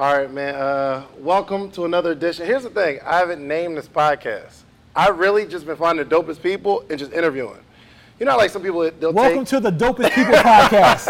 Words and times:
All 0.00 0.16
right, 0.16 0.32
man. 0.32 0.54
Uh, 0.54 1.04
welcome 1.18 1.70
to 1.72 1.84
another 1.84 2.12
edition. 2.12 2.46
Here's 2.46 2.62
the 2.62 2.70
thing: 2.70 3.00
I 3.04 3.18
haven't 3.18 3.46
named 3.46 3.76
this 3.76 3.86
podcast. 3.86 4.62
I 4.96 5.10
really 5.10 5.44
just 5.44 5.66
been 5.66 5.76
finding 5.76 6.08
the 6.08 6.16
dopest 6.16 6.42
people 6.42 6.86
and 6.88 6.98
just 6.98 7.12
interviewing. 7.12 7.60
You 8.18 8.24
know, 8.24 8.34
like 8.38 8.48
some 8.48 8.62
people 8.62 8.90
they'll 8.98 9.12
Welcome 9.12 9.40
take, 9.44 9.48
to 9.48 9.60
the 9.60 9.70
Dopest 9.70 10.14
People 10.14 10.32
podcast. 10.36 11.00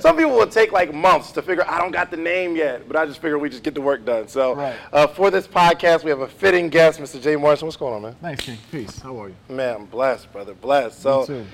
some 0.02 0.16
people 0.16 0.30
will 0.30 0.46
take 0.46 0.70
like 0.70 0.94
months 0.94 1.32
to 1.32 1.42
figure. 1.42 1.68
I 1.68 1.80
don't 1.80 1.90
got 1.90 2.12
the 2.12 2.16
name 2.16 2.54
yet, 2.54 2.86
but 2.86 2.96
I 2.96 3.06
just 3.06 3.20
figure 3.20 3.40
we 3.40 3.48
just 3.50 3.64
get 3.64 3.74
the 3.74 3.80
work 3.80 4.04
done. 4.04 4.28
So, 4.28 4.54
Right. 4.54 4.76
uh, 4.92 5.08
for 5.08 5.32
this 5.32 5.48
podcast, 5.48 6.04
we 6.04 6.10
have 6.10 6.20
a 6.20 6.28
fitting 6.28 6.68
guest, 6.68 7.00
Mr. 7.00 7.20
Jay 7.20 7.34
Morrison. 7.34 7.66
What's 7.66 7.76
going 7.76 7.94
on, 7.94 8.02
man? 8.02 8.14
Thanks, 8.22 8.44
King. 8.44 8.58
Peace. 8.70 9.00
How 9.00 9.20
are 9.20 9.30
you? 9.30 9.34
Man, 9.48 9.74
I'm 9.74 9.86
blessed, 9.86 10.32
brother. 10.32 10.54
Blessed. 10.54 11.02
So. 11.02 11.44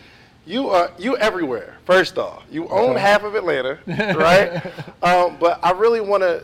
You 0.49 0.71
are 0.71 0.91
you 0.99 1.17
everywhere. 1.19 1.77
First 1.85 2.17
off, 2.19 2.43
you 2.51 2.67
own 2.69 2.91
Okay. 2.93 3.01
half 3.01 3.23
of 3.23 3.35
Atlanta, 3.35 3.79
right? 3.87 4.65
um, 5.03 5.37
but 5.39 5.61
I 5.63 5.73
really 5.73 6.01
want 6.01 6.23
to. 6.23 6.43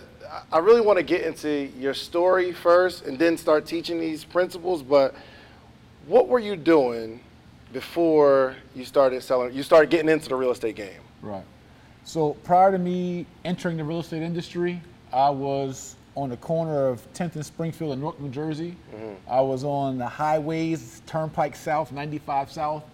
I 0.53 0.59
really 0.59 0.81
want 0.81 0.99
to 0.99 1.03
get 1.05 1.23
into 1.23 1.71
your 1.79 1.95
story 1.95 2.53
first, 2.53 3.07
and 3.07 3.19
then 3.19 3.37
start 3.39 3.67
teaching 3.67 3.99
these 4.01 4.25
principles. 4.25 4.83
But 4.83 5.15
what 6.07 6.29
were 6.29 6.41
you 6.41 6.57
doing 6.57 7.21
before 7.73 8.57
you 8.75 8.85
started 8.85 9.23
selling? 9.23 9.55
You 9.55 9.63
started 9.63 9.91
getting 9.91 10.09
into 10.09 10.29
the 10.29 10.35
real 10.37 10.51
estate 10.51 10.77
game. 10.77 11.01
Right. 11.23 11.45
So 12.05 12.35
prior 12.45 12.71
to 12.73 12.79
me 12.79 13.27
entering 13.45 13.77
the 13.79 13.85
real 13.85 14.01
estate 14.01 14.23
industry, 14.23 14.83
I 15.13 15.31
was 15.31 15.97
on 16.17 16.29
the 16.31 16.37
corner 16.37 16.87
of 16.89 17.11
10th 17.15 17.35
and 17.37 17.45
Springfield 17.47 17.93
in 17.93 18.01
Newark, 18.01 18.21
New 18.21 18.29
Jersey. 18.29 18.77
I 19.29 19.41
was 19.41 19.65
on 19.65 19.99
the 19.99 20.07
highways, 20.07 21.01
Turnpike 21.07 21.57
South, 21.57 21.91
95 21.93 22.53
South, 22.53 22.85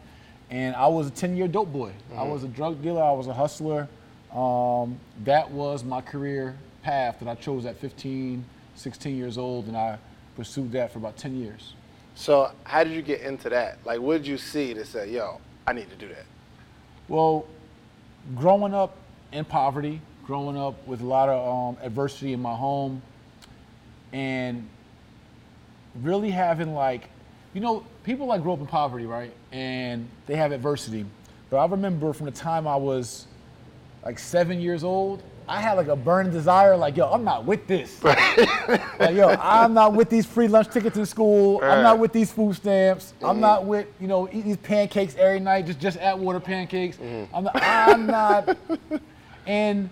and 0.51 0.75
I 0.75 0.89
was 0.89 1.07
a 1.07 1.11
10-year 1.11 1.49
dope 1.49 1.73
boy. 1.73 1.93
I 2.17 2.25
was 2.25 2.43
a 2.43 2.49
drug 2.49 2.83
dealer. 2.83 3.03
I 3.03 3.13
was 3.13 3.29
a 3.29 3.33
hustler. 3.33 3.89
Um, 4.33 4.99
that 5.25 5.51
was 5.51 5.85
my 5.85 6.01
career 6.01 6.57
path 6.83 7.21
that 7.21 7.29
I 7.29 7.37
chose 7.37 7.67
at 7.67 7.77
15, 7.77 8.45
16 8.75 9.17
years 9.17 9.39
old, 9.39 9.67
and 9.67 9.77
I 9.77 9.99
pursued 10.37 10.73
that 10.73 10.93
for 10.93 10.99
about 10.99 11.17
10 11.17 11.41
years. 11.41 11.75
So 12.15 12.51
how 12.65 12.83
did 12.83 12.93
you 12.93 13.03
get 13.03 13.21
into 13.21 13.49
that? 13.51 13.79
Like, 13.85 14.01
what 14.01 14.19
did 14.19 14.27
you 14.27 14.39
see 14.39 14.75
to 14.75 14.85
say, 14.85 15.11
"Yo, 15.11 15.41
I 15.67 15.73
need 15.73 15.89
to 15.91 15.97
do 15.97 16.09
that"? 16.09 16.27
Well, 17.09 17.47
growing 18.35 18.75
up 18.75 18.97
in 19.33 19.45
poverty, 19.45 20.01
growing 20.27 20.57
up 20.57 20.87
with 20.87 21.01
a 21.01 21.07
lot 21.07 21.29
of 21.29 21.77
um, 21.77 21.83
adversity 21.83 22.33
in 22.33 22.43
my 22.43 22.55
home, 22.55 23.01
and 24.13 24.69
really 26.03 26.31
having 26.31 26.75
like, 26.75 27.09
you 27.55 27.61
know, 27.61 27.85
people 28.05 28.27
like 28.27 28.43
grow 28.43 28.55
up 28.55 28.61
in 28.61 28.67
poverty, 28.67 29.07
right? 29.07 29.33
And 29.53 30.09
they 30.27 30.37
have 30.37 30.53
adversity. 30.53 31.05
But 31.49 31.59
I 31.59 31.67
remember 31.67 32.13
from 32.13 32.27
the 32.27 32.33
time 32.33 32.67
I 32.67 32.77
was 32.77 33.27
like 34.05 34.19
seven 34.19 34.61
years 34.61 34.85
old, 34.85 35.23
I 35.49 35.61
had 35.61 35.73
like 35.73 35.89
a 35.89 35.97
burning 35.97 36.33
desire, 36.33 36.77
like, 36.77 36.97
yo, 36.97 37.11
I'm 37.11 37.25
not 37.25 37.45
with 37.45 37.67
this. 37.67 38.03
like, 38.05 38.19
yo, 39.15 39.31
I'm 39.41 39.75
not 39.75 39.95
with 39.95 40.09
these 40.09 40.25
free 40.25 40.47
lunch 40.47 40.69
tickets 40.69 40.97
in 40.97 41.05
school. 41.05 41.61
I'm 41.63 41.83
not 41.83 41.99
with 41.99 42.13
these 42.13 42.31
food 42.31 42.55
stamps. 42.55 43.15
I'm 43.21 43.31
mm-hmm. 43.31 43.41
not 43.41 43.65
with, 43.65 43.89
you 44.01 44.07
know, 44.07 44.29
eating 44.29 44.45
these 44.45 44.57
pancakes 44.59 45.17
every 45.17 45.41
night, 45.41 45.67
just 45.67 45.81
just 45.81 45.97
at 45.97 46.17
water 46.17 46.39
pancakes. 46.39 46.99
Mm-hmm. 46.99 47.35
I'm 47.35 47.45
not, 47.45 47.63
I'm 47.63 48.07
not. 48.07 48.59
And 49.47 49.91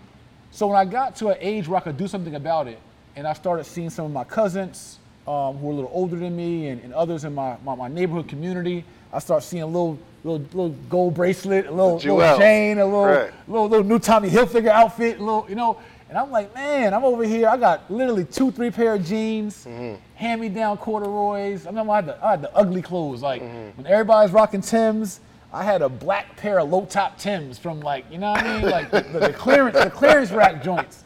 so 0.53 0.69
when 0.69 0.77
I 0.77 0.84
got 0.84 1.17
to 1.17 1.29
an 1.31 1.39
age 1.41 1.67
where 1.67 1.79
I 1.79 1.83
could 1.83 1.97
do 1.97 2.06
something 2.06 2.36
about 2.36 2.69
it, 2.69 2.79
and 3.17 3.27
I 3.27 3.33
started 3.33 3.64
seeing 3.64 3.91
some 3.91 4.05
of 4.05 4.12
my 4.12 4.23
cousins 4.23 5.01
um, 5.29 5.59
who 5.59 5.69
are 5.69 5.73
a 5.73 5.75
little 5.75 5.91
older 5.93 6.17
than 6.17 6.34
me 6.34 6.69
and, 6.69 6.83
and 6.83 6.95
others 6.95 7.25
in 7.25 7.34
my, 7.34 7.57
my, 7.62 7.75
my 7.75 7.89
neighborhood 7.89 8.29
community, 8.29 8.83
I 9.12 9.19
start 9.19 9.43
seeing 9.43 9.62
a 9.62 9.67
little 9.67 9.98
little 10.25 10.41
little 10.53 10.70
gold 10.89 11.15
bracelet, 11.15 11.67
a 11.67 11.70
little, 11.70 11.97
little 11.97 12.39
chain, 12.39 12.79
a 12.79 12.85
little, 12.85 13.05
Right. 13.05 13.31
little 13.47 13.69
little 13.69 13.87
new 13.87 13.98
Tommy 13.98 14.31
Hilfiger 14.31 14.69
outfit, 14.69 15.19
a 15.20 15.23
little, 15.23 15.47
you 15.48 15.55
know. 15.55 15.79
And 16.09 16.17
I'm 16.17 16.31
like, 16.31 16.55
man, 16.55 16.95
I'm 16.95 17.05
over 17.05 17.23
here. 17.25 17.47
I 17.48 17.59
got 17.59 17.91
literally 17.91 18.25
two, 18.25 18.51
three 18.51 18.70
pair 18.70 18.95
of 18.95 19.05
jeans, 19.05 19.67
hand-me-down 20.15 20.79
corduroys. 20.79 21.67
I 21.67 21.69
remember 21.69 21.92
I 21.92 21.97
had 21.97 22.07
the, 22.07 22.25
I 22.25 22.31
had 22.31 22.42
the 22.42 22.57
ugly 22.57 22.81
clothes. 22.81 23.20
Like 23.20 23.42
when 23.77 23.87
everybody's 23.87 24.33
rocking 24.33 24.63
Tims, 24.63 25.20
I 25.52 25.63
had 25.64 25.83
a 25.83 25.89
black 25.91 26.35
pair 26.39 26.61
of 26.61 26.70
low-top 26.70 27.19
Tims 27.19 27.58
from 27.58 27.81
like, 27.81 28.07
you 28.11 28.17
know 28.17 28.31
what 28.31 28.42
I 28.42 28.61
mean, 28.61 28.70
like 28.70 28.91
the, 28.91 29.02
the 29.19 29.33
clearance, 29.35 29.79
the 29.79 29.91
clearance 29.91 30.31
rack 30.31 30.63
joints. 30.63 31.05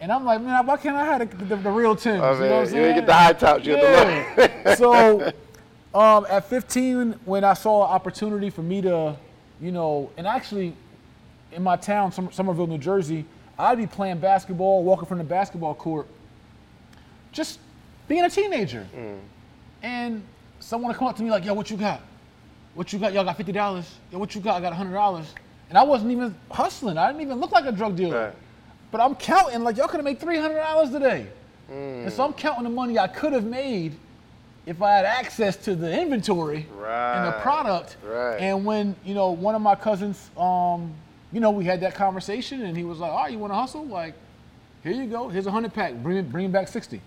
And 0.00 0.10
I'm 0.10 0.24
like, 0.24 0.40
man, 0.40 0.64
why 0.66 0.76
can't 0.78 0.96
I 0.96 1.04
have 1.04 1.38
the, 1.38 1.44
the, 1.44 1.56
the 1.56 1.70
real 1.70 1.94
Tims? 1.94 2.22
I 2.22 2.32
you 2.32 2.38
know 2.40 2.48
what 2.48 2.60
I'm 2.60 2.66
saying? 2.68 2.82
didn't 2.82 2.96
get 2.96 3.06
the 3.06 3.12
high 3.14 3.32
tops, 3.34 3.66
you 3.66 3.76
got 3.76 4.36
the 4.36 4.66
low. 4.66 4.74
So 4.76 5.32
um, 5.98 6.26
at 6.30 6.48
15, 6.48 7.12
when 7.26 7.44
I 7.44 7.52
saw 7.52 7.84
an 7.84 7.90
opportunity 7.92 8.48
for 8.48 8.62
me 8.62 8.80
to, 8.82 9.14
you 9.60 9.72
know, 9.72 10.10
and 10.16 10.26
actually 10.26 10.74
in 11.52 11.62
my 11.62 11.76
town, 11.76 12.12
Som- 12.12 12.32
Somerville, 12.32 12.66
New 12.66 12.78
Jersey, 12.78 13.26
I'd 13.58 13.76
be 13.76 13.86
playing 13.86 14.18
basketball, 14.20 14.82
walking 14.84 15.04
from 15.06 15.18
the 15.18 15.24
basketball 15.24 15.74
court, 15.74 16.06
just 17.30 17.58
being 18.08 18.24
a 18.24 18.30
teenager. 18.30 18.86
And 19.82 20.22
someone 20.60 20.88
would 20.88 20.96
come 20.96 21.08
up 21.08 21.16
to 21.16 21.22
me 21.22 21.30
like, 21.30 21.44
yo, 21.44 21.52
what 21.52 21.70
you 21.70 21.76
got? 21.76 22.00
What 22.74 22.92
you 22.92 22.98
got? 22.98 23.12
Y'all 23.12 23.24
got 23.24 23.36
$50. 23.36 23.84
Yo, 24.12 24.18
what 24.18 24.34
you 24.34 24.40
got? 24.40 24.56
I 24.56 24.60
got 24.60 24.72
$100. 24.72 25.26
And 25.68 25.76
I 25.78 25.82
wasn't 25.82 26.10
even 26.12 26.34
hustling. 26.50 26.96
I 26.96 27.08
didn't 27.08 27.22
even 27.22 27.38
look 27.38 27.52
like 27.52 27.66
a 27.66 27.72
drug 27.72 27.96
dealer. 27.96 28.26
Right. 28.26 28.34
But 28.90 29.00
I'm 29.00 29.14
counting 29.14 29.62
like 29.62 29.76
y'all 29.76 29.86
could 29.88 29.98
have 29.98 30.04
made 30.04 30.20
$300 30.20 30.92
today. 30.92 31.26
And 31.70 32.12
so 32.12 32.24
I'm 32.24 32.32
counting 32.32 32.64
the 32.64 32.70
money 32.70 32.98
I 32.98 33.06
could 33.06 33.32
have 33.32 33.44
made 33.44 33.94
if 34.66 34.82
I 34.82 34.90
had 34.94 35.04
access 35.04 35.56
to 35.64 35.74
the 35.76 36.00
inventory 36.00 36.66
and 37.16 37.26
the 37.28 37.38
product. 37.40 37.96
right. 38.04 38.36
And 38.38 38.64
when, 38.64 38.96
you 39.04 39.14
know, 39.14 39.30
one 39.30 39.54
of 39.54 39.62
my 39.62 39.74
cousins, 39.76 40.30
um, 40.36 40.92
you 41.32 41.38
know, 41.40 41.50
we 41.52 41.64
had 41.64 41.80
that 41.82 41.94
conversation 41.94 42.62
and 42.62 42.76
he 42.76 42.82
was 42.84 42.98
like, 42.98 43.12
all 43.12 43.22
right, 43.22 43.32
you 43.32 43.38
want 43.38 43.52
to 43.52 43.56
hustle? 43.56 43.86
Like, 43.86 44.14
here 44.82 44.92
you 44.92 45.06
go. 45.06 45.28
Here's 45.28 45.46
a 45.46 45.50
100 45.50 45.72
pack. 45.72 45.94
Bring, 46.02 46.16
it, 46.16 46.30
bring 46.32 46.50
back 46.50 46.66
60. 46.68 47.00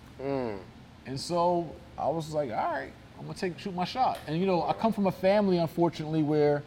And 1.06 1.20
so 1.20 1.70
I 1.98 2.08
was 2.08 2.32
like, 2.32 2.50
all 2.52 2.72
right, 2.72 2.92
I'm 3.20 3.26
gonna 3.26 3.38
take 3.38 3.60
shoot 3.60 3.76
my 3.76 3.84
shot. 3.86 4.18
And 4.28 4.40
you 4.40 4.46
know, 4.46 4.64
I 4.64 4.72
come 4.74 4.94
from 4.94 5.08
a 5.08 5.12
family, 5.12 5.58
unfortunately, 5.58 6.24
where 6.24 6.64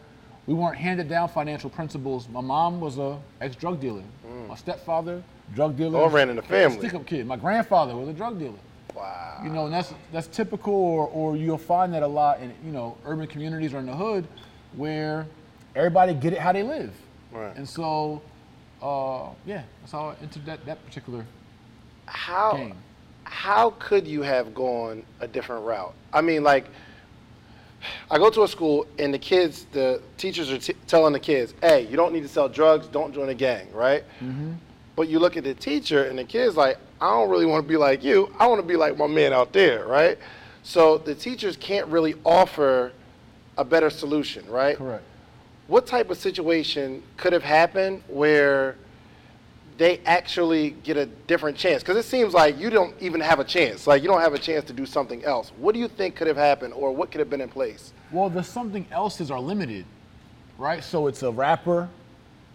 we 0.47 0.55
weren't 0.55 0.77
handed 0.77 1.09
down 1.09 1.29
financial 1.29 1.71
principles. 1.71 2.29
My 2.29 2.41
mom 2.41 2.81
was 2.81 2.99
a 2.99 3.19
ex-drug 3.41 3.81
dealer. 3.81 4.03
My 4.49 4.55
stepfather, 4.55 5.23
drug 5.55 5.77
dealer. 5.77 5.99
All 5.99 6.09
ran 6.09 6.31
in 6.31 6.37
the 6.37 6.43
family. 6.43 6.79
Stick-up 6.79 7.07
kid. 7.07 7.27
My 7.27 7.37
grandfather 7.37 7.97
was 7.97 8.09
a 8.09 8.13
drug 8.13 8.39
dealer. 8.39 8.59
Wow. 8.95 9.41
You 9.43 9.51
know, 9.51 9.65
and 9.67 9.75
that's 9.75 9.93
that's 10.13 10.27
typical, 10.29 10.73
or, 10.73 11.09
or 11.09 11.37
you'll 11.37 11.59
find 11.59 11.93
that 11.95 12.03
a 12.03 12.07
lot 12.07 12.41
in 12.41 12.53
you 12.65 12.73
know 12.73 12.97
urban 13.05 13.27
communities 13.27 13.75
or 13.75 13.79
in 13.79 13.87
the 13.87 13.95
hood, 13.95 14.27
where 14.75 15.27
everybody 15.75 16.15
get 16.15 16.33
it 16.33 16.39
how 16.39 16.53
they 16.53 16.63
live. 16.63 16.95
Right. 17.33 17.55
And 17.57 17.69
so, 17.69 18.23
uh, 18.81 19.29
yeah, 19.45 19.65
that's 19.81 19.93
how 19.93 20.11
I 20.11 20.15
entered 20.23 20.47
that 20.47 20.65
that 20.65 20.85
particular 20.87 21.27
how 22.07 22.57
game. 22.57 22.77
how 23.25 23.71
could 23.79 24.07
you 24.07 24.23
have 24.23 24.55
gone 24.55 25.03
a 25.21 25.29
different 25.29 25.65
route? 25.65 25.95
I 26.13 26.21
mean, 26.21 26.43
like, 26.43 26.67
I 28.11 28.19
go 28.19 28.31
to 28.31 28.43
a 28.45 28.49
school 28.49 28.87
and 28.99 29.13
the 29.13 29.19
kids, 29.19 29.67
the 29.73 30.01
teachers 30.17 30.51
are 30.51 30.59
t- 30.59 30.75
telling 30.87 31.13
the 31.13 31.21
kids, 31.21 31.55
"Hey, 31.61 31.87
you 31.87 31.97
don't 31.97 32.13
need 32.13 32.23
to 32.23 32.29
sell 32.29 32.49
drugs. 32.49 32.87
Don't 32.87 33.13
join 33.15 33.29
a 33.29 33.35
gang." 33.35 33.69
Right? 33.73 34.05
Mm-hmm. 34.21 34.53
But 34.95 35.09
you 35.09 35.19
look 35.19 35.37
at 35.37 35.45
the 35.45 35.55
teacher 35.55 36.05
and 36.05 36.19
the 36.19 36.25
kids 36.25 36.57
like, 36.57 36.79
"I 37.01 37.11
don't 37.11 37.29
really 37.29 37.47
want 37.47 37.65
to 37.65 37.69
be 37.69 37.77
like 37.77 38.03
you. 38.03 38.33
I 38.39 38.47
want 38.47 38.61
to 38.61 38.67
be 38.67 38.77
like 38.77 38.97
my 38.97 39.07
man 39.07 39.33
out 39.33 39.53
there." 39.53 39.87
Right? 39.87 40.19
So 40.63 40.99
the 40.99 41.15
teachers 41.15 41.57
can't 41.57 41.87
really 41.89 42.15
offer 42.25 42.93
a 43.59 43.65
better 43.65 43.91
solution. 43.91 44.47
Right? 44.49 44.77
Correct. 44.77 45.05
what 45.69 45.85
type 45.87 46.11
of 46.11 46.17
situation 46.17 47.03
could 47.17 47.33
have 47.33 47.43
happened 47.43 48.01
where 48.09 48.77
they 49.79 49.99
actually 50.07 50.71
get 50.71 50.97
a 50.97 51.07
different 51.07 51.57
chance? 51.57 51.83
Because 51.83 51.97
it 51.97 52.09
seems 52.09 52.35
like 52.35 52.59
you 52.59 52.71
don't 52.71 52.95
even 53.01 53.21
have 53.21 53.41
a 53.41 53.45
chance. 53.45 53.87
Like 53.87 54.03
you 54.03 54.09
don't 54.09 54.21
have 54.21 54.35
a 54.35 54.39
chance 54.39 54.65
to 54.67 54.73
do 54.73 54.87
something 54.87 55.25
else. 55.25 55.53
What 55.59 55.75
do 55.75 55.81
you 55.81 55.89
think 55.89 56.17
could 56.17 56.27
have 56.27 56.37
happened, 56.37 56.75
or 56.75 56.93
what 56.93 57.11
could 57.11 57.19
have 57.19 57.31
been 57.31 57.41
in 57.41 57.49
place? 57.49 57.93
Well, 58.11 58.31
the 58.31 58.43
something 58.43 58.87
else's 58.91 59.31
are 59.31 59.41
limited, 59.41 59.85
right? 60.59 60.83
So 60.83 61.07
it's 61.07 61.23
a 61.23 61.31
rapper, 61.31 61.89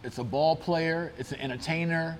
it's 0.03 0.17
a 0.17 0.23
ball 0.23 0.55
player, 0.55 1.13
it's 1.17 1.31
an 1.31 1.39
entertainer, 1.39 2.17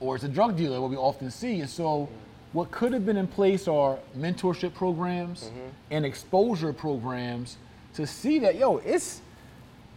or 0.00 0.14
it's 0.14 0.24
a 0.24 0.28
drug 0.28 0.56
dealer, 0.56 0.80
what 0.80 0.90
we 0.90 0.96
often 0.96 1.30
see. 1.30 1.60
And 1.60 1.70
so, 1.70 2.08
what 2.52 2.70
could 2.70 2.92
have 2.92 3.04
been 3.04 3.18
in 3.18 3.26
place 3.26 3.68
are 3.68 3.98
mentorship 4.16 4.74
programs 4.74 5.44
mm-hmm. 5.44 5.68
and 5.90 6.06
exposure 6.06 6.72
programs 6.72 7.58
to 7.94 8.06
see 8.06 8.38
that, 8.38 8.56
yo, 8.56 8.78
it's 8.78 9.20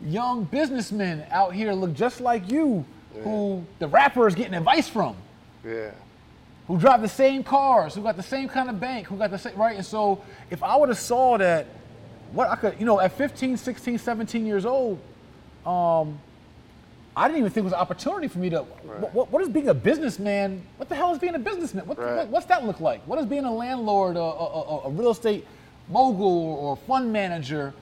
young 0.04 0.44
businessmen 0.46 1.24
out 1.30 1.54
here 1.54 1.72
look 1.74 1.94
just 1.94 2.22
like 2.22 2.50
you 2.52 2.84
who 3.24 3.64
the 3.80 3.88
rapper 3.88 4.28
is 4.28 4.36
getting 4.36 4.54
advice 4.54 4.88
from 4.88 5.16
Yeah. 5.66 5.92
who 6.68 6.78
drive 6.78 7.02
the 7.02 7.08
same 7.10 7.44
cars, 7.44 7.96
who 7.96 8.02
got 8.02 8.16
the 8.18 8.24
same 8.24 8.48
kind 8.50 8.70
of 8.70 8.80
bank, 8.80 9.08
who 9.08 9.18
got 9.18 9.32
the 9.32 9.38
same, 9.38 9.56
right? 9.56 9.76
And 9.76 9.86
so 9.86 10.22
if 10.50 10.64
I 10.64 10.76
would 10.78 10.90
have 10.90 10.98
saw 11.00 11.38
that, 11.38 11.66
what 12.34 12.50
I 12.50 12.56
could, 12.56 12.80
you 12.80 12.86
know, 12.86 13.00
at 13.00 13.12
15, 13.12 13.58
16, 13.58 13.98
17 13.98 14.46
years 14.46 14.66
old, 14.66 15.00
um, 15.66 16.18
I 17.16 17.28
didn't 17.28 17.40
even 17.40 17.52
think 17.52 17.64
it 17.64 17.66
was 17.66 17.74
an 17.74 17.80
opportunity 17.80 18.30
for 18.30 18.40
me 18.40 18.50
to, 18.52 18.60
what, 18.62 19.14
what, 19.14 19.32
what 19.32 19.42
is 19.42 19.50
being 19.50 19.68
a 19.68 19.74
businessman, 19.74 20.62
what 20.78 20.88
the 20.88 20.96
hell 20.96 21.12
is 21.12 21.20
being 21.20 21.36
a 21.36 21.40
businessman? 21.40 21.86
What, 21.86 21.98
Right. 22.00 22.16
what, 22.16 22.28
what's 22.30 22.46
that 22.46 22.66
look 22.66 22.80
like? 22.80 23.02
What 23.06 23.20
is 23.20 23.26
being 23.26 23.44
a 23.44 23.54
landlord, 23.54 24.16
a, 24.16 24.22
a, 24.22 24.82
a 24.86 24.90
real 24.90 25.12
estate 25.12 25.46
mogul 25.90 26.26
or 26.54 26.78
fund 26.78 27.12
manager? 27.12 27.74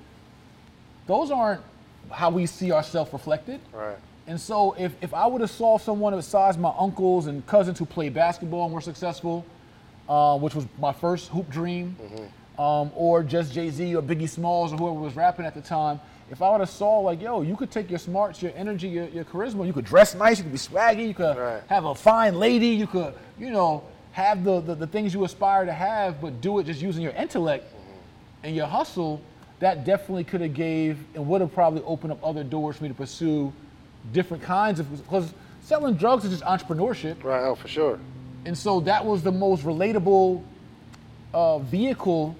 Those 1.05 1.29
aren't 1.29 1.61
how 2.09 2.31
we 2.31 2.47
see 2.47 2.71
ourselves 2.71 3.13
reflected. 3.13 3.59
Right. 3.71 3.97
And 4.29 4.39
so 4.39 4.75
if, 4.77 4.93
if 5.01 5.11
I 5.15 5.25
would 5.25 5.41
have 5.41 5.49
saw 5.49 5.79
someone 5.79 6.15
besides 6.15 6.55
my 6.55 6.71
uncles 6.77 7.25
and 7.25 7.43
cousins 7.47 7.79
who 7.79 7.85
played 7.85 8.13
basketball 8.13 8.65
and 8.65 8.73
were 8.73 8.79
successful, 8.79 9.43
uh, 10.07 10.37
which 10.37 10.53
was 10.53 10.67
my 10.79 10.93
first 10.93 11.29
hoop 11.29 11.49
dream, 11.49 11.95
um, 12.59 12.91
or 12.95 13.23
just 13.23 13.51
Jay 13.51 13.71
Z 13.71 13.95
or 13.95 14.03
Biggie 14.03 14.29
Smalls 14.29 14.71
or 14.71 14.77
whoever 14.77 14.99
was 14.99 15.15
rapping 15.15 15.47
at 15.47 15.55
the 15.55 15.61
time, 15.61 15.99
if 16.29 16.43
I 16.43 16.51
would 16.51 16.59
have 16.59 16.69
saw 16.69 16.99
like, 16.99 17.19
yo, 17.19 17.41
you 17.41 17.55
could 17.55 17.71
take 17.71 17.89
your 17.89 17.97
smarts, 17.97 18.39
your 18.39 18.51
energy, 18.55 18.87
your, 18.87 19.05
your 19.07 19.23
charisma, 19.25 19.65
you 19.65 19.73
could 19.73 19.85
dress 19.85 20.13
nice, 20.13 20.37
you 20.37 20.43
could 20.43 20.53
be 20.53 20.59
swaggy, 20.59 21.07
you 21.07 21.15
could 21.15 21.35
Right. 21.35 21.63
have 21.67 21.85
a 21.85 21.95
fine 21.95 22.35
lady, 22.35 22.67
you 22.67 22.85
could, 22.85 23.15
you 23.39 23.49
know, 23.49 23.83
have 24.11 24.43
the, 24.43 24.61
the, 24.61 24.75
the 24.75 24.85
things 24.85 25.11
you 25.11 25.23
aspire 25.23 25.65
to 25.65 25.73
have, 25.73 26.21
but 26.21 26.39
do 26.39 26.59
it 26.59 26.65
just 26.65 26.83
using 26.83 27.01
your 27.01 27.13
intellect 27.13 27.65
and 28.43 28.55
your 28.55 28.67
hustle, 28.67 29.21
that 29.57 29.85
definitely 29.85 30.23
could 30.23 30.41
have 30.41 30.53
gave 30.53 30.99
and 31.15 31.27
would 31.27 31.41
have 31.41 31.51
probably 31.51 31.81
opened 31.81 32.11
up 32.11 32.19
other 32.23 32.43
doors 32.43 32.75
for 32.77 32.83
me 32.83 32.89
to 32.89 32.95
pursue 32.95 33.51
different 34.13 34.43
kinds 34.43 34.79
of 34.79 34.89
because 35.03 35.33
selling 35.61 35.95
drugs 35.95 36.25
is 36.25 36.31
just 36.31 36.43
entrepreneurship. 36.43 37.23
Right. 37.23 37.43
Oh, 37.43 37.55
for 37.55 37.67
sure. 37.67 37.99
And 38.45 38.57
so 38.57 38.79
that 38.81 39.05
was 39.05 39.21
the 39.21 39.31
most 39.31 39.63
relatable 39.63 40.43
uh, 41.33 41.59
vehicle 41.59 42.35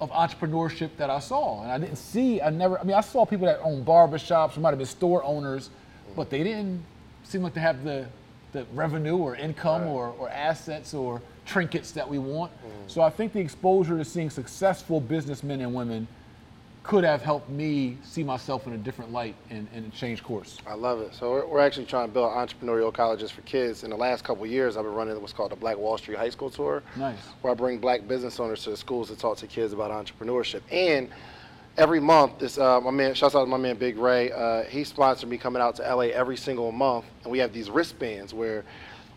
of 0.00 0.10
entrepreneurship 0.10 0.90
that 0.96 1.10
I 1.10 1.18
saw. 1.20 1.62
And 1.62 1.70
I 1.70 1.78
didn't 1.78 1.96
see, 1.96 2.40
I 2.42 2.50
never, 2.50 2.78
I 2.78 2.82
mean, 2.82 2.96
I 2.96 3.00
saw 3.00 3.24
people 3.24 3.46
that 3.46 3.60
own 3.62 3.84
barbershops, 3.84 4.56
might 4.56 4.70
have 4.70 4.78
been 4.78 4.86
store 4.86 5.22
owners, 5.22 5.70
but 6.16 6.30
they 6.30 6.42
didn't 6.42 6.82
seem 7.22 7.42
like 7.42 7.54
they 7.54 7.60
have 7.60 7.84
the, 7.84 8.06
the 8.52 8.66
revenue 8.74 9.16
or 9.16 9.36
income 9.36 9.82
Right. 9.82 9.88
or, 9.90 10.14
or 10.18 10.30
assets 10.30 10.94
or 10.94 11.22
trinkets 11.46 11.92
that 11.92 12.08
we 12.08 12.18
want. 12.18 12.50
So 12.86 13.02
I 13.02 13.10
think 13.10 13.32
the 13.32 13.40
exposure 13.40 13.96
to 13.98 14.04
seeing 14.04 14.30
successful 14.30 15.00
businessmen 15.00 15.60
and 15.60 15.74
women 15.74 16.08
could 16.84 17.02
have 17.02 17.22
helped 17.22 17.48
me 17.48 17.96
see 18.04 18.22
myself 18.22 18.66
in 18.66 18.74
a 18.74 18.76
different 18.76 19.10
light 19.10 19.34
and, 19.48 19.66
and 19.74 19.90
change 19.92 20.22
course. 20.22 20.58
I 20.66 20.74
love 20.74 21.00
it. 21.00 21.14
So 21.14 21.30
we're, 21.30 21.46
we're 21.46 21.60
actually 21.60 21.86
trying 21.86 22.08
to 22.08 22.12
build 22.12 22.30
entrepreneurial 22.30 22.92
colleges 22.92 23.30
for 23.30 23.40
kids. 23.42 23.84
In 23.84 23.90
the 23.90 23.96
last 23.96 24.22
couple 24.22 24.44
of 24.44 24.50
years, 24.50 24.76
I've 24.76 24.84
been 24.84 24.92
running 24.92 25.18
what's 25.18 25.32
called 25.32 25.50
the 25.50 25.56
Black 25.56 25.78
Wall 25.78 25.96
Street 25.96 26.18
High 26.18 26.28
School 26.28 26.50
Tour. 26.50 26.82
Nice. 26.96 27.16
Where 27.40 27.52
I 27.52 27.54
bring 27.56 27.78
black 27.78 28.06
business 28.06 28.38
owners 28.38 28.62
to 28.64 28.70
the 28.70 28.76
schools 28.76 29.08
to 29.08 29.16
talk 29.16 29.38
to 29.38 29.46
kids 29.46 29.72
about 29.72 29.90
entrepreneurship. 29.90 30.60
And 30.70 31.08
every 31.78 32.00
month, 32.00 32.38
this 32.38 32.58
uh, 32.58 32.82
my 32.82 32.90
man, 32.90 33.14
shouts 33.14 33.34
out 33.34 33.44
to 33.44 33.50
my 33.50 33.56
man 33.56 33.76
Big 33.76 33.96
Ray. 33.96 34.30
Uh, 34.30 34.64
he 34.64 34.84
sponsored 34.84 35.30
me 35.30 35.38
coming 35.38 35.62
out 35.62 35.76
to 35.76 35.82
LA 35.82 36.08
every 36.08 36.36
single 36.36 36.70
month, 36.70 37.06
and 37.22 37.32
we 37.32 37.38
have 37.38 37.54
these 37.54 37.70
wristbands 37.70 38.34
where 38.34 38.62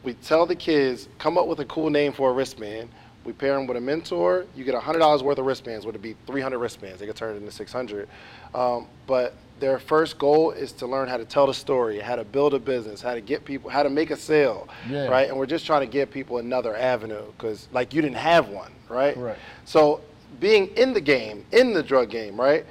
we 0.03 0.13
tell 0.13 0.45
the 0.45 0.55
kids 0.55 1.09
come 1.19 1.37
up 1.37 1.47
with 1.47 1.59
a 1.59 1.65
cool 1.65 1.89
name 1.89 2.13
for 2.13 2.29
a 2.29 2.33
wristband. 2.33 2.87
We 3.27 3.33
pair 3.33 3.55
them 3.55 3.67
with 3.67 3.75
a 3.75 3.81
mentor. 3.81 4.45
You 4.55 4.63
get 4.63 4.73
hundred 4.75 4.99
dollars 4.99 5.21
worth 5.21 5.37
of 5.37 5.45
wristbands. 5.45 5.85
Would 5.85 5.95
it 5.95 6.01
be 6.01 6.15
300 6.27 6.57
wristbands? 6.57 7.01
They 7.01 7.05
could 7.05 7.17
turn 7.17 7.35
it 7.35 7.39
into 7.39 7.51
600. 7.51 8.07
Um, 8.55 8.87
but 9.05 9.33
their 9.59 9.79
first 9.79 10.17
goal 10.17 10.51
is 10.51 10.71
to 10.73 10.87
learn 10.87 11.09
how 11.09 11.17
to 11.17 11.25
tell 11.25 11.45
the 11.45 11.53
story, 11.53 11.99
how 11.99 12.15
to 12.15 12.23
build 12.23 12.53
a 12.53 12.59
business, 12.59 13.01
how 13.01 13.13
to 13.15 13.19
get 13.19 13.43
people, 13.43 13.69
how 13.69 13.83
to 13.83 13.89
make 13.89 14.11
a 14.11 14.15
sale, 14.15 14.69
Yeah. 14.89 15.07
right? 15.09 15.27
And 15.27 15.37
we're 15.37 15.45
just 15.45 15.65
trying 15.65 15.81
to 15.81 15.87
give 15.91 16.09
people 16.09 16.37
another 16.37 16.73
avenue 16.73 17.23
because, 17.37 17.67
like, 17.73 17.93
you 17.93 18.01
didn't 18.01 18.15
have 18.15 18.47
one, 18.47 18.71
right? 18.87 19.13
Correct. 19.15 19.39
So, 19.65 19.99
being 20.39 20.67
in 20.77 20.93
the 20.93 21.01
game, 21.01 21.45
in 21.51 21.73
the 21.73 21.83
drug 21.83 22.09
game, 22.09 22.39
right? 22.39 22.65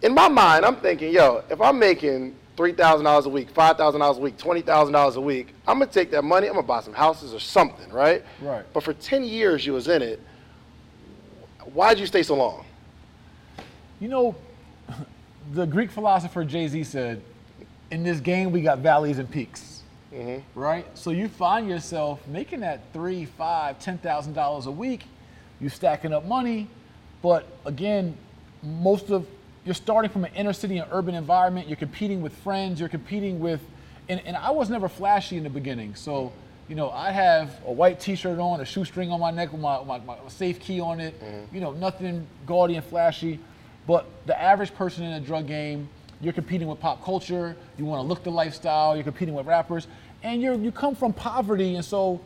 In 0.00 0.14
my 0.14 0.28
mind, 0.28 0.64
I'm 0.64 0.76
thinking, 0.76 1.12
yo, 1.12 1.42
if 1.50 1.60
I'm 1.60 1.78
making 1.78 2.34
three 2.56 2.72
thousand 2.72 3.04
dollars 3.04 3.26
a 3.26 3.30
week, 3.30 3.50
five 3.50 3.76
thousand 3.76 4.00
dollars 4.00 4.18
a 4.18 4.20
week, 4.20 4.36
twenty 4.36 4.62
thousand 4.62 4.92
dollars 4.92 5.16
a 5.16 5.20
week, 5.20 5.54
I'm 5.66 5.78
gonna 5.78 5.90
take 5.90 6.10
that 6.12 6.22
money, 6.22 6.46
I'm 6.46 6.54
gonna 6.54 6.66
buy 6.66 6.80
some 6.80 6.94
houses 6.94 7.34
or 7.34 7.40
something, 7.40 7.90
right? 7.90 8.24
Right. 8.40 8.64
But 8.72 8.82
for 8.82 8.92
ten 8.94 9.24
years 9.24 9.66
you 9.66 9.72
was 9.72 9.88
in 9.88 10.02
it. 10.02 10.20
Why'd 11.72 11.98
you 11.98 12.06
stay 12.06 12.22
so 12.22 12.36
long? 12.36 12.64
You 14.00 14.08
know, 14.08 14.36
the 15.52 15.66
Greek 15.66 15.90
philosopher 15.90 16.44
Jay 16.44 16.68
Z 16.68 16.84
said, 16.84 17.22
in 17.90 18.02
this 18.02 18.20
game, 18.20 18.52
we 18.52 18.60
got 18.60 18.78
valleys 18.78 19.18
and 19.18 19.30
peaks. 19.30 19.82
Mm-hmm. 20.12 20.58
Right? 20.58 20.86
So 20.96 21.10
you 21.10 21.28
find 21.28 21.68
yourself 21.68 22.26
making 22.28 22.60
that 22.60 22.80
three, 22.92 23.24
five, 23.24 23.78
ten 23.78 23.98
thousand 23.98 24.34
dollars 24.34 24.66
a 24.66 24.70
week, 24.70 25.04
you 25.60 25.68
stacking 25.68 26.12
up 26.12 26.24
money, 26.24 26.68
but 27.22 27.46
again, 27.64 28.16
most 28.62 29.10
of 29.10 29.26
you're 29.64 29.74
starting 29.74 30.10
from 30.10 30.24
an 30.24 30.34
inner 30.34 30.52
city 30.52 30.78
and 30.78 30.88
urban 30.92 31.14
environment, 31.14 31.68
you're 31.68 31.76
competing 31.76 32.22
with 32.22 32.34
friends, 32.38 32.80
you're 32.80 32.88
competing 32.88 33.40
with 33.40 33.60
and, 34.08 34.20
and 34.26 34.36
I 34.36 34.50
was 34.50 34.68
never 34.68 34.88
flashy 34.88 35.36
in 35.36 35.44
the 35.44 35.50
beginning. 35.50 35.94
So, 35.94 36.32
you 36.68 36.74
know, 36.74 36.90
I 36.90 37.10
have 37.10 37.58
a 37.66 37.72
white 37.72 38.00
t-shirt 38.00 38.38
on, 38.38 38.60
a 38.60 38.64
shoestring 38.64 39.10
on 39.10 39.20
my 39.20 39.30
neck 39.30 39.52
with 39.52 39.60
my, 39.60 39.82
my, 39.84 39.98
my 39.98 40.16
safe 40.28 40.60
key 40.60 40.80
on 40.80 41.00
it, 41.00 41.18
mm-hmm. 41.20 41.54
you 41.54 41.60
know, 41.60 41.72
nothing 41.72 42.26
gaudy 42.46 42.76
and 42.76 42.84
flashy. 42.84 43.38
But 43.86 44.06
the 44.26 44.40
average 44.40 44.74
person 44.74 45.04
in 45.04 45.12
a 45.12 45.20
drug 45.20 45.46
game, 45.46 45.88
you're 46.20 46.32
competing 46.32 46.68
with 46.68 46.80
pop 46.80 47.04
culture, 47.04 47.56
you 47.76 47.84
want 47.84 48.02
to 48.02 48.06
look 48.06 48.22
the 48.22 48.30
lifestyle, 48.30 48.94
you're 48.94 49.04
competing 49.04 49.34
with 49.34 49.46
rappers, 49.46 49.86
and 50.22 50.40
you're 50.40 50.54
you 50.54 50.72
come 50.72 50.94
from 50.94 51.12
poverty, 51.12 51.74
and 51.74 51.84
so 51.84 52.20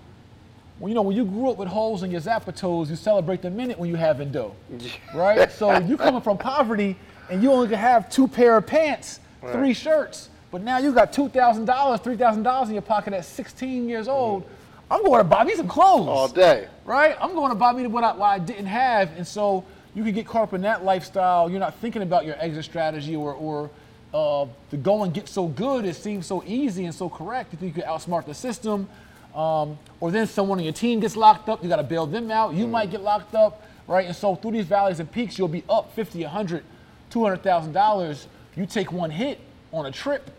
well, 0.79 0.89
you 0.89 0.95
know, 0.95 1.03
when 1.03 1.17
you 1.17 1.25
grew 1.25 1.51
up 1.51 1.57
with 1.57 1.69
holes 1.69 2.03
in 2.03 2.11
your 2.11 2.21
Zapatos, 2.21 2.89
you 2.89 2.97
celebrate 2.97 3.43
the 3.43 3.51
minute 3.51 3.79
when 3.79 3.91
you 3.91 3.97
having 3.97 4.31
dough, 4.31 4.55
right? 5.15 5.51
So 5.51 5.77
you 5.79 5.97
coming 5.97 6.21
from 6.21 6.39
poverty, 6.39 6.97
and 7.31 7.43
you 7.43 7.51
only 7.53 7.69
can 7.69 7.79
have 7.79 8.09
two 8.11 8.29
pair 8.29 8.57
of 8.57 8.67
pants, 8.67 9.21
three 9.53 9.75
shirts, 9.75 10.29
but 10.51 10.63
now 10.63 10.79
you 10.79 10.93
got 10.93 11.13
two 11.13 11.29
thousand 11.29 11.65
dollars, 11.67 12.01
three 12.01 12.17
thousand 12.17 12.43
dollars 12.45 12.69
in 12.69 12.75
your 12.75 12.83
pocket 12.83 13.13
at 13.13 13.25
16 13.25 13.89
years 13.89 14.09
old. 14.09 14.49
I'm 14.91 15.05
going 15.05 15.19
to 15.19 15.25
buy 15.25 15.45
me 15.45 15.55
some 15.55 15.69
clothes 15.69 16.09
All 16.09 16.29
day. 16.29 16.67
right? 16.87 17.15
I'm 17.21 17.35
going 17.35 17.51
to 17.51 17.55
buy 17.55 17.73
me 17.75 17.87
what 17.87 18.05
I, 18.05 18.13
what 18.15 18.27
I 18.27 18.39
didn't 18.39 18.67
have, 18.67 19.11
and 19.19 19.27
so 19.27 19.65
you 19.95 20.03
can 20.03 20.15
get 20.15 20.27
caught 20.27 20.45
up 20.45 20.55
in 20.55 20.63
that 20.63 20.83
lifestyle. 20.85 21.51
You're 21.51 21.61
not 21.61 21.75
thinking 21.77 22.01
about 22.03 22.25
your 22.25 22.37
exit 22.39 22.65
strategy 22.65 23.15
or, 23.15 23.35
or 23.35 23.71
uh, 24.15 24.47
to 24.71 24.77
go 24.79 25.03
and 25.03 25.13
get 25.13 25.29
so 25.29 25.49
good. 25.49 25.85
It 25.85 25.97
seems 25.97 26.25
so 26.27 26.43
easy 26.47 26.87
and 26.87 26.95
so 26.95 27.11
correct. 27.11 27.53
You 27.53 27.59
think 27.59 27.77
you 27.77 27.83
can 27.83 27.91
outsmart 27.91 28.25
the 28.25 28.33
system, 28.33 28.89
um, 29.39 29.79
or 30.01 30.11
then 30.11 30.27
someone 30.27 30.59
on 30.59 30.65
your 30.65 30.73
team 30.73 30.99
gets 31.01 31.17
locked 31.17 31.49
up. 31.49 31.63
You 31.63 31.69
got 31.69 31.77
to 31.77 31.83
bail 31.85 32.07
them 32.07 32.31
out. 32.31 32.55
You 32.55 32.67
might 32.67 32.91
get 32.91 33.03
locked 33.03 33.35
up, 33.35 33.63
right? 33.87 34.05
And 34.07 34.15
so 34.17 34.35
through 34.35 34.51
these 34.53 34.67
valleys 34.67 34.99
and 35.01 35.11
peaks, 35.11 35.39
you'll 35.39 35.47
be 35.49 35.63
up 35.71 35.95
50, 35.95 36.23
100, 36.23 36.65
200,000 37.11 37.73
dollars. 37.73 38.27
You 38.57 38.67
take 38.67 38.91
one 38.91 39.11
hit 39.11 39.39
on 39.73 39.87
a 39.87 39.93
trip. 39.93 40.31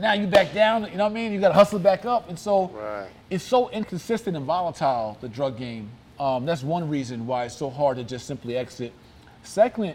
Now 0.00 0.14
you 0.14 0.26
back 0.26 0.54
down. 0.54 0.84
You 0.90 0.96
know 0.96 1.04
what 1.04 1.10
I 1.10 1.14
mean? 1.14 1.32
You 1.32 1.40
got 1.40 1.48
to 1.48 1.54
hustle 1.54 1.78
back 1.78 2.04
up, 2.06 2.28
and 2.30 2.38
so 2.38 2.68
Right. 2.68 3.08
it's 3.28 3.44
so 3.44 3.68
inconsistent 3.70 4.36
and 4.36 4.46
volatile 4.46 5.18
the 5.20 5.28
drug 5.28 5.58
game 5.58 5.90
um, 6.20 6.46
that's 6.46 6.62
one 6.64 6.88
reason 6.88 7.26
why 7.26 7.44
it's 7.44 7.56
so 7.56 7.68
hard 7.70 7.96
to 7.96 8.04
just 8.04 8.26
simply 8.26 8.56
exit 8.56 8.92
second 9.42 9.94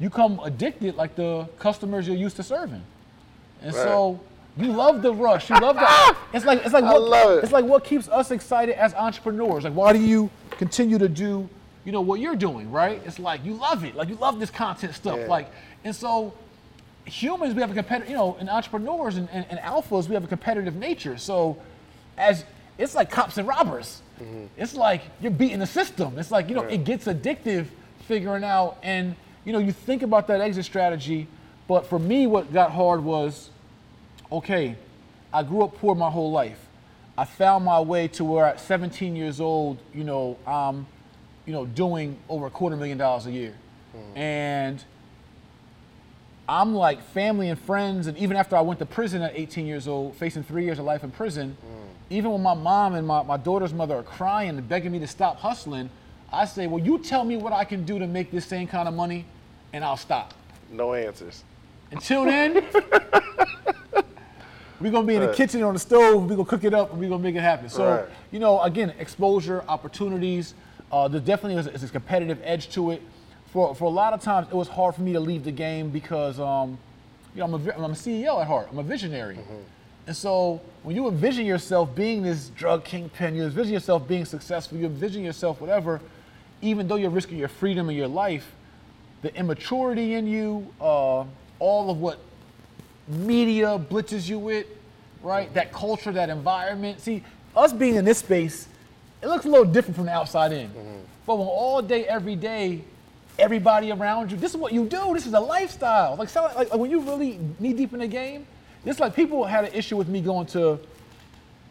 you 0.00 0.08
come 0.10 0.40
addicted 0.42 0.96
like 0.96 1.14
the 1.14 1.48
customers 1.58 2.06
you're 2.08 2.16
used 2.16 2.34
to 2.36 2.42
serving 2.42 2.82
and 3.62 3.72
so 3.74 4.20
you 4.56 4.72
love 4.72 5.02
the 5.02 5.12
rush. 5.12 5.50
You 5.50 5.56
love 5.56 5.76
the 5.76 5.84
ah! 5.84 6.28
it's 6.32 6.44
like 6.44 6.64
it's 6.64 6.72
like 6.72 6.84
I 6.84 6.92
what, 6.92 7.38
it. 7.38 7.44
it's 7.44 7.52
like 7.52 7.64
what 7.64 7.84
keeps 7.84 8.08
us 8.08 8.30
excited 8.30 8.78
as 8.78 8.94
entrepreneurs. 8.94 9.64
Like 9.64 9.74
why 9.74 9.92
do 9.92 9.98
you 9.98 10.30
continue 10.52 10.98
to 10.98 11.08
do 11.08 11.48
you 11.84 11.92
know 11.92 12.00
what 12.00 12.20
you're 12.20 12.36
doing 12.36 12.70
right? 12.70 13.00
It's 13.04 13.18
like 13.18 13.44
you 13.44 13.54
love 13.54 13.84
it. 13.84 13.94
Like 13.94 14.08
you 14.08 14.16
love 14.16 14.40
this 14.40 14.50
content 14.50 14.94
stuff. 14.94 15.18
Yeah. 15.18 15.26
like 15.26 15.50
and 15.84 15.94
so 15.94 16.32
humans 17.04 17.54
we 17.54 17.60
have 17.60 17.70
a 17.70 17.74
competitive 17.74 18.10
you 18.10 18.16
know 18.16 18.36
and 18.40 18.50
entrepreneurs 18.50 19.16
and, 19.16 19.28
and, 19.30 19.46
and 19.50 19.60
alphas 19.60 20.08
we 20.08 20.14
have 20.14 20.24
a 20.24 20.28
competitive 20.28 20.74
nature. 20.76 21.18
So 21.18 21.58
as 22.16 22.44
it's 22.78 22.94
like 22.94 23.10
cops 23.10 23.38
and 23.38 23.46
robbers. 23.46 24.02
Mm-hmm. 24.20 24.46
It's 24.56 24.74
like 24.74 25.02
you're 25.20 25.30
beating 25.30 25.58
the 25.58 25.66
system. 25.66 26.18
It's 26.18 26.30
like 26.30 26.48
you 26.48 26.54
know 26.54 26.62
it 26.62 26.84
gets 26.84 27.04
addictive 27.04 27.66
figuring 28.06 28.44
out 28.44 28.78
and 28.82 29.14
you 29.44 29.52
know 29.52 29.58
you 29.58 29.72
think 29.72 30.02
about 30.02 30.26
that 30.28 30.40
exit 30.40 30.64
strategy 30.64 31.26
but 31.66 31.86
for 31.86 31.98
me 31.98 32.26
what 32.26 32.52
got 32.52 32.70
hard 32.70 33.02
was 33.02 33.50
okay 34.30 34.76
i 35.32 35.42
grew 35.42 35.62
up 35.62 35.76
poor 35.76 35.94
my 35.94 36.10
whole 36.10 36.30
life 36.30 36.66
i 37.16 37.24
found 37.24 37.64
my 37.64 37.80
way 37.80 38.08
to 38.08 38.24
where 38.24 38.44
at 38.44 38.60
17 38.60 39.16
years 39.16 39.40
old 39.40 39.78
you 39.94 40.04
know 40.04 40.36
i'm 40.46 40.86
you 41.46 41.52
know 41.52 41.66
doing 41.66 42.16
over 42.28 42.46
a 42.46 42.50
quarter 42.50 42.76
million 42.76 42.98
dollars 42.98 43.26
a 43.26 43.32
year 43.32 43.54
hmm. 43.92 44.18
and 44.18 44.84
I'm 46.48 46.74
like 46.74 47.02
family 47.02 47.48
and 47.48 47.58
friends, 47.58 48.06
and 48.06 48.16
even 48.18 48.36
after 48.36 48.56
I 48.56 48.60
went 48.60 48.78
to 48.78 48.86
prison 48.86 49.22
at 49.22 49.32
18 49.34 49.66
years 49.66 49.88
old, 49.88 50.14
facing 50.16 50.44
three 50.44 50.64
years 50.64 50.78
of 50.78 50.84
life 50.84 51.02
in 51.02 51.10
prison, 51.10 51.56
hmm. 51.60 51.88
even 52.08 52.30
when 52.30 52.42
my 52.42 52.54
mom 52.54 52.94
and 52.94 53.06
my, 53.06 53.22
my 53.22 53.36
daughter's 53.36 53.74
mother 53.74 53.96
are 53.96 54.04
crying 54.04 54.50
and 54.50 54.68
begging 54.68 54.92
me 54.92 55.00
to 55.00 55.08
stop 55.08 55.38
hustling, 55.38 55.90
I 56.32 56.44
say, 56.44 56.66
Well, 56.66 56.84
you 56.84 56.98
tell 56.98 57.24
me 57.24 57.36
what 57.36 57.52
I 57.52 57.64
can 57.64 57.84
do 57.84 57.98
to 57.98 58.06
make 58.06 58.30
this 58.30 58.46
same 58.46 58.68
kind 58.68 58.86
of 58.86 58.94
money, 58.94 59.26
and 59.72 59.84
I'll 59.84 59.96
stop. 59.96 60.34
No 60.70 60.94
answers. 60.94 61.42
Until 61.90 62.24
then, 62.24 62.64
we're 64.80 64.90
gonna 64.92 65.06
be 65.06 65.14
in 65.14 65.20
the 65.22 65.28
Right. 65.28 65.36
kitchen 65.36 65.62
on 65.62 65.74
the 65.74 65.80
stove, 65.80 66.22
we're 66.28 66.36
gonna 66.36 66.44
cook 66.44 66.64
it 66.64 66.74
up, 66.74 66.90
and 66.92 67.00
we're 67.00 67.08
gonna 67.08 67.22
make 67.22 67.34
it 67.34 67.40
happen. 67.40 67.68
So, 67.68 67.84
Right. 67.86 68.04
you 68.30 68.38
know, 68.38 68.60
again, 68.62 68.92
exposure, 68.98 69.64
opportunities, 69.68 70.54
uh, 70.92 71.08
there 71.08 71.20
definitely 71.20 71.58
is, 71.58 71.66
is 71.66 71.82
a 71.84 71.88
competitive 71.88 72.38
edge 72.44 72.68
to 72.70 72.90
it. 72.90 73.02
For, 73.52 73.74
for 73.74 73.84
a 73.84 73.90
lot 73.90 74.12
of 74.12 74.20
times, 74.20 74.48
it 74.50 74.54
was 74.54 74.68
hard 74.68 74.94
for 74.94 75.02
me 75.02 75.12
to 75.14 75.20
leave 75.20 75.44
the 75.44 75.52
game 75.52 75.88
because, 75.90 76.38
um, 76.38 76.78
you 77.34 77.40
know, 77.40 77.44
I'm 77.46 77.54
a, 77.54 77.72
I'm 77.72 77.84
a 77.92 77.94
CEO 77.94 78.40
at 78.40 78.46
heart, 78.46 78.68
I'm 78.70 78.78
a 78.78 78.82
visionary. 78.82 79.38
And 80.06 80.14
so 80.16 80.60
when 80.84 80.94
you 80.94 81.08
envision 81.08 81.46
yourself 81.46 81.94
being 81.94 82.22
this 82.22 82.50
drug 82.50 82.84
kingpin, 82.84 83.34
you 83.34 83.44
envision 83.44 83.72
yourself 83.72 84.06
being 84.06 84.24
successful, 84.24 84.78
you 84.78 84.86
envision 84.86 85.24
yourself 85.24 85.60
whatever, 85.60 86.00
even 86.62 86.86
though 86.86 86.94
you're 86.96 87.10
risking 87.10 87.38
your 87.38 87.48
freedom 87.48 87.88
and 87.88 87.98
your 87.98 88.06
life, 88.08 88.52
the 89.22 89.34
immaturity 89.34 90.14
in 90.14 90.26
you, 90.26 90.66
uh, 90.80 91.24
all 91.58 91.90
of 91.90 92.00
what 92.00 92.18
media 93.08 93.78
blitzes 93.78 94.28
you 94.28 94.38
with, 94.38 94.66
right? 95.22 95.52
That 95.54 95.72
culture, 95.72 96.12
that 96.12 96.30
environment. 96.30 97.00
See, 97.00 97.22
us 97.56 97.72
being 97.72 97.96
in 97.96 98.04
this 98.04 98.18
space, 98.18 98.68
it 99.22 99.28
looks 99.28 99.44
a 99.44 99.48
little 99.48 99.64
different 99.64 99.96
from 99.96 100.06
the 100.06 100.12
outside 100.12 100.52
in. 100.52 100.68
Mm-hmm. 100.68 100.98
But 101.26 101.36
when 101.36 101.46
all 101.46 101.82
day, 101.82 102.06
every 102.06 102.36
day, 102.36 102.82
everybody 103.38 103.90
around 103.90 104.30
you, 104.30 104.36
this 104.36 104.52
is 104.52 104.56
what 104.56 104.72
you 104.72 104.86
do. 104.86 105.12
This 105.14 105.26
is 105.26 105.34
a 105.34 105.40
lifestyle. 105.40 106.16
Like, 106.16 106.28
sound 106.28 106.54
like, 106.54 106.70
like 106.70 106.78
when 106.78 106.90
you 106.90 107.00
really 107.00 107.40
knee 107.58 107.72
deep 107.72 107.92
in 107.92 108.00
the 108.00 108.06
game, 108.06 108.46
it's 108.84 109.00
like 109.00 109.16
people 109.16 109.44
had 109.44 109.64
an 109.64 109.72
issue 109.72 109.96
with 109.96 110.08
me 110.08 110.20
going 110.20 110.46
to 110.48 110.78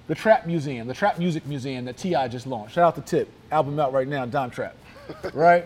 the 0.08 0.15
Trap 0.15 0.46
Museum, 0.46 0.88
the 0.88 0.94
Trap 0.94 1.18
Music 1.18 1.46
Museum 1.48 1.86
that 1.86 1.98
T.I. 1.98 2.27
just 2.27 2.46
launched. 2.46 2.75
Shout 2.75 2.84
out 2.84 2.96
to 2.96 3.01
Tip, 3.01 3.30
album 3.51 3.80
out 3.80 3.94
right 3.94 4.08
now, 4.08 4.25
Dime 4.25 4.51
Trap, 4.51 4.75
right? 5.34 5.65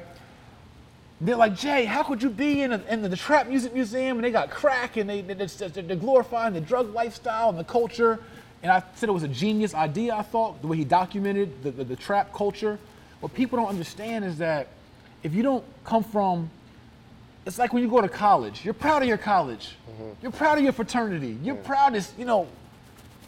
They're 1.22 1.36
like, 1.36 1.56
Jay, 1.56 1.84
how 1.84 2.04
could 2.04 2.24
you 2.24 2.30
be 2.30 2.62
in, 2.62 2.72
a, 2.72 2.82
in 2.90 3.02
the, 3.02 3.16
Trap 3.16 3.48
Music 3.48 3.74
Museum 3.74 4.18
and 4.18 4.24
they 4.24 4.32
got 4.32 4.50
crack 4.50 4.96
and 4.96 5.10
they, 5.10 5.22
they, 5.22 5.34
they're 5.36 5.96
glorifying 5.98 6.54
the 6.54 6.62
drug 6.62 6.94
lifestyle 6.94 7.50
and 7.50 7.60
the 7.60 7.64
culture? 7.66 8.20
And 8.64 8.72
I 8.72 8.84
said 8.96 9.10
it 9.10 9.12
was 9.12 9.24
a 9.24 9.28
genius 9.28 9.74
idea, 9.74 10.16
I 10.16 10.22
thought, 10.22 10.62
the 10.62 10.68
way 10.68 10.78
he 10.78 10.86
documented 10.86 11.62
the, 11.64 11.72
the, 11.72 11.84
the 11.84 11.96
trap 11.96 12.34
culture. 12.34 12.80
What 13.20 13.34
people 13.34 13.58
don't 13.58 13.68
understand 13.68 14.24
is 14.24 14.38
that 14.38 14.68
if 15.24 15.34
you 15.34 15.44
don't 15.44 15.66
come 15.84 16.04
from, 16.04 16.50
it's 17.46 17.60
like 17.60 17.74
when 17.74 17.84
you 17.84 17.90
go 17.90 18.00
to 18.00 18.10
college, 18.10 18.64
you're 18.64 18.74
proud 18.74 19.02
of 19.02 19.08
your 19.08 19.18
college, 19.18 19.76
mm-hmm. 19.90 20.12
you're 20.22 20.32
proud 20.32 20.58
of 20.58 20.64
your 20.64 20.74
fraternity, 20.74 21.38
you're 21.44 21.56
mm-hmm. 21.56 21.66
proud 21.66 21.96
of, 21.96 22.08
you 22.18 22.26
know, 22.26 22.48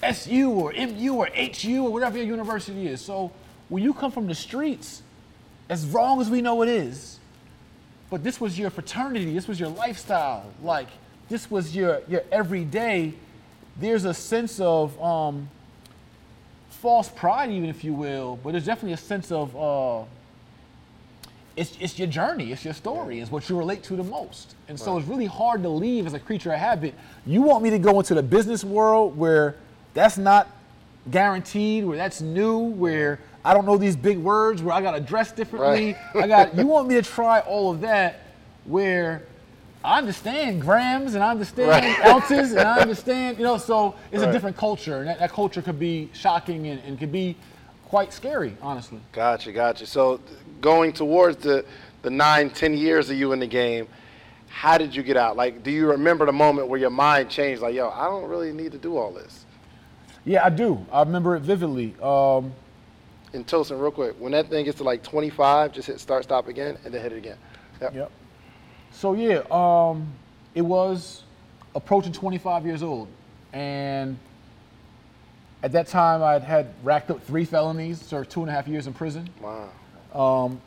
SU 0.01 0.50
or 0.51 0.74
MU 0.74 1.13
or 1.13 1.29
HU 1.36 1.86
or 1.86 1.91
whatever 1.91 2.17
your 2.17 2.25
university 2.25 2.88
is. 2.88 3.01
So 3.01 3.31
when 3.69 3.83
you 3.83 3.93
come 3.93 4.12
from 4.12 4.27
the 4.27 4.36
streets, 4.36 5.01
as 5.69 5.86
wrong 5.86 6.21
as 6.21 6.29
we 6.29 6.41
know 6.41 6.62
it 6.62 6.69
is, 6.69 7.19
but 8.12 8.24
this 8.24 8.39
was 8.39 8.60
your 8.60 8.70
fraternity, 8.70 9.34
this 9.34 9.48
was 9.48 9.60
your 9.60 9.70
lifestyle, 9.70 10.46
like 10.62 10.89
this 11.30 11.50
was 11.50 11.75
your 11.75 12.01
your 12.08 12.22
everyday. 12.32 13.13
There's 13.80 14.06
a 14.06 14.13
sense 14.13 14.60
of 14.60 15.01
um, 15.01 15.50
false 16.70 17.10
pride, 17.10 17.50
even 17.50 17.70
if 17.70 17.84
you 17.84 17.94
will, 17.94 18.38
but 18.44 18.51
there's 18.51 18.65
definitely 18.65 18.94
a 18.94 18.98
sense 18.98 19.32
of 19.32 19.56
uh, 19.56 20.03
it's, 21.56 21.77
it's 21.80 21.98
your 21.98 22.08
journey, 22.08 22.51
it's 22.51 22.65
your 22.65 22.74
story, 22.74 23.20
it's 23.20 23.32
what 23.32 23.50
you 23.50 23.58
relate 23.58 23.84
to 23.84 23.96
the 23.96 24.03
most. 24.03 24.56
And 24.68 24.80
so 24.80 24.98
it's 24.98 25.08
really 25.08 25.25
hard 25.25 25.63
to 25.63 25.70
leave 25.70 26.06
as 26.06 26.13
a 26.13 26.20
creature 26.20 26.51
of 26.51 26.60
habit. 26.60 26.94
You 27.25 27.41
want 27.41 27.63
me 27.63 27.70
to 27.72 27.80
go 27.80 28.00
into 28.00 28.13
the 28.13 28.24
business 28.24 28.63
world 28.63 29.18
where 29.18 29.56
that's 29.94 30.18
not 30.18 30.50
guaranteed, 31.10 31.86
where 31.86 31.98
that's 31.98 32.22
new, 32.22 32.58
where 32.60 33.20
I 33.43 33.53
don't 33.53 33.65
know 33.65 33.77
these 33.77 33.95
big 33.95 34.17
words, 34.17 34.62
where 34.62 34.74
I 34.74 34.81
got 34.81 34.91
to 34.91 35.00
dress 35.00 35.31
differently. 35.31 35.95
Right. 36.13 36.24
I 36.24 36.27
got 36.27 36.55
you 36.55 36.67
want 36.67 36.88
me 36.88 36.95
to 36.95 37.01
try 37.01 37.39
all 37.39 37.71
of 37.71 37.81
that 37.81 38.21
where 38.65 39.24
I 39.83 39.98
understand 39.98 40.62
grams 40.62 41.15
and 41.15 41.24
I 41.24 41.31
understand 41.31 41.69
right. 41.69 42.05
ounces 42.05 42.51
and 42.51 42.62
I 42.62 42.79
understand, 42.79 43.38
you 43.38 43.43
know, 43.43 43.57
so 43.57 43.95
it's 44.12 44.21
right. 44.21 44.29
a 44.29 44.31
different 44.31 44.55
culture. 44.55 45.00
And 45.00 45.07
that, 45.07 45.19
that, 45.19 45.31
culture 45.31 45.62
could 45.62 45.79
be 45.79 46.10
shocking 46.13 46.67
and, 46.67 46.79
and 46.83 47.00
could 47.00 47.12
be 47.12 47.36
quite 47.86 48.13
scary, 48.13 48.55
honestly. 48.62 49.00
Gotcha, 49.12 49.51
gotcha. 49.51 49.88
So 49.88 50.21
going 50.62 50.93
towards 50.93 51.38
the, 51.38 51.65
the 52.03 52.12
nine, 52.12 52.51
ten 52.51 52.75
years 52.75 53.10
of 53.10 53.17
you 53.17 53.31
in 53.31 53.39
the 53.39 53.48
game, 53.48 53.88
how 54.50 54.77
did 54.77 54.95
you 54.95 55.01
get 55.01 55.17
out? 55.17 55.36
Like, 55.36 55.63
do 55.63 55.71
you 55.71 55.88
remember 55.89 56.25
the 56.27 56.31
moment 56.31 56.67
where 56.67 56.79
your 56.79 56.89
mind 56.91 57.29
changed? 57.29 57.62
Like, 57.62 57.74
yo, 57.74 57.89
I 57.89 58.05
don't 58.05 58.29
really 58.29 58.51
need 58.51 58.74
to 58.74 58.77
do 58.77 58.98
all 58.98 59.12
this. 59.12 59.45
Yeah, 60.25 60.45
I 60.45 60.50
do. 60.50 60.86
I 60.91 61.00
remember 61.00 61.36
it 61.36 61.39
vividly. 61.39 61.95
Um, 62.01 62.53
and 63.33 63.47
Tosin, 63.47 63.79
real 63.79 63.91
quick, 63.91 64.15
when 64.19 64.31
that 64.33 64.50
thing 64.50 64.65
gets 64.65 64.77
to 64.77 64.83
like 64.83 65.03
25, 65.03 65.71
just 65.71 65.88
hit 65.88 66.00
start, 66.00 66.23
stop 66.23 66.47
again, 66.47 66.77
and 66.83 66.93
then 66.93 67.01
hit 67.01 67.13
it 67.13 67.17
again. 67.17 67.38
Yep. 67.81 67.95
yep. 67.95 68.11
So 68.91 69.13
yeah, 69.13 69.43
um, 69.50 70.07
it 70.53 70.61
was 70.61 71.23
approaching 71.73 72.11
25 72.11 72.65
years 72.65 72.83
old, 72.83 73.07
and 73.53 74.17
at 75.63 75.71
that 75.71 75.88
time 75.88 76.21
I'd 76.21 76.43
had 76.43 76.73
racked 76.83 77.09
up 77.09 77.23
three 77.23 77.45
felonies, 77.45 78.01
served 78.01 78.29
two 78.29 78.41
and 78.41 78.50
a 78.50 78.53
half 78.53 78.67
years 78.67 78.88
in 78.88 78.93
prison. 78.93 79.29
Wow. 79.39 79.69
Um, 80.13 80.61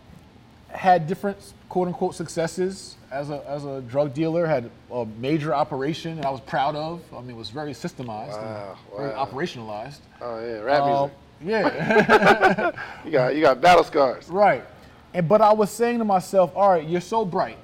had 0.69 1.07
different 1.07 1.39
quote 1.69 1.87
unquote 1.87 2.15
successes 2.15 2.97
as 3.11 3.31
a, 3.31 3.45
as 3.47 3.65
a 3.65 3.81
drug 3.83 4.13
dealer, 4.13 4.47
had 4.47 4.71
a 4.91 5.05
major 5.19 5.55
operation 5.55 6.17
that 6.17 6.27
I 6.27 6.31
was 6.31 6.41
proud 6.41 6.75
of. 6.75 7.01
I 7.15 7.21
mean, 7.21 7.31
it 7.31 7.37
was 7.37 7.51
very 7.51 7.73
systemized, 7.73 8.31
wow, 8.31 8.77
wow. 8.93 8.99
very 8.99 9.13
operationalized. 9.13 10.01
Oh, 10.21 10.41
yeah, 10.41 10.61
rap 10.61 10.83
uh, 10.83 10.87
music. 10.87 11.19
Yeah. 11.43 12.71
you, 13.05 13.11
got, 13.11 13.35
you 13.35 13.41
got 13.43 13.61
battle 13.61 13.85
scars. 13.85 14.29
Right. 14.29 14.65
And, 15.13 15.29
but 15.29 15.41
I 15.41 15.53
was 15.53 15.71
saying 15.71 15.99
to 15.99 16.05
myself, 16.05 16.53
all 16.55 16.71
right, 16.71 16.87
you're 16.87 17.01
so 17.01 17.25
bright, 17.25 17.59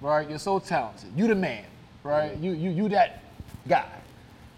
right? 0.00 0.28
You're 0.28 0.38
so 0.38 0.58
talented. 0.58 1.10
You 1.16 1.26
the 1.26 1.34
man, 1.34 1.64
right? 2.02 2.32
Mm-hmm. 2.32 2.44
You, 2.44 2.52
you, 2.52 2.70
you 2.70 2.88
that 2.90 3.22
guy. 3.68 3.88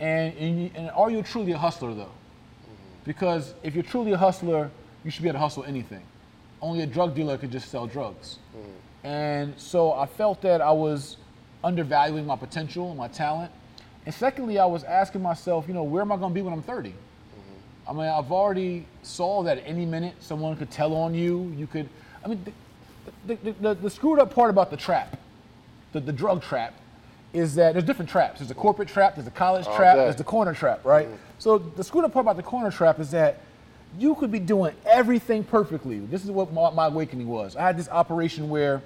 And, 0.01 0.37
and, 0.37 0.63
you, 0.63 0.71
and, 0.75 0.91
are 0.91 1.11
you 1.11 1.23
truly 1.23 1.53
a 1.53 1.59
hustler, 1.59 1.95
though? 1.95 2.03
Mm-hmm. 2.05 3.05
Because 3.05 3.55
if 3.63 3.75
you're 3.75 3.85
truly 3.85 4.13
a 4.13 4.19
hustler, 4.19 4.71
you 5.05 5.11
should 5.11 5.23
be 5.23 5.29
able 5.29 5.39
to 5.39 5.43
hustle 5.43 5.65
anything 5.65 6.03
only 6.65 6.83
a 6.83 6.87
drug 6.87 7.15
dealer 7.15 7.37
could 7.37 7.53
just 7.53 7.71
sell 7.71 7.87
drugs. 7.87 8.39
Mm. 8.57 8.71
And 9.05 9.55
so 9.61 9.93
I 9.93 10.07
felt 10.07 10.41
that 10.43 10.63
I 10.63 10.71
was 10.71 11.19
undervaluing 11.63 12.27
my 12.27 12.37
potential 12.37 12.89
and 12.89 12.97
my 12.97 13.09
talent. 13.09 13.53
And 14.07 14.15
secondly, 14.15 14.59
I 14.59 14.65
was 14.65 14.83
asking 14.83 15.23
myself, 15.23 15.69
you 15.69 15.75
know, 15.75 15.83
where 15.83 16.01
am 16.01 16.11
I 16.11 16.17
going 16.17 16.31
to 16.31 16.35
be 16.35 16.43
when 16.43 16.55
I'm 16.55 16.63
30? 16.63 16.95
I 17.87 17.93
mean, 17.93 18.07
I've 18.07 18.33
already 18.33 18.87
saw 19.03 19.43
that 19.43 19.63
any 19.67 19.85
minute 19.85 20.15
someone 20.21 20.57
could 20.57 20.71
tell 20.71 20.95
on 20.95 21.15
you. 21.15 21.53
You 21.57 21.67
could, 21.67 21.89
I 22.25 22.29
mean, 22.29 22.45
the, 23.27 23.35
the, 23.37 23.53
the, 23.53 23.75
the 23.75 23.91
screwed 23.91 24.19
up 24.19 24.35
part 24.35 24.51
about 24.51 24.71
the 24.71 24.77
trap, 24.77 25.19
the, 25.93 26.01
the 26.01 26.13
drug 26.13 26.43
trap, 26.43 26.75
is 27.35 27.55
that 27.57 27.73
there's 27.73 27.85
different 27.85 28.11
traps. 28.11 28.39
There's 28.39 28.51
a 28.51 28.55
corporate 28.55 28.89
trap, 28.89 29.17
there's 29.17 29.27
a 29.27 29.33
college 29.33 29.67
trap, 29.67 29.97
there's 29.97 30.17
the 30.17 30.25
corner 30.25 30.55
trap, 30.55 30.85
right? 30.85 31.07
Mm-hmm. 31.07 31.17
So 31.39 31.59
the 31.59 31.85
screwed 31.85 32.05
up 32.05 32.13
part 32.13 32.25
about 32.25 32.37
the 32.37 32.43
corner 32.43 32.71
trap 32.71 33.01
is 33.01 33.11
that 33.11 33.41
you 33.99 34.15
could 34.15 34.31
be 34.31 34.39
doing 34.39 34.75
everything 34.87 35.45
perfectly. 35.45 35.99
This 35.99 36.25
is 36.25 36.31
what 36.31 36.53
my, 36.53 36.71
my, 36.71 36.87
awakening 36.87 37.29
was. 37.29 37.57
I 37.57 37.63
had 37.63 37.77
this 37.77 37.89
operation 37.89 38.49
where 38.49 38.83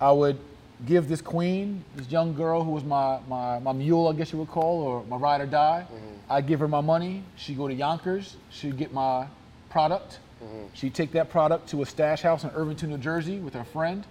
I 0.00 0.12
would 0.12 0.38
give 0.86 1.08
this 1.08 1.20
queen, 1.20 1.84
this 1.96 2.10
young 2.10 2.34
girl 2.34 2.64
who 2.64 2.70
was 2.70 2.84
my, 2.84 3.18
my, 3.28 3.58
my 3.58 3.72
mule, 3.72 4.08
I 4.08 4.12
guess 4.12 4.32
you 4.32 4.38
would 4.38 4.48
call, 4.48 4.82
or 4.82 5.04
my 5.04 5.16
ride 5.16 5.40
or 5.40 5.46
die. 5.46 5.86
Mm-hmm. 5.86 6.32
I'd 6.32 6.46
give 6.46 6.60
her 6.60 6.68
my 6.68 6.80
money. 6.80 7.22
She'd 7.36 7.56
go 7.56 7.68
to 7.68 7.74
Yonkers. 7.74 8.36
She'd 8.50 8.76
get 8.76 8.92
my 8.92 9.26
product. 9.70 10.18
Mm-hmm. 10.42 10.66
She'd 10.74 10.94
take 10.94 11.12
that 11.12 11.30
product 11.30 11.68
to 11.70 11.82
a 11.82 11.86
stash 11.86 12.22
house 12.22 12.44
in 12.44 12.50
Irvington, 12.50 12.90
New 12.90 12.98
Jersey 12.98 13.38
with 13.38 13.54
her 13.54 13.64
friend. 13.64 14.04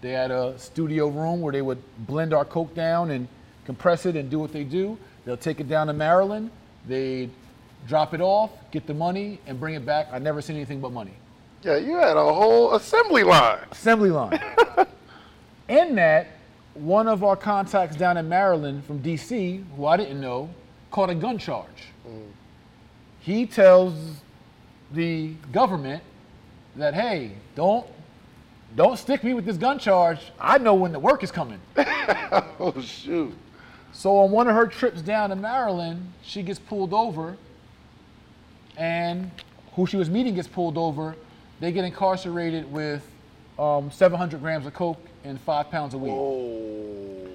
They 0.00 0.12
had 0.12 0.30
a 0.30 0.58
studio 0.58 1.08
room 1.08 1.40
where 1.40 1.52
they 1.52 1.62
would 1.62 1.82
blend 2.06 2.32
our 2.32 2.44
coke 2.44 2.74
down 2.74 3.10
and 3.10 3.28
compress 3.64 4.06
it 4.06 4.16
and 4.16 4.30
do 4.30 4.38
what 4.38 4.52
they 4.52 4.64
do. 4.64 4.98
They'll 5.24 5.36
take 5.36 5.60
it 5.60 5.68
down 5.68 5.88
to 5.88 5.92
Maryland. 5.92 6.50
They'd 6.86 7.30
drop 7.86 8.14
it 8.14 8.20
off, 8.20 8.50
get 8.70 8.86
the 8.86 8.94
money, 8.94 9.40
and 9.46 9.60
bring 9.60 9.74
it 9.74 9.84
back. 9.84 10.08
I 10.12 10.18
never 10.18 10.40
seen 10.40 10.56
anything 10.56 10.80
but 10.80 10.92
money. 10.92 11.14
Yeah, 11.62 11.76
you 11.76 11.96
had 11.96 12.16
a 12.16 12.32
whole 12.32 12.74
assembly 12.74 13.22
line. 13.22 13.58
Assembly 13.70 14.10
line. 14.10 14.40
in 15.70 15.94
that, 15.94 16.26
one 16.74 17.08
of 17.08 17.22
our 17.24 17.36
contacts 17.36 17.96
down 17.96 18.16
in 18.16 18.28
Maryland 18.28 18.84
from 18.84 19.00
DC, 19.00 19.64
who 19.76 19.86
I 19.86 19.96
didn't 19.96 20.20
know, 20.20 20.50
caught 20.90 21.10
a 21.10 21.14
gun 21.14 21.38
charge. 21.38 21.88
Mm. 22.06 22.30
He 23.20 23.46
tells 23.46 23.94
the 24.92 25.28
government 25.52 26.02
that, 26.76 26.94
hey, 26.94 27.32
don't 27.54 27.86
don't 28.76 28.96
stick 28.96 29.24
me 29.24 29.34
with 29.34 29.44
this 29.44 29.56
gun 29.56 29.80
charge. 29.80 30.20
I 30.38 30.56
know 30.58 30.74
when 30.74 30.92
the 30.92 30.98
work 30.98 31.24
is 31.24 31.32
coming. 31.32 31.60
oh 31.76 32.80
shoot. 32.80 33.34
So 33.92 34.18
on 34.18 34.30
one 34.30 34.46
of 34.46 34.54
her 34.54 34.68
trips 34.68 35.02
down 35.02 35.30
to 35.30 35.36
Maryland, 35.36 36.12
she 36.22 36.42
gets 36.42 36.60
pulled 36.60 36.94
over 36.94 37.36
and 38.76 39.30
who 39.72 39.86
she 39.86 39.96
was 39.96 40.08
meeting 40.08 40.36
gets 40.36 40.46
pulled 40.46 40.78
over. 40.78 41.16
They 41.58 41.72
get 41.72 41.84
incarcerated 41.84 42.70
with 42.70 43.04
um, 43.58 43.90
700 43.90 44.40
grams 44.40 44.66
of 44.66 44.72
coke 44.72 45.04
and 45.24 45.40
five 45.40 45.70
pounds 45.70 45.94
of 45.94 46.00
weed. 46.00 46.10
Whoa. 46.10 47.28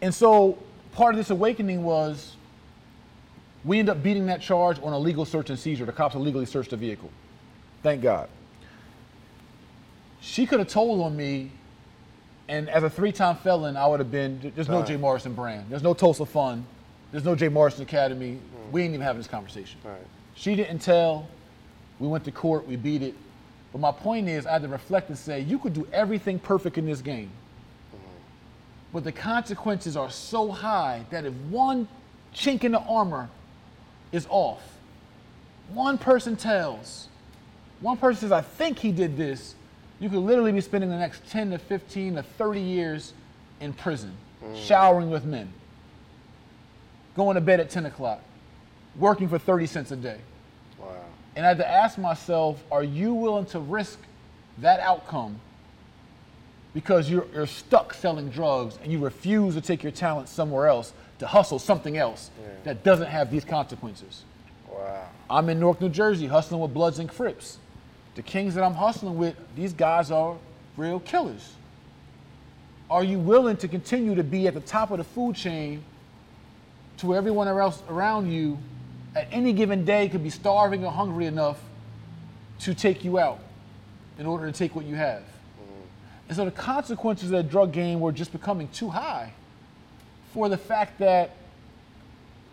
And 0.00 0.14
so 0.14 0.58
part 0.92 1.14
of 1.14 1.18
this 1.18 1.30
awakening 1.30 1.82
was 1.82 2.36
we 3.64 3.78
end 3.78 3.88
up 3.88 4.02
beating 4.02 4.26
that 4.26 4.40
charge 4.40 4.78
on 4.82 4.92
a 4.92 4.98
legal 4.98 5.24
search 5.24 5.50
and 5.50 5.58
seizure. 5.58 5.84
The 5.84 5.92
cops 5.92 6.14
illegally 6.14 6.46
searched 6.46 6.70
the 6.70 6.76
vehicle. 6.76 7.10
Thank 7.82 8.02
God. 8.02 8.28
She 10.20 10.46
could 10.46 10.58
have 10.58 10.68
told 10.68 11.00
on 11.00 11.16
me, 11.16 11.52
and 12.48 12.68
as 12.68 12.82
a 12.82 12.90
three-time 12.90 13.36
felon, 13.36 13.76
I 13.76 13.86
would 13.86 14.00
have 14.00 14.10
been. 14.10 14.52
There's 14.54 14.68
no 14.68 14.82
Jay 14.82 14.96
Morrison 14.96 15.32
brand. 15.32 15.66
There's 15.68 15.82
no 15.82 15.94
Tulsa 15.94 16.26
Fund. 16.26 16.64
There's 17.12 17.24
no 17.24 17.34
Jay 17.34 17.48
Morrison 17.48 17.82
Academy. 17.82 18.32
Mm. 18.32 18.72
We 18.72 18.82
ain't 18.82 18.94
even 18.94 19.04
having 19.04 19.20
this 19.20 19.28
conversation. 19.28 19.78
Right. 19.84 19.96
She 20.34 20.54
didn't 20.56 20.80
tell. 20.80 21.28
We 21.98 22.08
went 22.08 22.24
to 22.24 22.32
court. 22.32 22.66
We 22.66 22.76
beat 22.76 23.02
it. 23.02 23.14
But 23.72 23.80
my 23.80 23.92
point 23.92 24.28
is, 24.28 24.46
I 24.46 24.52
had 24.52 24.62
to 24.62 24.68
reflect 24.68 25.08
and 25.08 25.18
say, 25.18 25.40
you 25.40 25.58
could 25.58 25.74
do 25.74 25.86
everything 25.92 26.38
perfect 26.38 26.78
in 26.78 26.86
this 26.86 27.00
game. 27.00 27.30
But 28.92 29.04
the 29.04 29.12
consequences 29.12 29.96
are 29.96 30.10
so 30.10 30.50
high 30.50 31.04
that 31.10 31.26
if 31.26 31.34
one 31.50 31.88
chink 32.34 32.64
in 32.64 32.72
the 32.72 32.80
armor 32.80 33.28
is 34.12 34.26
off, 34.30 34.62
one 35.68 35.98
person 35.98 36.36
tells, 36.36 37.08
one 37.80 37.98
person 37.98 38.20
says, 38.22 38.32
I 38.32 38.40
think 38.40 38.78
he 38.78 38.90
did 38.90 39.16
this, 39.16 39.54
you 40.00 40.08
could 40.08 40.20
literally 40.20 40.52
be 40.52 40.60
spending 40.60 40.88
the 40.88 40.96
next 40.96 41.28
10 41.30 41.50
to 41.50 41.58
15 41.58 42.14
to 42.14 42.22
30 42.22 42.60
years 42.60 43.12
in 43.60 43.72
prison, 43.72 44.16
mm. 44.42 44.56
showering 44.56 45.10
with 45.10 45.24
men. 45.24 45.52
going 47.14 47.34
to 47.34 47.40
bed 47.40 47.60
at 47.60 47.68
10 47.68 47.86
o'clock, 47.86 48.22
working 48.96 49.28
for 49.28 49.38
30 49.38 49.66
cents 49.66 49.90
a 49.90 49.96
day. 49.96 50.18
And 51.38 51.46
I 51.46 51.50
had 51.50 51.58
to 51.58 51.70
ask 51.70 51.98
myself, 51.98 52.60
are 52.72 52.82
you 52.82 53.14
willing 53.14 53.46
to 53.46 53.60
risk 53.60 54.00
that 54.58 54.80
outcome 54.80 55.38
because 56.74 57.08
you're, 57.08 57.26
you're 57.32 57.46
stuck 57.46 57.94
selling 57.94 58.28
drugs 58.28 58.76
and 58.82 58.90
you 58.90 58.98
refuse 58.98 59.54
to 59.54 59.60
take 59.60 59.84
your 59.84 59.92
talent 59.92 60.28
somewhere 60.28 60.66
else 60.66 60.92
to 61.20 61.28
hustle 61.28 61.60
something 61.60 61.96
else 61.96 62.32
that 62.64 62.82
doesn't 62.82 63.06
have 63.06 63.30
these 63.30 63.44
consequences? 63.44 64.24
Wow. 64.68 65.06
I'm 65.30 65.48
in 65.48 65.60
Newark, 65.60 65.80
New 65.80 65.90
Jersey, 65.90 66.26
hustling 66.26 66.60
with 66.60 66.74
Bloods 66.74 66.98
and 66.98 67.08
Crips. 67.08 67.58
The 68.16 68.22
kings 68.22 68.56
that 68.56 68.64
I'm 68.64 68.74
hustling 68.74 69.16
with, 69.16 69.36
these 69.54 69.72
guys 69.72 70.10
are 70.10 70.36
real 70.76 70.98
killers. 70.98 71.52
Are 72.90 73.04
you 73.04 73.20
willing 73.20 73.58
to 73.58 73.68
continue 73.68 74.16
to 74.16 74.24
be 74.24 74.48
at 74.48 74.54
the 74.54 74.60
top 74.60 74.90
of 74.90 74.98
the 74.98 75.04
food 75.04 75.36
chain 75.36 75.84
to 76.96 77.14
everyone 77.14 77.46
else 77.46 77.80
around 77.88 78.28
you 78.28 78.58
at 79.14 79.28
any 79.30 79.52
given 79.52 79.84
day 79.84 80.08
could 80.08 80.22
be 80.22 80.30
starving 80.30 80.84
or 80.84 80.92
hungry 80.92 81.26
enough 81.26 81.58
to 82.60 82.74
take 82.74 83.04
you 83.04 83.18
out 83.18 83.40
in 84.18 84.26
order 84.26 84.46
to 84.46 84.52
take 84.52 84.74
what 84.74 84.84
you 84.84 84.94
have? 84.96 85.22
And 86.28 86.36
so 86.36 86.44
the 86.44 86.50
consequences 86.50 87.30
of 87.30 87.36
that 87.38 87.50
drug 87.50 87.72
game 87.72 88.00
were 88.00 88.12
just 88.12 88.32
becoming 88.32 88.68
too 88.68 88.90
high 88.90 89.32
for 90.34 90.48
the 90.50 90.58
fact 90.58 90.98
that 90.98 91.30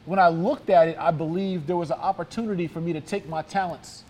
when 0.05 0.17
I 0.19 0.29
looked 0.29 0.69
at 0.69 0.87
it, 0.87 0.97
I 0.97 1.11
believed 1.11 1.67
there 1.67 1.75
was 1.75 1.91
an 1.91 1.99
opportunity 1.99 2.67
for 2.67 2.79
me 2.79 2.93
to 2.93 3.01
take 3.01 3.27
my 3.27 3.41
talents 3.41 4.03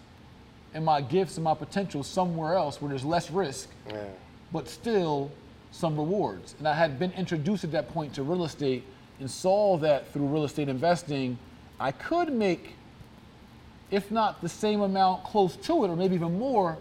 and 0.74 0.84
my 0.86 1.02
gifts 1.02 1.38
and 1.38 1.44
my 1.44 1.54
potential 1.56 2.04
somewhere 2.04 2.54
else 2.54 2.82
where 2.82 2.90
there's 2.90 3.06
less 3.06 3.32
risk, 3.32 3.70
Yeah. 3.88 4.04
but 4.52 4.68
still 4.68 5.32
some 5.72 5.96
rewards. 5.98 6.54
And 6.60 6.68
I 6.68 6.74
had 6.76 7.00
been 7.00 7.12
introduced 7.14 7.64
at 7.64 7.72
that 7.72 7.90
point 7.90 8.14
to 8.16 8.24
real 8.24 8.44
estate 8.44 8.84
and 9.20 9.32
saw 9.32 9.78
that 9.78 10.12
through 10.12 10.28
real 10.28 10.44
estate 10.44 10.68
investing, 10.70 11.40
I 11.80 11.92
could 11.92 12.32
make, 12.32 12.76
if 13.92 14.12
not 14.12 14.42
the 14.42 14.50
same 14.50 14.82
amount, 14.82 15.24
close 15.24 15.56
to 15.58 15.84
it, 15.84 15.90
or 15.90 15.96
maybe 15.96 16.16
even 16.16 16.38
more 16.38 16.78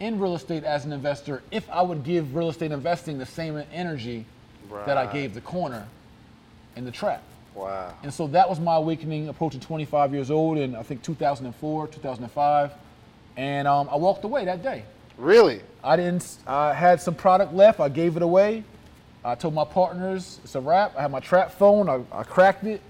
in 0.00 0.18
real 0.18 0.34
estate 0.34 0.64
as 0.64 0.84
an 0.84 0.92
investor 0.92 1.44
if 1.52 1.68
I 1.70 1.80
would 1.80 2.02
give 2.02 2.34
real 2.34 2.48
estate 2.48 2.72
investing 2.72 3.18
the 3.18 3.26
same 3.26 3.62
energy 3.72 4.26
that 4.86 4.98
I 4.98 5.06
gave 5.06 5.32
the 5.32 5.40
corner 5.40 5.86
and 6.74 6.86
the 6.86 6.90
trap. 6.90 7.22
Wow. 7.54 7.94
And 8.02 8.12
so 8.12 8.26
that 8.28 8.48
was 8.48 8.58
my 8.58 8.76
awakening 8.76 9.28
approaching 9.28 9.60
25 9.60 10.12
years 10.12 10.30
old 10.30 10.58
in 10.58 10.74
I 10.74 10.82
think 10.82 11.02
2004, 11.02 11.86
2005. 11.88 12.72
And 13.36 13.68
um, 13.68 13.88
I 13.92 13.96
walked 13.96 14.24
away 14.24 14.44
that 14.44 14.62
day. 14.62 14.84
Really? 15.18 15.60
I 15.84 15.96
didn't, 15.96 16.38
I 16.46 16.72
had 16.72 17.00
some 17.00 17.14
product 17.14 17.52
left, 17.52 17.78
I 17.78 17.88
gave 17.88 18.16
it 18.16 18.22
away. 18.22 18.64
I 19.24 19.36
told 19.36 19.54
my 19.54 19.64
partners 19.64 20.40
it's 20.42 20.56
a 20.56 20.60
wrap. 20.60 20.96
I 20.96 21.02
had 21.02 21.12
my 21.12 21.20
trap 21.20 21.52
phone, 21.52 21.88
I, 21.88 22.02
I 22.10 22.24
cracked 22.24 22.64
it. 22.64 22.80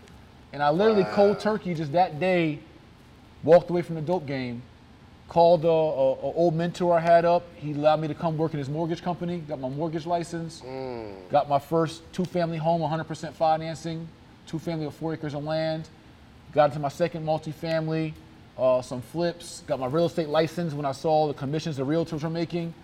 And 0.52 0.62
I 0.62 0.70
literally 0.70 1.04
cold 1.12 1.40
turkey 1.40 1.74
just 1.74 1.92
that 1.92 2.20
day 2.20 2.58
walked 3.42 3.70
away 3.70 3.82
from 3.82 3.94
the 3.94 4.02
dope 4.02 4.26
game. 4.26 4.62
Called 5.28 5.64
a, 5.64 5.68
a, 5.68 5.70
a 5.70 6.32
old 6.34 6.54
mentor 6.54 6.94
I 6.94 7.00
had 7.00 7.24
up. 7.24 7.44
He 7.56 7.72
allowed 7.72 8.00
me 8.00 8.08
to 8.08 8.14
come 8.14 8.36
work 8.36 8.52
in 8.52 8.58
his 8.58 8.68
mortgage 8.68 9.02
company. 9.02 9.38
Got 9.38 9.60
my 9.60 9.68
mortgage 9.70 10.04
license. 10.04 10.62
Got 11.30 11.48
my 11.48 11.58
first 11.58 12.02
two-family 12.12 12.58
home, 12.58 12.82
100% 12.82 13.32
financing. 13.32 14.06
Two-family 14.46 14.84
with 14.84 14.94
four 14.94 15.14
acres 15.14 15.32
of 15.32 15.42
land. 15.44 15.88
Got 16.52 16.66
into 16.66 16.80
my 16.80 16.88
second 16.90 17.24
multifamily. 17.24 18.12
Uh, 18.58 18.82
some 18.82 19.00
flips. 19.00 19.62
Got 19.66 19.80
my 19.80 19.86
real 19.86 20.04
estate 20.04 20.28
license 20.28 20.74
when 20.74 20.84
I 20.84 20.92
saw 20.92 21.28
the 21.28 21.34
commissions 21.34 21.78
the 21.78 21.86
realtors 21.86 22.22
were 22.22 22.30
making. 22.30 22.74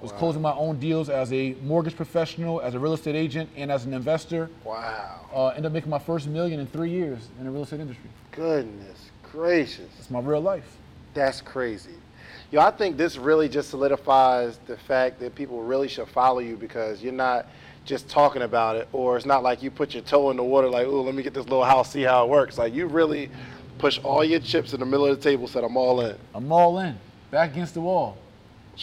Was 0.00 0.12
closing 0.12 0.42
my 0.42 0.52
own 0.52 0.78
deals 0.78 1.08
as 1.08 1.32
a 1.32 1.56
mortgage 1.62 1.96
professional, 1.96 2.60
as 2.60 2.74
a 2.74 2.78
real 2.78 2.92
estate 2.92 3.16
agent, 3.16 3.48
and 3.56 3.72
as 3.72 3.86
an 3.86 3.94
investor. 3.94 4.50
Wow. 4.62 5.20
Uh, 5.34 5.48
ended 5.48 5.66
up 5.66 5.72
making 5.72 5.90
my 5.90 5.98
first 5.98 6.28
million 6.28 6.60
in 6.60 6.66
three 6.66 6.90
years 6.90 7.28
in 7.38 7.46
the 7.46 7.50
real 7.50 7.62
estate 7.62 7.80
industry. 7.80 8.10
Goodness 8.30 9.10
gracious. 9.36 9.90
It's 9.98 10.10
my 10.10 10.20
real 10.20 10.40
life. 10.40 10.78
That's 11.12 11.42
crazy. 11.42 11.94
Yo, 12.50 12.60
I 12.60 12.70
think 12.70 12.96
this 12.96 13.18
really 13.18 13.50
just 13.50 13.68
solidifies 13.68 14.58
the 14.66 14.78
fact 14.78 15.20
that 15.20 15.34
people 15.34 15.62
really 15.62 15.88
should 15.88 16.08
follow 16.08 16.38
you 16.38 16.56
because 16.56 17.02
you're 17.02 17.12
not 17.12 17.46
just 17.84 18.08
talking 18.08 18.42
about 18.42 18.76
it, 18.76 18.88
or 18.92 19.16
it's 19.16 19.26
not 19.26 19.42
like 19.42 19.62
you 19.62 19.70
put 19.70 19.92
your 19.92 20.02
toe 20.02 20.30
in 20.30 20.38
the 20.38 20.42
water, 20.42 20.68
like, 20.70 20.86
oh, 20.86 21.02
let 21.02 21.14
me 21.14 21.22
get 21.22 21.34
this 21.34 21.44
little 21.44 21.64
house, 21.64 21.92
see 21.92 22.02
how 22.02 22.24
it 22.24 22.30
works. 22.30 22.56
Like, 22.56 22.72
you 22.72 22.86
really 22.86 23.30
push 23.78 24.00
all 24.02 24.24
your 24.24 24.40
chips 24.40 24.72
in 24.72 24.80
the 24.80 24.86
middle 24.86 25.06
of 25.06 25.16
the 25.16 25.22
table, 25.22 25.46
said, 25.46 25.62
I'm 25.62 25.76
all 25.76 26.00
in. 26.00 26.16
I'm 26.34 26.50
all 26.50 26.78
in, 26.78 26.98
back 27.30 27.52
against 27.52 27.74
the 27.74 27.82
wall. 27.82 28.16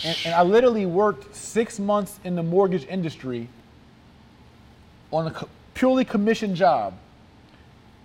And, 0.03 0.17
and 0.25 0.35
I 0.35 0.43
literally 0.43 0.85
worked 0.85 1.35
six 1.35 1.79
months 1.79 2.19
in 2.23 2.35
the 2.35 2.43
mortgage 2.43 2.85
industry 2.85 3.47
on 5.11 5.27
a 5.27 5.31
co- 5.31 5.49
purely 5.73 6.05
commission 6.05 6.55
job. 6.55 6.95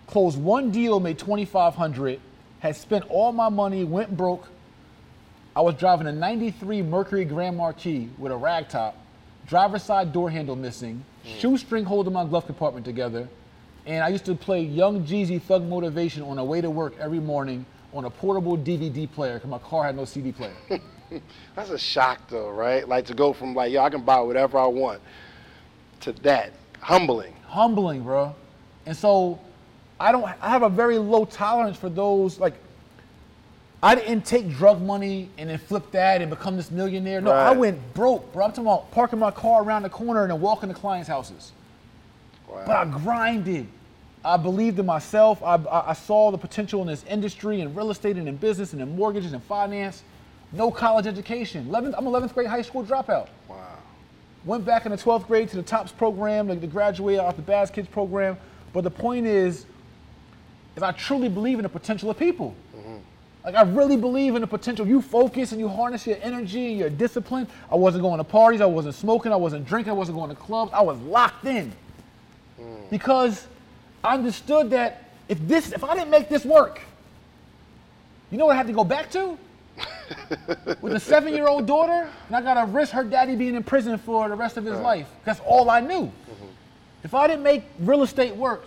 Closed 0.07 0.39
one 0.39 0.71
deal, 0.71 1.01
made 1.01 1.19
2,500. 1.19 2.21
Had 2.61 2.77
spent 2.77 3.05
all 3.09 3.33
my 3.33 3.49
money, 3.49 3.85
went 3.85 4.17
broke. 4.17 4.49
I 5.55 5.61
was 5.61 5.75
driving 5.75 6.07
a 6.07 6.13
'93 6.13 6.83
Mercury 6.83 7.25
Grand 7.25 7.57
Marquis 7.57 8.09
with 8.19 8.33
a 8.33 8.37
rag 8.37 8.69
top, 8.69 8.97
driver's 9.47 9.83
side 9.83 10.13
door 10.13 10.31
handle 10.31 10.57
missing, 10.57 11.05
hmm. 11.25 11.39
shoestring 11.39 11.85
holding 11.85 12.13
my 12.13 12.25
glove 12.25 12.47
compartment 12.47 12.85
together, 12.85 13.29
and 13.87 14.05
I 14.05 14.09
used 14.09 14.25
to 14.27 14.35
play 14.35 14.63
Young 14.63 15.05
Jeezy 15.05 15.41
Thug 15.41 15.65
Motivation 15.65 16.23
on 16.23 16.37
the 16.37 16.45
way 16.45 16.61
to 16.61 16.71
work 16.71 16.95
every 17.01 17.21
morning 17.21 17.65
on 17.93 18.05
a 18.05 18.11
portable 18.11 18.57
DVD 18.57 19.11
player 19.11 19.35
because 19.35 19.51
my 19.51 19.59
car 19.59 19.85
had 19.85 19.97
no 19.97 20.05
CD 20.05 20.31
player. 20.31 20.55
That's 21.55 21.71
a 21.71 21.79
shock, 21.79 22.29
though, 22.29 22.51
right? 22.51 22.89
Like, 22.89 23.07
to 23.07 23.15
go 23.15 23.33
from, 23.33 23.55
like, 23.55 23.73
yo, 23.73 23.83
I 23.83 23.91
can 23.91 24.03
buy 24.03 24.21
whatever 24.21 24.59
I 24.59 24.67
want 24.67 25.01
to 26.01 26.13
that. 26.13 26.53
Humbling. 26.81 27.35
humbling, 27.45 28.03
bro. 28.03 28.35
And 28.87 28.97
so 28.97 29.41
I 30.01 30.13
don't 30.13 30.25
I 30.25 30.49
have 30.49 30.63
a 30.63 30.69
very 30.69 30.99
low 30.99 31.25
tolerance 31.25 31.77
for 31.77 31.89
those 31.89 32.39
like 32.39 32.55
I 33.83 33.95
didn't 33.95 34.25
take 34.25 34.49
drug 34.49 34.83
money 34.83 35.29
and 35.39 35.51
then 35.51 35.59
flip 35.59 35.91
that 35.93 36.21
and 36.21 36.31
become 36.31 36.57
this 36.57 36.71
millionaire. 36.71 37.21
No, 37.21 37.31
I 37.31 37.53
went 37.53 37.95
broke, 37.95 38.33
bro. 38.33 38.45
I'm 38.45 38.51
talking 38.51 38.65
about 38.65 38.91
parking 38.91 39.19
my 39.21 39.31
car 39.31 39.63
around 39.63 39.83
the 39.83 39.89
corner 39.89 40.23
and 40.23 40.33
then 40.33 40.41
walking 40.41 40.69
to 40.69 40.75
clients' 40.75 41.09
houses. 41.09 41.53
Wow. 42.49 42.65
But 42.67 42.77
I 42.77 42.85
grinded. 42.87 43.69
I 44.25 44.37
believed 44.37 44.81
in 44.81 44.87
myself. 44.87 45.41
I, 45.45 45.55
I, 45.57 45.91
I 45.91 45.93
saw 45.93 46.33
the 46.33 46.39
potential 46.39 46.81
in 46.83 46.89
this 46.89 47.05
industry, 47.05 47.61
in 47.61 47.73
real 47.73 47.93
estate, 47.93 48.17
and 48.17 48.29
in 48.29 48.37
business, 48.37 48.73
and 48.73 48.83
in 48.83 48.97
mortgages 48.97 49.33
and 49.33 49.43
finance. 49.45 50.03
No 50.53 50.71
college 50.71 51.07
education. 51.07 51.67
11th, 51.67 51.95
I'm 51.97 52.05
11th 52.05 52.35
grade 52.35 52.49
high 52.49 52.63
school 52.63 52.85
dropout. 52.85 53.29
wow. 53.49 53.57
Went 54.45 54.65
back 54.65 54.87
in 54.87 54.93
the 54.93 54.99
12th 54.99 55.27
grade 55.27 55.49
to 55.51 55.57
the 55.57 55.63
TOPS 55.63 55.93
program, 55.93 56.49
like 56.49 56.61
to 56.61 56.67
graduate 56.67 57.19
off 57.19 57.37
the 57.37 57.43
Baz 57.43 57.71
Kids 57.71 57.89
program. 57.89 58.39
But 58.73 58.85
the 58.85 58.91
point 58.91 59.27
is, 59.27 59.67
is 60.77 60.83
I 60.83 60.93
truly 60.93 61.29
believe 61.29 61.59
in 61.59 61.65
the 61.65 61.69
potential 61.69 62.09
of 62.09 62.19
people. 62.19 62.55
Mm-hmm. 62.75 62.97
Like 63.45 63.55
I 63.55 63.63
really 63.63 63.97
believe 63.97 64.35
in 64.37 64.41
the 64.41 64.47
potential. 64.47 64.87
You 64.87 65.03
focus 65.03 65.53
and 65.53 65.61
you 65.61 65.69
harness 65.69 66.07
your 66.07 66.19
energy 66.23 66.69
and 66.69 66.79
your 66.79 66.91
discipline. 66.91 67.47
I 67.71 67.75
wasn't 67.75 68.03
going 68.03 68.19
to 68.19 68.25
parties. 68.25 68.61
I 68.61 68.67
wasn't 68.67 68.95
smoking. 68.95 69.33
I 69.33 69.37
wasn't 69.37 69.67
drinking. 69.67 69.91
I 69.91 69.95
wasn't 69.95 70.17
going 70.17 70.31
to 70.31 70.37
clubs. 70.37 70.73
I 70.73 70.83
was 70.83 70.99
locked 71.01 71.45
in 71.47 71.73
mm. 72.61 72.91
because 72.91 73.47
I 74.03 74.15
understood 74.15 74.71
that 74.71 75.11
if 75.29 75.39
this, 75.47 75.73
if 75.73 75.85
I 75.85 75.95
didn't 75.95 76.11
make 76.11 76.29
this 76.29 76.45
work, 76.45 76.81
you 78.31 78.39
know 78.39 78.47
what 78.47 78.55
I 78.55 78.57
had 78.57 78.67
to 78.67 78.73
go 78.73 78.85
back 78.85 79.11
to? 79.11 79.39
With 80.81 80.93
a 80.95 81.01
seven-year-old 81.01 81.67
daughter, 81.67 82.09
and 82.27 82.37
I 82.37 82.41
gotta 82.43 82.71
risk 82.71 82.93
her 82.93 83.05
daddy 83.05 83.37
being 83.37 83.55
in 83.55 83.63
prison 83.63 83.99
for 83.99 84.29
the 84.29 84.35
rest 84.37 84.57
of 84.57 84.65
his 84.65 84.79
life. 84.79 85.09
That's 85.25 85.41
all 85.41 85.71
I 85.71 85.81
knew. 85.81 86.11
If 87.05 87.15
I 87.15 87.27
didn't 87.27 87.43
make 87.43 87.63
real 87.81 88.03
estate 88.03 88.35
work, 88.35 88.65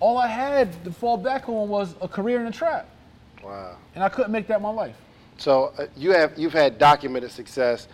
all 0.00 0.18
I 0.18 0.26
had 0.28 0.84
to 0.84 0.92
fall 0.92 1.16
back 1.16 1.48
on 1.48 1.68
was 1.68 1.94
a 2.00 2.08
career 2.08 2.38
in 2.38 2.46
the 2.46 2.52
trap, 2.52 2.88
Wow. 3.42 3.76
and 3.94 4.02
I 4.04 4.08
couldn't 4.08 4.32
make 4.32 4.46
that 4.48 4.60
my 4.62 4.70
life. 4.70 4.96
So 5.38 5.72
uh, 5.78 5.86
you 5.96 6.12
have 6.12 6.38
you've 6.38 6.52
had 6.52 6.78
documented 6.78 7.30
success, 7.32 7.88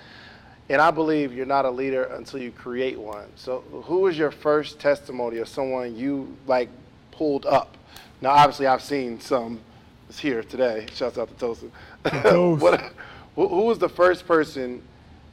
and 0.68 0.80
I 0.82 0.90
believe 0.90 1.32
you're 1.34 1.46
not 1.46 1.64
a 1.64 1.70
leader 1.70 2.04
until 2.04 2.40
you 2.40 2.50
create 2.50 2.98
one. 2.98 3.26
So 3.36 3.60
who 3.84 4.00
was 4.00 4.18
your 4.18 4.30
first 4.30 4.78
testimony 4.78 5.38
of 5.38 5.48
someone 5.48 5.96
you 5.96 6.36
like 6.46 6.68
pulled 7.10 7.46
up? 7.46 7.76
Now, 8.20 8.30
obviously, 8.30 8.66
I've 8.66 8.82
seen 8.82 9.20
some. 9.20 9.60
It's 10.08 10.18
here 10.18 10.42
today. 10.42 10.86
Shouts 10.94 11.18
out 11.18 11.28
to 11.38 11.46
Tosin. 11.46 11.70
What, 12.58 12.92
who, 13.34 13.48
who 13.48 13.62
was 13.62 13.78
the 13.78 13.88
first 13.88 14.26
person 14.26 14.82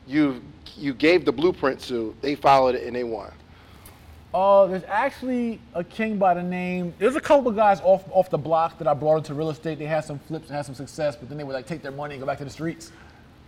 you 0.08 0.42
you 0.78 0.94
gave 0.94 1.26
the 1.26 1.32
blueprint 1.32 1.80
to? 1.82 2.16
They 2.22 2.36
followed 2.36 2.76
it 2.76 2.84
and 2.86 2.96
they 2.96 3.04
won. 3.04 3.32
Uh, 4.34 4.66
there's 4.68 4.84
actually 4.90 5.62
a 5.74 5.84
king 5.84 6.18
by 6.18 6.34
the 6.34 6.44
name. 6.44 6.94
There's 7.00 7.16
a 7.16 7.22
couple 7.22 7.48
of 7.48 7.56
guys 7.56 7.80
off 7.82 8.04
off 8.12 8.30
the 8.30 8.38
block 8.38 8.78
that 8.80 8.88
I 8.88 8.94
brought 8.94 9.18
into 9.18 9.34
real 9.34 9.50
estate. 9.50 9.80
They 9.80 9.86
had 9.86 10.04
some 10.04 10.20
flips 10.20 10.48
and 10.48 10.56
had 10.58 10.66
some 10.66 10.76
success, 10.76 11.16
but 11.16 11.30
then 11.30 11.38
they 11.38 11.46
would 11.46 11.54
like 11.54 11.66
take 11.66 11.82
their 11.82 11.94
money 11.94 12.16
and 12.16 12.22
go 12.22 12.28
back 12.28 12.38
to 12.40 12.44
the 12.44 12.50
streets, 12.50 12.92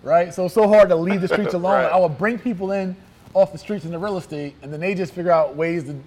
right? 0.01 0.33
So 0.33 0.45
it's 0.45 0.53
so 0.53 0.67
hard 0.67 0.87
to 0.89 0.95
leave 0.95 1.19
the 1.19 1.27
streets 1.27 1.53
alone. 1.55 1.73
Right. 1.73 1.91
I 1.91 1.97
would 1.97 2.17
bring 2.17 2.39
people 2.39 2.71
in 2.71 2.95
off 3.33 3.51
the 3.51 3.57
streets 3.57 3.83
into 3.83 3.99
real 3.99 4.17
estate, 4.17 4.55
and 4.61 4.71
then 4.71 4.79
they 4.79 4.95
just 4.95 5.13
figure 5.13 5.31
out 5.31 5.55
ways 5.57 5.83
to, 5.83 5.99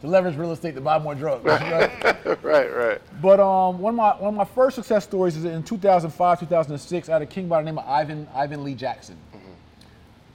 to 0.00 0.06
leverage 0.06 0.36
real 0.36 0.52
estate 0.52 0.74
to 0.74 0.80
buy 0.80 0.98
more 0.98 1.14
drugs. 1.14 1.44
right? 1.44 1.90
right, 2.42 2.74
right. 2.74 3.00
But 3.22 3.40
um, 3.40 3.78
one 3.78 3.94
of 3.94 3.96
my 3.96 4.10
one 4.16 4.34
of 4.34 4.34
my 4.34 4.44
first 4.44 4.76
success 4.76 5.04
stories 5.04 5.36
is 5.36 5.44
in 5.44 5.62
2005, 5.62 6.40
2006. 6.40 7.08
I 7.08 7.12
had 7.12 7.22
a 7.22 7.26
king 7.26 7.48
by 7.48 7.60
the 7.60 7.66
name 7.66 7.78
of 7.78 7.86
Ivan 7.86 8.28
Ivan 8.34 8.64
Lee 8.64 8.74
Jackson. 8.74 9.16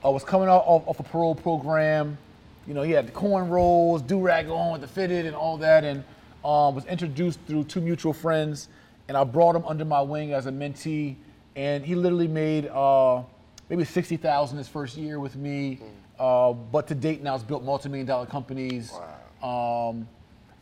I 0.04 0.08
was 0.08 0.24
coming 0.24 0.48
out 0.48 0.64
off, 0.66 0.86
off 0.88 0.98
a 0.98 1.04
parole 1.04 1.34
program. 1.34 2.18
You 2.66 2.74
know, 2.74 2.82
he 2.82 2.90
had 2.90 3.06
the 3.06 3.12
cornrows, 3.12 4.04
do 4.04 4.20
rag 4.20 4.48
on 4.48 4.72
with 4.72 4.80
the 4.80 4.88
fitted 4.88 5.26
and 5.26 5.36
all 5.36 5.56
that. 5.58 5.84
And 5.84 6.02
um, 6.44 6.74
was 6.74 6.84
introduced 6.86 7.38
through 7.46 7.64
two 7.64 7.80
mutual 7.80 8.12
friends, 8.12 8.68
and 9.06 9.16
I 9.16 9.22
brought 9.22 9.54
him 9.54 9.64
under 9.64 9.84
my 9.84 10.00
wing 10.00 10.32
as 10.32 10.46
a 10.46 10.50
mentee, 10.50 11.14
and 11.54 11.84
he 11.84 11.94
literally 11.94 12.26
made 12.26 12.66
uh, 12.66 13.22
maybe 13.68 13.84
sixty 13.84 14.16
thousand 14.16 14.58
his 14.58 14.66
first 14.66 14.96
year 14.96 15.20
with 15.20 15.36
me. 15.36 15.78
Uh, 16.18 16.52
but 16.52 16.86
to 16.88 16.94
date 16.94 17.22
now, 17.22 17.32
has 17.32 17.42
built 17.42 17.64
multi-million 17.64 18.06
dollar 18.06 18.26
companies. 18.26 18.92
Um, 19.42 20.08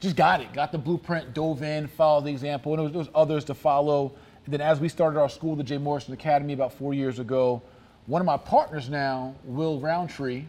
just 0.00 0.16
got 0.16 0.40
it, 0.40 0.52
got 0.52 0.72
the 0.72 0.78
blueprint, 0.78 1.34
dove 1.34 1.62
in, 1.62 1.86
followed 1.86 2.24
the 2.24 2.30
example, 2.30 2.72
and 2.72 2.78
there 2.78 2.84
was, 2.84 2.92
there 2.92 2.98
was 3.00 3.10
others 3.14 3.44
to 3.44 3.54
follow. 3.54 4.12
And 4.46 4.54
then 4.54 4.60
as 4.62 4.80
we 4.80 4.88
started 4.88 5.20
our 5.20 5.28
school, 5.28 5.54
the 5.56 5.62
Jay 5.62 5.76
Morrison 5.76 6.14
Academy, 6.14 6.54
about 6.54 6.72
four 6.72 6.94
years 6.94 7.18
ago, 7.18 7.60
one 8.06 8.22
of 8.22 8.26
my 8.26 8.38
partners 8.38 8.88
now, 8.88 9.34
Will 9.44 9.78
Roundtree, 9.78 10.44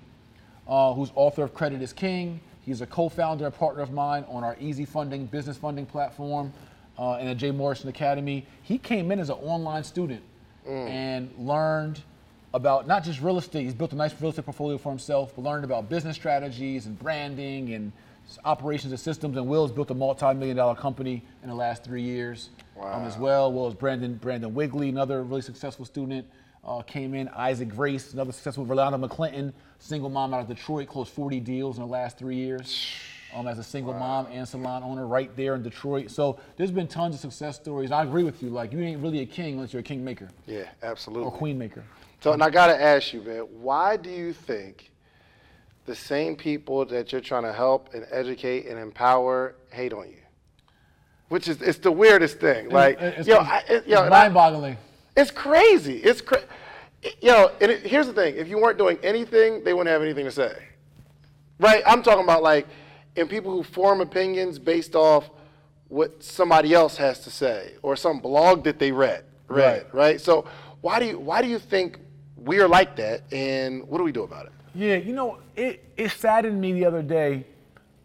uh, 0.67 0.93
who's 0.93 1.11
author 1.15 1.43
of 1.43 1.53
Credit 1.53 1.81
is 1.81 1.91
King. 1.91 2.39
He's 2.65 2.79
a 2.81 2.85
co-founder 2.85 3.45
and 3.45 3.53
partner 3.53 3.81
of 3.81 3.91
mine 3.91 4.23
on 4.29 4.43
our 4.43 4.55
Easy 4.59 4.85
Funding 4.85 5.25
business 5.25 5.57
funding 5.57 5.85
platform 5.85 6.53
uh, 6.97 7.15
and 7.15 7.27
the 7.27 7.35
Jay 7.35 7.51
Morrison 7.51 7.89
Academy. 7.89 8.45
He 8.61 8.77
came 8.77 9.11
in 9.11 9.19
as 9.19 9.29
an 9.29 9.37
online 9.37 9.83
student 9.83 10.21
and 10.65 11.29
learned 11.37 12.01
about 12.53 12.87
not 12.87 13.03
just 13.03 13.21
real 13.21 13.37
estate. 13.37 13.63
He's 13.63 13.73
built 13.73 13.93
a 13.93 13.95
nice 13.95 14.13
real 14.21 14.29
estate 14.29 14.45
portfolio 14.45 14.77
for 14.77 14.89
himself, 14.89 15.33
but 15.35 15.43
learned 15.43 15.65
about 15.65 15.89
business 15.89 16.15
strategies 16.15 16.85
and 16.85 16.97
branding 16.97 17.73
and 17.73 17.91
operations 18.45 18.91
and 18.91 18.99
systems. 18.99 19.37
And 19.37 19.47
Will's 19.47 19.71
built 19.71 19.91
a 19.91 19.93
multi-million 19.93 20.57
dollar 20.57 20.75
company 20.75 21.23
in 21.43 21.49
the 21.49 21.55
last 21.55 21.83
three 21.83 22.01
years 22.03 22.49
um, 22.79 23.03
as 23.03 23.17
well. 23.17 23.51
Will 23.51 23.67
is 23.67 23.73
Brandon 23.73 24.15
Brandon 24.15 24.53
Wigley, 24.53 24.89
another 24.89 25.23
really 25.23 25.41
successful 25.41 25.85
student, 25.85 26.25
uh, 26.65 26.81
came 26.81 27.13
in. 27.13 27.27
Isaac 27.29 27.69
Grace, 27.69 28.13
another 28.13 28.31
successful. 28.31 28.65
Rolanda 28.65 29.03
McClinton, 29.03 29.53
single 29.79 30.09
mom 30.09 30.33
out 30.33 30.41
of 30.41 30.47
Detroit, 30.47 30.87
closed 30.87 31.11
40 31.11 31.39
deals 31.39 31.77
in 31.77 31.83
the 31.83 31.89
last 31.89 32.17
three 32.17 32.35
years. 32.35 32.87
Um, 33.33 33.47
as 33.47 33.59
a 33.59 33.63
single 33.63 33.93
mom 33.93 34.27
and 34.29 34.45
salon 34.45 34.83
owner 34.83 35.07
right 35.07 35.33
there 35.37 35.55
in 35.55 35.63
Detroit. 35.63 36.11
So 36.11 36.37
there's 36.57 36.69
been 36.69 36.87
tons 36.89 37.15
of 37.15 37.21
success 37.21 37.55
stories. 37.55 37.89
I 37.89 38.03
agree 38.03 38.23
with 38.23 38.43
you. 38.43 38.49
Like 38.49 38.73
you 38.73 38.79
ain't 38.81 39.01
really 39.01 39.21
a 39.21 39.25
king 39.25 39.53
unless 39.53 39.71
you're 39.71 39.79
a 39.79 39.83
king 39.83 40.03
maker 40.03 40.27
Yeah, 40.45 40.65
absolutely. 40.83 41.27
or 41.27 41.31
queen 41.31 41.57
maker. 41.57 41.81
So, 42.19 42.33
and 42.33 42.43
I 42.43 42.49
got 42.49 42.67
to 42.67 42.79
ask 42.81 43.13
you, 43.13 43.21
man, 43.21 43.43
why 43.61 43.95
do 43.95 44.09
you 44.09 44.33
think 44.33 44.90
the 45.85 45.95
same 45.95 46.35
people 46.35 46.85
that 46.85 47.11
you're 47.11 47.21
trying 47.21 47.43
to 47.43 47.53
help 47.53 47.93
and 47.93 48.05
educate 48.11 48.67
and 48.67 48.77
empower 48.79 49.55
hate 49.71 49.93
on 49.93 50.07
you? 50.09 50.15
Which 51.29 51.47
is, 51.47 51.61
it's 51.61 51.79
the 51.79 51.91
weirdest 51.91 52.39
thing. 52.39 52.69
Like, 52.69 52.99
it's, 53.01 53.27
yo, 53.27 53.35
it's- 53.35 53.49
I, 53.49 53.57
it, 53.59 53.77
it's 53.77 53.87
yo, 53.87 54.03
and 54.03 54.13
I- 54.13 54.23
mind-boggling. 54.23 54.77
it's 55.15 55.31
crazy. 55.31 55.97
It's 55.97 56.21
crazy. 56.21 56.45
You 57.21 57.31
know, 57.31 57.51
and 57.61 57.71
it, 57.71 57.81
here's 57.85 58.05
the 58.05 58.13
thing: 58.13 58.35
if 58.35 58.47
you 58.47 58.59
weren't 58.59 58.77
doing 58.77 58.99
anything, 59.01 59.63
they 59.63 59.73
wouldn't 59.73 59.89
have 59.91 60.03
anything 60.03 60.25
to 60.25 60.31
say, 60.31 60.53
right? 61.59 61.81
I'm 61.87 62.03
talking 62.03 62.23
about 62.23 62.43
like, 62.43 62.67
and 63.15 63.27
people 63.27 63.51
who 63.51 63.63
form 63.63 64.01
opinions 64.01 64.59
based 64.59 64.93
off 64.95 65.29
what 65.87 66.21
somebody 66.23 66.73
else 66.75 66.95
has 66.97 67.21
to 67.21 67.31
say 67.31 67.73
or 67.81 67.95
some 67.95 68.19
blog 68.19 68.63
that 68.65 68.77
they 68.77 68.91
read, 68.91 69.23
read, 69.47 69.85
Right. 69.85 69.93
right? 69.95 70.21
So, 70.21 70.45
why 70.81 70.99
do 70.99 71.07
you 71.07 71.17
why 71.17 71.41
do 71.41 71.47
you 71.47 71.57
think 71.57 71.97
we're 72.35 72.67
like 72.67 72.95
that, 72.97 73.23
and 73.33 73.83
what 73.87 73.97
do 73.97 74.03
we 74.03 74.11
do 74.11 74.21
about 74.23 74.45
it? 74.45 74.51
Yeah, 74.73 74.95
you 74.95 75.13
know, 75.13 75.39
it, 75.55 75.83
it 75.97 76.11
saddened 76.11 76.59
me 76.59 76.73
the 76.73 76.85
other 76.85 77.01
day. 77.01 77.45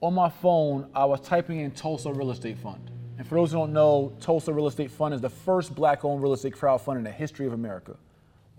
On 0.01 0.13
my 0.13 0.29
phone, 0.29 0.91
I 0.95 1.05
was 1.05 1.21
typing 1.21 1.61
in 1.61 1.71
Tulsa 1.71 2.13
Real 2.13 2.31
Estate 2.31 2.59
Fund. 2.59 2.91
And 3.19 3.27
for 3.27 3.37
those 3.37 3.53
who 3.53 3.59
don't 3.59 3.73
know, 3.73 4.13
Tulsa 4.21 4.53
Real 4.53 4.67
Estate 4.67 4.91
Fund 4.91 5.15
is 5.15 5.21
the 5.21 5.31
first 5.31 5.75
black 5.75 6.05
owned 6.05 6.23
real 6.23 6.35
estate 6.35 6.55
crowdfund 6.55 6.97
in 6.97 7.05
the 7.05 7.11
history 7.11 7.47
of 7.47 7.53
America. 7.55 7.97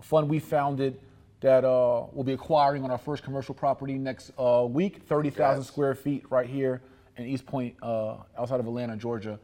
A 0.00 0.02
fund 0.02 0.28
we 0.28 0.40
founded 0.40 0.98
that 1.40 1.64
uh, 1.64 2.06
will 2.12 2.24
be 2.24 2.32
acquiring 2.32 2.82
on 2.82 2.90
our 2.90 2.98
first 2.98 3.22
commercial 3.22 3.54
property 3.54 3.94
next 3.94 4.32
uh, 4.38 4.66
week, 4.68 5.02
30,000 5.06 5.32
Congrats. 5.32 5.68
square 5.68 5.94
feet 5.94 6.24
right 6.30 6.48
here 6.48 6.80
in 7.16 7.26
East 7.26 7.46
Point, 7.46 7.76
uh, 7.82 8.16
outside 8.36 8.58
of 8.58 8.66
Atlanta, 8.66 8.96
Georgia. 8.96 9.38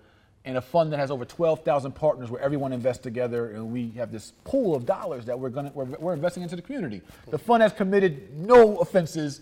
And 0.47 0.59
a 0.59 0.61
fund 0.61 0.93
that 0.93 0.99
has 0.99 1.11
over 1.11 1.25
12,000 1.25 1.93
partners 1.93 2.31
where 2.31 2.41
everyone 2.43 2.73
invests 2.73 3.03
together, 3.03 3.53
and 3.53 3.73
we 3.73 3.91
have 3.93 4.13
this 4.13 4.35
pool 4.45 4.75
of 4.75 4.85
dollars 4.85 5.25
that 5.25 5.39
we're 5.39 5.49
gonna 5.49 5.73
we're, 5.75 5.87
we're 5.99 6.13
investing 6.13 6.43
into 6.43 6.55
the 6.55 6.61
community. 6.61 7.01
The 7.31 7.39
fund 7.39 7.63
has 7.63 7.73
committed 7.73 8.37
no 8.37 8.77
offenses, 8.77 9.41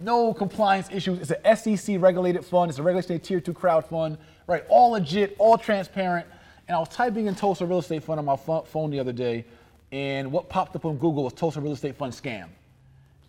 no 0.00 0.32
compliance 0.32 0.88
issues. 0.90 1.18
It's 1.30 1.32
an 1.32 1.76
SEC 1.76 1.96
regulated 2.00 2.46
fund. 2.46 2.70
It's 2.70 2.78
a 2.78 2.82
regulated 2.82 3.22
tier 3.22 3.40
two 3.40 3.52
crowd 3.52 3.84
fund, 3.84 4.16
right? 4.46 4.64
All 4.70 4.92
legit, 4.92 5.36
all 5.38 5.58
transparent. 5.58 6.26
And 6.66 6.76
I 6.76 6.80
was 6.80 6.88
typing 6.88 7.26
in 7.26 7.34
Tulsa 7.34 7.66
Real 7.66 7.78
Estate 7.78 8.04
Fund 8.04 8.18
on 8.18 8.24
my 8.24 8.36
pho- 8.36 8.62
phone 8.62 8.90
the 8.90 9.00
other 9.00 9.12
day, 9.12 9.44
and 9.92 10.30
what 10.32 10.48
popped 10.48 10.76
up 10.76 10.84
on 10.86 10.96
Google 10.96 11.24
was 11.24 11.32
Tulsa 11.34 11.60
Real 11.60 11.72
Estate 11.72 11.96
Fund 11.96 12.12
scam. 12.12 12.46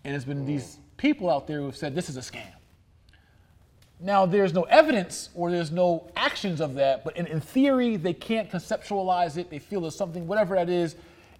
And 0.05 0.15
it's 0.15 0.25
been 0.25 0.45
these 0.45 0.77
people 0.97 1.29
out 1.29 1.47
there 1.47 1.59
who 1.59 1.65
have 1.65 1.75
said 1.77 1.95
this 1.95 2.09
is 2.09 2.15
a 2.15 2.21
scam. 2.21 2.51
Now, 3.99 4.25
there's 4.25 4.53
no 4.53 4.63
evidence 4.63 5.29
or 5.35 5.51
there's 5.51 5.71
no 5.71 6.09
actions 6.15 6.61
of 6.61 6.75
that, 6.75 7.03
but 7.03 7.17
in, 7.17 7.27
in 7.27 7.41
theory, 7.41 7.97
they 7.97 8.13
can't 8.13 8.49
conceptualize 8.49 9.35
it. 9.37 9.49
They 9.49 9.59
feel 9.59 9.81
there's 9.81 9.95
something, 9.95 10.25
whatever 10.25 10.55
that 10.55 10.69
is. 10.69 10.95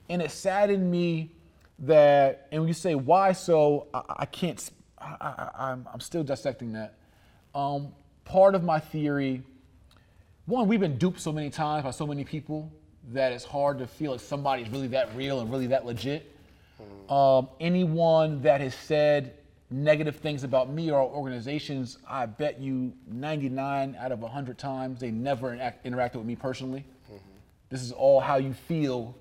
And 0.10 0.22
it 0.22 0.32
saddened 0.32 0.91
me 0.91 1.32
that, 1.80 2.48
and 2.52 2.62
when 2.62 2.67
you 2.67 2.74
say 2.74 2.95
why 2.95 3.32
so, 3.32 3.88
I, 3.93 4.02
I 4.19 4.26
can't, 4.26 4.69
I, 5.00 5.15
I, 5.22 5.50
I'm, 5.72 5.88
I'm 5.93 6.02
still 6.02 6.24
dissecting 6.24 6.74
that. 6.74 6.95
Um, 7.56 7.93
part 8.26 8.56
of 8.56 8.63
my 8.63 8.80
theory, 8.80 9.41
one, 10.45 10.67
we've 10.67 10.82
been 10.82 10.98
duped 10.98 11.22
so 11.22 11.32
many 11.32 11.50
times 11.50 11.86
by 11.86 11.91
so 11.91 12.06
many 12.06 12.26
people 12.26 12.72
that 13.13 13.32
it's 13.32 13.45
hard 13.45 13.80
to 13.80 13.88
feel 13.88 14.12
like 14.12 14.19
somebody's 14.19 14.69
really 14.69 14.88
that 14.88 15.15
real 15.15 15.39
and 15.39 15.50
really 15.50 15.67
that 15.67 15.86
legit. 15.86 16.36
Um, 17.10 17.48
anyone 17.60 18.41
that 18.41 18.62
has 18.62 18.76
said 18.76 19.34
negative 19.71 20.15
things 20.17 20.43
about 20.43 20.69
me 20.69 20.89
or 20.91 20.99
organizations, 21.01 21.97
I 22.08 22.25
bet 22.25 22.60
you 22.60 22.93
99 23.08 23.95
out 23.99 24.12
of 24.12 24.19
100 24.19 24.58
times 24.58 24.99
they 24.99 25.12
never 25.12 25.53
interact, 25.53 25.86
interacted 25.86 26.15
with 26.15 26.25
me 26.25 26.36
personally. 26.36 26.86
This 27.69 27.84
is 27.84 27.91
all 27.91 28.19
how 28.19 28.38
you 28.38 28.53
feel 28.53 29.15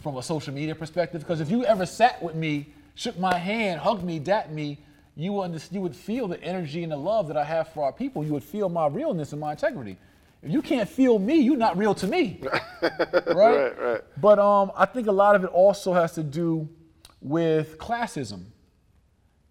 from 0.00 0.16
a 0.16 0.22
social 0.22 0.54
media 0.54 0.74
perspective. 0.74 1.20
Because 1.20 1.40
if 1.40 1.50
you 1.50 1.64
ever 1.66 1.84
sat 1.84 2.22
with 2.22 2.34
me, 2.34 2.72
shook 2.94 3.18
my 3.18 3.36
hand, 3.36 3.80
hugged 3.80 4.02
me, 4.02 4.18
dapped 4.18 4.50
me, 4.50 4.78
you 5.14 5.42
under- 5.42 5.60
you 5.70 5.82
would 5.82 5.94
feel 5.94 6.26
the 6.26 6.42
energy 6.42 6.82
and 6.82 6.90
the 6.90 6.96
love 6.96 7.28
that 7.28 7.36
I 7.36 7.44
have 7.44 7.68
for 7.68 7.84
our 7.84 7.92
people. 7.92 8.24
You 8.24 8.32
would 8.32 8.44
feel 8.44 8.70
my 8.70 8.86
realness 8.86 9.32
and 9.32 9.40
my 9.40 9.52
integrity. 9.52 9.98
If 10.42 10.50
you 10.50 10.62
can't 10.62 10.88
feel 10.88 11.18
me, 11.18 11.36
you're 11.36 11.56
not 11.56 11.76
real 11.76 11.94
to 11.96 12.06
me. 12.06 12.40
right? 12.82 13.26
Right, 13.26 13.80
right. 13.80 14.00
But 14.20 14.38
um, 14.38 14.72
I 14.74 14.86
think 14.86 15.06
a 15.06 15.12
lot 15.12 15.36
of 15.36 15.44
it 15.44 15.50
also 15.50 15.92
has 15.92 16.14
to 16.14 16.22
do 16.22 16.68
with 17.20 17.78
classism. 17.78 18.44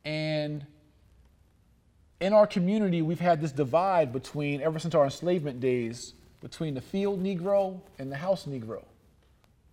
And 0.05 0.65
in 2.19 2.33
our 2.33 2.47
community, 2.47 3.01
we've 3.01 3.19
had 3.19 3.41
this 3.41 3.51
divide 3.51 4.13
between, 4.13 4.61
ever 4.61 4.79
since 4.79 4.95
our 4.95 5.05
enslavement 5.05 5.59
days, 5.59 6.13
between 6.41 6.73
the 6.73 6.81
field 6.81 7.21
Negro 7.21 7.81
and 7.99 8.11
the 8.11 8.15
house 8.15 8.45
Negro, 8.45 8.83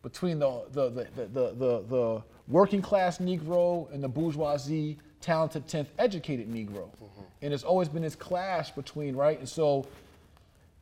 between 0.02 0.38
the, 0.38 0.64
the, 0.72 0.90
the, 0.90 1.06
the, 1.14 1.54
the, 1.54 1.84
the, 1.88 2.22
working 2.48 2.80
class 2.80 3.18
Negro 3.18 3.92
and 3.92 4.02
the 4.02 4.08
bourgeoisie, 4.08 4.98
talented, 5.20 5.66
10th 5.66 5.88
educated 5.98 6.50
Negro. 6.50 6.88
Mm-hmm. 6.88 7.22
And 7.42 7.52
there's 7.52 7.64
always 7.64 7.88
been 7.88 8.02
this 8.02 8.16
clash 8.16 8.70
between, 8.70 9.14
right? 9.14 9.38
And 9.38 9.48
so 9.48 9.86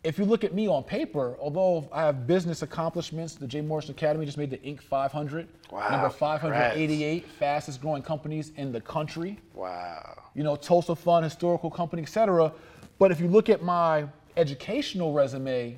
if 0.06 0.18
you 0.18 0.24
look 0.24 0.44
at 0.44 0.54
me 0.54 0.68
on 0.68 0.84
paper, 0.84 1.36
although 1.40 1.88
I 1.92 2.02
have 2.02 2.28
business 2.28 2.62
accomplishments, 2.62 3.34
the 3.34 3.46
Jay 3.46 3.60
Morrison 3.60 3.90
Academy 3.90 4.24
just 4.24 4.38
made 4.38 4.50
the 4.50 4.58
Inc. 4.58 4.80
500, 4.80 5.48
Wow, 5.72 5.88
number 5.90 6.08
588 6.10 7.26
fastest 7.26 7.80
growing 7.80 8.04
companies 8.04 8.52
in 8.54 8.70
the 8.70 8.80
country. 8.80 9.40
Wow. 9.52 10.22
You 10.34 10.44
know, 10.44 10.54
Tulsa 10.54 10.94
Fund, 10.94 11.24
historical 11.24 11.72
company, 11.72 12.02
et 12.02 12.08
cetera. 12.08 12.52
But 13.00 13.10
if 13.10 13.18
you 13.20 13.26
look 13.26 13.48
at 13.48 13.64
my 13.64 14.06
educational 14.36 15.12
resume, 15.12 15.76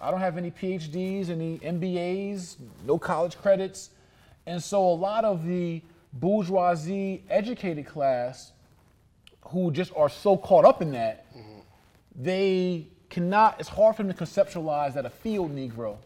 I 0.00 0.10
don't 0.10 0.20
have 0.20 0.38
any 0.38 0.50
PhDs, 0.50 1.28
any 1.28 1.58
MBAs, 1.58 2.56
no 2.86 2.98
college 2.98 3.36
credits. 3.36 3.90
And 4.46 4.62
so 4.62 4.82
a 4.82 4.96
lot 4.96 5.26
of 5.26 5.44
the 5.46 5.82
bourgeoisie 6.14 7.22
educated 7.28 7.84
class 7.84 8.52
who 9.42 9.70
just 9.70 9.92
are 9.94 10.08
so 10.08 10.38
caught 10.38 10.64
up 10.64 10.80
in 10.80 10.92
that, 10.92 11.30
mm-hmm. 11.36 11.60
they 12.16 12.86
cannot, 13.12 13.60
it's 13.60 13.68
hard 13.68 13.94
for 13.94 14.02
him 14.02 14.08
to 14.08 14.14
conceptualize 14.14 14.94
that 14.94 15.04
a 15.04 15.10
field 15.10 15.54
Negro 15.54 15.98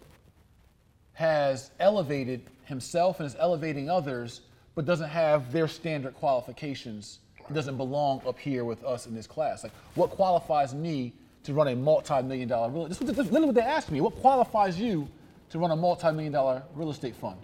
has 1.12 1.70
elevated 1.78 2.42
himself 2.64 3.20
and 3.20 3.26
is 3.28 3.36
elevating 3.38 3.88
others, 3.88 4.40
but 4.74 4.84
doesn't 4.84 5.08
have 5.08 5.52
their 5.52 5.68
standard 5.68 6.14
qualifications. 6.14 7.20
It 7.48 7.54
doesn't 7.54 7.76
belong 7.76 8.22
up 8.26 8.38
here 8.38 8.64
with 8.64 8.84
us 8.84 9.06
in 9.06 9.14
this 9.14 9.28
class. 9.28 9.62
Like, 9.62 9.72
what 9.94 10.10
qualifies 10.10 10.74
me 10.74 11.12
to 11.44 11.54
run 11.54 11.68
a 11.68 11.76
multi-million 11.76 12.48
dollar 12.48 12.70
real? 12.70 12.88
This 12.88 13.00
is 13.00 13.06
this 13.06 13.18
is 13.18 13.26
literally 13.26 13.46
what 13.46 13.54
they 13.54 13.60
asked 13.60 13.92
me. 13.92 14.00
What 14.00 14.16
qualifies 14.16 14.78
you 14.78 15.08
to 15.50 15.60
run 15.60 15.70
a 15.70 15.76
multi-million 15.76 16.32
dollar 16.32 16.64
real 16.74 16.90
estate 16.90 17.14
fund? 17.14 17.38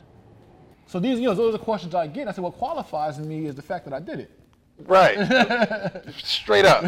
So 0.86 0.98
these, 0.98 1.20
you 1.20 1.26
know, 1.26 1.34
those 1.34 1.50
are 1.50 1.58
the 1.58 1.64
questions 1.64 1.94
I 1.94 2.08
get. 2.08 2.26
I 2.26 2.32
said, 2.32 2.42
what 2.42 2.54
qualifies 2.54 3.20
me 3.20 3.46
is 3.46 3.54
the 3.54 3.62
fact 3.62 3.84
that 3.84 3.94
I 3.94 4.00
did 4.00 4.18
it. 4.18 4.30
Right. 4.80 5.16
Straight 6.24 6.64
up. 6.64 6.82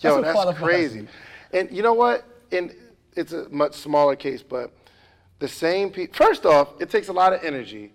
Yo, 0.00 0.20
that's 0.20 0.32
qualifies 0.32 0.60
crazy. 0.60 1.06
And 1.54 1.70
you 1.70 1.82
know 1.82 1.94
what? 1.94 2.26
And 2.52 2.74
it's 3.16 3.32
a 3.32 3.48
much 3.48 3.74
smaller 3.74 4.16
case, 4.16 4.42
but 4.42 4.72
the 5.38 5.48
same 5.48 5.90
people. 5.90 6.14
First 6.14 6.44
off, 6.44 6.68
it 6.80 6.90
takes 6.90 7.08
a 7.08 7.12
lot 7.12 7.32
of 7.32 7.42
energy 7.42 7.92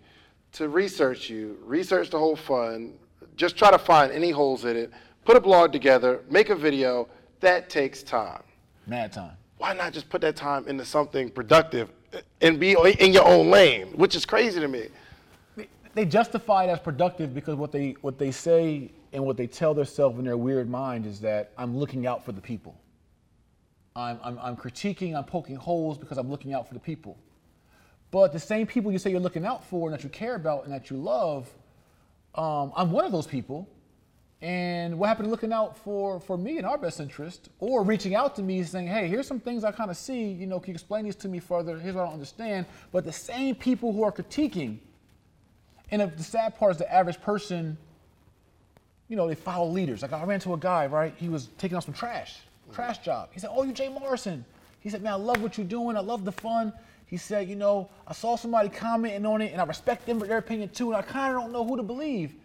to 0.53 0.69
research 0.69 1.29
you, 1.29 1.59
research 1.63 2.09
the 2.09 2.17
whole 2.17 2.35
fund, 2.35 2.97
just 3.35 3.55
try 3.55 3.69
to 3.69 3.77
find 3.77 4.11
any 4.11 4.31
holes 4.31 4.65
in 4.65 4.75
it, 4.75 4.91
put 5.25 5.35
a 5.35 5.39
blog 5.39 5.71
together, 5.71 6.21
make 6.29 6.49
a 6.49 6.55
video. 6.55 7.07
That 7.41 7.69
takes 7.69 8.01
time. 8.01 8.41
Mad 8.87 9.13
time. 9.13 9.37
Why 9.57 9.73
not 9.73 9.93
just 9.93 10.09
put 10.09 10.21
that 10.21 10.35
time 10.35 10.67
into 10.67 10.85
something 10.85 11.29
productive 11.29 11.89
and 12.41 12.59
be 12.59 12.75
in 12.99 13.13
your 13.13 13.25
own 13.25 13.51
lane, 13.51 13.89
which 13.89 14.15
is 14.15 14.25
crazy 14.25 14.59
to 14.59 14.67
me. 14.67 14.87
They 15.93 16.05
justify 16.05 16.65
it 16.65 16.69
as 16.69 16.79
productive 16.79 17.33
because 17.33 17.55
what 17.55 17.71
they 17.71 17.95
what 18.01 18.17
they 18.17 18.31
say 18.31 18.91
and 19.11 19.23
what 19.23 19.37
they 19.37 19.47
tell 19.47 19.73
themselves 19.73 20.17
in 20.17 20.25
their 20.25 20.37
weird 20.37 20.69
mind 20.69 21.05
is 21.05 21.19
that 21.21 21.51
I'm 21.57 21.75
looking 21.77 22.07
out 22.07 22.23
for 22.23 22.31
the 22.31 22.41
people. 22.41 22.75
I'm, 23.99 24.19
I'm, 24.23 24.39
I'm 24.39 24.55
critiquing, 24.55 25.15
I'm 25.15 25.25
poking 25.25 25.55
holes 25.55 25.97
because 25.97 26.17
I'm 26.17 26.29
looking 26.29 26.53
out 26.53 26.67
for 26.67 26.73
the 26.73 26.79
people. 26.79 27.17
But 28.11 28.31
the 28.31 28.39
same 28.39 28.65
people 28.65 28.91
you 28.91 28.97
say 28.97 29.11
you're 29.11 29.19
looking 29.19 29.45
out 29.45 29.63
for 29.63 29.89
and 29.89 29.93
that 29.97 30.03
you 30.03 30.09
care 30.09 30.35
about 30.35 30.63
and 30.63 30.73
that 30.73 30.89
you 30.89 30.97
love, 30.97 31.49
um, 32.35 32.71
I'm 32.75 32.91
one 32.91 33.05
of 33.05 33.11
those 33.11 33.27
people. 33.27 33.69
And 34.41 34.97
what 34.97 35.07
happened 35.07 35.25
to 35.25 35.29
looking 35.29 35.51
out 35.51 35.77
for, 35.77 36.19
for 36.21 36.37
me 36.37 36.57
in 36.57 36.65
our 36.65 36.77
best 36.77 37.01
interest 37.01 37.49
or 37.59 37.83
reaching 37.83 38.15
out 38.15 38.37
to 38.37 38.41
me 38.41 38.63
saying, 38.63 38.87
hey, 38.87 39.07
here's 39.07 39.27
some 39.27 39.39
things 39.39 39.65
I 39.65 39.71
kind 39.71 39.91
of 39.91 39.97
see, 39.97 40.29
you 40.29 40.47
know, 40.47 40.59
can 40.59 40.71
you 40.71 40.75
explain 40.75 41.03
these 41.03 41.17
to 41.17 41.27
me 41.27 41.39
further? 41.39 41.77
Here's 41.77 41.93
what 41.93 42.03
I 42.03 42.05
don't 42.05 42.13
understand. 42.13 42.65
But 42.93 43.03
the 43.03 43.11
same 43.11 43.53
people 43.55 43.91
who 43.91 44.03
are 44.03 44.13
critiquing, 44.13 44.77
and 45.91 46.01
the 46.01 46.23
sad 46.23 46.57
part 46.57 46.71
is 46.71 46.77
the 46.77 46.91
average 46.91 47.19
person, 47.21 47.77
you 49.09 49.17
know, 49.17 49.27
they 49.27 49.35
follow 49.35 49.69
leaders. 49.69 50.01
Like 50.01 50.13
I 50.13 50.23
ran 50.23 50.39
to 50.41 50.53
a 50.53 50.57
guy, 50.57 50.85
right? 50.87 51.13
He 51.17 51.27
was 51.27 51.49
taking 51.57 51.75
out 51.75 51.83
some 51.83 51.93
trash, 51.93 52.37
trash 52.69 52.99
job. 52.99 53.29
He 53.31 53.39
said, 53.39 53.49
oh, 53.53 53.63
you 53.63 53.73
Jay 53.73 53.89
Morrison. 53.89 54.45
He 54.79 54.89
said, 54.89 55.01
man, 55.01 55.13
I 55.13 55.15
love 55.17 55.41
what 55.41 55.57
you're 55.57 55.67
doing. 55.67 55.97
I 55.97 56.01
love 56.01 56.25
the 56.25 56.31
fun. 56.31 56.73
He 57.05 57.17
said, 57.17 57.49
you 57.49 57.55
know, 57.55 57.89
I 58.07 58.13
saw 58.13 58.35
somebody 58.35 58.69
commenting 58.69 59.25
on 59.25 59.41
it 59.41 59.51
and 59.51 59.59
I 59.59 59.65
respect 59.65 60.05
them 60.05 60.19
for 60.19 60.27
their 60.27 60.37
opinion 60.37 60.69
too, 60.69 60.93
and 60.93 60.95
I 60.95 61.01
kind 61.01 61.35
of 61.35 61.41
don't 61.41 61.51
know 61.51 61.65
who 61.65 61.75
to 61.75 61.83
believe. 61.83 62.35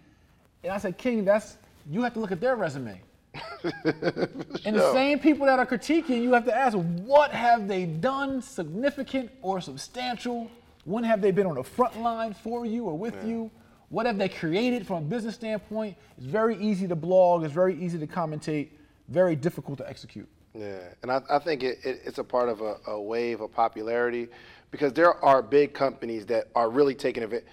And 0.63 0.73
I 0.73 0.79
said, 0.79 0.97
King, 0.97 1.25
that's 1.25 1.59
you 1.91 2.03
have 2.03 2.15
to 2.15 2.21
look 2.21 2.33
at 2.33 2.41
their 2.41 2.57
resume. 2.57 3.01
and 3.65 4.77
the 4.77 4.93
same 4.93 5.19
people 5.19 5.47
that 5.47 5.59
are 5.59 5.67
critiquing, 5.67 6.23
you 6.23 6.33
have 6.33 6.45
to 6.47 6.57
ask, 6.57 6.77
what 6.77 7.31
have 7.31 7.69
they 7.69 7.85
done 7.85 8.41
significant 8.41 9.31
or 9.43 9.61
substantial? 9.61 10.51
When 10.85 11.05
have 11.05 11.21
they 11.21 11.31
been 11.31 11.47
on 11.47 11.57
the 11.57 11.65
front 11.65 12.01
line 12.01 12.35
for 12.35 12.65
you 12.65 12.85
or 12.85 12.97
with 12.97 13.17
yeah. 13.17 13.29
you? 13.29 13.51
What 13.91 14.07
have 14.07 14.19
they 14.19 14.29
created 14.29 14.87
from 14.87 15.05
a 15.05 15.07
business 15.07 15.35
standpoint? 15.35 15.97
It's 16.17 16.27
very 16.27 16.57
easy 16.57 16.89
to 16.89 16.97
blog, 16.97 17.45
it's 17.45 17.53
very 17.53 17.81
easy 17.83 17.99
to 17.99 18.07
commentate, 18.07 18.69
very 19.09 19.37
difficult 19.37 19.79
to 19.79 19.89
execute. 19.89 20.29
Yeah, 20.55 20.79
and 21.03 21.11
I, 21.11 21.21
I 21.29 21.39
think 21.41 21.63
it, 21.63 21.79
it, 21.85 22.03
it's 22.05 22.19
a 22.19 22.25
part 22.25 22.49
of 22.49 22.61
a, 22.61 22.77
a, 22.87 23.01
wave 23.01 23.41
of 23.41 23.53
popularity 23.53 24.29
because 24.71 24.93
there 24.93 25.13
are 25.25 25.43
big 25.43 25.75
companies 25.75 26.27
that 26.27 26.49
are 26.55 26.71
really 26.71 26.95
taking 26.95 27.25
it. 27.25 27.45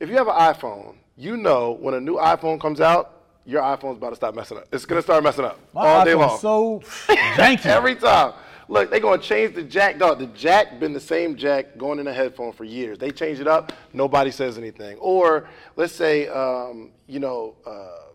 If 0.00 0.08
you 0.08 0.16
have 0.16 0.26
an 0.26 0.34
iPhone, 0.34 0.96
you 1.16 1.36
know 1.36 1.72
when 1.72 1.94
a 1.94 2.00
new 2.00 2.16
iPhone 2.16 2.60
comes 2.60 2.80
out, 2.80 3.22
your 3.44 3.62
iPhone's 3.62 3.98
about 3.98 4.10
to 4.10 4.16
stop 4.16 4.34
messing 4.34 4.58
up. 4.58 4.66
It's 4.72 4.84
gonna 4.84 5.02
start 5.02 5.22
messing 5.22 5.44
up 5.44 5.58
My 5.72 5.86
all 5.86 6.04
day 6.04 6.14
long. 6.14 6.36
So 6.38 6.80
janky 7.06 7.66
every 7.66 7.94
time. 7.94 8.32
Look, 8.68 8.90
they're 8.90 8.98
gonna 8.98 9.22
change 9.22 9.54
the 9.54 9.62
jack. 9.62 9.96
Dog, 9.98 10.18
the 10.18 10.26
jack 10.26 10.80
been 10.80 10.92
the 10.92 11.00
same 11.00 11.36
jack 11.36 11.78
going 11.78 12.00
in 12.00 12.08
a 12.08 12.12
headphone 12.12 12.52
for 12.52 12.64
years. 12.64 12.98
They 12.98 13.12
change 13.12 13.38
it 13.38 13.46
up, 13.46 13.72
nobody 13.92 14.32
says 14.32 14.58
anything. 14.58 14.96
Or 14.98 15.48
let's 15.76 15.92
say, 15.92 16.26
um, 16.26 16.90
you 17.06 17.20
know, 17.20 17.54
uh, 17.64 18.05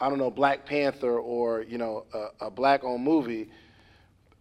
I 0.00 0.08
don't 0.08 0.18
know, 0.18 0.30
Black 0.30 0.64
Panther 0.64 1.18
or 1.18 1.62
you 1.62 1.78
know, 1.78 2.04
a, 2.14 2.46
a 2.46 2.50
black-owned 2.50 3.04
movie. 3.04 3.50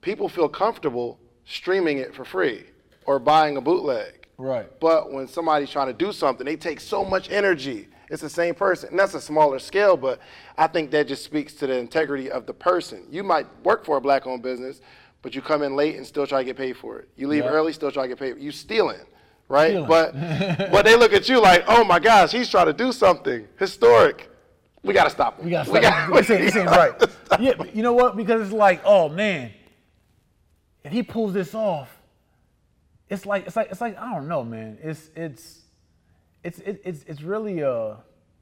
People 0.01 0.29
feel 0.29 0.47
comfortable 0.47 1.19
streaming 1.45 1.97
it 1.97 2.15
for 2.15 2.23
free 2.23 2.65
or 3.05 3.19
buying 3.19 3.57
a 3.57 3.61
bootleg. 3.61 4.27
Right. 4.37 4.67
But 4.79 5.11
when 5.11 5.27
somebody's 5.27 5.69
trying 5.69 5.87
to 5.87 5.93
do 5.93 6.13
something, 6.13 6.45
they 6.45 6.55
take 6.55 6.79
so 6.79 7.03
much 7.03 7.29
energy 7.29 7.89
it's 8.09 8.21
the 8.21 8.29
same 8.29 8.55
person. 8.55 8.89
And 8.89 8.99
that's 8.99 9.13
a 9.13 9.21
smaller 9.21 9.59
scale, 9.59 9.95
but 9.95 10.19
I 10.57 10.67
think 10.67 10.91
that 10.91 11.07
just 11.07 11.23
speaks 11.23 11.53
to 11.55 11.67
the 11.67 11.77
integrity 11.77 12.29
of 12.29 12.45
the 12.45 12.53
person. 12.53 13.05
You 13.09 13.23
might 13.23 13.45
work 13.63 13.85
for 13.85 13.97
a 13.97 14.01
black 14.01 14.25
owned 14.25 14.41
business, 14.41 14.81
but 15.21 15.35
you 15.35 15.41
come 15.41 15.61
in 15.61 15.75
late 15.75 15.95
and 15.95 16.05
still 16.05 16.25
try 16.25 16.39
to 16.39 16.45
get 16.45 16.57
paid 16.57 16.77
for 16.77 16.99
it. 16.99 17.09
You 17.15 17.27
leave 17.27 17.43
yeah. 17.43 17.51
early, 17.51 17.71
still 17.71 17.91
try 17.91 18.03
to 18.03 18.09
get 18.09 18.19
paid. 18.19 18.39
You 18.39 18.51
stealing, 18.51 18.99
right? 19.47 19.71
Stealing. 19.71 19.87
But 19.87 20.13
but 20.71 20.85
they 20.85 20.95
look 20.95 21.13
at 21.13 21.29
you 21.29 21.39
like, 21.39 21.63
oh 21.67 21.83
my 21.83 21.99
gosh, 21.99 22.31
he's 22.31 22.49
trying 22.49 22.67
to 22.67 22.73
do 22.73 22.91
something 22.91 23.47
historic. 23.57 24.29
We 24.83 24.93
gotta 24.93 25.09
stop 25.09 25.37
him. 25.39 25.45
We 25.45 25.51
gotta 25.51 25.65
stop 25.65 25.75
we 25.75 25.81
gotta, 25.81 26.05
him. 26.05 26.13
This 26.15 26.29
ain't, 26.29 26.41
this 26.41 26.55
ain't 26.55 26.69
right. 26.69 26.93
Yeah, 27.39 27.53
you 27.73 27.83
know 27.83 27.93
what? 27.93 28.15
Because 28.15 28.41
it's 28.41 28.53
like, 28.53 28.81
oh 28.85 29.09
man, 29.09 29.51
if 30.83 30.91
he 30.91 31.03
pulls 31.03 31.33
this 31.33 31.53
off, 31.53 31.89
it's 33.09 33.25
like 33.25 33.47
it's 33.47 33.55
like 33.55 33.69
it's 33.71 33.81
like 33.81 33.97
I 33.97 34.13
don't 34.13 34.27
know, 34.27 34.43
man. 34.43 34.77
It's 34.81 35.09
it's 35.15 35.61
it's 36.43 36.59
it, 36.59 36.81
it's 36.85 37.03
it's 37.03 37.21
really 37.21 37.59
a 37.61 37.97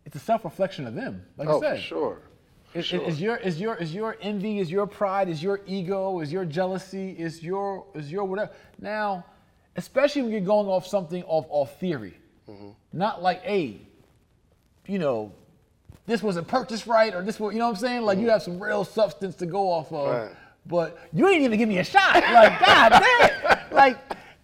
it's 0.06 0.16
a 0.16 0.20
self 0.20 0.46
reflection 0.46 0.86
of 0.86 0.94
them. 0.94 1.26
Like 1.38 1.48
oh, 1.48 1.58
I 1.58 1.76
said, 1.76 1.82
sure. 1.82 2.22
Sure. 2.82 3.02
Is 3.02 3.20
your 3.20 3.38
is 3.38 3.60
your 3.60 3.76
is 3.76 3.94
your 3.94 4.18
envy, 4.22 4.60
is 4.60 4.70
your 4.70 4.86
pride, 4.86 5.30
is 5.30 5.42
your 5.42 5.62
ego, 5.66 6.20
is 6.20 6.32
your 6.32 6.46
jealousy, 6.46 7.12
is 7.12 7.42
your 7.42 7.88
is 7.96 8.12
your 8.12 8.26
whatever. 8.26 8.52
Now, 8.80 9.26
especially 9.78 10.22
when 10.22 10.32
you're 10.32 10.42
going 10.42 10.68
off 10.68 10.86
something 10.86 11.24
off 11.24 11.48
off 11.50 11.80
theory, 11.80 12.14
mm-hmm. 12.48 12.70
not 12.94 13.24
like 13.24 13.42
a, 13.46 13.82
you 14.86 15.00
know, 15.00 15.32
this 16.08 16.24
wasn't 16.24 16.48
purchased 16.48 16.88
right 16.88 17.14
or 17.14 17.22
this 17.22 17.40
was 17.40 17.54
you 17.54 17.60
know 17.60 17.68
what 17.68 17.76
I'm 17.76 17.82
saying. 17.82 18.02
Like 18.02 18.18
you 18.18 18.30
have 18.30 18.42
some 18.42 18.62
real 18.62 18.84
substance 18.84 19.36
to 19.36 19.46
go 19.46 19.70
off 19.70 19.92
of. 19.94 20.10
Right. 20.10 20.32
But 20.66 20.98
you 21.14 21.30
ain't 21.30 21.44
even 21.44 21.60
give 21.60 21.70
me 21.70 21.78
a 21.78 21.84
shot. 21.84 22.16
Like 22.16 22.60
God 22.66 22.90
damn. 22.90 23.58
Like 23.72 23.98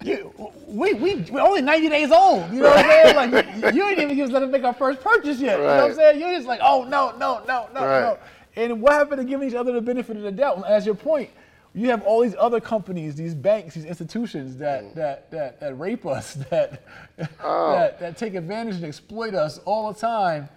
you, 0.04 0.34
we, 0.68 0.94
we, 0.94 1.16
we're 1.32 1.42
only 1.42 1.62
90 1.62 1.90
days 1.90 2.12
old. 2.12 2.52
You 2.52 2.62
know 2.62 2.70
what 2.70 2.86
I'm 2.86 2.90
saying? 2.90 3.16
Like, 3.16 3.74
you, 3.74 3.80
you 3.80 3.88
ain't 3.88 4.00
even 4.00 4.16
give 4.16 4.28
us 4.28 4.34
let 4.34 4.44
us 4.44 4.52
make 4.52 4.64
our 4.64 4.74
first 4.74 5.02
purchase 5.02 5.40
yet. 5.40 5.56
Right. 5.56 5.62
You 5.62 5.68
know 5.68 5.76
what 5.76 5.92
I'm 5.92 5.96
saying? 5.96 6.20
You're 6.20 6.36
just 6.36 6.48
like, 6.48 6.60
oh, 6.62 6.84
no, 6.84 7.16
no, 7.18 7.42
no, 7.48 7.70
no, 7.74 7.86
right. 7.86 8.02
no. 8.02 8.18
And 8.56 8.82
what 8.82 8.94
happened 8.94 9.22
to 9.22 9.26
giving 9.26 9.48
each 9.48 9.56
other 9.56 9.72
the 9.72 9.82
benefit 9.82 10.18
of 10.18 10.24
the 10.24 10.32
doubt? 10.32 10.64
As 10.68 10.86
your 10.86 10.96
point, 10.96 11.30
you 11.74 11.90
have 11.90 12.04
all 12.04 12.22
these 12.22 12.36
other 12.38 12.60
companies, 12.60 13.16
these 13.16 13.34
banks, 13.34 13.76
these 13.76 13.86
institutions 13.86 14.58
that 14.58 14.84
mm. 14.84 14.94
that, 14.94 15.32
that 15.32 15.60
that 15.60 15.80
rape 15.80 16.06
us, 16.06 16.34
that, 16.52 16.84
oh. 17.42 17.72
that 17.72 18.00
that 18.00 18.18
take 18.18 18.36
advantage 18.36 18.76
and 18.76 18.86
exploit 18.86 19.34
us 19.34 19.60
all 19.66 19.92
the 19.92 20.00
time. 20.00 20.48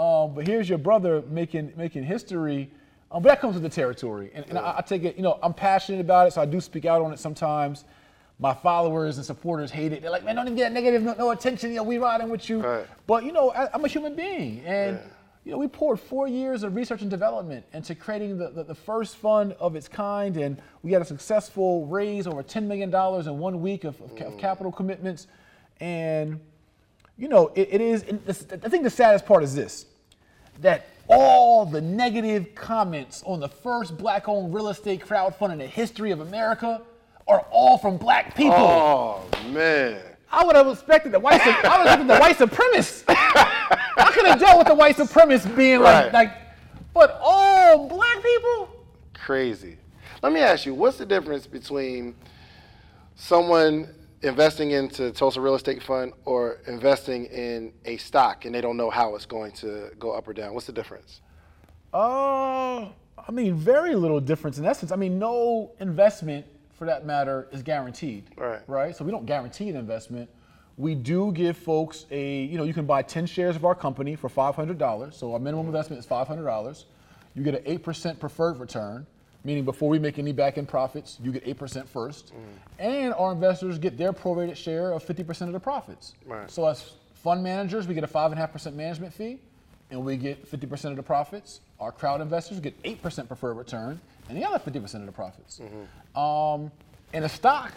Um, 0.00 0.34
but 0.34 0.46
here's 0.46 0.68
your 0.68 0.78
brother 0.78 1.22
making 1.28 1.72
making 1.76 2.04
history. 2.04 2.70
Um, 3.12 3.22
but 3.22 3.30
that 3.30 3.40
comes 3.40 3.54
with 3.54 3.64
the 3.64 3.68
territory, 3.68 4.30
and, 4.34 4.46
and 4.48 4.56
I, 4.56 4.76
I, 4.78 4.82
take 4.82 5.02
it. 5.02 5.16
You 5.16 5.22
know, 5.22 5.38
I'm 5.42 5.52
passionate 5.52 6.00
about 6.00 6.28
it, 6.28 6.32
so 6.32 6.40
I 6.40 6.46
do 6.46 6.60
speak 6.60 6.84
out 6.84 7.02
on 7.02 7.12
it 7.12 7.18
sometimes 7.18 7.84
my 8.40 8.54
followers 8.54 9.18
and 9.18 9.26
supporters 9.26 9.70
hate 9.70 9.92
it. 9.92 10.00
They're 10.00 10.10
like, 10.10 10.24
man, 10.24 10.34
don't 10.34 10.46
even 10.46 10.56
get 10.56 10.72
negative, 10.72 11.02
no, 11.02 11.12
no 11.12 11.30
attention. 11.30 11.70
You 11.70 11.76
know, 11.76 11.82
we 11.82 11.98
riding 11.98 12.30
with 12.30 12.48
you. 12.48 12.62
Right. 12.62 12.86
But 13.06 13.24
you 13.24 13.32
know, 13.32 13.50
I, 13.50 13.72
am 13.74 13.84
a 13.84 13.88
human 13.88 14.16
being, 14.16 14.60
and 14.64 14.96
yeah. 14.96 15.02
you 15.44 15.52
know, 15.52 15.58
we 15.58 15.68
poured 15.68 16.00
four 16.00 16.26
years 16.26 16.62
of 16.62 16.74
research 16.74 17.02
and 17.02 17.10
development 17.10 17.66
into 17.74 17.94
creating 17.94 18.38
the, 18.38 18.48
the, 18.48 18.64
the, 18.64 18.74
first 18.74 19.16
fund 19.16 19.52
of 19.60 19.76
its 19.76 19.88
kind, 19.88 20.38
and 20.38 20.60
we 20.82 20.90
had 20.90 21.02
a 21.02 21.04
successful 21.04 21.86
raise 21.86 22.26
over 22.26 22.42
10 22.42 22.66
million 22.66 22.90
dollars 22.90 23.26
in 23.26 23.38
one 23.38 23.60
week 23.60 23.84
of, 23.84 24.00
of, 24.00 24.14
mm. 24.14 24.26
of, 24.26 24.38
capital 24.38 24.72
commitments, 24.72 25.26
and 25.80 26.40
you 27.18 27.28
know, 27.28 27.52
it, 27.54 27.68
it 27.70 27.80
is. 27.82 28.04
I 28.26 28.68
think 28.70 28.84
the 28.84 28.90
saddest 28.90 29.26
part 29.26 29.42
is 29.42 29.54
this: 29.54 29.84
that 30.60 30.86
all 31.08 31.66
the 31.66 31.80
negative 31.80 32.54
comments 32.54 33.22
on 33.26 33.40
the 33.40 33.48
first 33.48 33.96
black-owned 33.98 34.54
real 34.54 34.68
estate 34.68 35.04
crowdfund 35.04 35.52
in 35.52 35.58
the 35.58 35.66
history 35.66 36.10
of 36.10 36.20
America 36.20 36.82
are 37.26 37.40
all 37.50 37.78
from 37.78 37.96
black 37.96 38.34
people. 38.36 38.54
Oh 38.56 39.26
man. 39.52 40.00
I 40.32 40.44
would 40.44 40.54
have 40.54 40.68
expected 40.68 41.12
the 41.12 41.18
white. 41.18 41.40
I 41.40 41.78
would 41.78 41.88
have 41.88 42.00
expected 42.00 42.08
the 42.08 42.18
white 42.18 42.36
supremacists. 42.38 43.04
I 43.08 44.10
could 44.14 44.26
have 44.26 44.38
dealt 44.38 44.58
with 44.58 44.68
the 44.68 44.74
white 44.74 44.96
supremacists 44.96 45.54
being 45.56 45.80
right. 45.80 46.04
like, 46.04 46.12
like, 46.12 46.32
but 46.94 47.18
all 47.20 47.88
black 47.88 48.22
people. 48.22 48.68
Crazy. 49.14 49.76
Let 50.22 50.32
me 50.32 50.40
ask 50.40 50.66
you, 50.66 50.74
what's 50.74 50.98
the 50.98 51.06
difference 51.06 51.46
between 51.46 52.14
someone 53.16 53.88
investing 54.22 54.72
into 54.72 55.10
Tulsa 55.12 55.40
Real 55.40 55.54
Estate 55.54 55.82
Fund 55.82 56.12
or 56.24 56.60
investing 56.66 57.26
in 57.26 57.72
a 57.84 57.96
stock 57.96 58.44
and 58.44 58.54
they 58.54 58.60
don't 58.60 58.76
know 58.76 58.90
how 58.90 59.14
it's 59.14 59.26
going 59.26 59.52
to 59.52 59.90
go 59.98 60.12
up 60.12 60.28
or 60.28 60.32
down? 60.32 60.54
What's 60.54 60.66
the 60.66 60.72
difference? 60.72 61.20
Uh, 61.92 62.82
I 63.18 63.32
mean, 63.32 63.54
very 63.54 63.94
little 63.94 64.20
difference 64.20 64.58
in 64.58 64.64
essence. 64.64 64.92
I 64.92 64.96
mean, 64.96 65.18
no 65.18 65.72
investment 65.80 66.46
for 66.80 66.86
that 66.86 67.04
matter, 67.04 67.46
is 67.52 67.62
guaranteed. 67.62 68.24
Right. 68.38 68.62
Right. 68.66 68.96
So 68.96 69.04
we 69.04 69.10
don't 69.10 69.26
guarantee 69.26 69.68
an 69.68 69.76
investment. 69.76 70.30
We 70.78 70.94
do 70.94 71.30
give 71.30 71.58
folks 71.58 72.06
a, 72.10 72.44
you 72.44 72.56
know, 72.56 72.64
you 72.64 72.72
can 72.72 72.86
buy 72.86 73.02
10 73.02 73.26
shares 73.26 73.54
of 73.54 73.66
our 73.66 73.74
company 73.74 74.16
for 74.16 74.30
$500. 74.30 75.12
So 75.12 75.34
our 75.34 75.38
minimum 75.38 75.66
investment 75.66 76.00
is 76.00 76.06
$500. 76.06 76.84
You 77.34 77.42
get 77.42 77.54
an 77.54 77.78
8% 77.78 78.18
preferred 78.18 78.58
return, 78.58 79.06
meaning 79.44 79.64
before 79.64 79.88
we 79.88 79.98
make 79.98 80.18
any 80.18 80.32
back 80.32 80.58
end 80.58 80.68
profits, 80.68 81.18
you 81.22 81.32
get 81.32 81.44
8% 81.44 81.88
first. 81.88 82.32
Mm. 82.32 82.40
And 82.78 83.14
our 83.14 83.32
investors 83.32 83.78
get 83.78 83.96
their 83.96 84.12
prorated 84.12 84.56
share 84.56 84.92
of 84.92 85.04
50% 85.04 85.42
of 85.42 85.52
the 85.52 85.60
profits. 85.60 86.14
Right. 86.26 86.50
So 86.50 86.66
as 86.66 86.92
fund 87.14 87.42
managers, 87.42 87.86
we 87.86 87.94
get 87.94 88.04
a 88.04 88.08
5.5% 88.08 88.74
management 88.74 89.12
fee 89.12 89.38
and 89.90 90.04
we 90.04 90.16
get 90.16 90.50
50% 90.50 90.90
of 90.90 90.96
the 90.96 91.02
profits. 91.02 91.60
Our 91.80 91.92
crowd 91.92 92.20
investors 92.20 92.60
get 92.60 92.80
8% 92.82 93.26
preferred 93.26 93.54
return 93.54 94.00
and 94.28 94.36
the 94.36 94.46
other 94.46 94.58
50% 94.58 94.94
of 94.94 95.06
the 95.06 95.12
profits. 95.12 95.60
Mm-hmm. 95.60 96.18
Um, 96.18 96.70
in 97.12 97.24
a 97.24 97.28
stock, 97.28 97.72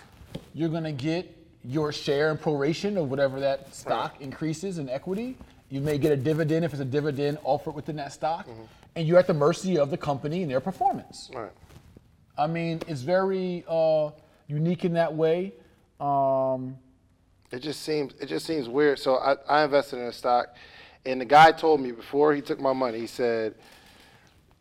you're 0.54 0.69
going 0.69 0.84
to 0.84 0.91
get 0.91 1.36
your 1.63 1.91
share 1.91 2.30
and 2.30 2.39
proration 2.39 3.02
of 3.02 3.10
whatever 3.10 3.39
that 3.39 3.73
stock 3.73 4.13
right. 4.13 4.21
increases 4.21 4.78
in 4.78 4.89
equity. 4.89 5.38
You 5.69 5.82
may 5.82 5.97
get 5.97 6.12
a 6.12 6.17
dividend 6.17 6.65
if 6.65 6.73
it's 6.73 6.82
a 6.82 6.86
dividend 6.86 7.39
offered 7.43 7.73
within 7.73 7.95
that 7.95 8.13
stock, 8.13 8.47
mm-hmm. 8.47 8.63
And 8.95 9.08
you're 9.08 9.19
at 9.19 9.27
the 9.27 9.34
mercy 9.34 9.77
of 9.77 9.89
the 9.89 9.97
company 9.97 10.41
and 10.43 10.51
their 10.51 10.60
performance. 10.60 11.29
Right. 11.34 11.51
I 12.38 12.47
mean, 12.47 12.82
it's 12.88 13.01
very 13.01 13.63
uh, 13.67 14.12
unique 14.47 14.86
in 14.86 14.93
that 14.93 15.13
way. 15.13 15.53
Um, 15.99 16.77
It 17.51 17.60
just 17.60 17.82
seems 17.84 18.13
it 18.19 18.25
just 18.27 18.45
seems 18.45 18.67
weird. 18.67 18.99
So 18.99 19.15
I, 19.17 19.36
I 19.47 19.63
invested 19.63 19.99
in 19.99 20.06
a 20.06 20.12
stock, 20.13 20.56
and 21.06 21.21
the 21.21 21.25
guy 21.25 21.51
told 21.51 21.79
me 21.82 21.91
before 21.91 22.34
he 22.34 22.41
took 22.41 22.60
my 22.60 22.73
money, 22.73 22.99
he 22.99 23.08
said, 23.08 23.56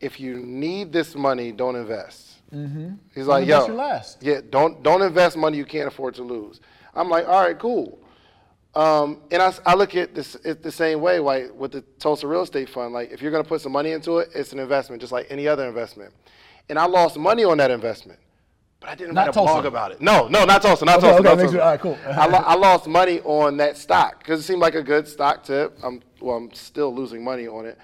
"If 0.00 0.20
you 0.20 0.36
need 0.36 0.92
this 0.92 1.14
money, 1.14 1.52
don't 1.52 1.76
invest." 1.76 2.28
Mm-hmm. 2.54 2.96
He's 3.14 3.26
like, 3.26 3.46
"Yo, 3.46 3.66
your 3.66 3.76
last." 3.76 4.22
yeah, 4.22 4.40
don't 4.50 4.82
don't 4.82 5.00
invest 5.00 5.36
money 5.38 5.56
you 5.56 5.64
can't 5.64 5.88
afford 5.88 6.14
to 6.16 6.22
lose." 6.22 6.60
I'm 6.94 7.08
like, 7.08 7.26
"All 7.26 7.40
right, 7.40 7.58
cool." 7.58 7.98
Um, 8.74 9.20
and 9.30 9.42
I 9.66 9.74
look 9.74 9.94
at 9.96 10.14
this 10.14 10.34
it 10.36 10.62
the 10.62 10.72
same 10.72 11.00
way, 11.02 11.18
like 11.18 11.52
with 11.54 11.72
the 11.72 11.82
Tulsa 11.98 12.26
Real 12.26 12.42
Estate 12.42 12.68
Fund. 12.70 12.94
Like, 12.94 13.10
if 13.10 13.20
you're 13.20 13.30
going 13.30 13.42
to 13.42 13.48
put 13.48 13.60
some 13.60 13.72
money 13.72 13.92
into 13.92 14.18
it, 14.18 14.30
it's 14.34 14.52
an 14.52 14.58
investment, 14.58 15.00
just 15.02 15.12
like 15.12 15.26
any 15.28 15.46
other 15.46 15.66
investment. 15.68 16.12
And 16.70 16.78
I 16.78 16.86
lost 16.86 17.18
money 17.18 17.44
on 17.44 17.58
that 17.58 17.70
investment, 17.70 18.18
but 18.80 18.88
I 18.88 18.94
didn't 18.94 19.14
Not 19.14 19.22
write 19.26 19.30
a 19.30 19.32
Tulsa. 19.32 19.52
blog 19.52 19.66
about 19.66 19.92
it. 19.92 20.00
No, 20.00 20.26
no, 20.28 20.46
not 20.46 20.62
Tulsa, 20.62 20.86
not 20.86 20.98
Okay, 20.98 21.06
Tulsa. 21.08 21.20
okay, 21.20 21.28
not 21.28 21.38
Tulsa. 21.42 21.56
it- 21.56 21.60
all 21.60 21.70
right, 21.70 21.80
cool. 21.80 21.98
I, 22.06 22.26
lo- 22.26 22.44
I 22.46 22.54
lost 22.54 22.86
money 22.86 23.20
on 23.20 23.58
that 23.58 23.76
stock 23.76 24.20
because 24.20 24.40
it 24.40 24.44
seemed 24.44 24.60
like 24.62 24.74
a 24.74 24.82
good 24.82 25.06
stock 25.06 25.44
tip. 25.44 25.76
I'm 25.82 26.00
well, 26.22 26.36
I'm 26.36 26.52
still 26.54 26.94
losing 26.94 27.22
money 27.22 27.46
on 27.48 27.66
it, 27.66 27.76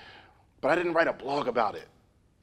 but 0.62 0.70
I 0.70 0.74
didn't 0.76 0.94
write 0.94 1.08
a 1.08 1.12
blog 1.12 1.48
about 1.48 1.74
it. 1.74 1.86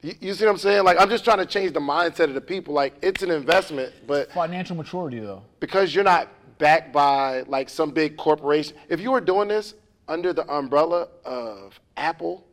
You, 0.02 0.12
you 0.20 0.34
see 0.34 0.44
what 0.44 0.52
I'm 0.52 0.58
saying? 0.58 0.84
Like, 0.84 1.00
I'm 1.00 1.08
just 1.08 1.24
trying 1.24 1.38
to 1.38 1.46
change 1.46 1.72
the 1.72 1.80
mindset 1.80 2.24
of 2.24 2.34
the 2.34 2.40
people. 2.40 2.74
Like, 2.74 2.94
it's 3.02 3.22
an 3.24 3.30
investment, 3.32 3.92
but 4.06 4.30
financial 4.30 4.76
maturity, 4.76 5.18
though. 5.18 5.42
because 5.58 5.92
you're 5.94 6.04
not 6.04 6.28
backed 6.58 6.92
by 6.92 7.42
like 7.42 7.68
some 7.68 7.90
big 7.90 8.16
corporation. 8.16 8.76
If 8.88 9.00
you 9.00 9.10
were 9.10 9.20
doing 9.20 9.48
this 9.48 9.74
under 10.08 10.32
the 10.32 10.48
umbrella 10.52 11.08
of 11.24 11.78
Apple, 11.96 12.44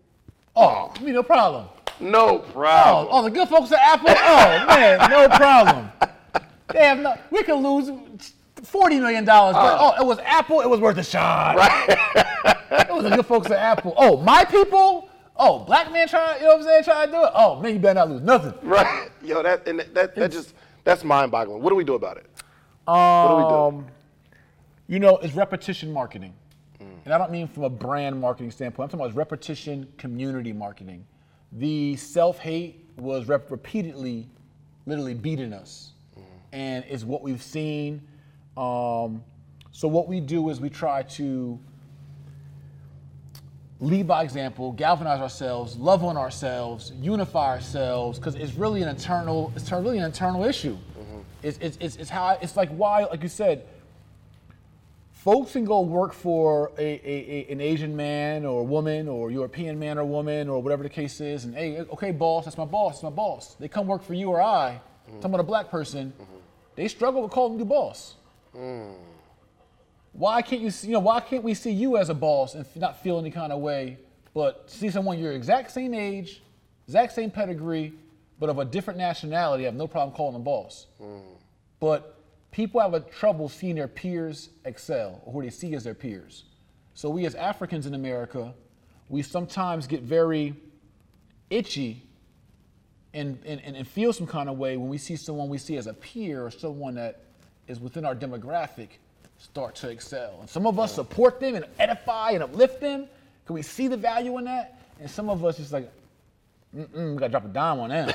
Oh, 0.55 0.93
me 1.01 1.11
no 1.11 1.23
problem. 1.23 1.65
no 1.99 2.27
Oh, 2.29 2.39
problem. 2.39 3.07
Oh, 3.11 3.19
oh, 3.19 3.23
the 3.23 3.31
good 3.31 3.49
folks 3.49 3.71
at 3.71 3.79
Apple. 3.79 4.09
Oh 4.09 4.65
man, 4.67 5.09
no 5.09 5.27
problem. 5.29 5.91
They 6.71 6.79
have 6.79 6.99
no. 6.99 7.15
We 7.31 7.43
could 7.43 7.59
lose 7.59 7.91
forty 8.63 8.99
million 8.99 9.25
dollars, 9.25 9.55
but 9.55 9.79
uh. 9.79 9.93
oh, 9.97 10.03
it 10.03 10.05
was 10.05 10.19
Apple. 10.19 10.61
It 10.61 10.69
was 10.69 10.79
worth 10.79 10.97
a 10.97 11.03
shot. 11.03 11.55
Right. 11.55 11.85
it 12.87 12.93
was 12.93 13.03
the 13.03 13.15
good 13.15 13.25
folks 13.25 13.47
at 13.47 13.57
Apple. 13.59 13.93
Oh, 13.97 14.17
my 14.21 14.45
people. 14.45 15.09
Oh, 15.35 15.59
black 15.65 15.91
man 15.91 16.07
trying. 16.07 16.37
You 16.39 16.43
know 16.47 16.49
what 16.57 16.57
I'm 16.59 16.63
saying? 16.65 16.83
Trying 16.83 17.07
to 17.07 17.11
do 17.13 17.23
it. 17.23 17.31
Oh 17.33 17.59
man, 17.59 17.73
you 17.73 17.79
better 17.79 17.95
not 17.95 18.09
lose 18.11 18.21
nothing. 18.21 18.53
Right. 18.61 19.09
Yo, 19.23 19.41
that 19.41 19.67
and 19.67 19.79
that 19.79 20.15
that 20.15 20.31
just 20.31 20.53
that's 20.83 21.03
mind-boggling. 21.03 21.61
What 21.63 21.69
do 21.69 21.75
we 21.75 21.83
do 21.83 21.95
about 21.95 22.17
it? 22.17 22.25
What 22.85 23.73
we? 23.73 23.77
Um, 23.77 23.87
you 24.87 24.99
know, 24.99 25.17
it's 25.17 25.33
repetition 25.33 25.91
marketing. 25.91 26.33
And 27.05 27.13
I 27.13 27.17
don't 27.17 27.31
mean 27.31 27.47
from 27.47 27.63
a 27.63 27.69
brand 27.69 28.19
marketing 28.19 28.51
standpoint. 28.51 28.85
I'm 28.85 28.89
talking 28.91 29.01
about 29.01 29.09
it's 29.09 29.17
repetition 29.17 29.91
community 29.97 30.53
marketing. 30.53 31.05
The 31.51 31.95
self 31.97 32.39
hate 32.39 32.87
was 32.97 33.27
rep- 33.27 33.51
repeatedly, 33.51 34.27
literally 34.85 35.13
beating 35.13 35.53
us. 35.53 35.91
And 36.53 36.85
it's 36.87 37.03
what 37.03 37.21
we've 37.21 37.41
seen. 37.41 38.01
Um, 38.55 39.23
so, 39.71 39.87
what 39.87 40.07
we 40.07 40.19
do 40.19 40.49
is 40.49 40.61
we 40.61 40.69
try 40.69 41.03
to 41.03 41.59
lead 43.79 44.07
by 44.07 44.23
example, 44.23 44.71
galvanize 44.71 45.19
ourselves, 45.19 45.75
love 45.75 46.03
on 46.03 46.15
ourselves, 46.15 46.93
unify 47.01 47.55
ourselves, 47.55 48.17
because 48.17 48.35
it's 48.35 48.53
really 48.53 48.81
an 48.81 48.87
internal, 48.87 49.51
it's 49.55 49.71
really 49.71 49.97
an 49.97 50.05
internal 50.05 50.43
issue. 50.45 50.77
It's, 51.43 51.57
it's, 51.59 51.77
it's, 51.79 51.95
it's 51.97 52.09
how 52.09 52.37
it's 52.41 52.55
like 52.55 52.69
why, 52.69 53.03
like 53.03 53.21
you 53.21 53.29
said, 53.29 53.65
folks 55.11 55.51
can 55.51 55.65
go 55.65 55.81
work 55.81 56.13
for 56.13 56.71
a, 56.77 56.81
a, 56.81 57.47
a- 57.49 57.51
an 57.51 57.61
Asian 57.61 57.95
man 57.95 58.45
or 58.45 58.65
woman 58.65 59.07
or 59.07 59.29
European 59.29 59.77
man 59.77 59.97
or 59.97 60.05
woman 60.05 60.49
or 60.49 60.61
whatever 60.61 60.83
the 60.83 60.89
case 60.89 61.21
is, 61.21 61.45
and 61.45 61.53
hey, 61.53 61.79
okay, 61.79 62.11
boss, 62.11 62.45
that's 62.45 62.57
my 62.57 62.65
boss, 62.65 62.95
that's 62.95 63.03
my 63.03 63.09
boss. 63.09 63.55
They 63.55 63.67
come 63.67 63.87
work 63.87 64.03
for 64.03 64.13
you 64.13 64.29
or 64.29 64.41
I, 64.41 64.79
mm-hmm. 64.79 65.17
talking 65.17 65.31
about 65.31 65.41
a 65.41 65.43
black 65.43 65.69
person, 65.69 66.13
mm-hmm. 66.19 66.37
they 66.75 66.87
struggle 66.87 67.21
with 67.21 67.31
calling 67.31 67.59
you 67.59 67.65
boss. 67.65 68.15
Mm. 68.55 68.93
Why 70.13 70.41
can't 70.41 70.61
you 70.61 70.69
see, 70.69 70.87
you 70.87 70.93
know, 70.93 70.99
why 70.99 71.19
can't 71.19 71.43
we 71.43 71.55
see 71.55 71.71
you 71.71 71.97
as 71.97 72.09
a 72.09 72.13
boss 72.13 72.53
and 72.55 72.65
not 72.75 73.01
feel 73.01 73.17
any 73.17 73.31
kind 73.31 73.51
of 73.51 73.59
way, 73.59 73.97
but 74.33 74.69
see 74.69 74.89
someone 74.89 75.19
your 75.19 75.31
exact 75.31 75.71
same 75.71 75.93
age, 75.93 76.41
exact 76.87 77.13
same 77.13 77.31
pedigree, 77.31 77.93
but 78.39 78.49
of 78.49 78.59
a 78.59 78.65
different 78.65 78.99
nationality, 78.99 79.63
I 79.63 79.67
have 79.67 79.75
no 79.75 79.87
problem 79.87 80.15
calling 80.15 80.33
them 80.33 80.43
boss. 80.43 80.87
Mm. 81.01 81.21
But 81.83 82.15
people 82.51 82.79
have 82.79 82.93
a 82.93 83.01
trouble 83.01 83.49
seeing 83.49 83.75
their 83.75 83.89
peers 83.89 84.51
excel 84.63 85.21
or 85.25 85.33
who 85.33 85.41
they 85.41 85.49
see 85.49 85.75
as 85.75 85.83
their 85.83 85.93
peers. 85.93 86.45
So 86.93 87.09
we 87.09 87.25
as 87.25 87.35
Africans 87.35 87.85
in 87.85 87.93
America, 87.93 88.53
we 89.09 89.21
sometimes 89.21 89.85
get 89.85 90.01
very 90.01 90.55
itchy 91.49 92.01
and, 93.13 93.37
and, 93.45 93.59
and 93.65 93.75
and 93.75 93.85
feel 93.85 94.13
some 94.13 94.27
kind 94.27 94.47
of 94.47 94.57
way 94.57 94.77
when 94.77 94.87
we 94.87 94.97
see 94.97 95.17
someone 95.17 95.49
we 95.49 95.57
see 95.57 95.75
as 95.75 95.87
a 95.87 95.93
peer 95.93 96.45
or 96.45 96.51
someone 96.51 96.95
that 96.95 97.25
is 97.67 97.81
within 97.81 98.05
our 98.05 98.15
demographic 98.15 98.87
start 99.37 99.75
to 99.75 99.89
excel. 99.89 100.37
And 100.39 100.49
some 100.49 100.65
of 100.65 100.79
us 100.79 100.95
support 100.95 101.41
them 101.41 101.55
and 101.55 101.65
edify 101.79 102.31
and 102.31 102.43
uplift 102.43 102.79
them 102.79 103.09
Can 103.45 103.55
we 103.55 103.61
see 103.61 103.89
the 103.89 103.97
value 103.97 104.37
in 104.37 104.45
that. 104.45 104.79
And 105.01 105.11
some 105.11 105.29
of 105.29 105.43
us 105.43 105.57
just 105.57 105.73
like, 105.73 105.91
mm-mm, 106.75 107.13
we 107.13 107.19
gotta 107.19 107.31
drop 107.31 107.45
a 107.45 107.49
dime 107.49 107.79
on. 107.79 107.89
Mm-mm. 107.89 108.13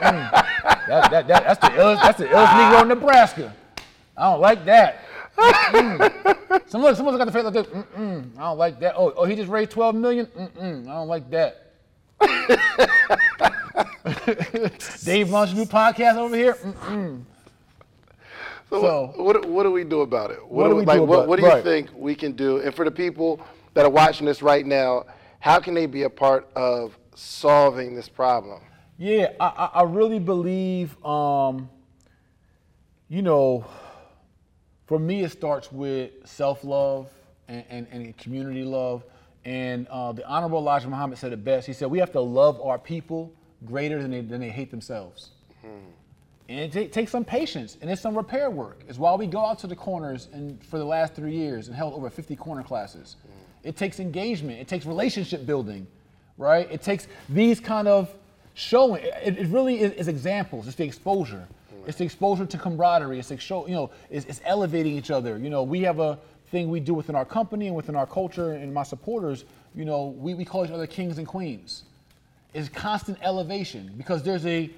that, 0.00 1.10
that, 1.10 1.10
that, 1.10 1.26
that's 1.28 1.60
the 1.60 1.68
illest, 1.68 2.02
that's 2.02 2.18
the 2.18 2.26
illest 2.26 2.48
Negro 2.48 2.82
in 2.82 2.88
Nebraska. 2.88 3.54
I 4.16 4.30
don't 4.30 4.40
like 4.40 4.64
that. 4.66 5.04
Some 6.66 6.84
of 6.84 6.96
some 6.96 7.06
of 7.08 7.14
us 7.14 7.18
got 7.18 7.24
the 7.24 7.32
face 7.32 7.44
like 7.44 7.54
this. 7.54 7.66
Mm-mm, 7.66 8.36
I 8.36 8.40
don't 8.42 8.58
like 8.58 8.80
that. 8.80 8.94
Oh, 8.96 9.12
oh, 9.16 9.24
he 9.24 9.34
just 9.36 9.48
raised 9.48 9.70
12 9.70 9.94
million. 9.94 10.26
Mm-mm, 10.26 10.88
I 10.88 10.94
don't 10.94 11.08
like 11.08 11.30
that. 11.30 11.66
Dave 15.04 15.30
launched 15.30 15.54
a 15.54 15.56
new 15.56 15.64
podcast 15.64 16.16
over 16.16 16.36
here. 16.36 16.54
Mm-mm. 16.54 17.22
So, 18.68 18.80
So- 18.82 19.12
what, 19.22 19.36
what 19.46 19.50
what 19.50 19.62
do 19.64 19.70
we 19.70 19.84
do 19.84 20.02
about 20.02 20.30
it? 20.30 20.46
What 20.46 20.68
do 20.68 20.76
we 20.76 20.84
like, 20.84 20.98
do 20.98 21.04
what, 21.04 21.16
about- 21.16 21.28
what 21.28 21.36
do 21.36 21.42
you 21.46 21.48
right. 21.48 21.64
think 21.64 21.88
we 21.94 22.14
can 22.14 22.32
do? 22.32 22.58
And 22.58 22.74
for 22.74 22.84
the 22.84 22.90
people 22.90 23.40
that 23.74 23.84
are 23.84 23.90
watching 23.90 24.26
this 24.26 24.42
right 24.42 24.66
now, 24.66 25.06
how 25.38 25.58
can 25.60 25.74
they 25.74 25.86
be 25.86 26.02
a 26.02 26.10
part 26.10 26.48
of 26.54 26.96
solving 27.14 27.94
this 27.94 28.08
problem? 28.08 28.60
Yeah, 28.98 29.32
I, 29.40 29.46
I, 29.46 29.80
I 29.80 29.82
really 29.84 30.18
believe, 30.18 31.02
um, 31.04 31.70
you 33.08 33.22
know, 33.22 33.64
for 34.86 34.98
me, 34.98 35.22
it 35.22 35.30
starts 35.30 35.70
with 35.72 36.10
self 36.24 36.64
love 36.64 37.08
and, 37.48 37.64
and, 37.70 37.86
and 37.90 38.16
community 38.16 38.64
love. 38.64 39.04
And 39.44 39.86
uh, 39.88 40.12
the 40.12 40.26
Honorable 40.26 40.58
Elijah 40.58 40.88
Muhammad 40.88 41.18
said 41.18 41.32
it 41.32 41.44
best. 41.44 41.66
He 41.66 41.72
said, 41.72 41.90
We 41.90 41.98
have 41.98 42.12
to 42.12 42.20
love 42.20 42.60
our 42.60 42.78
people 42.78 43.32
greater 43.64 44.02
than 44.02 44.10
they, 44.10 44.20
than 44.20 44.40
they 44.40 44.50
hate 44.50 44.70
themselves. 44.70 45.30
And 46.48 46.58
it 46.58 46.72
ta- 46.72 46.92
takes 46.92 47.12
some 47.12 47.24
patience 47.24 47.78
and 47.80 47.88
it's 47.88 48.02
some 48.02 48.16
repair 48.16 48.50
work. 48.50 48.80
It's 48.88 48.98
why 48.98 49.14
we 49.14 49.26
go 49.26 49.46
out 49.46 49.60
to 49.60 49.68
the 49.68 49.76
corners 49.76 50.28
and 50.32 50.62
for 50.64 50.78
the 50.78 50.84
last 50.84 51.14
three 51.14 51.34
years 51.34 51.68
and 51.68 51.76
held 51.76 51.94
over 51.94 52.10
50 52.10 52.34
corner 52.34 52.64
classes. 52.64 53.16
It 53.62 53.76
takes 53.76 54.00
engagement, 54.00 54.58
it 54.58 54.66
takes 54.66 54.84
relationship 54.84 55.46
building, 55.46 55.86
right? 56.40 56.66
It 56.72 56.82
takes 56.82 57.06
these 57.28 57.60
kind 57.60 57.86
of 57.86 58.12
showing. 58.54 59.04
It, 59.04 59.38
it 59.38 59.46
really 59.48 59.80
is, 59.80 59.92
is 59.92 60.08
examples. 60.08 60.66
It's 60.66 60.76
the 60.76 60.84
exposure. 60.84 61.46
It's 61.86 61.98
the 61.98 62.04
exposure 62.04 62.46
to 62.46 62.58
camaraderie. 62.58 63.18
It's 63.18 63.28
the 63.28 63.38
show, 63.38 63.66
you 63.66 63.74
know, 63.74 63.90
it's, 64.10 64.26
it's 64.26 64.40
elevating 64.44 64.96
each 64.96 65.10
other. 65.10 65.38
You 65.38 65.50
know, 65.50 65.62
we 65.62 65.80
have 65.82 65.98
a 65.98 66.18
thing 66.50 66.68
we 66.68 66.80
do 66.80 66.94
within 66.94 67.14
our 67.14 67.24
company 67.24 67.68
and 67.68 67.76
within 67.76 67.96
our 67.96 68.06
culture 68.06 68.52
and 68.52 68.72
my 68.72 68.82
supporters. 68.82 69.44
You 69.74 69.84
know, 69.84 70.14
we, 70.18 70.34
we 70.34 70.44
call 70.44 70.64
each 70.64 70.70
other 70.70 70.86
kings 70.86 71.18
and 71.18 71.26
queens 71.26 71.84
It's 72.52 72.68
constant 72.68 73.18
elevation 73.22 73.92
because 73.96 74.22
there's 74.22 74.44
a 74.46 74.70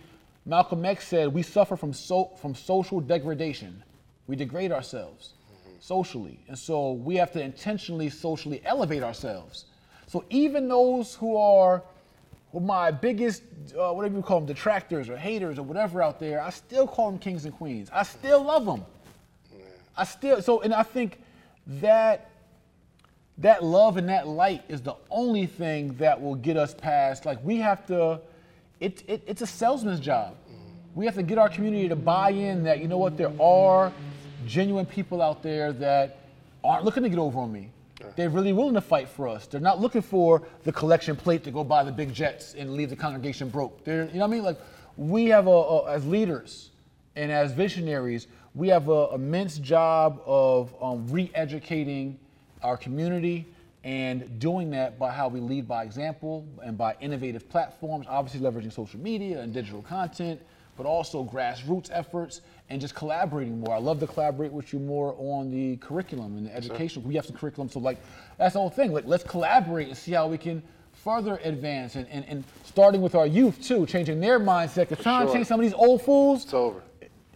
Malcolm 0.44 0.84
X 0.84 1.06
said 1.08 1.32
we 1.32 1.42
suffer 1.42 1.76
from 1.76 1.92
so, 1.92 2.30
from 2.40 2.54
social 2.54 3.00
degradation. 3.00 3.82
We 4.26 4.36
degrade 4.36 4.72
ourselves 4.72 5.34
socially, 5.80 6.38
and 6.48 6.56
so 6.56 6.92
we 6.92 7.16
have 7.16 7.32
to 7.32 7.42
intentionally 7.42 8.08
socially 8.08 8.62
elevate 8.64 9.02
ourselves. 9.02 9.66
So 10.12 10.26
even 10.28 10.68
those 10.68 11.14
who 11.14 11.38
are 11.38 11.82
my 12.52 12.90
biggest, 12.90 13.44
uh, 13.74 13.92
whatever 13.92 14.14
you 14.14 14.20
call 14.20 14.40
them, 14.40 14.46
detractors 14.46 15.08
or 15.08 15.16
haters 15.16 15.58
or 15.58 15.62
whatever 15.62 16.02
out 16.02 16.20
there, 16.20 16.38
I 16.42 16.50
still 16.50 16.86
call 16.86 17.10
them 17.10 17.18
kings 17.18 17.46
and 17.46 17.54
queens. 17.54 17.88
I 17.90 18.02
still 18.02 18.44
love 18.44 18.66
them. 18.66 18.84
I 19.96 20.04
still 20.04 20.42
so, 20.42 20.60
and 20.60 20.74
I 20.74 20.82
think 20.82 21.18
that 21.80 22.30
that 23.38 23.64
love 23.64 23.96
and 23.96 24.06
that 24.10 24.28
light 24.28 24.62
is 24.68 24.82
the 24.82 24.96
only 25.08 25.46
thing 25.46 25.94
that 25.94 26.20
will 26.20 26.34
get 26.34 26.58
us 26.58 26.74
past. 26.74 27.24
Like 27.24 27.42
we 27.42 27.56
have 27.60 27.86
to, 27.86 28.20
it, 28.80 29.02
it, 29.08 29.22
it's 29.26 29.40
a 29.40 29.46
salesman's 29.46 30.00
job. 30.00 30.36
We 30.94 31.06
have 31.06 31.14
to 31.14 31.22
get 31.22 31.38
our 31.38 31.48
community 31.48 31.88
to 31.88 31.96
buy 31.96 32.32
in 32.32 32.64
that 32.64 32.80
you 32.80 32.86
know 32.86 32.98
what 32.98 33.16
there 33.16 33.32
are 33.40 33.90
genuine 34.46 34.84
people 34.84 35.22
out 35.22 35.42
there 35.42 35.72
that 35.72 36.18
aren't 36.62 36.84
looking 36.84 37.02
to 37.02 37.08
get 37.08 37.18
over 37.18 37.38
on 37.38 37.50
me. 37.50 37.70
They're 38.16 38.30
really 38.30 38.52
willing 38.52 38.74
to 38.74 38.80
fight 38.80 39.08
for 39.08 39.28
us. 39.28 39.46
They're 39.46 39.60
not 39.60 39.80
looking 39.80 40.02
for 40.02 40.42
the 40.64 40.72
collection 40.72 41.16
plate 41.16 41.44
to 41.44 41.50
go 41.50 41.64
buy 41.64 41.84
the 41.84 41.92
big 41.92 42.12
jets 42.12 42.54
and 42.54 42.74
leave 42.74 42.90
the 42.90 42.96
congregation 42.96 43.48
broke. 43.48 43.84
They're, 43.84 44.06
you 44.06 44.14
know 44.14 44.20
what 44.20 44.24
I 44.24 44.30
mean? 44.30 44.42
Like 44.42 44.58
we 44.96 45.26
have 45.26 45.46
a, 45.46 45.50
a 45.50 45.90
as 45.92 46.06
leaders 46.06 46.70
and 47.16 47.30
as 47.30 47.52
visionaries, 47.52 48.26
we 48.54 48.68
have 48.68 48.88
an 48.88 49.08
immense 49.14 49.58
job 49.58 50.22
of 50.26 50.74
um, 50.82 51.06
re-educating 51.10 52.18
our 52.62 52.76
community 52.76 53.46
and 53.84 54.38
doing 54.38 54.70
that 54.70 54.98
by 54.98 55.10
how 55.10 55.28
we 55.28 55.40
lead 55.40 55.66
by 55.66 55.82
example 55.82 56.46
and 56.62 56.78
by 56.78 56.94
innovative 57.00 57.48
platforms, 57.48 58.06
obviously 58.08 58.40
leveraging 58.40 58.72
social 58.72 59.00
media 59.00 59.40
and 59.40 59.52
digital 59.52 59.82
content, 59.82 60.40
but 60.76 60.86
also 60.86 61.24
grassroots 61.24 61.90
efforts 61.92 62.40
and 62.72 62.80
just 62.80 62.94
collaborating 62.94 63.60
more. 63.60 63.74
I 63.74 63.78
love 63.78 64.00
to 64.00 64.06
collaborate 64.06 64.50
with 64.50 64.72
you 64.72 64.78
more 64.78 65.14
on 65.18 65.50
the 65.50 65.76
curriculum 65.76 66.38
and 66.38 66.46
the 66.46 66.56
education. 66.56 67.04
We 67.04 67.14
have 67.16 67.26
some 67.26 67.36
curriculum, 67.36 67.68
so 67.68 67.78
like 67.80 67.98
that's 68.38 68.54
the 68.54 68.60
whole 68.60 68.70
thing. 68.70 68.92
Like 68.94 69.04
let's 69.06 69.22
collaborate 69.24 69.88
and 69.88 69.96
see 69.96 70.12
how 70.12 70.26
we 70.26 70.38
can 70.38 70.62
further 70.92 71.38
advance 71.44 71.96
and, 71.96 72.06
and, 72.10 72.24
and 72.26 72.44
starting 72.64 73.02
with 73.02 73.14
our 73.14 73.26
youth 73.26 73.60
too, 73.62 73.84
changing 73.84 74.20
their 74.20 74.40
mindset. 74.40 74.88
Cause 74.88 74.98
trying 75.00 75.26
to 75.26 75.32
change 75.32 75.46
some 75.46 75.60
of 75.60 75.64
these 75.64 75.74
old 75.74 76.00
fools, 76.00 76.44
It's 76.44 76.54
over. 76.54 76.82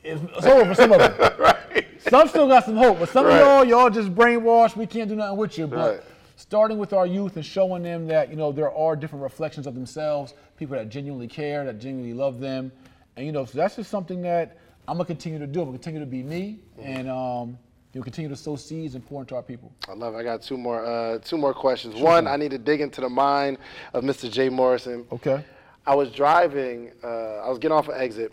it's, 0.02 0.22
it's 0.22 0.46
over 0.46 0.64
for 0.64 0.74
some 0.74 0.92
of 0.92 0.98
them. 1.00 1.32
right. 1.38 1.86
Some 2.08 2.28
still 2.28 2.48
got 2.48 2.64
some 2.64 2.76
hope, 2.76 2.98
but 2.98 3.10
some 3.10 3.26
Right. 3.26 3.40
of 3.42 3.68
y'all, 3.68 3.80
y'all 3.80 3.90
just 3.90 4.14
brainwashed. 4.14 4.74
We 4.74 4.86
can't 4.86 5.08
do 5.10 5.16
nothing 5.16 5.36
with 5.36 5.58
you. 5.58 5.66
But 5.66 5.76
Right. 5.96 6.00
starting 6.36 6.78
with 6.78 6.94
our 6.94 7.06
youth 7.06 7.36
and 7.36 7.44
showing 7.44 7.82
them 7.82 8.06
that 8.06 8.30
you 8.30 8.36
know 8.36 8.52
there 8.52 8.72
are 8.72 8.96
different 8.96 9.22
reflections 9.22 9.66
of 9.66 9.74
themselves, 9.74 10.32
people 10.56 10.76
that 10.78 10.88
genuinely 10.88 11.28
care, 11.28 11.62
that 11.66 11.78
genuinely 11.78 12.14
love 12.14 12.40
them, 12.40 12.72
and 13.16 13.26
you 13.26 13.32
know 13.32 13.44
so 13.44 13.58
that's 13.58 13.76
just 13.76 13.90
something 13.90 14.22
that 14.22 14.56
I'm 14.88 14.96
gonna 14.96 15.04
continue 15.04 15.38
to 15.38 15.46
do. 15.46 15.60
I'm 15.60 15.66
gonna 15.66 15.78
continue 15.78 16.00
to 16.00 16.06
be 16.06 16.22
me, 16.22 16.60
and 16.80 17.08
um, 17.08 17.58
you 17.92 18.00
know, 18.00 18.04
continue 18.04 18.28
to 18.28 18.36
sow 18.36 18.56
seeds 18.56 18.94
and 18.94 19.04
pour 19.04 19.22
into 19.22 19.34
our 19.34 19.42
people. 19.42 19.72
I 19.88 19.94
love 19.94 20.14
it. 20.14 20.18
I 20.18 20.22
got 20.22 20.42
two 20.42 20.56
more 20.56 20.84
uh, 20.84 21.18
two 21.18 21.38
more 21.38 21.52
questions. 21.52 21.94
One, 21.96 22.26
I 22.26 22.36
need 22.36 22.52
to 22.52 22.58
dig 22.58 22.80
into 22.80 23.00
the 23.00 23.08
mind 23.08 23.58
of 23.94 24.04
Mr. 24.04 24.30
Jay 24.30 24.48
Morrison. 24.48 25.06
Okay. 25.10 25.44
I 25.86 25.94
was 25.94 26.10
driving, 26.10 26.90
uh, 27.04 27.36
I 27.36 27.48
was 27.48 27.58
getting 27.58 27.76
off 27.76 27.88
an 27.88 27.94
exit, 27.96 28.32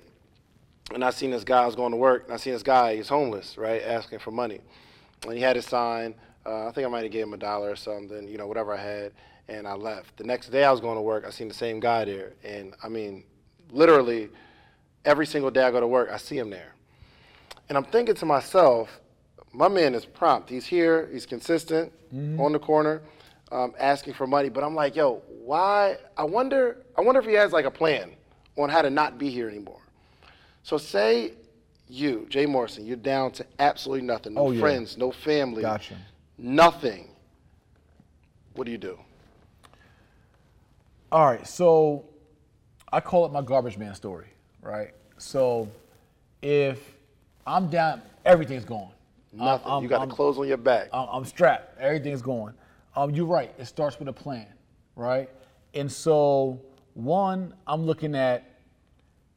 and 0.92 1.04
I 1.04 1.12
seen 1.12 1.30
this 1.30 1.44
guy. 1.44 1.62
I 1.62 1.66
was 1.66 1.76
going 1.76 1.92
to 1.92 1.98
work, 1.98 2.26
and 2.26 2.34
I 2.34 2.38
seen 2.38 2.54
this 2.54 2.64
guy. 2.64 2.96
He's 2.96 3.08
homeless, 3.08 3.58
right, 3.60 3.82
asking 3.84 4.20
for 4.20 4.32
money, 4.32 4.60
and 5.24 5.34
he 5.34 5.40
had 5.40 5.56
his 5.56 5.66
sign. 5.66 6.16
Uh, 6.46 6.68
I 6.68 6.72
think 6.72 6.86
I 6.88 6.90
might 6.90 7.04
have 7.04 7.12
gave 7.12 7.28
him 7.28 7.34
a 7.34 7.38
dollar 7.38 7.70
or 7.70 7.76
something, 7.76 8.28
you 8.28 8.38
know, 8.38 8.48
whatever 8.48 8.74
I 8.74 8.82
had, 8.82 9.12
and 9.48 9.68
I 9.68 9.76
left. 9.76 10.18
The 10.18 10.24
next 10.24 10.50
day 10.50 10.64
I 10.64 10.72
was 10.72 10.82
going 10.82 10.96
to 10.96 11.02
work. 11.02 11.26
I 11.28 11.30
seen 11.30 11.48
the 11.48 11.54
same 11.54 11.80
guy 11.80 12.06
there, 12.06 12.34
and 12.44 12.74
I 12.84 12.90
mean, 12.90 13.24
literally, 13.70 14.30
every 15.06 15.26
single 15.26 15.52
day 15.52 15.64
I 15.64 15.72
go 15.72 15.80
to 15.80 15.88
work, 15.88 16.10
I 16.12 16.18
see 16.18 16.38
him 16.38 16.50
there, 16.50 16.74
and 17.70 17.78
I'm 17.78 17.84
thinking 17.84 18.16
to 18.16 18.26
myself, 18.26 19.00
my 19.52 19.68
man 19.68 19.94
is 19.94 20.04
prompt. 20.06 20.50
He's 20.50 20.66
here. 20.66 21.08
He's 21.12 21.26
consistent 21.28 21.92
on 22.40 22.52
the 22.54 22.60
corner, 22.60 23.02
um, 23.52 23.74
asking 23.80 24.14
for 24.16 24.26
money. 24.26 24.50
But 24.50 24.64
I'm 24.64 24.74
like, 24.76 24.96
yo, 24.96 25.22
why? 25.44 25.98
I 26.18 26.24
wonder. 26.24 26.78
I 26.98 27.02
wonder 27.02 27.20
if 27.22 27.28
he 27.28 27.34
has 27.34 27.52
like 27.52 27.66
a 27.66 27.72
plan 27.72 28.12
on 28.58 28.70
how 28.70 28.82
to 28.82 28.90
not 28.90 29.18
be 29.20 29.30
here 29.30 29.48
anymore. 29.50 29.80
So 30.64 30.78
say 30.80 31.34
you, 31.88 32.26
Jay 32.30 32.46
Morrison, 32.48 32.86
you're 32.86 32.96
down 32.98 33.32
to 33.34 33.46
absolutely 33.60 34.06
nothing. 34.08 34.34
No 34.34 34.48
Oh, 34.48 34.52
yeah. 34.52 34.60
friends, 34.60 34.98
no 34.98 35.12
family, 35.12 35.62
Gotcha. 35.62 35.98
nothing. 36.38 37.10
What 38.56 38.66
do 38.66 38.72
you 38.72 38.78
do? 38.80 38.98
All 41.12 41.26
right, 41.26 41.46
so 41.46 42.06
I 42.92 43.00
call 43.02 43.26
it 43.28 43.32
my 43.32 43.42
garbage 43.44 43.78
man 43.78 43.94
story, 43.94 44.28
right? 44.64 44.92
So 45.18 45.70
if 46.42 46.80
I'm 47.46 47.70
down, 47.70 48.02
everything's 48.26 48.66
gone. 48.66 48.92
Nothing. 49.32 49.72
I'm- 49.72 49.84
you 49.84 49.90
got 49.90 50.00
I'm- 50.02 50.10
the 50.10 50.16
clothes 50.16 50.40
on 50.40 50.48
your 50.48 50.58
back. 50.58 50.90
I'm, 50.94 51.08
I'm 51.12 51.26
strapped. 51.26 51.80
Everything's 51.80 52.22
going. 52.22 52.54
Um, 52.96 53.12
you're 53.12 53.26
right. 53.26 53.54
It 53.58 53.66
starts 53.66 54.00
with 54.00 54.08
a 54.08 54.14
plan, 54.14 54.48
right? 54.96 55.30
And 55.74 55.92
so, 55.92 56.60
one, 56.94 57.54
I'm 57.66 57.86
looking 57.86 58.16
at 58.16 58.50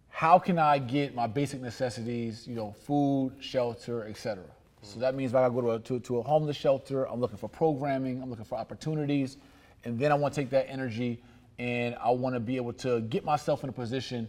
how 0.08 0.38
can 0.38 0.58
I 0.58 0.78
get 0.78 1.14
my 1.14 1.26
basic 1.26 1.60
necessities, 1.60 2.46
you 2.46 2.54
know, 2.54 2.72
food, 2.72 3.32
shelter, 3.40 4.04
etc. 4.06 4.44
So 4.82 5.00
that 5.00 5.14
means 5.14 5.32
if 5.32 5.36
I 5.36 5.40
gotta 5.42 5.54
go 5.54 5.60
to 5.62 5.70
a, 5.72 5.78
to, 5.80 6.00
to 6.00 6.18
a 6.18 6.22
homeless 6.22 6.56
shelter, 6.56 7.08
I'm 7.08 7.20
looking 7.20 7.38
for 7.38 7.48
programming, 7.48 8.22
I'm 8.22 8.30
looking 8.30 8.44
for 8.44 8.56
opportunities, 8.56 9.38
and 9.84 9.98
then 9.98 10.12
I 10.12 10.14
want 10.14 10.34
to 10.34 10.40
take 10.40 10.50
that 10.50 10.70
energy 10.70 11.22
and 11.58 11.96
I 11.96 12.10
want 12.10 12.34
to 12.34 12.40
be 12.40 12.56
able 12.56 12.72
to 12.74 13.00
get 13.02 13.24
myself 13.24 13.64
in 13.64 13.70
a 13.70 13.72
position 13.72 14.28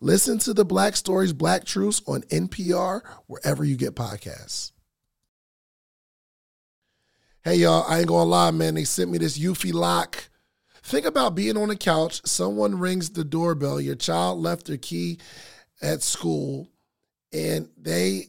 Listen 0.00 0.38
to 0.38 0.54
the 0.54 0.64
Black 0.64 0.94
Stories, 0.96 1.32
Black 1.32 1.64
Truths 1.64 2.02
on 2.06 2.22
NPR, 2.22 3.02
wherever 3.26 3.64
you 3.64 3.76
get 3.76 3.94
podcasts. 3.94 4.72
Hey, 7.42 7.56
y'all, 7.56 7.84
I 7.88 8.00
ain't 8.00 8.08
gonna 8.08 8.24
lie, 8.28 8.50
man. 8.50 8.74
They 8.74 8.84
sent 8.84 9.10
me 9.10 9.18
this 9.18 9.38
Eufy 9.38 9.72
lock. 9.72 10.28
Think 10.82 11.04
about 11.04 11.34
being 11.34 11.56
on 11.56 11.68
the 11.68 11.76
couch, 11.76 12.20
someone 12.24 12.78
rings 12.78 13.10
the 13.10 13.24
doorbell, 13.24 13.80
your 13.80 13.94
child 13.94 14.38
left 14.40 14.66
their 14.66 14.76
key 14.76 15.18
at 15.82 16.02
school, 16.02 16.70
and 17.32 17.68
they 17.76 18.28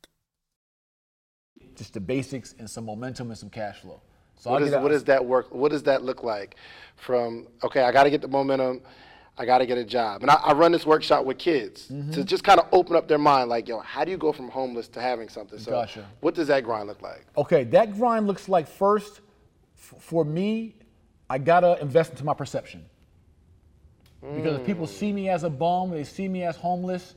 just 1.75 1.93
the 1.93 1.99
basics 1.99 2.55
and 2.59 2.69
some 2.69 2.85
momentum 2.85 3.29
and 3.29 3.37
some 3.37 3.49
cash 3.49 3.79
flow. 3.79 4.01
So 4.35 4.49
what, 4.49 4.63
is, 4.63 4.71
what 4.71 4.89
does 4.89 5.03
that 5.03 5.23
work? 5.23 5.53
What 5.53 5.71
does 5.71 5.83
that 5.83 6.03
look 6.03 6.23
like? 6.23 6.55
From 6.95 7.47
okay, 7.63 7.83
I 7.83 7.91
got 7.91 8.05
to 8.05 8.09
get 8.09 8.21
the 8.21 8.27
momentum. 8.27 8.81
I 9.37 9.45
got 9.45 9.59
to 9.59 9.65
get 9.65 9.77
a 9.77 9.85
job, 9.85 10.21
and 10.21 10.29
I, 10.29 10.35
I, 10.35 10.53
run 10.53 10.71
this 10.73 10.85
workshop 10.85 11.25
with 11.25 11.37
kids 11.37 11.87
mm-hmm. 11.87 12.11
to 12.11 12.23
just 12.23 12.43
kind 12.43 12.59
of 12.59 12.67
open 12.73 12.95
up 12.95 13.07
their 13.07 13.17
mind. 13.17 13.49
Like, 13.49 13.67
yo, 13.67 13.79
how 13.79 14.03
do 14.03 14.11
you 14.11 14.17
go 14.17 14.33
from 14.33 14.49
homeless 14.49 14.87
to 14.89 15.01
having 15.01 15.29
something? 15.29 15.57
So, 15.57 15.71
gotcha. 15.71 16.05
what 16.19 16.35
does 16.35 16.47
that 16.49 16.63
grind 16.63 16.87
look 16.89 17.01
like? 17.01 17.25
Okay, 17.37 17.63
that 17.65 17.97
grind 17.97 18.27
looks 18.27 18.49
like 18.49 18.67
first, 18.67 19.21
f- 19.77 19.95
for 19.99 20.25
me, 20.25 20.75
I 21.29 21.37
gotta 21.37 21.79
invest 21.81 22.11
into 22.11 22.25
my 22.25 22.33
perception. 22.33 22.85
Because 24.21 24.59
if 24.59 24.65
people 24.65 24.85
see 24.85 25.11
me 25.11 25.29
as 25.29 25.43
a 25.43 25.49
bum, 25.49 25.91
they 25.91 26.03
see 26.03 26.27
me 26.27 26.43
as 26.43 26.55
homeless, 26.55 27.15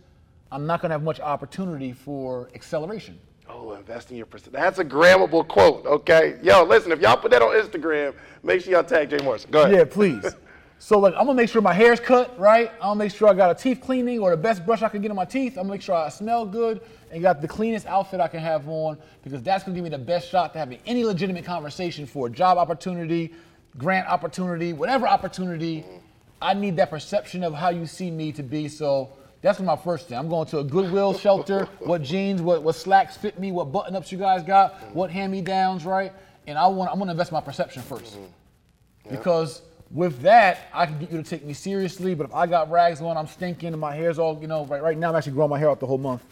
I'm 0.50 0.66
not 0.66 0.80
gonna 0.80 0.94
have 0.94 1.02
much 1.02 1.20
opportunity 1.20 1.92
for 1.92 2.48
acceleration. 2.54 3.18
Oh, 3.48 3.72
invest 3.72 4.10
in 4.10 4.16
your 4.16 4.26
percent. 4.26 4.52
That's 4.52 4.78
a 4.78 4.84
grammable 4.84 5.46
quote, 5.46 5.84
okay? 5.84 6.38
Yo, 6.42 6.64
listen, 6.64 6.92
if 6.92 7.00
y'all 7.00 7.16
put 7.16 7.30
that 7.30 7.42
on 7.42 7.54
Instagram, 7.54 8.14
make 8.42 8.62
sure 8.62 8.72
y'all 8.72 8.82
tag 8.82 9.10
Jay 9.10 9.18
Morrison. 9.18 9.50
Go 9.50 9.62
ahead. 9.62 9.74
Yeah, 9.74 9.84
please. 9.84 10.34
so, 10.78 10.98
like, 10.98 11.12
I'm 11.14 11.26
gonna 11.26 11.34
make 11.34 11.50
sure 11.50 11.60
my 11.60 11.74
hair's 11.74 12.00
cut, 12.00 12.38
right? 12.38 12.70
I'm 12.76 12.80
gonna 12.80 12.96
make 12.96 13.14
sure 13.14 13.28
I 13.28 13.34
got 13.34 13.50
a 13.50 13.54
teeth 13.54 13.82
cleaning 13.82 14.18
or 14.20 14.30
the 14.30 14.36
best 14.38 14.64
brush 14.64 14.80
I 14.80 14.88
can 14.88 15.02
get 15.02 15.10
on 15.10 15.16
my 15.16 15.26
teeth. 15.26 15.52
I'm 15.58 15.64
gonna 15.64 15.74
make 15.74 15.82
sure 15.82 15.94
I 15.94 16.08
smell 16.08 16.46
good 16.46 16.80
and 17.10 17.20
got 17.22 17.42
the 17.42 17.48
cleanest 17.48 17.86
outfit 17.86 18.18
I 18.18 18.28
can 18.28 18.40
have 18.40 18.66
on 18.66 18.96
because 19.22 19.42
that's 19.42 19.62
gonna 19.62 19.74
give 19.74 19.84
me 19.84 19.90
the 19.90 19.98
best 19.98 20.30
shot 20.30 20.54
to 20.54 20.58
having 20.58 20.78
any 20.86 21.04
legitimate 21.04 21.44
conversation 21.44 22.06
for 22.06 22.28
a 22.28 22.30
job 22.30 22.56
opportunity, 22.56 23.34
grant 23.76 24.08
opportunity, 24.08 24.72
whatever 24.72 25.06
opportunity. 25.06 25.80
Mm-hmm. 25.82 25.98
I 26.40 26.54
need 26.54 26.76
that 26.76 26.90
perception 26.90 27.44
of 27.44 27.52
how 27.52 27.68
you 27.68 27.86
see 27.86 28.10
me 28.10 28.32
to 28.32 28.42
be. 28.42 28.68
So, 28.68 29.10
that's 29.44 29.60
my 29.60 29.76
first 29.76 30.08
thing. 30.08 30.16
I'm 30.16 30.30
going 30.30 30.46
to 30.48 30.60
a 30.60 30.64
Goodwill 30.64 31.12
shelter. 31.12 31.68
what 31.80 32.02
jeans, 32.02 32.40
what, 32.40 32.62
what 32.62 32.74
slacks 32.76 33.14
fit 33.18 33.38
me, 33.38 33.52
what 33.52 33.70
button 33.70 33.94
ups 33.94 34.10
you 34.10 34.16
guys 34.16 34.42
got, 34.42 34.80
what 34.94 35.10
hand 35.10 35.30
me 35.30 35.42
downs, 35.42 35.84
right? 35.84 36.12
And 36.46 36.56
I 36.56 36.66
want 36.68 36.90
I'm 36.90 36.98
gonna 36.98 37.10
invest 37.10 37.30
my 37.30 37.42
perception 37.42 37.82
1st 37.82 38.00
mm-hmm. 38.00 39.10
Because 39.10 39.60
with 39.90 40.22
that, 40.22 40.70
I 40.72 40.86
can 40.86 40.98
get 40.98 41.12
you 41.12 41.22
to 41.22 41.22
take 41.22 41.44
me 41.44 41.52
seriously. 41.52 42.14
But 42.14 42.24
if 42.24 42.34
I 42.34 42.46
got 42.46 42.70
rags 42.70 43.02
on, 43.02 43.18
I'm 43.18 43.26
stinking, 43.26 43.68
and 43.68 43.80
my 43.80 43.94
hair's 43.94 44.18
all, 44.18 44.38
you 44.40 44.46
know, 44.46 44.64
right, 44.64 44.82
right 44.82 44.96
now 44.96 45.10
I'm 45.10 45.16
actually 45.16 45.34
growing 45.34 45.50
my 45.50 45.58
hair 45.58 45.68
out 45.68 45.78
the 45.78 45.86
whole 45.86 45.98
month. 45.98 46.22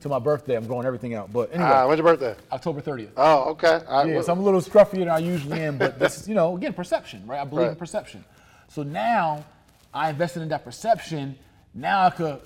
To 0.00 0.08
my 0.08 0.18
birthday, 0.18 0.56
I'm 0.56 0.66
growing 0.66 0.86
everything 0.86 1.14
out. 1.14 1.32
But 1.32 1.54
anyway. 1.54 1.68
Uh, 1.68 1.86
when's 1.86 1.98
your 1.98 2.06
birthday? 2.06 2.34
October 2.52 2.80
30th. 2.80 3.10
Oh, 3.16 3.50
okay. 3.50 3.80
yeah, 3.88 4.20
so 4.22 4.32
I'm 4.32 4.38
a 4.38 4.42
little 4.42 4.60
scruffier 4.60 5.00
than 5.00 5.10
I 5.10 5.18
usually 5.18 5.60
am, 5.60 5.76
but 5.76 5.98
this, 5.98 6.20
is, 6.20 6.28
you 6.28 6.34
know, 6.34 6.56
again, 6.56 6.72
perception, 6.72 7.26
right? 7.26 7.40
I 7.40 7.44
believe 7.44 7.64
right. 7.64 7.72
in 7.72 7.76
perception. 7.76 8.24
So 8.68 8.82
now 8.82 9.44
I 9.92 10.08
invested 10.08 10.40
in 10.42 10.48
that 10.48 10.64
perception 10.64 11.36
now 11.74 12.06
I 12.06 12.10
could 12.10 12.40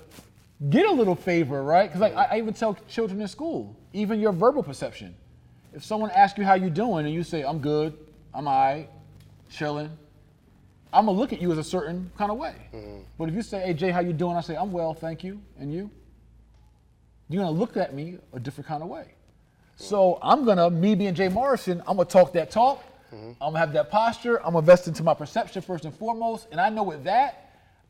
get 0.70 0.87
a 0.87 0.93
little 0.93 1.14
favor, 1.14 1.62
right? 1.62 1.89
Because 1.89 2.01
like 2.01 2.14
I, 2.14 2.37
I, 2.37 2.39
even 2.39 2.55
tell 2.55 2.77
children 2.89 3.20
in 3.20 3.29
school, 3.29 3.77
even 3.93 4.20
your 4.20 4.33
verbal 4.33 4.62
perception. 4.62 5.14
If 5.72 5.85
someone 5.85 6.11
asks 6.11 6.39
you 6.39 6.45
how 6.45 6.55
you 6.55 6.70
doing 6.70 7.07
and 7.07 7.14
you 7.14 7.22
say, 7.22 7.43
I'm 7.43 7.59
good, 7.59 7.97
I'm 8.33 8.47
all 8.47 8.55
right, 8.55 8.89
chilling, 9.51 9.91
I'm 10.93 11.07
gonna 11.07 11.18
look 11.18 11.33
at 11.33 11.41
you 11.41 11.51
as 11.51 11.59
a 11.59 11.64
certain 11.64 12.11
kind 12.16 12.31
of 12.31 12.39
way. 12.39 12.55
Mm-hmm. 12.72 13.01
But 13.18 13.29
if 13.29 13.35
you 13.35 13.43
say, 13.43 13.61
hey 13.61 13.75
Jay, 13.75 13.91
how 13.91 14.01
you 14.01 14.12
doing? 14.12 14.37
I 14.37 14.41
say, 14.41 14.57
I'm 14.57 14.70
well, 14.70 14.95
thank 14.95 15.25
you. 15.25 15.41
And 15.59 15.72
you? 15.72 15.91
You're 17.29 17.43
gonna 17.43 17.57
look 17.57 17.77
at 17.77 17.95
me 17.95 18.18
a 18.33 18.39
different 18.39 18.68
kind 18.68 18.83
of 18.83 18.89
way. 18.89 19.14
So 19.77 20.18
I'm 20.22 20.45
gonna, 20.45 20.70
me 20.70 20.95
being 20.95 21.14
Jay 21.14 21.29
Morrison, 21.29 21.81
I'm 21.81 21.97
gonna 21.97 22.09
talk 22.09 22.33
that 22.35 22.51
talk. 22.51 22.85
I'm 23.12 23.37
gonna 23.41 23.59
have 23.59 23.72
that 23.72 23.91
posture. 23.91 24.39
I'm 24.39 24.47
gonna 24.47 24.59
invest 24.59 24.89
into 24.89 25.03
my 25.03 25.14
perception 25.14 25.62
first 25.62 25.85
and 25.85 25.95
foremost. 25.95 26.49
And 26.51 26.61
I 26.61 26.68
know 26.68 26.83
with 26.83 27.05
that, 27.05 27.43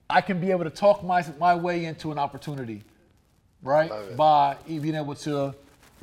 I 0.09 0.21
can 0.21 0.41
be 0.41 0.51
able 0.51 0.65
to 0.65 0.71
talk 0.71 1.03
my 1.03 1.25
my 1.39 1.55
way 1.55 1.85
into 1.87 2.13
an 2.13 2.19
opportunity, 2.19 2.85
right? 3.63 3.91
By 4.17 4.57
being 4.67 4.95
able 4.95 5.15
to 5.17 5.55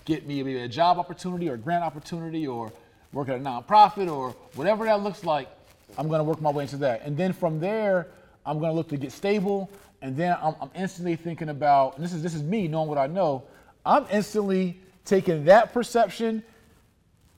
get 0.06 0.26
me 0.28 0.42
maybe 0.44 0.60
a 0.60 0.68
job 0.68 0.98
opportunity 0.98 1.50
or 1.50 1.54
a 1.54 1.58
grant 1.58 1.84
opportunity 1.84 2.48
or 2.48 2.72
work 3.14 3.30
at 3.30 3.36
a 3.36 3.40
nonprofit 3.40 4.12
or 4.12 4.32
whatever 4.56 4.86
that 4.86 5.02
looks 5.02 5.24
like. 5.24 5.48
I'm 5.98 6.08
gonna 6.08 6.24
work 6.24 6.42
my 6.42 6.52
way 6.52 6.64
into 6.64 6.78
that, 6.78 7.02
and 7.04 7.16
then 7.18 7.34
from 7.34 7.60
there, 7.60 8.08
I'm 8.46 8.60
gonna 8.60 8.74
look 8.74 8.90
to 8.90 8.98
get 8.98 9.12
stable. 9.12 9.70
And 10.04 10.18
then 10.18 10.36
I'm, 10.42 10.56
I'm 10.60 10.72
instantly 10.74 11.16
thinking 11.16 11.50
about, 11.50 11.96
and 11.96 12.04
this 12.04 12.12
is 12.12 12.24
this 12.24 12.34
is 12.34 12.42
me 12.42 12.68
knowing 12.68 12.90
what 12.90 12.98
I 12.98 13.06
know. 13.06 13.44
I'm 13.86 14.08
instantly 14.10 14.80
taking 15.06 15.46
that 15.46 15.74
perception 15.74 16.44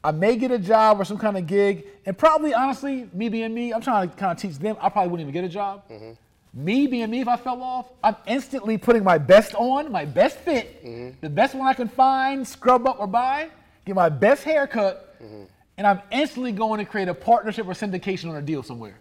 I 0.03 0.11
may 0.11 0.36
get 0.36 0.51
a 0.51 0.59
job 0.59 0.99
or 0.99 1.05
some 1.05 1.18
kind 1.18 1.38
of 1.38 1.47
gig, 1.47 1.86
and 2.05 2.18
probably 2.18 2.53
honestly, 2.53 3.09
me 3.14 3.30
being 3.30 3.53
me, 3.53 3.74
I'm 3.74 3.80
trying 3.80 4.09
to 4.09 4.16
kind 4.16 4.34
of 4.34 4.38
teach 4.38 4.59
them. 4.59 4.76
I 4.82 4.89
probably 4.89 5.11
wouldn't 5.11 5.30
even 5.30 5.34
get 5.34 5.49
a 5.49 5.53
job. 5.53 5.84
Mm-hmm. 5.89 6.11
Me 6.54 6.86
being 6.86 7.10
me, 7.10 7.22
if 7.22 7.28
I 7.28 7.36
fell 7.36 7.64
off, 7.64 7.89
I'm 8.04 8.16
instantly 8.28 8.78
putting 8.78 9.04
my 9.04 9.18
best 9.18 9.56
on, 9.56 9.91
my 9.91 10.06
best 10.06 10.38
fit, 10.38 10.86
mm-hmm. 10.86 11.18
the 11.20 11.30
best 11.30 11.56
one 11.56 11.68
I 11.68 11.74
can 11.74 11.88
find, 11.88 12.47
scrub 12.47 12.86
up 12.86 12.99
or 12.99 13.08
buy, 13.08 13.49
get 13.86 13.95
my 13.95 14.10
best 14.10 14.43
haircut, 14.43 15.16
mm-hmm. 15.22 15.45
and 15.78 15.88
I'm 15.88 16.01
instantly 16.12 16.51
going 16.51 16.78
to 16.78 16.86
create 16.86 17.08
a 17.08 17.14
partnership 17.14 17.66
or 17.66 17.72
syndication 17.74 18.30
on 18.30 18.36
a 18.36 18.41
deal 18.41 18.62
somewhere. 18.62 18.99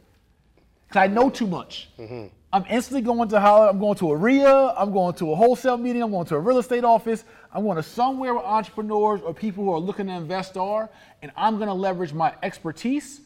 Because 0.88 1.00
I 1.02 1.06
know 1.08 1.28
too 1.28 1.46
much. 1.46 1.90
Mm-hmm. 1.98 2.28
I'm 2.54 2.64
instantly 2.70 3.02
going 3.02 3.28
to 3.30 3.40
holler. 3.40 3.68
I'm 3.68 3.78
going 3.78 3.96
to 3.96 4.12
a 4.12 4.16
RIA. 4.16 4.74
I'm 4.76 4.92
going 4.92 5.14
to 5.14 5.32
a 5.32 5.34
wholesale 5.34 5.78
meeting. 5.78 6.02
I'm 6.02 6.10
going 6.10 6.26
to 6.26 6.36
a 6.36 6.40
real 6.40 6.58
estate 6.58 6.84
office. 6.84 7.24
I'm 7.52 7.64
going 7.64 7.76
to 7.76 7.82
somewhere 7.82 8.34
where 8.34 8.44
entrepreneurs 8.44 9.22
or 9.22 9.32
people 9.32 9.64
who 9.64 9.72
are 9.72 9.78
looking 9.78 10.06
to 10.06 10.12
invest 10.12 10.56
are, 10.56 10.90
and 11.22 11.32
I'm 11.36 11.56
going 11.56 11.68
to 11.68 11.74
leverage 11.74 12.12
my 12.12 12.34
expertise. 12.42 13.22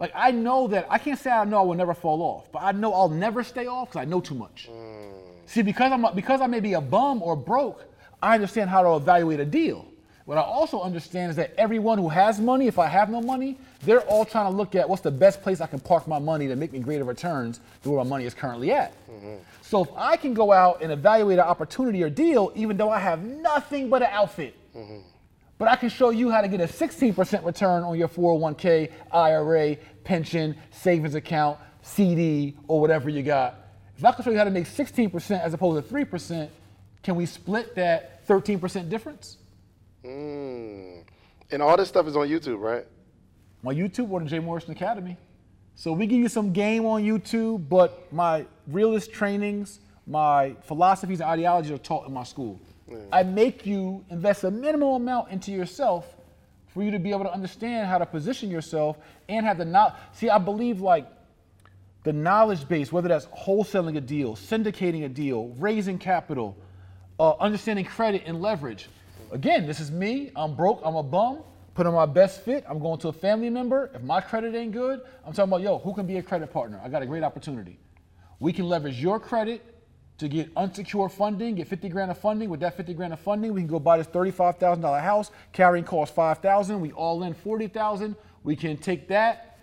Like 0.00 0.12
I 0.14 0.30
know 0.30 0.66
that 0.68 0.86
I 0.88 0.96
can't 0.96 1.18
say 1.18 1.30
I 1.30 1.44
know 1.44 1.58
I 1.58 1.62
will 1.62 1.74
never 1.74 1.92
fall 1.92 2.22
off, 2.22 2.50
but 2.50 2.62
I 2.62 2.72
know 2.72 2.92
I'll 2.94 3.10
never 3.10 3.44
stay 3.44 3.66
off 3.66 3.90
because 3.90 4.00
I 4.00 4.06
know 4.06 4.20
too 4.20 4.34
much. 4.34 4.68
Mm. 4.72 5.12
See, 5.44 5.60
because 5.60 5.92
I'm 5.92 6.04
a, 6.06 6.12
because 6.12 6.40
I 6.40 6.46
may 6.46 6.60
be 6.60 6.72
a 6.72 6.80
bum 6.80 7.22
or 7.22 7.36
broke, 7.36 7.84
I 8.22 8.34
understand 8.34 8.70
how 8.70 8.82
to 8.82 8.96
evaluate 8.96 9.40
a 9.40 9.44
deal. 9.44 9.86
What 10.24 10.38
I 10.38 10.42
also 10.42 10.80
understand 10.80 11.30
is 11.30 11.36
that 11.36 11.52
everyone 11.58 11.98
who 11.98 12.08
has 12.08 12.40
money, 12.40 12.66
if 12.66 12.78
I 12.78 12.86
have 12.86 13.10
no 13.10 13.20
money, 13.20 13.58
they're 13.82 14.02
all 14.02 14.24
trying 14.24 14.50
to 14.50 14.56
look 14.56 14.74
at 14.74 14.88
what's 14.88 15.02
the 15.02 15.10
best 15.10 15.42
place 15.42 15.60
I 15.60 15.66
can 15.66 15.80
park 15.80 16.06
my 16.06 16.18
money 16.18 16.48
to 16.48 16.56
make 16.56 16.72
me 16.72 16.78
greater 16.78 17.04
returns 17.04 17.60
than 17.82 17.92
where 17.92 18.02
my 18.04 18.08
money 18.08 18.24
is 18.24 18.32
currently 18.32 18.72
at. 18.72 18.92
Mm-hmm. 19.10 19.34
So 19.60 19.82
if 19.82 19.88
I 19.96 20.16
can 20.16 20.32
go 20.32 20.52
out 20.52 20.82
and 20.82 20.92
evaluate 20.92 21.38
an 21.38 21.44
opportunity 21.44 22.02
or 22.02 22.10
deal, 22.10 22.52
even 22.54 22.76
though 22.76 22.90
I 22.90 23.00
have 23.00 23.22
nothing 23.22 23.90
but 23.90 24.02
an 24.02 24.08
outfit, 24.12 24.54
mm-hmm. 24.74 25.00
But 25.60 25.68
I 25.68 25.76
can 25.76 25.90
show 25.90 26.08
you 26.08 26.30
how 26.30 26.40
to 26.40 26.48
get 26.48 26.62
a 26.62 26.64
16% 26.64 27.44
return 27.44 27.82
on 27.82 27.98
your 27.98 28.08
401k, 28.08 28.90
IRA, 29.12 29.76
pension, 30.04 30.56
savings 30.70 31.14
account, 31.14 31.58
CD, 31.82 32.56
or 32.66 32.80
whatever 32.80 33.10
you 33.10 33.22
got. 33.22 33.56
If 33.94 34.02
I 34.02 34.12
can 34.12 34.24
show 34.24 34.30
you 34.30 34.38
how 34.38 34.44
to 34.44 34.50
make 34.50 34.64
16% 34.64 35.38
as 35.38 35.52
opposed 35.52 35.86
to 35.86 35.94
3%, 35.94 36.48
can 37.02 37.14
we 37.14 37.26
split 37.26 37.74
that 37.74 38.26
13% 38.26 38.88
difference? 38.88 39.36
Mm. 40.02 41.04
And 41.50 41.60
all 41.60 41.76
this 41.76 41.90
stuff 41.90 42.06
is 42.06 42.16
on 42.16 42.26
YouTube, 42.26 42.58
right? 42.58 42.86
My 43.62 43.74
YouTube 43.74 44.10
or 44.10 44.20
the 44.20 44.30
Jay 44.30 44.38
Morrison 44.38 44.70
Academy. 44.70 45.18
So 45.74 45.92
we 45.92 46.06
give 46.06 46.20
you 46.20 46.30
some 46.30 46.54
game 46.54 46.86
on 46.86 47.02
YouTube, 47.02 47.68
but 47.68 48.10
my 48.10 48.46
realist 48.66 49.12
trainings, 49.12 49.80
my 50.06 50.56
philosophies 50.62 51.20
and 51.20 51.28
ideologies 51.28 51.72
are 51.72 51.76
taught 51.76 52.08
in 52.08 52.14
my 52.14 52.24
school. 52.24 52.58
I 53.12 53.22
make 53.22 53.66
you 53.66 54.04
invest 54.10 54.44
a 54.44 54.50
minimal 54.50 54.96
amount 54.96 55.30
into 55.30 55.52
yourself 55.52 56.16
for 56.68 56.82
you 56.82 56.90
to 56.90 56.98
be 56.98 57.10
able 57.10 57.24
to 57.24 57.32
understand 57.32 57.88
how 57.88 57.98
to 57.98 58.06
position 58.06 58.50
yourself 58.50 58.96
and 59.28 59.44
have 59.44 59.58
the 59.58 59.64
knowledge. 59.64 59.94
See, 60.12 60.28
I 60.28 60.38
believe 60.38 60.80
like 60.80 61.06
the 62.04 62.12
knowledge 62.12 62.66
base, 62.68 62.92
whether 62.92 63.08
that's 63.08 63.26
wholesaling 63.26 63.96
a 63.96 64.00
deal, 64.00 64.36
syndicating 64.36 65.04
a 65.04 65.08
deal, 65.08 65.48
raising 65.58 65.98
capital, 65.98 66.56
uh, 67.18 67.32
understanding 67.40 67.84
credit 67.84 68.22
and 68.24 68.40
leverage. 68.40 68.88
Again, 69.32 69.66
this 69.66 69.80
is 69.80 69.90
me. 69.90 70.32
I'm 70.34 70.54
broke. 70.54 70.80
I'm 70.84 70.96
a 70.96 71.02
bum. 71.02 71.40
Put 71.74 71.86
on 71.86 71.94
my 71.94 72.06
best 72.06 72.44
fit. 72.44 72.64
I'm 72.68 72.78
going 72.78 72.98
to 73.00 73.08
a 73.08 73.12
family 73.12 73.50
member. 73.50 73.90
If 73.94 74.02
my 74.02 74.20
credit 74.20 74.54
ain't 74.54 74.72
good, 74.72 75.00
I'm 75.24 75.32
talking 75.32 75.50
about, 75.50 75.62
yo, 75.62 75.78
who 75.78 75.94
can 75.94 76.06
be 76.06 76.16
a 76.16 76.22
credit 76.22 76.52
partner? 76.52 76.80
I 76.82 76.88
got 76.88 77.02
a 77.02 77.06
great 77.06 77.22
opportunity. 77.22 77.78
We 78.38 78.52
can 78.52 78.68
leverage 78.68 79.00
your 79.00 79.20
credit 79.20 79.62
to 80.20 80.28
get 80.28 80.50
unsecured 80.54 81.10
funding, 81.12 81.54
get 81.54 81.66
50 81.66 81.88
grand 81.88 82.10
of 82.10 82.18
funding. 82.18 82.50
With 82.50 82.60
that 82.60 82.76
50 82.76 82.92
grand 82.92 83.14
of 83.14 83.20
funding, 83.20 83.54
we 83.54 83.62
can 83.62 83.68
go 83.68 83.78
buy 83.78 83.96
this 83.96 84.06
$35,000 84.06 85.02
house. 85.02 85.30
Carrying 85.52 85.84
cost 85.84 86.14
5,000. 86.14 86.78
We 86.78 86.92
all 86.92 87.22
in 87.22 87.32
40,000. 87.32 88.14
We 88.44 88.54
can 88.54 88.76
take 88.76 89.08
that, 89.08 89.58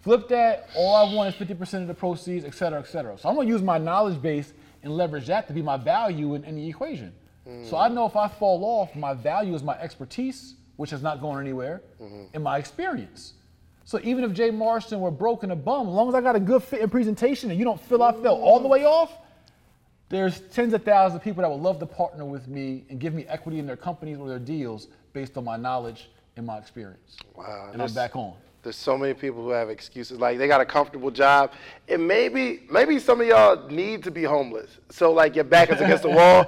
flip 0.00 0.28
that. 0.28 0.68
All 0.76 0.94
I 0.94 1.12
want 1.12 1.34
is 1.34 1.48
50% 1.48 1.82
of 1.82 1.88
the 1.88 1.94
proceeds, 1.94 2.44
et 2.44 2.54
cetera, 2.54 2.78
et 2.78 2.86
cetera. 2.86 3.18
So 3.18 3.28
I'm 3.28 3.34
gonna 3.34 3.48
use 3.48 3.62
my 3.62 3.78
knowledge 3.78 4.22
base 4.22 4.52
and 4.84 4.96
leverage 4.96 5.26
that 5.26 5.48
to 5.48 5.52
be 5.52 5.62
my 5.62 5.76
value 5.76 6.34
in, 6.34 6.44
in 6.44 6.56
the 6.56 6.68
equation. 6.68 7.12
Mm-hmm. 7.46 7.68
So 7.68 7.76
I 7.76 7.88
know 7.88 8.06
if 8.06 8.14
I 8.14 8.28
fall 8.28 8.64
off, 8.64 8.94
my 8.94 9.14
value 9.14 9.54
is 9.54 9.64
my 9.64 9.78
expertise, 9.80 10.54
which 10.76 10.92
is 10.92 11.02
not 11.02 11.20
going 11.20 11.40
anywhere, 11.40 11.82
mm-hmm. 12.00 12.24
and 12.34 12.42
my 12.42 12.58
experience. 12.58 13.34
So 13.84 14.00
even 14.04 14.22
if 14.22 14.32
Jay 14.32 14.50
Morrison 14.50 15.00
were 15.00 15.10
broke 15.10 15.42
and 15.42 15.50
a 15.50 15.56
bum, 15.56 15.88
as 15.88 15.94
long 15.94 16.08
as 16.08 16.14
I 16.14 16.20
got 16.20 16.36
a 16.36 16.40
good 16.40 16.62
fit 16.62 16.82
and 16.82 16.90
presentation 16.90 17.50
and 17.50 17.58
you 17.58 17.64
don't 17.64 17.80
feel 17.80 18.02
I 18.02 18.12
fell 18.12 18.36
all 18.36 18.60
the 18.60 18.68
way 18.68 18.84
off, 18.84 19.12
there's 20.12 20.40
tens 20.52 20.74
of 20.74 20.84
thousands 20.84 21.16
of 21.16 21.24
people 21.24 21.40
that 21.40 21.50
would 21.50 21.62
love 21.62 21.78
to 21.78 21.86
partner 21.86 22.26
with 22.26 22.46
me 22.46 22.84
and 22.90 23.00
give 23.00 23.14
me 23.14 23.24
equity 23.28 23.58
in 23.58 23.66
their 23.66 23.78
companies 23.78 24.18
or 24.18 24.28
their 24.28 24.38
deals 24.38 24.88
based 25.14 25.38
on 25.38 25.44
my 25.44 25.56
knowledge 25.56 26.10
and 26.36 26.46
my 26.46 26.58
experience. 26.58 27.16
Wow. 27.34 27.70
And 27.72 27.80
I'm 27.80 27.94
back 27.94 28.14
on. 28.14 28.34
There's 28.62 28.76
so 28.76 28.98
many 28.98 29.14
people 29.14 29.42
who 29.42 29.48
have 29.48 29.70
excuses. 29.70 30.20
Like 30.20 30.36
they 30.36 30.46
got 30.48 30.60
a 30.60 30.66
comfortable 30.66 31.10
job, 31.10 31.52
and 31.88 32.06
maybe 32.06 32.60
maybe 32.70 32.98
some 32.98 33.22
of 33.22 33.26
y'all 33.26 33.66
need 33.68 34.04
to 34.04 34.10
be 34.10 34.22
homeless. 34.22 34.78
So 34.90 35.12
like 35.12 35.34
your 35.34 35.44
back 35.44 35.70
is 35.70 35.80
against 35.80 36.02
the 36.02 36.10
wall, 36.20 36.44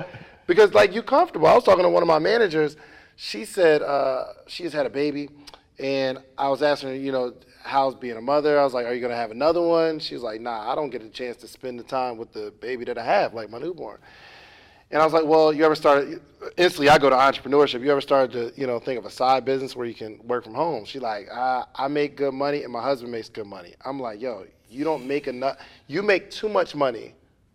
because 0.47 0.75
like 0.75 0.93
you're 0.93 1.03
comfortable. 1.03 1.47
I 1.47 1.55
was 1.55 1.65
talking 1.65 1.85
to 1.85 1.89
one 1.89 2.03
of 2.03 2.07
my 2.07 2.19
managers. 2.19 2.77
She 3.17 3.47
said 3.47 3.81
uh, 3.81 4.27
she's 4.47 4.75
had 4.75 4.85
a 4.85 4.91
baby, 4.91 5.31
and 5.79 6.19
I 6.37 6.51
was 6.51 6.63
asking 6.63 6.91
her, 6.91 6.95
you 6.95 7.13
know, 7.13 7.33
how's 7.65 7.95
being 7.95 8.17
a 8.17 8.21
mother. 8.21 8.61
I 8.61 8.65
was 8.65 8.75
like, 8.75 8.87
are 8.87 8.95
you 8.95 9.01
gonna 9.01 9.17
have 9.17 9.31
another 9.31 9.63
one? 9.63 9.99
She 9.99 10.15
was 10.15 10.23
like, 10.23 10.41
nah, 10.41 10.71
I 10.71 10.75
don't 10.75 10.91
get 10.91 11.03
a 11.03 11.09
chance 11.09 11.37
to 11.39 11.49
spend 11.49 11.79
the 11.79 11.83
time 11.83 12.19
with 12.19 12.33
the 12.33 12.53
baby 12.61 12.85
that 12.85 12.99
I 12.99 13.05
have, 13.05 13.35
like 13.35 13.51
my 13.51 13.59
newborn. 13.59 13.99
And 14.91 15.01
I 15.01 15.05
was 15.05 15.15
like, 15.15 15.25
well, 15.25 15.53
you 15.53 15.65
ever 15.65 15.75
started, 15.75 16.21
instantly 16.57 16.89
I 16.91 16.99
go 16.99 17.09
to 17.11 17.17
entrepreneurship. 17.17 17.81
You 17.83 17.91
ever 17.91 18.03
started 18.03 18.33
to, 18.33 18.61
you 18.61 18.67
know, 18.67 18.79
think 18.79 18.99
of 18.99 19.07
a 19.07 19.11
side 19.11 19.45
business 19.45 19.75
where 19.75 19.87
you 19.87 19.95
can 19.95 20.21
work 20.27 20.45
from 20.45 20.55
home? 20.55 20.85
She 20.85 20.99
like, 20.99 21.29
I, 21.33 21.65
I 21.75 21.89
make 21.89 22.17
good 22.17 22.35
money 22.35 22.63
and 22.63 22.73
my 22.73 22.83
husband 22.83 23.11
makes 23.11 23.29
good 23.29 23.47
money. 23.47 23.75
I'm 23.85 23.99
like, 23.99 24.21
yo, 24.21 24.47
you 24.69 24.85
don't 24.85 25.07
make 25.07 25.27
enough, 25.27 25.57
you 25.87 26.03
make 26.03 26.31
too 26.31 26.49
much 26.49 26.75
money 26.75 27.15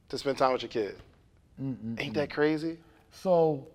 to 0.09 0.17
spend 0.17 0.37
time 0.37 0.53
with 0.53 0.63
your 0.63 0.69
kid. 0.69 0.95
Ain't 1.97 2.13
that 2.15 2.31
crazy? 2.31 2.77
So, 3.11 3.67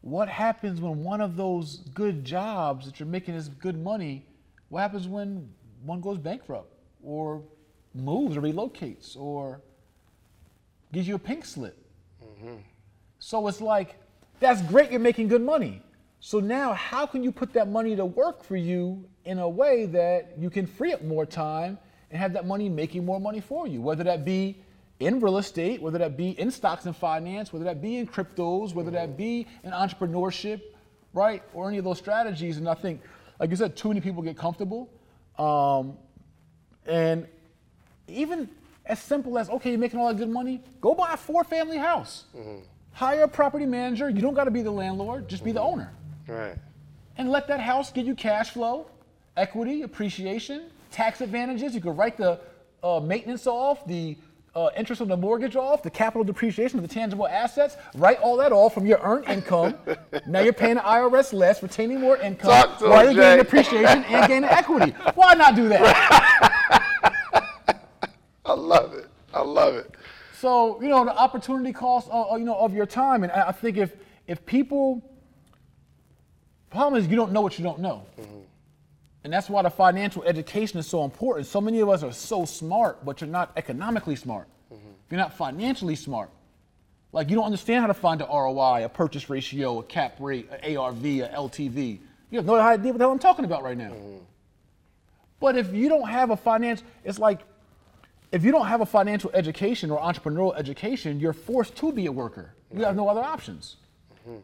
what 0.00 0.28
happens 0.28 0.80
when 0.80 1.02
one 1.02 1.20
of 1.20 1.36
those 1.36 1.78
good 1.94 2.24
jobs 2.24 2.86
that 2.86 3.00
you're 3.00 3.08
making 3.08 3.34
is 3.34 3.48
good 3.48 3.76
money? 3.76 4.24
What 4.68 4.80
happens 4.80 5.08
when 5.08 5.48
one 5.84 6.00
goes 6.00 6.18
bankrupt 6.18 6.72
or 7.02 7.42
moves 7.94 8.36
or 8.36 8.42
relocates 8.42 9.16
or 9.16 9.60
gives 10.92 11.06
you 11.06 11.14
a 11.14 11.18
pink 11.18 11.44
slip? 11.44 11.76
Mm-hmm. 12.22 12.56
So 13.18 13.46
it's 13.48 13.60
like, 13.60 13.96
that's 14.40 14.62
great, 14.62 14.90
you're 14.90 15.00
making 15.00 15.28
good 15.28 15.42
money. 15.42 15.82
So 16.20 16.40
now, 16.40 16.72
how 16.72 17.06
can 17.06 17.22
you 17.22 17.30
put 17.30 17.52
that 17.52 17.68
money 17.68 17.94
to 17.94 18.04
work 18.04 18.42
for 18.42 18.56
you 18.56 19.04
in 19.24 19.38
a 19.38 19.48
way 19.48 19.86
that 19.86 20.32
you 20.38 20.50
can 20.50 20.66
free 20.66 20.92
up 20.92 21.02
more 21.02 21.24
time 21.24 21.78
and 22.10 22.18
have 22.18 22.32
that 22.32 22.46
money 22.46 22.68
making 22.68 23.04
more 23.04 23.20
money 23.20 23.40
for 23.40 23.66
you? 23.68 23.80
Whether 23.80 24.04
that 24.04 24.24
be 24.24 24.60
in 24.98 25.20
real 25.20 25.38
estate, 25.38 25.80
whether 25.80 25.98
that 25.98 26.16
be 26.16 26.30
in 26.30 26.50
stocks 26.50 26.86
and 26.86 26.96
finance, 26.96 27.52
whether 27.52 27.64
that 27.64 27.80
be 27.80 27.98
in 27.98 28.06
cryptos, 28.06 28.74
whether 28.74 28.90
that 28.90 29.10
mm-hmm. 29.10 29.16
be 29.16 29.46
in 29.62 29.70
entrepreneurship, 29.70 30.60
right? 31.12 31.42
Or 31.54 31.68
any 31.68 31.78
of 31.78 31.84
those 31.84 31.98
strategies. 31.98 32.56
And 32.56 32.68
I 32.68 32.74
think, 32.74 33.00
like 33.38 33.50
you 33.50 33.56
said, 33.56 33.76
too 33.76 33.88
many 33.88 34.00
people 34.00 34.22
get 34.22 34.36
comfortable. 34.36 34.90
Um, 35.38 35.96
and 36.86 37.26
even 38.08 38.48
as 38.86 38.98
simple 38.98 39.38
as 39.38 39.48
okay, 39.50 39.70
you're 39.70 39.78
making 39.78 40.00
all 40.00 40.08
that 40.08 40.16
good 40.16 40.30
money, 40.30 40.62
go 40.80 40.94
buy 40.94 41.12
a 41.12 41.16
four 41.16 41.44
family 41.44 41.76
house. 41.78 42.24
Hire 42.92 43.22
a 43.22 43.28
property 43.28 43.66
manager. 43.66 44.08
You 44.10 44.20
don't 44.20 44.34
got 44.34 44.44
to 44.44 44.50
be 44.50 44.62
the 44.62 44.70
landlord, 44.70 45.28
just 45.28 45.44
be 45.44 45.52
the 45.52 45.60
owner. 45.60 45.92
Right. 46.26 46.56
And 47.16 47.30
let 47.30 47.46
that 47.48 47.60
house 47.60 47.92
give 47.92 48.06
you 48.06 48.14
cash 48.14 48.50
flow, 48.50 48.90
equity, 49.36 49.82
appreciation, 49.82 50.70
tax 50.90 51.20
advantages. 51.20 51.74
You 51.74 51.80
could 51.80 51.96
write 51.96 52.16
the 52.16 52.40
uh, 52.82 53.00
maintenance 53.00 53.46
off, 53.46 53.86
the 53.86 54.16
uh, 54.54 54.70
interest 54.76 55.00
on 55.00 55.08
the 55.08 55.16
mortgage 55.16 55.56
off, 55.56 55.82
the 55.82 55.90
capital 55.90 56.24
depreciation 56.24 56.78
of 56.78 56.86
the 56.86 56.92
tangible 56.92 57.26
assets. 57.28 57.76
Write 57.94 58.18
all 58.20 58.36
that 58.38 58.52
off 58.52 58.74
from 58.74 58.86
your 58.86 58.98
earned 59.02 59.26
income. 59.26 59.74
now 60.26 60.40
you're 60.40 60.52
paying 60.52 60.76
the 60.76 60.80
IRS 60.80 61.32
less, 61.32 61.62
retaining 61.62 62.00
more 62.00 62.16
income 62.16 62.50
Talk 62.50 62.80
while 62.80 63.04
you're 63.04 63.14
gaining 63.14 63.38
Jay. 63.38 63.40
appreciation 63.40 64.04
and 64.04 64.28
gaining 64.28 64.44
equity. 64.50 64.92
Why 65.14 65.34
not 65.34 65.54
do 65.54 65.68
that? 65.68 66.94
I 68.44 68.52
love 68.52 68.94
it. 68.94 69.06
I 69.32 69.42
love 69.42 69.74
it. 69.74 69.94
So 70.32 70.80
you 70.80 70.88
know 70.88 71.04
the 71.04 71.16
opportunity 71.16 71.72
cost, 71.72 72.08
of, 72.10 72.28
of, 72.30 72.38
you 72.38 72.44
know, 72.44 72.54
of 72.54 72.72
your 72.72 72.86
time, 72.86 73.24
and 73.24 73.32
I 73.32 73.48
I 73.48 73.52
think 73.52 73.76
if 73.76 73.92
if 74.26 74.44
people, 74.46 75.02
problem 76.70 77.00
is 77.02 77.08
you 77.08 77.16
don't 77.16 77.32
know 77.32 77.40
what 77.40 77.58
you 77.58 77.64
don't 77.64 77.80
know, 77.80 78.06
mm-hmm. 78.18 78.38
And 79.28 79.32
that's 79.34 79.50
why 79.50 79.60
the 79.60 79.68
financial 79.68 80.22
education 80.24 80.78
is 80.78 80.86
so 80.86 81.04
important. 81.04 81.46
So 81.46 81.60
many 81.60 81.80
of 81.80 81.90
us 81.90 82.02
are 82.02 82.12
so 82.12 82.46
smart, 82.46 83.04
but 83.04 83.20
you're 83.20 83.28
not 83.28 83.52
economically 83.58 84.16
smart. 84.16 84.48
Mm-hmm. 84.72 84.88
You're 85.10 85.20
not 85.20 85.34
financially 85.34 85.96
smart. 85.96 86.30
Like 87.12 87.28
you 87.28 87.36
don't 87.36 87.44
understand 87.44 87.82
how 87.82 87.88
to 87.88 87.92
find 87.92 88.22
an 88.22 88.28
ROI, 88.28 88.86
a 88.86 88.88
purchase 88.88 89.28
ratio, 89.28 89.80
a 89.80 89.82
cap 89.82 90.16
rate, 90.18 90.48
an 90.50 90.78
ARV, 90.78 91.04
a 91.04 91.28
LTV. 91.28 91.98
You 92.30 92.38
have 92.38 92.46
no 92.46 92.54
idea 92.54 92.90
what 92.90 92.96
the 92.96 93.04
hell 93.04 93.12
I'm 93.12 93.18
talking 93.18 93.44
about 93.44 93.62
right 93.62 93.76
now. 93.76 93.90
Mm-hmm. 93.90 94.16
But 95.40 95.58
if 95.58 95.74
you 95.74 95.90
don't 95.90 96.08
have 96.08 96.30
a 96.30 96.36
finance, 96.38 96.82
it's 97.04 97.18
like 97.18 97.40
if 98.32 98.42
you 98.42 98.50
don't 98.50 98.66
have 98.66 98.80
a 98.80 98.86
financial 98.86 99.30
education 99.34 99.90
or 99.90 100.00
entrepreneurial 100.00 100.56
education, 100.56 101.20
you're 101.20 101.34
forced 101.34 101.76
to 101.76 101.92
be 101.92 102.06
a 102.06 102.12
worker. 102.12 102.54
You 102.74 102.82
have 102.84 102.96
no 102.96 103.10
other 103.10 103.22
options. 103.22 103.76
Mm-hmm. 104.26 104.38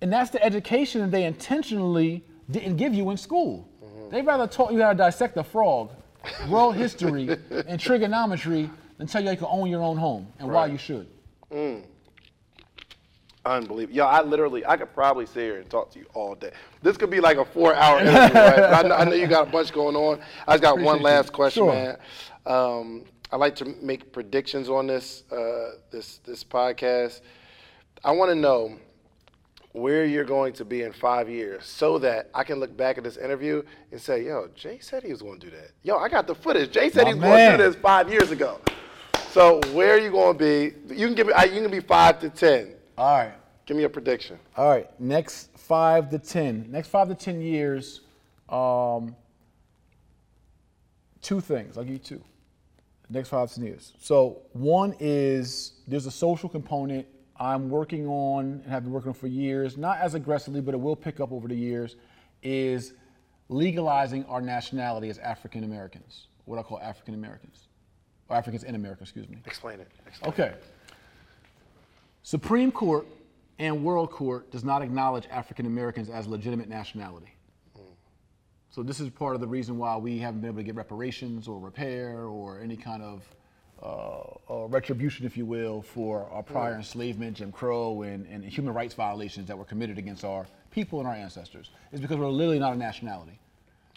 And 0.00 0.12
that's 0.12 0.30
the 0.30 0.42
education 0.44 1.08
they 1.12 1.22
intentionally 1.22 2.24
didn't 2.50 2.76
give 2.76 2.92
you 2.92 3.10
in 3.10 3.16
school. 3.16 3.68
They'd 4.10 4.26
rather 4.26 4.46
taught 4.46 4.72
you 4.72 4.82
how 4.82 4.92
to 4.92 4.98
dissect 4.98 5.36
a 5.36 5.44
frog, 5.44 5.90
world 6.48 6.76
history, 6.76 7.28
and 7.50 7.78
trigonometry 7.80 8.70
than 8.98 9.06
tell 9.06 9.22
you 9.22 9.30
you 9.30 9.36
can 9.36 9.46
own 9.50 9.68
your 9.70 9.82
own 9.82 9.96
home 9.96 10.28
and 10.38 10.48
why 10.48 10.62
Right. 10.62 10.72
you 10.72 10.78
should. 10.78 11.06
Unbelievable. 13.44 13.96
Yo, 13.96 14.04
I 14.06 14.22
literally, 14.22 14.66
I 14.66 14.76
could 14.76 14.92
probably 14.92 15.24
sit 15.24 15.40
here 15.42 15.58
and 15.60 15.70
talk 15.70 15.92
to 15.92 16.00
you 16.00 16.06
all 16.14 16.34
day. 16.34 16.50
This 16.82 16.96
could 16.96 17.10
be 17.10 17.20
like 17.20 17.36
a 17.36 17.44
four-hour 17.44 18.00
interview, 18.00 18.18
right? 18.34 18.56
But 18.56 18.74
I 18.74 18.88
know, 18.88 18.94
I 18.96 19.04
know 19.04 19.12
you 19.14 19.28
got 19.28 19.46
a 19.46 19.50
bunch 19.50 19.72
going 19.72 19.94
on. 19.94 20.20
I 20.48 20.54
just 20.54 20.62
got 20.62 20.76
one 20.80 20.96
Appreciate 20.96 21.02
last 21.04 21.32
question, 21.32 21.62
Sure. 21.64 21.72
man. 21.72 21.96
Um, 22.44 23.04
I 23.30 23.36
like 23.36 23.54
to 23.56 23.64
make 23.80 24.12
predictions 24.12 24.68
on 24.68 24.88
this 24.88 25.22
uh, 25.30 25.72
this 25.92 26.18
this 26.18 26.42
podcast. 26.42 27.20
I 28.04 28.10
want 28.12 28.30
to 28.30 28.34
know 28.34 28.78
where 29.76 30.04
you're 30.04 30.24
going 30.24 30.52
to 30.54 30.64
be 30.64 30.82
in 30.82 30.92
five 30.92 31.28
years, 31.28 31.64
so 31.64 31.98
that 31.98 32.30
I 32.34 32.44
can 32.44 32.58
look 32.58 32.76
back 32.76 32.98
at 32.98 33.04
this 33.04 33.16
interview 33.16 33.62
and 33.92 34.00
say, 34.00 34.24
"Yo, 34.24 34.48
Jay 34.54 34.78
said 34.80 35.02
he 35.02 35.12
was 35.12 35.22
going 35.22 35.38
to 35.40 35.50
do 35.50 35.56
that. 35.56 35.70
Yo, 35.82 35.96
I 35.96 36.08
got 36.08 36.26
the 36.26 36.34
footage. 36.34 36.72
Jay 36.72 36.90
said 36.90 37.04
My 37.04 37.10
he 37.10 37.14
was 37.14 37.22
going 37.22 37.50
to 37.52 37.56
do 37.56 37.62
this 37.62 37.76
five 37.76 38.10
years 38.10 38.30
ago." 38.30 38.60
So 39.30 39.60
where 39.72 39.94
are 39.94 39.98
you 39.98 40.10
going 40.10 40.38
to 40.38 40.44
be? 40.44 40.94
You 40.94 41.06
can 41.06 41.14
give 41.14 41.26
me. 41.26 41.34
You 41.52 41.60
can 41.62 41.70
be 41.70 41.80
five 41.80 42.20
to 42.20 42.30
ten. 42.30 42.74
All 42.96 43.18
right. 43.18 43.34
Give 43.66 43.76
me 43.76 43.82
a 43.82 43.88
prediction. 43.88 44.38
All 44.56 44.68
right, 44.68 44.88
next 45.00 45.50
five 45.58 46.08
to 46.10 46.20
ten, 46.20 46.70
next 46.70 46.86
five 46.86 47.08
to 47.08 47.16
ten 47.16 47.40
years, 47.40 48.02
um, 48.48 49.16
two 51.20 51.40
things. 51.40 51.76
I'll 51.76 51.82
give 51.82 51.94
you 51.94 51.98
two. 51.98 52.22
Next 53.10 53.28
five 53.28 53.48
to 53.48 53.54
ten 53.56 53.64
years. 53.64 53.92
So 53.98 54.42
one 54.52 54.94
is 55.00 55.72
there's 55.88 56.06
a 56.06 56.12
social 56.12 56.48
component 56.48 57.08
I'm 57.38 57.68
working 57.70 58.06
on 58.06 58.60
and 58.64 58.66
have 58.66 58.84
been 58.84 58.92
working 58.92 59.08
on 59.08 59.14
for 59.14 59.26
years, 59.26 59.76
not 59.76 59.98
as 59.98 60.14
aggressively, 60.14 60.60
but 60.60 60.74
it 60.74 60.78
will 60.78 60.96
pick 60.96 61.20
up 61.20 61.32
over 61.32 61.48
the 61.48 61.54
years. 61.54 61.96
Is 62.42 62.92
legalizing 63.48 64.24
our 64.26 64.40
nationality 64.40 65.08
as 65.08 65.18
African 65.18 65.64
Americans, 65.64 66.28
what 66.44 66.58
I 66.58 66.62
call 66.62 66.78
African 66.80 67.14
Americans, 67.14 67.68
or 68.28 68.36
Africans 68.36 68.64
in 68.64 68.74
America, 68.74 69.02
excuse 69.02 69.28
me. 69.28 69.38
Explain 69.46 69.80
it. 69.80 69.88
Explain 70.06 70.32
Okay. 70.32 70.54
Supreme 72.22 72.72
Court 72.72 73.06
and 73.58 73.84
World 73.84 74.10
Court 74.10 74.50
does 74.50 74.64
not 74.64 74.82
acknowledge 74.82 75.26
African 75.30 75.66
Americans 75.66 76.10
as 76.10 76.26
legitimate 76.26 76.68
nationality. 76.68 77.34
Hmm. 77.74 77.82
So 78.70 78.82
this 78.82 79.00
is 79.00 79.10
part 79.10 79.34
of 79.34 79.40
the 79.40 79.46
reason 79.46 79.78
why 79.78 79.96
we 79.96 80.18
haven't 80.18 80.40
been 80.40 80.50
able 80.50 80.58
to 80.58 80.64
get 80.64 80.74
reparations 80.74 81.48
or 81.48 81.58
repair 81.58 82.24
or 82.24 82.60
any 82.60 82.76
kind 82.76 83.02
of 83.02 83.22
uh, 83.82 84.20
uh, 84.48 84.66
retribution, 84.68 85.26
if 85.26 85.36
you 85.36 85.44
will, 85.44 85.82
for 85.82 86.28
our 86.30 86.42
prior 86.42 86.74
enslavement, 86.74 87.36
Jim 87.36 87.52
Crow, 87.52 88.02
and, 88.02 88.26
and 88.26 88.44
human 88.44 88.72
rights 88.72 88.94
violations 88.94 89.48
that 89.48 89.58
were 89.58 89.64
committed 89.64 89.98
against 89.98 90.24
our 90.24 90.46
people 90.70 90.98
and 90.98 91.08
our 91.08 91.14
ancestors. 91.14 91.70
It's 91.92 92.00
because 92.00 92.16
we're 92.16 92.28
literally 92.28 92.58
not 92.58 92.72
a 92.72 92.76
nationality. 92.76 93.38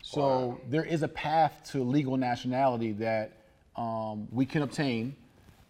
So 0.02 0.60
there 0.70 0.84
is 0.86 1.04
a 1.04 1.08
path 1.08 1.70
to 1.72 1.84
legal 1.84 2.18
nationality 2.18 2.94
that 2.94 3.34
um, 3.76 4.28
we 4.32 4.46
can 4.46 4.62
obtain 4.62 5.16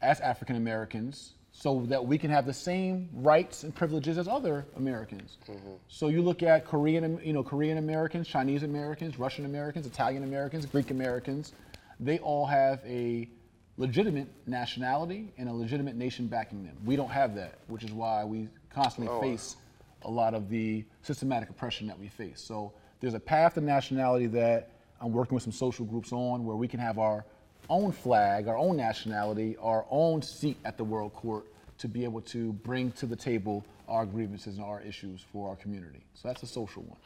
as 0.02 0.20
African 0.22 0.56
Americans, 0.56 1.34
so 1.52 1.84
that 1.88 2.06
we 2.06 2.18
can 2.18 2.32
have 2.32 2.46
the 2.46 2.54
same 2.54 3.10
rights 3.14 3.64
and 3.64 3.76
privileges 3.76 4.18
as 4.18 4.28
other 4.28 4.66
Americans. 4.78 5.38
So 5.90 6.08
you 6.08 6.22
look 6.22 6.42
at 6.42 6.66
Korean, 6.66 7.20
you 7.24 7.34
know, 7.34 7.44
Korean 7.44 7.78
Americans, 7.78 8.28
Chinese 8.28 8.64
Americans, 8.64 9.20
Russian 9.20 9.46
Americans, 9.46 9.86
Italian 9.86 10.24
Americans, 10.24 10.66
Greek 10.66 10.90
Americans. 10.90 11.52
They 12.00 12.20
all 12.20 12.46
have 12.46 12.82
a 12.86 13.28
legitimate 13.80 14.28
nationality 14.46 15.32
and 15.38 15.50
a 15.50 15.54
legitimate 15.54 15.96
nation 15.96 16.28
backing 16.28 16.64
them. 16.64 16.76
We 16.86 16.96
don't 16.98 17.10
have 17.10 17.34
that, 17.36 17.60
which 17.68 17.84
is 17.84 17.92
why 17.92 18.26
we 18.26 18.50
constantly 18.70 19.12
oh. 19.12 19.22
face 19.22 19.56
a 20.04 20.12
lot 20.12 20.34
of 20.34 20.50
the 20.50 20.84
systematic 21.02 21.50
oppression 21.50 21.88
that 21.88 21.98
we 21.98 22.10
face. 22.10 22.42
So 22.42 22.74
there's 23.00 23.14
a 23.14 23.20
path 23.20 23.56
to 23.56 23.62
nationality 23.62 24.28
that 24.28 24.70
I'm 25.02 25.14
working 25.14 25.34
with 25.34 25.44
some 25.44 25.54
social 25.54 25.86
groups 25.86 26.12
on 26.12 26.44
where 26.46 26.58
we 26.58 26.68
can 26.68 26.80
have 26.80 27.00
our 27.00 27.26
own 27.70 27.94
flag, 27.94 28.48
our 28.50 28.58
own 28.58 28.76
nationality, 28.76 29.56
our 29.62 29.86
own 29.90 30.22
seat 30.22 30.58
at 30.66 30.78
the 30.78 30.84
World 30.84 31.14
Court 31.14 31.46
to 31.78 31.88
be 31.88 32.04
able 32.04 32.22
to 32.22 32.52
bring 32.52 32.92
to 32.94 33.06
the 33.06 33.16
table 33.16 33.66
our 33.88 34.06
grievances 34.06 34.58
and 34.58 34.66
our 34.66 34.82
issues 34.82 35.26
for 35.32 35.50
our 35.50 35.56
community. 35.56 36.02
So 36.14 36.28
that's 36.28 36.44
a 36.44 36.48
social 36.48 36.84
one. 36.84 36.98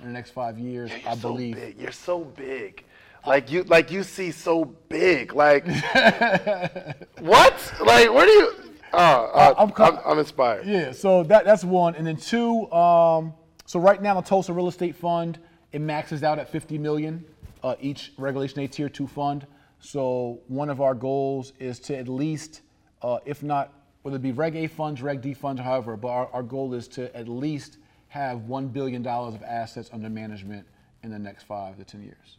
In 0.00 0.06
the 0.06 0.12
next 0.12 0.30
five 0.30 0.58
years, 0.58 0.90
You're 0.90 1.12
I 1.12 1.14
so 1.14 1.30
believe. 1.30 1.54
big. 1.54 1.80
You're 1.80 1.92
so 1.92 2.24
big. 2.24 2.84
Like 3.26 3.50
you, 3.50 3.64
like 3.64 3.90
you 3.90 4.02
see 4.02 4.30
so 4.30 4.64
big. 4.64 5.34
Like 5.34 5.66
what? 7.18 7.74
Like 7.80 8.12
where 8.12 8.26
do 8.26 8.32
you? 8.32 8.52
Oh, 8.92 8.98
uh, 8.98 9.54
I'm 9.58 9.72
I'm, 9.76 9.98
I'm, 10.06 10.18
inspired. 10.18 10.66
Yeah, 10.66 10.92
so 10.92 11.22
that 11.24 11.44
that's 11.44 11.64
one, 11.64 11.96
and 11.96 12.06
then 12.06 12.16
two. 12.16 12.70
Um, 12.72 13.34
so 13.66 13.80
right 13.80 14.00
now, 14.00 14.14
the 14.14 14.22
Tulsa 14.26 14.52
Real 14.52 14.68
Estate 14.68 14.94
Fund 14.94 15.38
it 15.72 15.80
maxes 15.80 16.22
out 16.22 16.38
at 16.38 16.48
50 16.48 16.78
million 16.78 17.24
uh, 17.62 17.74
each 17.80 18.12
Regulation 18.16 18.60
A 18.60 18.68
Tier 18.68 18.88
Two 18.88 19.06
fund. 19.06 19.46
So 19.78 20.40
one 20.48 20.70
of 20.70 20.80
our 20.80 20.94
goals 20.94 21.52
is 21.58 21.78
to 21.80 21.96
at 21.96 22.08
least, 22.08 22.62
uh, 23.02 23.18
if 23.26 23.42
not, 23.42 23.72
whether 24.02 24.16
it 24.16 24.22
be 24.22 24.32
Reg 24.32 24.56
A 24.56 24.68
funds, 24.68 25.02
Reg 25.02 25.20
D 25.20 25.34
funds, 25.34 25.60
however, 25.60 25.96
but 25.96 26.08
our, 26.08 26.28
our 26.32 26.42
goal 26.42 26.72
is 26.72 26.88
to 26.88 27.14
at 27.14 27.28
least 27.28 27.78
have 28.08 28.42
one 28.44 28.68
billion 28.68 29.02
dollars 29.02 29.34
of 29.34 29.42
assets 29.42 29.90
under 29.92 30.08
management 30.08 30.66
in 31.02 31.10
the 31.10 31.18
next 31.18 31.42
five 31.42 31.76
to 31.76 31.84
ten 31.84 32.02
years. 32.02 32.38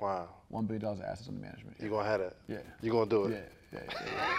Wow. 0.00 0.28
One 0.48 0.64
billion 0.66 0.82
dollars 0.82 1.00
of 1.00 1.06
assets 1.06 1.28
under 1.28 1.40
management. 1.40 1.76
You 1.80 1.88
gonna 1.90 2.08
have 2.08 2.20
it. 2.20 2.36
Yeah. 2.48 2.58
You 2.82 2.90
gonna 2.92 3.06
do 3.10 3.24
it. 3.26 3.32
yeah, 3.72 3.80
yeah, 3.80 3.80
yeah, 3.92 4.06
yeah. 4.06 4.34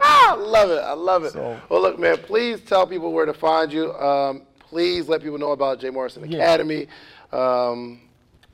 Ah, 0.00 0.32
I 0.36 0.36
love 0.36 0.70
it. 0.70 0.78
I 0.80 0.92
love 0.92 1.24
it. 1.24 1.32
So- 1.32 1.60
well, 1.68 1.80
look, 1.82 1.98
man. 1.98 2.18
Please 2.18 2.60
tell 2.60 2.86
people 2.86 3.12
where 3.12 3.26
to 3.26 3.34
find 3.34 3.72
you. 3.72 3.92
Um, 3.94 4.42
please 4.58 5.08
let 5.08 5.22
people 5.22 5.38
know 5.38 5.52
about 5.52 5.80
Jay 5.80 5.90
Morrison. 5.90 6.24
Academy. 6.24 6.88
Um, 7.32 8.00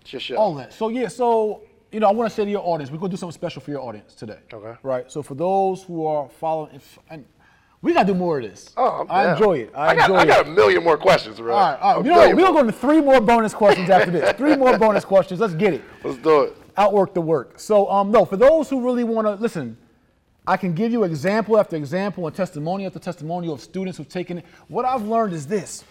it's 0.00 0.12
your 0.12 0.20
show. 0.20 0.36
All 0.36 0.54
that. 0.56 0.72
So 0.72 0.88
yeah, 0.88 1.08
so 1.08 1.62
you 1.90 2.00
know, 2.00 2.08
I 2.08 2.12
want 2.12 2.30
to 2.30 2.34
say 2.34 2.44
to 2.44 2.50
your 2.50 2.66
audience, 2.66 2.90
we're 2.90 2.98
gonna 2.98 3.10
do 3.10 3.16
something 3.16 3.34
special 3.34 3.60
for 3.62 3.70
your 3.70 3.80
audience 3.80 4.14
today. 4.14 4.38
Okay. 4.52 4.78
Right. 4.82 5.10
So 5.10 5.22
for 5.22 5.34
those 5.34 5.82
who 5.82 6.06
are 6.06 6.28
following, 6.28 6.74
if, 6.74 6.98
and 7.10 7.24
we 7.82 7.92
gotta 7.92 8.06
do 8.06 8.14
more 8.14 8.38
of 8.38 8.44
this. 8.44 8.70
Oh, 8.76 9.04
I 9.10 9.24
down. 9.24 9.36
enjoy 9.36 9.58
it. 9.58 9.72
I, 9.74 9.94
got, 9.96 10.08
enjoy 10.08 10.20
I 10.20 10.26
got 10.26 10.46
a 10.46 10.50
million 10.50 10.84
more 10.84 10.96
questions, 10.96 11.38
bro. 11.38 11.52
all 11.52 11.60
right, 11.60 11.80
all 11.80 11.96
right. 11.96 12.04
You 12.04 12.12
know, 12.12 12.36
we're 12.36 12.52
gonna 12.52 12.62
go 12.62 12.66
to 12.66 12.72
three 12.72 13.00
more 13.00 13.20
bonus 13.20 13.52
questions 13.52 13.90
after 13.90 14.12
this. 14.12 14.32
Three 14.38 14.56
more 14.56 14.78
bonus 14.78 15.04
questions. 15.04 15.40
Let's 15.40 15.54
get 15.54 15.74
it. 15.74 15.82
Let's 16.04 16.18
do 16.18 16.42
it. 16.42 16.56
Outwork 16.76 17.12
the 17.12 17.20
work. 17.20 17.58
So 17.58 17.90
um, 17.90 18.12
no, 18.12 18.24
for 18.24 18.36
those 18.36 18.70
who 18.70 18.84
really 18.84 19.02
want 19.04 19.26
to 19.26 19.34
listen, 19.34 19.76
I 20.46 20.56
can 20.56 20.74
give 20.74 20.92
you 20.92 21.02
example 21.02 21.58
after 21.58 21.76
example 21.76 22.26
and 22.26 22.34
testimonial 22.34 22.86
after 22.86 23.00
testimonial 23.00 23.54
of 23.54 23.60
students 23.60 23.98
who've 23.98 24.08
taken 24.08 24.38
it. 24.38 24.44
What 24.68 24.84
I've 24.84 25.02
learned 25.02 25.32
is 25.34 25.46
this. 25.46 25.84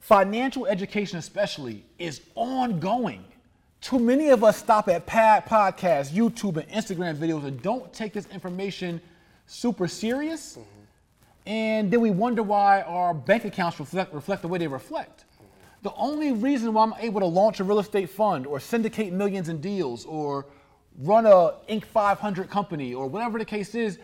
Financial 0.00 0.66
education, 0.66 1.18
especially, 1.18 1.84
is 1.98 2.22
ongoing. 2.34 3.24
Too 3.82 3.98
many 3.98 4.30
of 4.30 4.42
us 4.42 4.56
stop 4.56 4.88
at 4.88 5.04
pad 5.06 5.46
podcasts, 5.46 6.10
YouTube, 6.12 6.56
and 6.56 6.68
Instagram 6.70 7.16
videos 7.16 7.44
and 7.44 7.60
don't 7.60 7.92
take 7.92 8.12
this 8.12 8.26
information 8.28 9.00
super 9.46 9.88
serious. 9.88 10.58
And 11.46 11.90
then 11.90 12.00
we 12.00 12.10
wonder 12.10 12.42
why 12.42 12.82
our 12.82 13.14
bank 13.14 13.44
accounts 13.44 13.78
reflect, 13.78 14.12
reflect 14.12 14.42
the 14.42 14.48
way 14.48 14.58
they 14.58 14.66
reflect. 14.66 15.24
The 15.82 15.94
only 15.94 16.32
reason 16.32 16.74
why 16.74 16.82
I'm 16.82 16.94
able 16.98 17.20
to 17.20 17.26
launch 17.26 17.60
a 17.60 17.64
real 17.64 17.78
estate 17.78 18.10
fund 18.10 18.46
or 18.46 18.58
syndicate 18.58 19.12
millions 19.12 19.48
in 19.48 19.60
deals 19.60 20.04
or 20.04 20.46
run 20.98 21.26
a 21.26 21.54
Inc. 21.68 21.84
500 21.84 22.50
company 22.50 22.94
or 22.94 23.06
whatever 23.06 23.38
the 23.38 23.44
case 23.44 23.74
is, 23.74 23.98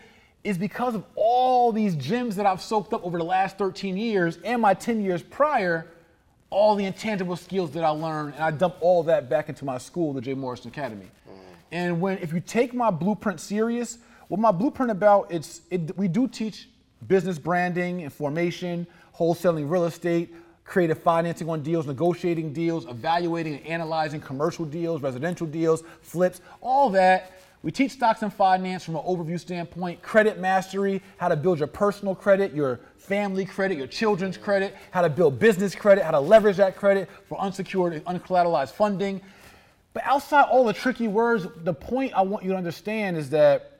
is 0.45 0.59
because 0.59 0.95
of 0.95 1.05
all 1.14 1.72
these 1.72 1.97
gems 1.97 2.36
that 2.36 2.47
I've 2.47 2.61
soaked 2.61 2.93
up 2.93 3.05
over 3.05 3.18
the 3.18 3.24
last 3.24 3.59
13 3.59 3.97
years 3.97 4.38
and 4.45 4.61
my 4.61 4.74
10 4.74 5.01
years 5.01 5.22
prior, 5.22 5.88
all 6.51 6.76
the 6.76 6.84
intangible 6.84 7.36
skills 7.36 7.70
that 7.72 7.82
I 7.82 7.88
learned, 7.88 8.34
and 8.34 8.45
I 8.45 8.51
dump 8.51 8.76
all 8.80 9.03
that 9.05 9.28
back 9.28 9.49
into 9.49 9.64
my 9.64 9.78
school, 9.78 10.12
the 10.12 10.20
Jay 10.20 10.34
Morrison 10.34 10.68
Academy. 10.68 11.07
And 11.70 12.01
when 12.01 12.18
if 12.18 12.32
you 12.32 12.40
take 12.40 12.74
my 12.74 12.90
blueprint 12.90 13.40
serious, 13.40 13.99
what 14.33 14.41
my 14.41 14.51
blueprint 14.51 14.91
about, 14.91 15.30
it's 15.30 15.61
it, 15.68 15.95
we 15.99 16.09
do 16.09 16.26
teach 16.26 16.70
business 17.07 17.39
branding 17.39 18.03
and 18.03 18.11
formation, 18.11 18.87
wholesaling 19.14 19.70
real 19.70 19.85
estate, 19.85 20.35
creative 20.64 20.99
financing 20.99 21.51
on 21.51 21.62
deals, 21.62 21.87
negotiating 21.87 22.51
deals, 22.51 22.87
evaluating 22.87 23.57
and 23.57 23.66
analyzing 23.66 24.22
commercial 24.22 24.64
deals, 24.64 25.03
residential 25.03 25.47
deals, 25.47 25.83
flips, 26.01 26.41
all 26.62 26.89
that. 26.89 27.43
We 27.62 27.70
teach 27.70 27.93
stocks 27.93 28.22
and 28.22 28.33
finance 28.33 28.83
from 28.83 28.97
an 28.97 29.03
overview 29.03 29.39
standpoint, 29.39 30.01
credit 30.01 30.41
mastery, 30.41 31.03
how 31.18 31.28
to 31.28 31.37
build 31.37 31.59
your 31.59 31.68
personal 31.68 32.14
credit, 32.14 32.55
your 32.55 32.80
family 32.97 33.45
credit, 33.45 33.76
your 33.76 33.87
children's 33.87 34.39
credit, 34.39 34.74
how 34.93 35.03
to 35.03 35.11
build 35.11 35.39
business 35.39 35.74
credit, 35.74 36.05
how 36.05 36.11
to 36.11 36.20
leverage 36.20 36.57
that 36.57 36.74
credit 36.74 37.07
for 37.28 37.39
unsecured 37.39 37.93
and 37.93 38.03
uncollateralized 38.07 38.72
funding. 38.72 39.20
But 39.93 40.05
outside 40.07 40.45
all 40.45 40.64
the 40.64 40.72
tricky 40.72 41.07
words, 41.07 41.47
the 41.64 41.74
point 41.74 42.14
I 42.14 42.22
want 42.22 42.45
you 42.45 42.53
to 42.53 42.57
understand 42.57 43.18
is 43.18 43.28
that 43.28 43.72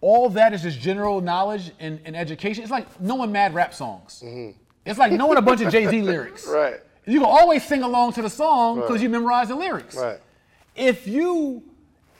all 0.00 0.28
that 0.30 0.52
is 0.52 0.62
just 0.62 0.78
general 0.80 1.20
knowledge 1.20 1.72
and, 1.78 2.00
and 2.04 2.16
education. 2.16 2.62
It's 2.62 2.70
like 2.72 3.00
knowing 3.00 3.32
mad 3.32 3.54
rap 3.54 3.74
songs. 3.74 4.22
Mm-hmm. 4.24 4.58
It's 4.86 4.98
like 4.98 5.12
knowing 5.12 5.36
a 5.38 5.42
bunch 5.42 5.60
of 5.60 5.70
Jay 5.70 5.86
Z 5.86 6.02
lyrics. 6.12 6.46
Right. 6.46 6.80
You 7.06 7.20
can 7.20 7.28
always 7.28 7.64
sing 7.64 7.82
along 7.82 8.14
to 8.14 8.22
the 8.22 8.30
song 8.30 8.76
because 8.76 8.92
Right. 8.92 9.00
you 9.02 9.08
memorize 9.08 9.48
the 9.48 9.56
lyrics. 9.56 9.96
Right. 9.96 10.18
If 10.74 11.06
you 11.06 11.62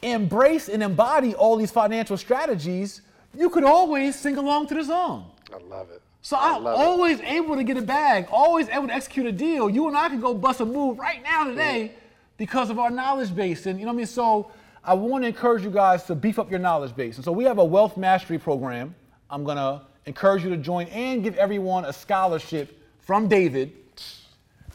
embrace 0.03 0.69
and 0.69 0.83
embody 0.83 1.35
all 1.35 1.57
these 1.57 1.71
financial 1.71 2.17
strategies, 2.17 3.03
you 3.35 3.49
could 3.51 3.65
always 3.65 4.19
sing 4.19 4.37
along 4.37 4.67
to 4.69 4.75
the 4.75 4.85
song. 4.85 5.31
I 5.53 5.59
love 5.69 5.91
it. 5.91 6.03
So 6.23 6.37
I 6.37 6.57
I'm 6.57 6.65
love 6.65 6.79
it. 6.79 6.83
always 6.83 7.21
able 7.21 7.57
to 7.57 7.65
get 7.65 7.77
a 7.77 7.83
bag, 7.83 8.27
always 8.31 8.69
able 8.69 8.89
to 8.89 8.95
execute 8.95 9.27
a 9.27 9.33
deal. 9.33 9.71
You 9.71 9.89
and 9.89 9.97
I 9.97 10.09
can 10.09 10.21
go 10.21 10.35
bust 10.35 10.61
a 10.61 10.67
move 10.67 10.99
right 10.99 11.23
now 11.23 11.45
today 11.45 11.93
mm. 11.95 11.99
because 12.37 12.69
of 12.69 12.79
our 12.79 12.91
knowledge 12.91 13.35
base. 13.35 13.67
And 13.67 13.79
you 13.79 13.87
know 13.87 13.93
what 13.93 13.97
I 13.97 13.99
mean? 13.99 14.07
So 14.07 14.51
I 14.83 14.95
want 14.95 15.25
to 15.25 15.29
encourage 15.29 15.63
you 15.63 15.71
guys 15.71 16.05
to 16.05 16.15
beef 16.15 16.39
up 16.39 16.51
your 16.51 16.59
knowledge 16.59 16.97
base. 16.97 17.17
And 17.17 17.25
so 17.25 17.33
we 17.33 17.45
have 17.45 17.59
a 17.59 17.65
wealth 17.65 17.97
mastery 17.97 18.39
program. 18.39 18.95
I'm 19.29 19.45
gonna 19.45 19.83
encourage 20.07 20.43
you 20.43 20.51
to 20.51 20.57
join 20.57 20.87
and 20.89 21.23
give 21.23 21.37
everyone 21.37 21.85
a 21.85 21.93
scholarship 21.93 22.83
from 23.01 23.29
David 23.29 23.73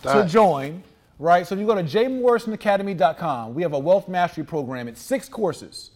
to 0.03 0.26
join, 0.28 0.84
right? 1.18 1.47
So 1.47 1.56
if 1.56 1.62
you 1.62 1.68
go 1.68 1.76
to 1.76 1.84
jmorrisonacademy.com, 1.84 3.53
we 3.56 3.64
have 3.64 3.74
a 3.74 3.80
wealth 3.80 4.08
mastery 4.08 4.43
program. 4.43 4.88
It's 4.88 5.01
six 5.01 5.28
courses 5.28 5.91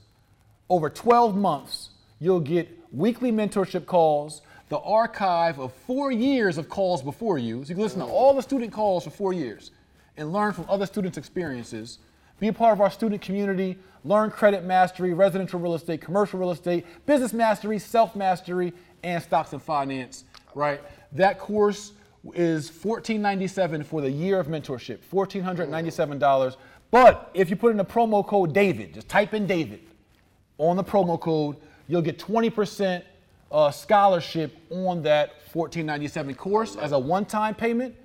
over 0.69 0.89
12 0.89 1.35
months. 1.35 1.89
You'll 2.19 2.39
get 2.39 2.67
weekly 2.91 3.31
mentorship 3.31 3.85
calls, 3.85 4.41
the 4.69 4.79
archive 4.79 5.59
of 5.59 5.73
four 5.73 6.11
years 6.11 6.57
of 6.57 6.69
calls 6.69 7.01
before 7.01 7.37
you. 7.37 7.63
So 7.63 7.69
you 7.69 7.75
can 7.75 7.83
listen 7.83 7.99
to 7.99 8.05
all 8.05 8.33
the 8.33 8.41
student 8.41 8.71
calls 8.71 9.03
for 9.03 9.09
four 9.11 9.33
years 9.33 9.71
and 10.17 10.33
learn 10.33 10.53
from 10.53 10.65
other 10.67 10.85
students' 10.85 11.17
experiences. 11.17 11.99
Be 12.39 12.47
a 12.47 12.53
part 12.53 12.73
of 12.73 12.81
our 12.81 12.89
student 12.89 13.21
community, 13.21 13.77
learn 14.05 14.31
credit 14.31 14.63
mastery, 14.63 15.13
residential 15.13 15.59
real 15.59 15.75
estate, 15.75 16.01
commercial 16.01 16.39
real 16.39 16.51
estate, 16.51 16.85
business 17.05 17.33
mastery, 17.33 17.79
self 17.79 18.15
mastery, 18.15 18.73
and 19.03 19.21
stocks 19.21 19.53
and 19.53 19.61
finance, 19.61 20.23
right? 20.55 20.81
That 21.11 21.39
course 21.39 21.93
is 22.33 22.67
1497 22.69 23.83
for 23.83 24.01
the 24.01 24.09
year 24.09 24.39
of 24.39 24.47
mentorship, 24.47 24.99
$1,497. 25.11 26.55
But 26.91 27.29
if 27.33 27.49
you 27.49 27.55
put 27.55 27.71
in 27.71 27.77
the 27.77 27.85
promo 27.85 28.25
code 28.25 28.53
David, 28.53 28.93
just 28.93 29.07
type 29.07 29.33
in 29.33 29.45
David 29.45 29.81
on 30.57 30.75
the 30.75 30.83
promo 30.83 31.19
code, 31.19 31.57
you'll 31.87 32.01
get 32.01 32.19
20% 32.19 33.03
uh, 33.51 33.71
scholarship 33.71 34.55
on 34.69 35.01
that 35.03 35.29
1497 35.53 36.35
course 36.35 36.75
as 36.75 36.91
a 36.91 36.99
one-time 36.99 37.55
payment. 37.55 37.95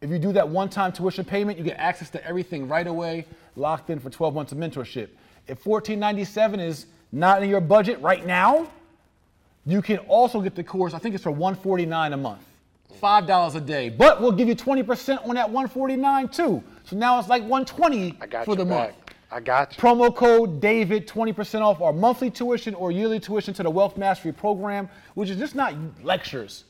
If 0.00 0.10
you 0.10 0.18
do 0.18 0.32
that 0.32 0.48
one-time 0.48 0.92
tuition 0.92 1.24
payment, 1.24 1.58
you 1.58 1.64
get 1.64 1.78
access 1.78 2.10
to 2.10 2.24
everything 2.26 2.68
right 2.68 2.86
away, 2.86 3.26
locked 3.56 3.90
in 3.90 3.98
for 4.00 4.10
12 4.10 4.34
months 4.34 4.52
of 4.52 4.58
mentorship. 4.58 5.08
If 5.46 5.64
1497 5.66 6.60
is 6.60 6.86
not 7.12 7.42
in 7.42 7.48
your 7.48 7.60
budget 7.60 8.00
right 8.00 8.24
now, 8.26 8.68
you 9.66 9.80
can 9.82 9.98
also 9.98 10.40
get 10.40 10.54
the 10.54 10.64
course. 10.64 10.94
I 10.94 10.98
think 10.98 11.14
it's 11.14 11.24
for 11.24 11.30
149 11.30 12.12
a 12.12 12.16
month, 12.16 12.42
five 13.00 13.26
dollars 13.26 13.54
a 13.54 13.60
day. 13.60 13.88
But 13.88 14.20
we'll 14.20 14.32
give 14.32 14.48
you 14.48 14.54
20% 14.56 15.26
on 15.26 15.34
that 15.36 15.48
149 15.50 16.28
too. 16.28 16.62
So 16.84 16.96
now 16.96 17.18
it's 17.18 17.28
like 17.28 17.42
120 17.42 18.18
I 18.20 18.26
got 18.26 18.44
for 18.44 18.52
you 18.52 18.56
the 18.58 18.64
back. 18.64 18.88
month. 18.88 18.96
I 19.30 19.40
got 19.40 19.74
you. 19.76 19.82
Promo 19.82 20.14
code 20.14 20.60
David, 20.60 21.08
20% 21.08 21.60
off 21.60 21.80
our 21.80 21.92
monthly 21.92 22.30
tuition 22.30 22.74
or 22.74 22.92
yearly 22.92 23.18
tuition 23.18 23.52
to 23.54 23.62
the 23.62 23.70
Wealth 23.70 23.96
Mastery 23.96 24.32
Program, 24.32 24.88
which 25.14 25.30
is 25.30 25.38
just 25.38 25.54
not 25.54 25.74
lectures. 26.02 26.64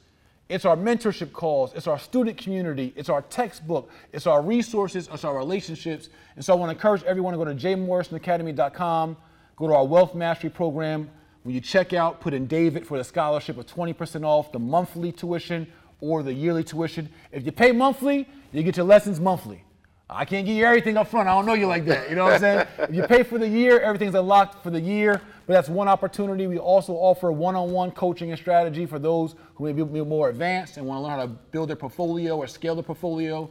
It's 0.49 0.67
our 0.67 0.77
mentorship 0.77 1.33
calls, 1.33 1.73
it's 1.75 1.87
our 1.87 1.99
student 1.99 2.37
community, 2.37 2.93
it's 2.97 3.09
our 3.09 3.23
textbook, 3.23 3.91
it's 4.13 4.27
our 4.27 4.43
resources, 4.43 5.09
it's 5.11 5.25
our 5.25 5.37
relationships. 5.37 6.11
And 6.37 6.45
so 6.45 6.53
I 6.53 6.57
want 6.57 6.69
to 6.69 6.75
encourage 6.75 7.03
everyone 7.05 7.33
to 7.33 7.39
go 7.39 7.47
to 7.47 7.55
jmorrisonacademy.com, 7.55 9.17
go 9.57 9.67
to 9.67 9.75
our 9.75 9.87
Wealth 9.87 10.15
Mastery 10.15 10.51
Program. 10.51 11.09
When 11.45 11.55
you 11.55 11.63
check 11.63 11.95
out, 11.95 12.21
put 12.21 12.35
in 12.35 12.47
David 12.47 12.87
for 12.87 12.99
the 12.99 13.05
scholarship 13.05 13.57
of 13.57 13.67
20% 13.67 14.25
off 14.25 14.53
the 14.53 14.59
monthly 14.59 15.13
tuition 15.13 15.67
or 16.01 16.23
the 16.23 16.33
yearly 16.33 16.65
tuition. 16.65 17.09
If 17.33 17.47
you 17.47 17.53
pay 17.53 17.73
monthly, 17.73 18.29
you 18.53 18.63
get 18.63 18.77
your 18.77 18.87
lessons 18.87 19.21
monthly. 19.21 19.65
I 20.09 20.27
can't 20.27 20.47
give 20.47 20.57
you 20.57 20.67
everything 20.67 20.99
up 20.99 21.09
front. 21.09 21.29
I 21.29 21.33
don't 21.33 21.47
know 21.47 21.55
you 21.55 21.67
like 21.67 21.87
that. 21.87 22.11
You 22.11 22.17
know 22.17 22.25
what 22.25 22.35
I'm 22.35 22.41
saying? 22.41 22.67
if 22.79 22.95
you 22.95 23.03
pay 23.05 23.23
for 23.23 23.39
the 23.39 23.49
year, 23.49 23.81
everything's 23.81 24.15
unlocked 24.15 24.63
for 24.63 24.69
the 24.71 24.81
year. 24.81 25.23
But 25.47 25.55
that's 25.55 25.69
one 25.69 25.89
opportunity. 25.89 26.47
We 26.47 26.59
also 26.59 26.95
offer 26.95 27.31
one-on-one 27.31 27.91
coaching 27.93 28.31
and 28.31 28.39
strategy 28.39 28.87
for 28.87 28.99
those 28.99 29.35
who 29.55 29.65
may 29.65 29.73
be 29.73 29.85
more 29.85 30.31
advanced 30.31 30.79
and 30.79 30.87
want 30.87 30.99
to 30.99 31.03
learn 31.03 31.19
how 31.19 31.27
to 31.27 31.29
build 31.29 31.69
their 31.69 31.77
portfolio 31.77 32.37
or 32.37 32.47
scale 32.47 32.75
their 32.75 32.83
portfolio. 32.83 33.49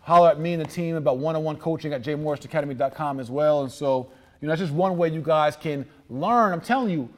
Holler 0.00 0.30
at 0.30 0.40
me 0.40 0.54
and 0.54 0.62
the 0.62 0.66
team 0.66 0.96
about 0.96 1.18
one-on-one 1.18 1.56
coaching 1.56 1.92
at 1.92 2.02
jmorrisonacademy.com 2.02 3.20
as 3.20 3.30
well. 3.30 3.62
And 3.62 3.70
so, 3.70 4.10
you 4.40 4.46
know, 4.46 4.52
that's 4.52 4.60
just 4.60 4.72
one 4.72 4.96
way 4.96 5.08
you 5.10 5.20
guys 5.20 5.56
can 5.56 5.86
learn. 6.08 6.52
I'm 6.52 6.60
telling 6.60 6.90
you, 6.90 7.08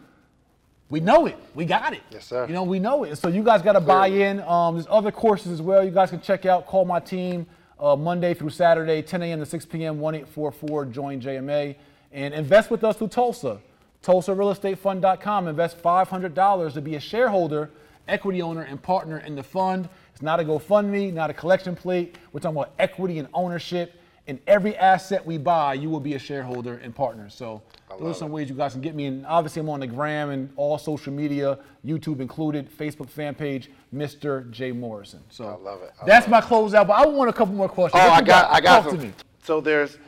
we 0.90 1.00
know 1.00 1.24
it. 1.24 1.38
We 1.54 1.64
got 1.64 1.94
it. 1.94 2.02
Yes, 2.10 2.26
sir. 2.26 2.46
You 2.46 2.52
know, 2.52 2.64
we 2.64 2.78
know 2.78 3.04
it. 3.04 3.16
So 3.16 3.28
you 3.28 3.42
guys 3.42 3.62
got 3.62 3.72
to 3.72 3.80
buy 3.80 4.08
in. 4.08 4.40
Um, 4.42 4.74
there's 4.74 4.86
other 4.90 5.10
courses 5.10 5.50
as 5.52 5.62
well. 5.62 5.82
You 5.82 5.90
guys 5.90 6.10
can 6.10 6.20
check 6.20 6.44
out. 6.44 6.66
Call 6.66 6.84
my 6.84 7.00
team 7.00 7.46
uh, 7.80 7.96
Monday 7.96 8.34
through 8.34 8.50
Saturday, 8.50 9.00
10 9.00 9.22
a.m. 9.22 9.38
to 9.38 9.46
6 9.46 9.64
p.m. 9.66 9.98
1844 9.98 10.84
join 10.86 11.18
JMA 11.18 11.76
and 12.12 12.34
invest 12.34 12.70
with 12.70 12.84
us 12.84 12.96
through 12.96 13.08
Tulsa. 13.08 13.58
TulsaRealEstateFund.com. 14.02 15.48
Invest 15.48 15.82
$500 15.82 16.72
to 16.74 16.80
be 16.80 16.96
a 16.96 17.00
shareholder, 17.00 17.70
equity 18.08 18.42
owner, 18.42 18.62
and 18.62 18.82
partner 18.82 19.18
in 19.18 19.34
the 19.34 19.42
fund. 19.42 19.88
It's 20.12 20.22
not 20.22 20.40
a 20.40 20.44
GoFundMe, 20.44 21.12
not 21.12 21.30
a 21.30 21.34
collection 21.34 21.74
plate. 21.74 22.16
We're 22.32 22.40
talking 22.40 22.56
about 22.56 22.72
equity 22.78 23.18
and 23.18 23.28
ownership. 23.32 23.94
In 24.28 24.38
every 24.46 24.76
asset 24.76 25.26
we 25.26 25.36
buy, 25.36 25.74
you 25.74 25.90
will 25.90 26.00
be 26.00 26.14
a 26.14 26.18
shareholder 26.18 26.74
and 26.74 26.94
partner. 26.94 27.28
So 27.28 27.60
those 27.98 28.16
are 28.16 28.18
some 28.18 28.30
ways 28.30 28.48
you 28.48 28.54
guys 28.54 28.72
can 28.72 28.80
get 28.80 28.94
me. 28.94 29.06
And 29.06 29.26
obviously, 29.26 29.60
I'm 29.60 29.68
on 29.68 29.80
the 29.80 29.86
gram 29.88 30.30
and 30.30 30.48
all 30.56 30.78
social 30.78 31.12
media, 31.12 31.58
YouTube 31.84 32.20
included, 32.20 32.70
Facebook 32.70 33.10
fan 33.10 33.34
page, 33.34 33.68
Mr. 33.92 34.48
J 34.52 34.70
Morrison. 34.70 35.20
So 35.28 35.46
I 35.46 35.56
love 35.56 35.82
it. 35.82 35.90
I 36.00 36.06
that's 36.06 36.28
my 36.28 36.40
closeout. 36.40 36.86
But 36.86 36.92
I 36.92 37.06
want 37.06 37.30
a 37.30 37.32
couple 37.32 37.54
more 37.54 37.68
questions. 37.68 38.00
Oh, 38.04 38.10
I 38.10 38.22
got, 38.22 38.48
I 38.50 38.60
got 38.60 38.82
Talk 38.82 38.90
some. 38.90 39.00
to 39.00 39.06
me. 39.06 39.12
So 39.42 39.60
there's, 39.60 39.98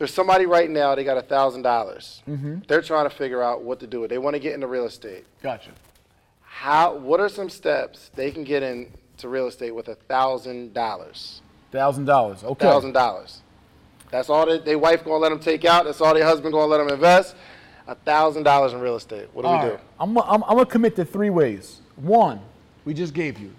there's 0.00 0.14
somebody 0.14 0.46
right 0.46 0.70
now. 0.70 0.94
They 0.94 1.04
got 1.04 1.18
a 1.18 1.22
thousand 1.22 1.60
dollars. 1.60 2.22
Mm-hmm. 2.26 2.60
They're 2.66 2.80
trying 2.80 3.04
to 3.04 3.14
figure 3.14 3.42
out 3.42 3.62
what 3.62 3.80
to 3.80 3.86
do. 3.86 4.00
With 4.00 4.08
they 4.08 4.16
want 4.16 4.32
to 4.32 4.40
get 4.40 4.54
into 4.54 4.66
real 4.66 4.86
estate. 4.86 5.26
Gotcha. 5.42 5.72
How? 6.40 6.96
What 6.96 7.20
are 7.20 7.28
some 7.28 7.50
steps 7.50 8.10
they 8.14 8.30
can 8.30 8.42
get 8.42 8.62
into 8.62 9.28
real 9.28 9.46
estate 9.46 9.72
with 9.74 9.88
a 9.88 9.96
thousand 9.96 10.72
dollars? 10.72 11.42
Thousand 11.70 12.06
dollars. 12.06 12.42
Okay. 12.42 12.64
Thousand 12.64 12.92
dollars. 12.92 13.42
That's 14.10 14.30
all 14.30 14.46
that 14.46 14.64
their 14.64 14.78
wife 14.78 15.04
gonna 15.04 15.18
let 15.18 15.28
them 15.28 15.38
take 15.38 15.66
out. 15.66 15.84
That's 15.84 16.00
all 16.00 16.14
their 16.14 16.24
husband 16.24 16.54
gonna 16.54 16.64
let 16.64 16.78
them 16.78 16.88
invest. 16.88 17.36
A 17.86 17.94
thousand 17.94 18.44
dollars 18.44 18.72
in 18.72 18.80
real 18.80 18.96
estate. 18.96 19.28
What 19.34 19.42
do 19.42 19.48
All 19.48 19.58
we 19.62 19.66
do? 19.66 19.74
right. 19.74 19.80
I'm, 20.00 20.16
I'm, 20.16 20.42
I'm 20.44 20.56
gonna 20.56 20.64
commit 20.64 20.96
to 20.96 21.04
three 21.04 21.28
ways. 21.28 21.82
One, 21.96 22.40
we 22.86 22.94
just 22.94 23.12
gave 23.12 23.38
you. 23.38 23.52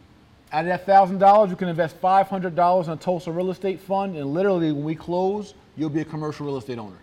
Out 0.51 0.61
of 0.61 0.69
that 0.69 0.87
thousand 0.87 1.19
dollars, 1.19 1.51
you 1.51 1.55
can 1.55 1.67
invest 1.67 1.97
five 1.97 2.27
hundred 2.29 2.55
dollars 2.55 2.87
in 2.87 2.93
a 2.93 2.97
Tulsa 2.97 3.31
real 3.31 3.51
estate 3.51 3.79
fund, 3.79 4.15
and 4.15 4.33
literally 4.33 4.71
when 4.71 4.83
we 4.83 4.95
close, 4.95 5.53
you'll 5.77 5.89
be 5.89 6.01
a 6.01 6.05
commercial 6.05 6.45
real 6.45 6.57
estate 6.57 6.77
owner. 6.77 6.97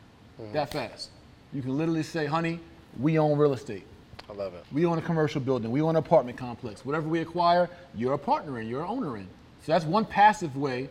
That 0.53 0.71
fast. 0.73 1.11
You 1.53 1.63
can 1.63 1.77
literally 1.77 2.03
say, 2.03 2.27
"Honey, 2.27 2.61
we 3.01 3.19
own 3.19 3.37
real 3.39 3.53
estate. 3.53 3.85
I 4.31 4.35
love 4.35 4.55
it. 4.55 4.65
We 4.73 4.85
own 4.85 4.99
a 4.99 5.03
commercial 5.03 5.41
building. 5.41 5.71
We 5.71 5.81
own 5.81 5.91
an 5.91 5.97
apartment 5.97 6.37
complex. 6.39 6.85
Whatever 6.85 7.09
we 7.09 7.21
acquire, 7.21 7.71
you're 7.95 8.13
a 8.13 8.19
partner 8.19 8.59
in. 8.61 8.69
You're 8.69 8.83
an 8.83 8.89
owner 8.89 9.17
in. 9.17 9.27
So 9.65 9.73
that's 9.73 9.85
one 9.87 10.05
passive 10.05 10.57
way 10.57 10.89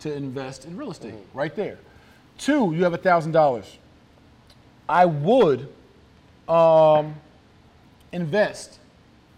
to 0.00 0.12
invest 0.12 0.64
in 0.64 0.76
real 0.76 0.90
estate, 0.90 1.14
right 1.34 1.54
there. 1.54 1.78
Two, 2.36 2.72
you 2.74 2.82
have 2.84 2.94
a 2.94 2.98
thousand 2.98 3.32
dollars. 3.32 3.76
I 4.88 5.04
would 5.06 5.68
um, 6.48 7.14
invest 8.12 8.78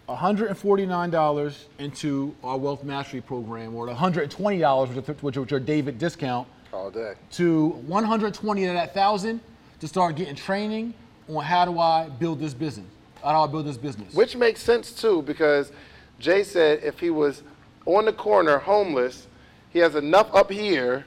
$149 0.09 1.55
into 1.79 2.35
our 2.43 2.57
wealth 2.57 2.85
mastery 2.85 3.21
program, 3.21 3.75
or 3.75 3.87
$120, 3.89 4.89
which 4.95 5.09
is- 5.09 5.23
which 5.37 5.51
your 5.51 5.61
David 5.61 5.99
discount, 5.99 6.49
All 6.73 6.91
day. 6.91 7.15
to 7.33 7.69
120 7.87 8.65
of 8.65 8.75
that 8.75 8.95
thousand 8.95 9.41
to 9.81 9.89
start 9.89 10.17
getting 10.17 10.35
training 10.35 10.95
on 11.29 11.45
how 11.45 11.65
do 11.65 11.79
I 11.79 12.09
build 12.09 12.41
this 12.41 12.55
business? 12.55 12.87
How 13.23 13.33
do 13.33 13.39
I 13.39 13.47
build 13.47 13.67
this 13.67 13.77
business? 13.77 14.15
Which 14.15 14.37
makes 14.37 14.63
sense 14.63 14.93
too, 14.93 15.23
because 15.23 15.71
Jay 16.19 16.43
said 16.43 16.83
if 16.83 16.99
he 16.99 17.11
was 17.11 17.43
on 17.85 18.07
the 18.07 18.13
corner 18.13 18.59
homeless, 18.59 19.27
he 19.71 19.81
has 19.81 19.95
enough 19.95 20.35
up 20.35 20.51
here 20.51 21.05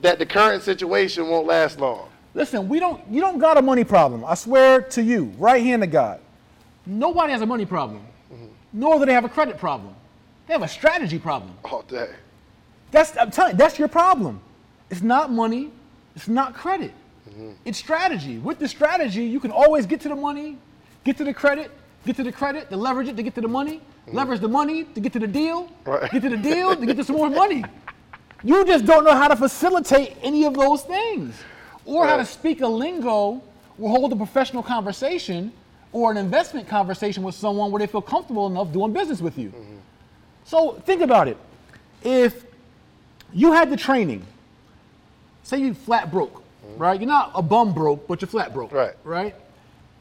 that 0.00 0.18
the 0.18 0.26
current 0.26 0.62
situation 0.62 1.28
won't 1.28 1.46
last 1.46 1.80
long. 1.80 2.08
Listen, 2.34 2.68
we 2.68 2.78
don't. 2.78 3.06
You 3.10 3.20
don't 3.20 3.38
got 3.38 3.56
a 3.56 3.62
money 3.62 3.84
problem. 3.84 4.24
I 4.24 4.34
swear 4.34 4.82
to 4.82 5.02
you, 5.02 5.32
right 5.38 5.62
hand 5.62 5.82
of 5.82 5.90
God. 5.90 6.20
Nobody 6.86 7.32
has 7.32 7.42
a 7.42 7.46
money 7.46 7.66
problem, 7.66 8.02
mm-hmm. 8.32 8.46
nor 8.72 8.98
do 8.98 9.06
they 9.06 9.12
have 9.12 9.24
a 9.24 9.28
credit 9.28 9.58
problem. 9.58 9.94
They 10.46 10.52
have 10.52 10.62
a 10.62 10.68
strategy 10.68 11.18
problem. 11.18 11.52
All 11.64 11.82
day. 11.82 12.10
That's 12.90 13.16
I'm 13.16 13.30
telling 13.30 13.52
you, 13.52 13.58
that's 13.58 13.78
your 13.78 13.88
problem. 13.88 14.40
It's 14.90 15.02
not 15.02 15.30
money. 15.30 15.70
It's 16.16 16.28
not 16.28 16.54
credit. 16.54 16.92
Mm-hmm. 17.28 17.52
It's 17.64 17.78
strategy. 17.78 18.38
With 18.38 18.58
the 18.58 18.68
strategy, 18.68 19.24
you 19.24 19.40
can 19.40 19.50
always 19.50 19.86
get 19.86 20.00
to 20.02 20.08
the 20.08 20.16
money, 20.16 20.58
get 21.04 21.16
to 21.18 21.24
the 21.24 21.34
credit, 21.34 21.70
get 22.06 22.16
to 22.16 22.22
the 22.22 22.32
credit, 22.32 22.70
to 22.70 22.76
leverage 22.76 23.08
it 23.08 23.16
to 23.16 23.22
get 23.22 23.34
to 23.34 23.40
the 23.40 23.48
money, 23.48 23.76
mm-hmm. 23.76 24.16
leverage 24.16 24.40
the 24.40 24.48
money 24.48 24.84
to 24.84 25.00
get 25.00 25.12
to 25.12 25.18
the 25.18 25.26
deal, 25.26 25.70
Right. 25.84 26.10
get 26.10 26.22
to 26.22 26.30
the 26.30 26.36
deal 26.36 26.74
to 26.74 26.86
get 26.86 26.96
to 26.96 27.04
some 27.04 27.16
more 27.16 27.30
money. 27.30 27.64
You 28.42 28.64
just 28.64 28.86
don't 28.86 29.04
know 29.04 29.14
how 29.14 29.28
to 29.28 29.36
facilitate 29.36 30.16
any 30.22 30.44
of 30.44 30.54
those 30.54 30.82
things 30.82 31.34
or 31.84 32.06
how 32.06 32.16
to 32.16 32.24
speak 32.24 32.60
a 32.60 32.66
lingo 32.66 33.42
or 33.78 33.90
hold 33.90 34.12
a 34.12 34.16
professional 34.16 34.62
conversation 34.62 35.52
or 35.92 36.10
an 36.10 36.16
investment 36.16 36.68
conversation 36.68 37.22
with 37.22 37.34
someone 37.34 37.70
where 37.70 37.80
they 37.80 37.86
feel 37.86 38.02
comfortable 38.02 38.46
enough 38.46 38.72
doing 38.72 38.92
business 38.92 39.20
with 39.20 39.36
you. 39.38 39.48
Mm-hmm. 39.48 39.76
So 40.44 40.72
think 40.84 41.02
about 41.02 41.28
it. 41.28 41.36
If 42.02 42.44
you 43.32 43.52
had 43.52 43.70
the 43.70 43.76
training, 43.76 44.24
say 45.48 45.58
you 45.58 45.72
flat 45.72 46.10
broke, 46.10 46.42
right? 46.76 47.00
You're 47.00 47.08
not 47.08 47.32
a 47.34 47.40
bum 47.40 47.72
broke, 47.72 48.06
but 48.06 48.20
you're 48.20 48.28
flat 48.28 48.52
broke, 48.52 48.70
Right. 48.70 48.94
Right? 49.02 49.34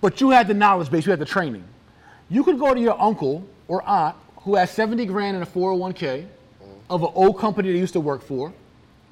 But 0.01 0.19
you 0.19 0.29
had 0.29 0.47
the 0.47 0.53
knowledge 0.53 0.91
base, 0.91 1.05
you 1.05 1.11
had 1.11 1.19
the 1.19 1.25
training. 1.25 1.63
You 2.29 2.43
could 2.43 2.59
go 2.59 2.73
to 2.73 2.79
your 2.79 3.01
uncle 3.01 3.47
or 3.69 3.81
aunt 3.87 4.15
who 4.41 4.55
has 4.55 4.69
70 4.71 5.05
grand 5.05 5.37
in 5.37 5.43
a 5.43 5.45
401k 5.45 6.27
of 6.89 7.01
an 7.01 7.09
old 7.15 7.39
company 7.39 7.71
they 7.71 7.79
used 7.79 7.93
to 7.93 7.99
work 8.01 8.21
for, 8.21 8.53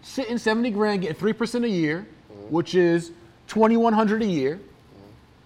sitting 0.02 0.38
70 0.38 0.72
grand, 0.72 1.02
getting 1.02 1.16
3% 1.16 1.64
a 1.64 1.70
year, 1.70 2.06
which 2.50 2.76
is 2.76 3.12
2100 3.48 4.22
a 4.22 4.26
year. 4.26 4.60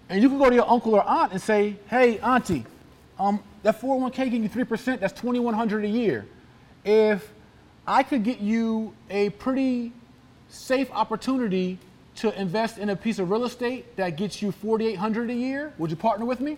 And 0.09 0.21
you 0.21 0.27
can 0.27 0.39
go 0.39 0.49
to 0.49 0.55
your 0.55 0.69
uncle 0.69 0.95
or 0.95 1.03
aunt 1.03 1.31
and 1.31 1.41
say, 1.41 1.75
hey, 1.87 2.17
auntie, 2.19 2.65
um, 3.19 3.41
that 3.61 3.79
401k 3.79 4.15
getting 4.15 4.43
you 4.43 4.49
3%, 4.49 4.99
that's 4.99 5.13
2100 5.13 5.85
a 5.85 5.87
year. 5.87 6.25
If 6.83 7.31
I 7.85 8.01
could 8.01 8.23
get 8.23 8.39
you 8.39 8.93
a 9.09 9.29
pretty 9.31 9.93
safe 10.49 10.89
opportunity 10.91 11.77
to 12.15 12.37
invest 12.39 12.77
in 12.77 12.89
a 12.89 12.95
piece 12.95 13.19
of 13.19 13.29
real 13.29 13.45
estate 13.45 13.95
that 13.95 14.17
gets 14.17 14.41
you 14.41 14.51
4800 14.51 15.29
a 15.29 15.33
year, 15.33 15.73
would 15.77 15.89
you 15.89 15.95
partner 15.95 16.25
with 16.25 16.41
me? 16.41 16.57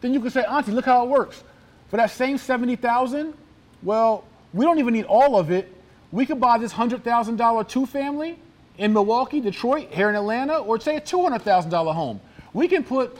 Then 0.00 0.12
you 0.14 0.20
could 0.20 0.32
say, 0.32 0.44
auntie, 0.44 0.72
look 0.72 0.86
how 0.86 1.04
it 1.04 1.08
works. 1.08 1.42
For 1.88 1.96
that 1.96 2.10
same 2.10 2.38
70,000, 2.38 3.34
well, 3.82 4.24
we 4.52 4.64
don't 4.64 4.78
even 4.78 4.94
need 4.94 5.04
all 5.06 5.38
of 5.38 5.50
it. 5.50 5.72
We 6.12 6.26
could 6.26 6.40
buy 6.40 6.58
this 6.58 6.72
$100,000 6.72 7.68
two 7.68 7.86
family 7.86 8.38
in 8.78 8.92
Milwaukee, 8.92 9.40
Detroit, 9.40 9.88
here 9.90 10.08
in 10.08 10.16
Atlanta, 10.16 10.58
or 10.58 10.80
say 10.80 10.96
a 10.96 11.00
$200,000 11.00 11.94
home. 11.94 12.20
We 12.52 12.66
can 12.66 12.82
put 12.82 13.16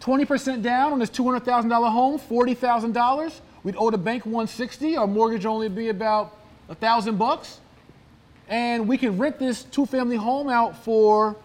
20% 0.00 0.62
down 0.62 0.92
on 0.92 0.98
this 0.98 1.10
$200,000 1.10 1.90
home, 1.90 2.18
$40,000. 2.18 3.40
We'd 3.62 3.76
owe 3.78 3.90
the 3.90 3.98
bank 3.98 4.26
160. 4.26 4.96
Our 4.96 5.06
mortgage 5.06 5.46
only 5.46 5.68
be 5.68 5.88
about 5.88 6.36
a 6.68 6.74
thousand 6.74 7.16
bucks, 7.16 7.60
and 8.48 8.88
we 8.88 8.98
can 8.98 9.18
rent 9.18 9.38
this 9.38 9.64
two-family 9.64 10.16
home 10.16 10.48
out 10.48 10.76
for 10.84 11.36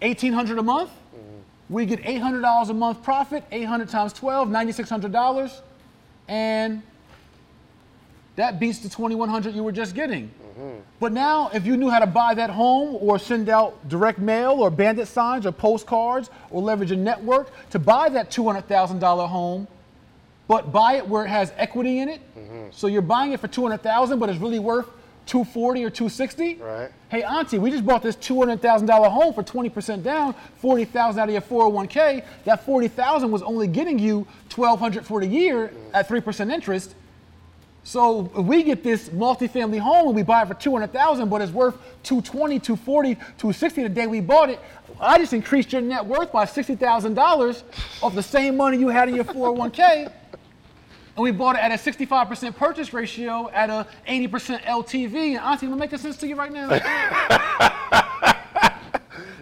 1,800 0.00 0.58
a 0.58 0.62
month. 0.62 0.90
We 1.70 1.86
get 1.86 2.02
$800 2.02 2.68
a 2.68 2.74
month 2.74 3.02
profit, 3.02 3.42
800 3.50 3.88
times 3.88 4.12
12, 4.12 4.48
$9,600, 4.48 5.60
and 6.28 6.82
that 8.36 8.60
beats 8.60 8.80
the 8.80 8.88
2,100 8.88 9.54
you 9.54 9.62
were 9.62 9.72
just 9.72 9.94
getting. 9.94 10.28
Mm-hmm. 10.28 10.80
But 11.00 11.12
now, 11.12 11.50
if 11.54 11.64
you 11.64 11.76
knew 11.76 11.88
how 11.88 12.00
to 12.00 12.06
buy 12.06 12.34
that 12.34 12.50
home 12.50 12.98
or 13.00 13.18
send 13.18 13.48
out 13.48 13.88
direct 13.88 14.18
mail 14.18 14.52
or 14.52 14.70
bandit 14.70 15.08
signs 15.08 15.46
or 15.46 15.52
postcards 15.52 16.30
or 16.50 16.60
leverage 16.60 16.90
a 16.90 16.96
network 16.96 17.50
to 17.70 17.78
buy 17.78 18.08
that 18.10 18.30
$200,000 18.30 19.28
home, 19.28 19.66
but 20.46 20.72
buy 20.72 20.94
it 20.94 21.08
where 21.08 21.24
it 21.24 21.28
has 21.28 21.52
equity 21.56 22.00
in 22.00 22.08
it, 22.08 22.20
mm-hmm. 22.36 22.68
so 22.70 22.86
you're 22.86 23.02
buying 23.02 23.32
it 23.32 23.40
for 23.40 23.48
200,000, 23.48 24.18
but 24.18 24.28
it's 24.28 24.38
really 24.38 24.58
worth 24.58 24.88
240 25.26 25.84
or 25.84 25.90
260. 25.90 26.54
Right. 26.56 26.90
Hey, 27.08 27.22
auntie, 27.22 27.58
we 27.58 27.70
just 27.70 27.84
bought 27.84 28.02
this 28.02 28.16
$200,000 28.16 29.10
home 29.10 29.32
for 29.32 29.42
20% 29.42 30.02
down, 30.02 30.34
40,000 30.56 31.20
out 31.20 31.28
of 31.28 31.32
your 31.32 31.42
401k. 31.42 32.24
That 32.44 32.64
40,000 32.64 33.30
was 33.30 33.42
only 33.42 33.66
getting 33.66 33.98
you 33.98 34.26
1,200 34.54 35.06
for 35.06 35.20
the 35.20 35.26
year 35.26 35.68
mm. 35.68 35.90
at 35.94 36.08
3% 36.08 36.52
interest. 36.52 36.94
So 37.86 38.30
if 38.36 38.46
we 38.46 38.62
get 38.62 38.82
this 38.82 39.10
multifamily 39.10 39.78
home 39.78 40.08
and 40.08 40.16
we 40.16 40.22
buy 40.22 40.42
it 40.42 40.48
for 40.48 40.54
200,000, 40.54 41.28
but 41.28 41.42
it's 41.42 41.52
worth 41.52 41.74
220, 42.02 42.58
240, 42.58 43.14
260 43.14 43.82
the 43.82 43.88
day 43.90 44.06
we 44.06 44.20
bought 44.20 44.48
it, 44.48 44.58
I 44.98 45.18
just 45.18 45.34
increased 45.34 45.72
your 45.72 45.82
net 45.82 46.04
worth 46.04 46.32
by 46.32 46.46
$60,000 46.46 47.62
of 48.02 48.14
the 48.14 48.22
same 48.22 48.56
money 48.56 48.78
you 48.78 48.88
had 48.88 49.10
in 49.10 49.14
your 49.14 49.24
401k. 49.24 50.10
And 51.16 51.22
we 51.22 51.30
bought 51.30 51.56
it 51.56 51.60
at 51.60 51.70
a 51.70 51.74
65% 51.74 52.56
purchase 52.56 52.92
ratio 52.92 53.48
at 53.50 53.70
a 53.70 53.86
80% 54.08 54.62
LTV. 54.62 55.14
And 55.14 55.38
auntie, 55.38 55.66
am 55.66 55.74
I 55.74 55.76
making 55.76 55.98
sense 55.98 56.16
to 56.18 56.26
you 56.26 56.34
right 56.36 56.52
now? 56.52 56.68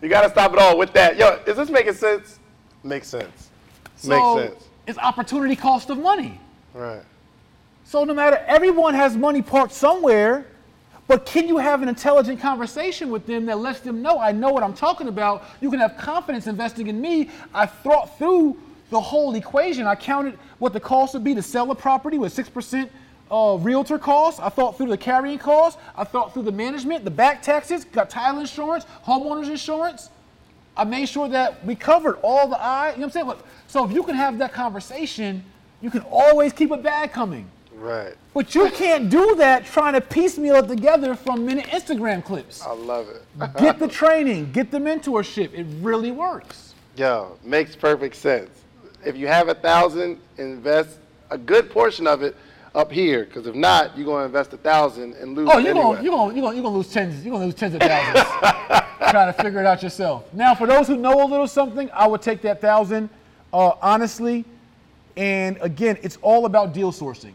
You 0.03 0.09
got 0.09 0.23
to 0.23 0.31
stop 0.31 0.53
it 0.53 0.59
all 0.59 0.77
with 0.77 0.93
that. 0.95 1.17
Yo, 1.17 1.39
is 1.47 1.57
this 1.57 1.71
making 1.71 1.93
sense? 1.95 2.41
Makes 2.83 3.07
sense. 3.07 3.51
So 3.95 4.09
Makes 4.35 4.51
sense. 4.51 4.69
it's 4.89 4.99
opportunity 4.99 5.55
cost 5.55 5.91
of 5.91 5.99
money. 5.99 6.41
Right. 6.75 7.03
So 7.85 8.03
no 8.03 8.13
matter 8.13 8.43
everyone 8.49 8.95
has 8.95 9.17
money 9.17 9.43
parked 9.43 9.73
somewhere, 9.73 10.45
but 11.07 11.25
can 11.25 11.47
you 11.47 11.59
have 11.59 11.83
an 11.83 11.89
intelligent 11.89 12.41
conversation 12.41 13.11
with 13.11 13.27
them 13.27 13.47
that 13.47 13.59
lets 13.59 13.79
them 13.79 14.03
know 14.03 14.19
I 14.19 14.33
know 14.33 14.51
what 14.51 14.65
I'm 14.65 14.75
talking 14.75 15.07
about? 15.07 15.45
You 15.61 15.71
can 15.71 15.79
have 15.79 15.97
confidence 15.97 16.49
investing 16.49 16.89
in 16.89 17.01
me. 17.01 17.31
I 17.55 17.67
thought 17.67 18.19
through 18.19 18.59
the 18.93 19.01
whole 19.01 19.35
equation. 19.35 19.87
I 19.89 19.97
counted 19.97 20.39
what 20.61 20.73
the 20.73 20.79
cost 20.79 21.15
would 21.15 21.25
be 21.25 21.35
to 21.35 21.43
sell 21.43 21.69
a 21.73 21.75
property 21.75 22.19
with 22.19 22.33
six 22.33 22.49
percent 22.49 22.93
uh, 23.31 23.57
realtor 23.61 23.99
costs. 23.99 24.39
I 24.39 24.51
thought 24.51 24.77
through 24.77 24.91
the 24.91 24.97
carrying 24.97 25.39
costs. 25.39 25.81
I 25.97 26.05
thought 26.05 26.33
through 26.33 26.45
the 26.45 26.53
management, 26.53 27.05
the 27.05 27.11
back 27.11 27.43
taxes, 27.43 27.85
got 27.85 28.11
title 28.11 28.41
insurance, 28.41 28.87
homeowners 29.05 29.51
insurance. 29.51 30.11
I 30.77 30.85
made 30.85 31.07
sure 31.09 31.29
that 31.29 31.65
we 31.67 31.75
covered 31.75 32.19
all 32.23 32.47
the 32.47 32.61
I. 32.61 32.91
You 32.91 32.93
know 32.93 32.99
what 32.99 33.05
I'm 33.05 33.11
saying? 33.11 33.27
Look, 33.27 33.45
So 33.67 33.85
if 33.85 33.93
you 33.93 34.03
can 34.03 34.15
have 34.15 34.39
that 34.39 34.53
conversation, 34.53 35.45
you 35.81 35.91
can 35.91 36.03
always 36.03 36.53
keep 36.53 36.71
a 36.71 36.77
bag 36.77 37.13
coming. 37.13 37.51
Right. 37.75 38.15
But 38.33 38.55
you 38.55 38.71
can't 38.71 39.11
do 39.11 39.35
that 39.37 39.65
trying 39.65 39.95
to 39.95 40.01
piecemeal 40.01 40.57
it 40.57 40.69
together 40.69 41.15
from 41.15 41.45
minute 41.45 41.67
Instagram 41.67 42.25
clips. 42.25 42.63
I 42.63 42.73
love 42.73 43.09
it. 43.09 43.23
Get 43.59 43.79
the 43.79 43.89
training, 44.01 44.53
get 44.53 44.71
the 44.71 44.79
mentorship. 44.79 45.53
It 45.53 45.67
really 45.81 46.13
works. 46.13 46.75
Yo, 46.97 47.39
makes 47.43 47.75
perfect 47.75 48.15
sense. 48.17 48.62
If 49.05 49.17
you 49.17 49.27
have 49.27 49.49
a 49.49 49.55
thousand, 49.55 50.19
invest 50.39 50.99
a 51.31 51.39
good 51.39 51.71
portion 51.71 52.07
of 52.07 52.23
it 52.23 52.37
up 52.75 52.91
here, 52.91 53.25
because 53.25 53.47
if 53.47 53.55
not, 53.55 53.97
you're 53.97 54.07
gonna 54.07 54.25
invest 54.25 54.53
a 54.53 54.57
thousand 54.57 55.15
and 55.15 55.35
lose 55.37 55.49
Oh, 55.53 55.59
you're 55.59 55.71
anyway. 55.71 55.83
gonna 55.97 56.03
you're 56.03 56.13
gonna 56.13 56.35
you're 56.35 56.43
gonna 56.43 56.55
you're 56.57 56.63
gonna 56.65 56.77
lose 56.77 56.93
tens 56.93 57.25
you're 57.25 57.33
gonna 57.33 57.45
lose 57.47 57.55
tens 57.55 57.75
of 57.75 57.81
thousands 57.81 58.27
trying 59.11 59.33
to 59.33 59.43
figure 59.43 59.61
it 59.61 59.67
out 59.67 59.83
yourself. 59.83 60.33
Now, 60.33 60.55
for 60.55 60.67
those 60.67 60.87
who 60.87 60.97
know 60.97 61.23
a 61.25 61.27
little 61.27 61.47
something, 61.47 61.91
I 61.93 62.07
would 62.07 62.23
take 62.23 62.41
that 62.43 62.61
thousand 62.61 63.11
uh, 63.53 63.73
honestly. 63.83 64.45
And 65.17 65.59
again, 65.61 65.99
it's 66.03 66.17
all 66.23 66.47
about 66.47 66.73
deal 66.73 66.91
sourcing. 66.91 67.33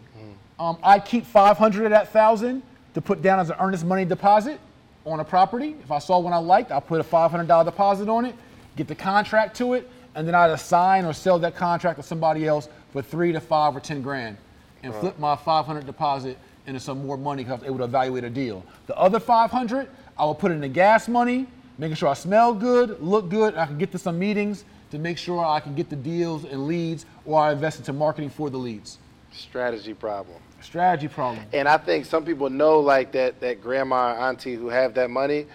Um, 0.60 0.78
I 0.82 0.98
keep 0.98 1.24
500 1.28 1.84
of 1.86 1.92
that 1.92 2.12
thousand 2.12 2.64
to 2.96 3.02
put 3.02 3.22
down 3.22 3.40
as 3.40 3.52
an 3.52 3.58
earnest 3.60 3.86
money 3.86 4.04
deposit 4.06 4.60
on 5.06 5.20
a 5.20 5.24
property. 5.24 5.76
If 5.84 5.92
I 5.92 6.00
saw 6.00 6.18
one 6.18 6.34
I 6.34 6.38
liked, 6.38 6.72
I'll 6.72 6.82
put 6.82 7.00
a 7.00 7.04
$500 7.04 7.64
deposit 7.66 8.10
on 8.10 8.26
it, 8.26 8.34
get 8.76 8.88
the 8.88 8.96
contract 8.96 9.56
to 9.58 9.76
it, 9.76 9.88
and 10.18 10.28
then 10.28 10.34
I'd 10.34 10.50
assign 10.50 11.06
or 11.06 11.14
sell 11.14 11.38
that 11.40 11.56
contract 11.56 11.98
to 11.98 12.04
somebody 12.04 12.48
else 12.48 12.68
for 12.92 13.04
three 13.04 13.32
to 13.32 13.40
five 13.40 13.76
or 13.76 13.80
10 13.80 14.02
grand 14.02 14.36
and 14.82 14.94
flip 14.96 15.20
my 15.20 15.36
500 15.36 15.86
deposit 15.86 16.40
into 16.66 16.80
some 16.80 17.06
more 17.06 17.18
money 17.18 17.44
because 17.44 17.60
I 17.60 17.62
was 17.62 17.68
able 17.68 17.78
to 17.78 17.84
evaluate 17.84 18.24
a 18.24 18.30
deal. 18.30 18.66
The 18.88 18.98
other 18.98 19.20
500, 19.20 19.88
I 20.18 20.26
will 20.26 20.34
put 20.34 20.52
in 20.52 20.60
the 20.60 20.68
gas 20.68 21.08
money, 21.08 21.46
making 21.78 21.98
sure 21.98 22.10
I 22.10 22.16
smell 22.16 22.56
good, 22.56 23.00
look 23.00 23.30
good, 23.30 23.56
I 23.56 23.68
can 23.68 23.78
get 23.78 23.92
to 23.92 24.00
some 24.00 24.18
meetings 24.18 24.66
to 24.90 24.98
make 24.98 25.20
sure 25.20 25.46
I 25.46 25.60
can 25.60 25.76
get 25.76 25.88
the 25.88 25.96
deals 25.96 26.46
and 26.46 26.66
leads, 26.66 27.06
or 27.24 27.40
I 27.40 27.52
invest 27.52 27.78
into 27.78 27.94
marketing 27.94 28.32
for 28.32 28.50
the 28.50 28.58
leads. 28.58 28.98
Strategy 29.32 29.94
problem. 29.94 30.40
Strategy 30.62 31.10
problem. 31.10 31.46
And 31.54 31.68
I 31.68 31.78
think 31.78 32.06
some 32.06 32.26
people 32.26 32.50
know 32.50 32.80
like 32.80 33.12
that 33.12 33.40
that 33.42 33.62
grandma 33.62 34.14
or 34.14 34.18
auntie 34.18 34.56
who 34.56 34.70
have 34.70 34.96
that 34.96 35.12
money, 35.12 35.46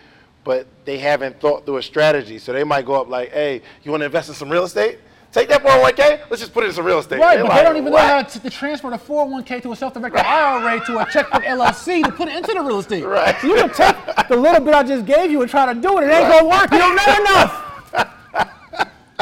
but 0.45 0.67
they 0.85 0.99
haven't 0.99 1.41
thought 1.41 1.65
through 1.67 1.77
a 1.79 1.83
strategy. 1.83 2.39
So 2.39 2.53
they 2.53 2.65
might 2.65 2.85
go 2.87 2.95
up 2.95 3.09
like, 3.09 3.31
hey, 3.33 3.63
you 3.83 3.91
want 3.91 4.01
to 4.01 4.07
invest 4.07 4.29
in 4.29 4.35
some 4.35 4.51
real 4.51 4.65
estate? 4.65 4.99
Take 5.33 5.49
that 5.49 5.63
401k, 5.63 6.29
let's 6.29 6.43
just 6.43 6.53
put 6.53 6.63
it 6.63 6.67
in 6.67 6.73
some 6.75 6.85
real 6.85 6.99
estate. 6.99 7.19
Right, 7.19 7.37
They're 7.37 7.45
but 7.45 7.53
like, 7.53 7.61
they 7.61 7.65
don't 7.65 7.77
even 7.79 7.91
"What?" 7.91 8.03
know 8.03 8.07
how 8.07 8.23
to, 8.23 8.39
to 8.41 8.51
transfer 8.51 8.91
the 8.91 8.99
401k 8.99 9.63
to 9.63 9.73
a 9.73 9.77
self-directed 9.77 10.21
IRA 10.21 10.85
to 10.85 10.99
a 10.99 11.07
checkbook 11.11 11.43
LLC 11.43 12.05
to 12.05 12.13
put 12.13 12.29
it 12.29 12.37
into 12.37 12.53
the 12.53 12.61
real 12.61 12.81
estate. 12.81 13.03
Right. 13.03 13.35
So 13.41 13.47
you 13.47 13.55
can 13.55 13.71
take 13.73 14.29
the 14.29 14.37
little 14.37 14.61
bit 14.61 14.75
I 14.75 14.83
just 14.83 15.07
gave 15.07 15.31
you 15.31 15.41
and 15.41 15.51
try 15.51 15.73
to 15.73 15.81
do 15.81 15.97
it. 15.99 16.05
It 16.05 16.13
ain't 16.13 16.29
gonna 16.29 16.47
work. 16.47 16.71
You 16.71 16.77
don't 16.77 16.95
know 16.95 17.17
enough. 17.21 17.72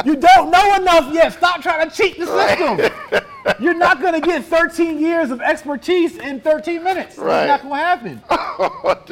You 0.04 0.16
don't 0.16 0.50
know 0.50 0.76
enough 0.76 1.12
yet. 1.12 1.32
Stop 1.32 1.62
trying 1.62 1.88
to 1.88 1.94
cheat 1.94 2.18
the 2.18 2.26
system. 2.26 3.22
You're 3.58 3.74
not 3.74 4.00
gonna 4.00 4.20
get 4.20 4.44
13 4.44 4.98
years 4.98 5.30
of 5.30 5.40
expertise 5.40 6.16
in 6.18 6.40
13 6.40 6.84
minutes. 6.84 7.18
Right. 7.18 7.42
It's 7.42 7.48
not 7.48 7.62
gonna 7.62 7.76
happen. 7.76 8.22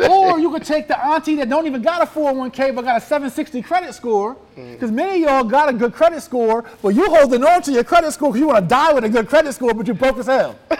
Oh, 0.01 0.33
or 0.33 0.39
you 0.39 0.51
could 0.51 0.65
take 0.65 0.89
the 0.89 1.05
auntie 1.05 1.35
that 1.37 1.49
don't 1.49 1.67
even 1.67 1.81
got 1.81 2.03
a 2.03 2.07
401k 2.07 2.75
but 2.75 2.85
got 2.85 2.99
a 2.99 3.01
760 3.01 3.63
credit 3.63 3.95
score. 3.95 4.37
Mm. 4.57 4.75
Because 4.75 4.91
many 4.91 5.25
of 5.25 5.31
y'all 5.31 5.45
got 5.45 5.69
a 5.69 5.73
good 5.73 5.95
credit 5.95 6.21
score, 6.21 6.65
but 6.83 6.91
you 6.91 7.07
holding 7.07 7.43
on 7.43 7.63
to 7.63 7.73
your 7.73 7.83
credit 7.83 8.13
score 8.13 8.29
because 8.29 8.41
you 8.41 8.47
want 8.47 8.63
to 8.63 8.69
die 8.69 8.93
with 8.93 9.05
a 9.05 9.09
good 9.09 9.29
credit 9.29 9.55
score, 9.55 9.73
but 9.73 9.87
you're 9.87 9.97
broke 9.97 10.19
as 10.19 10.27
hell. 10.27 10.57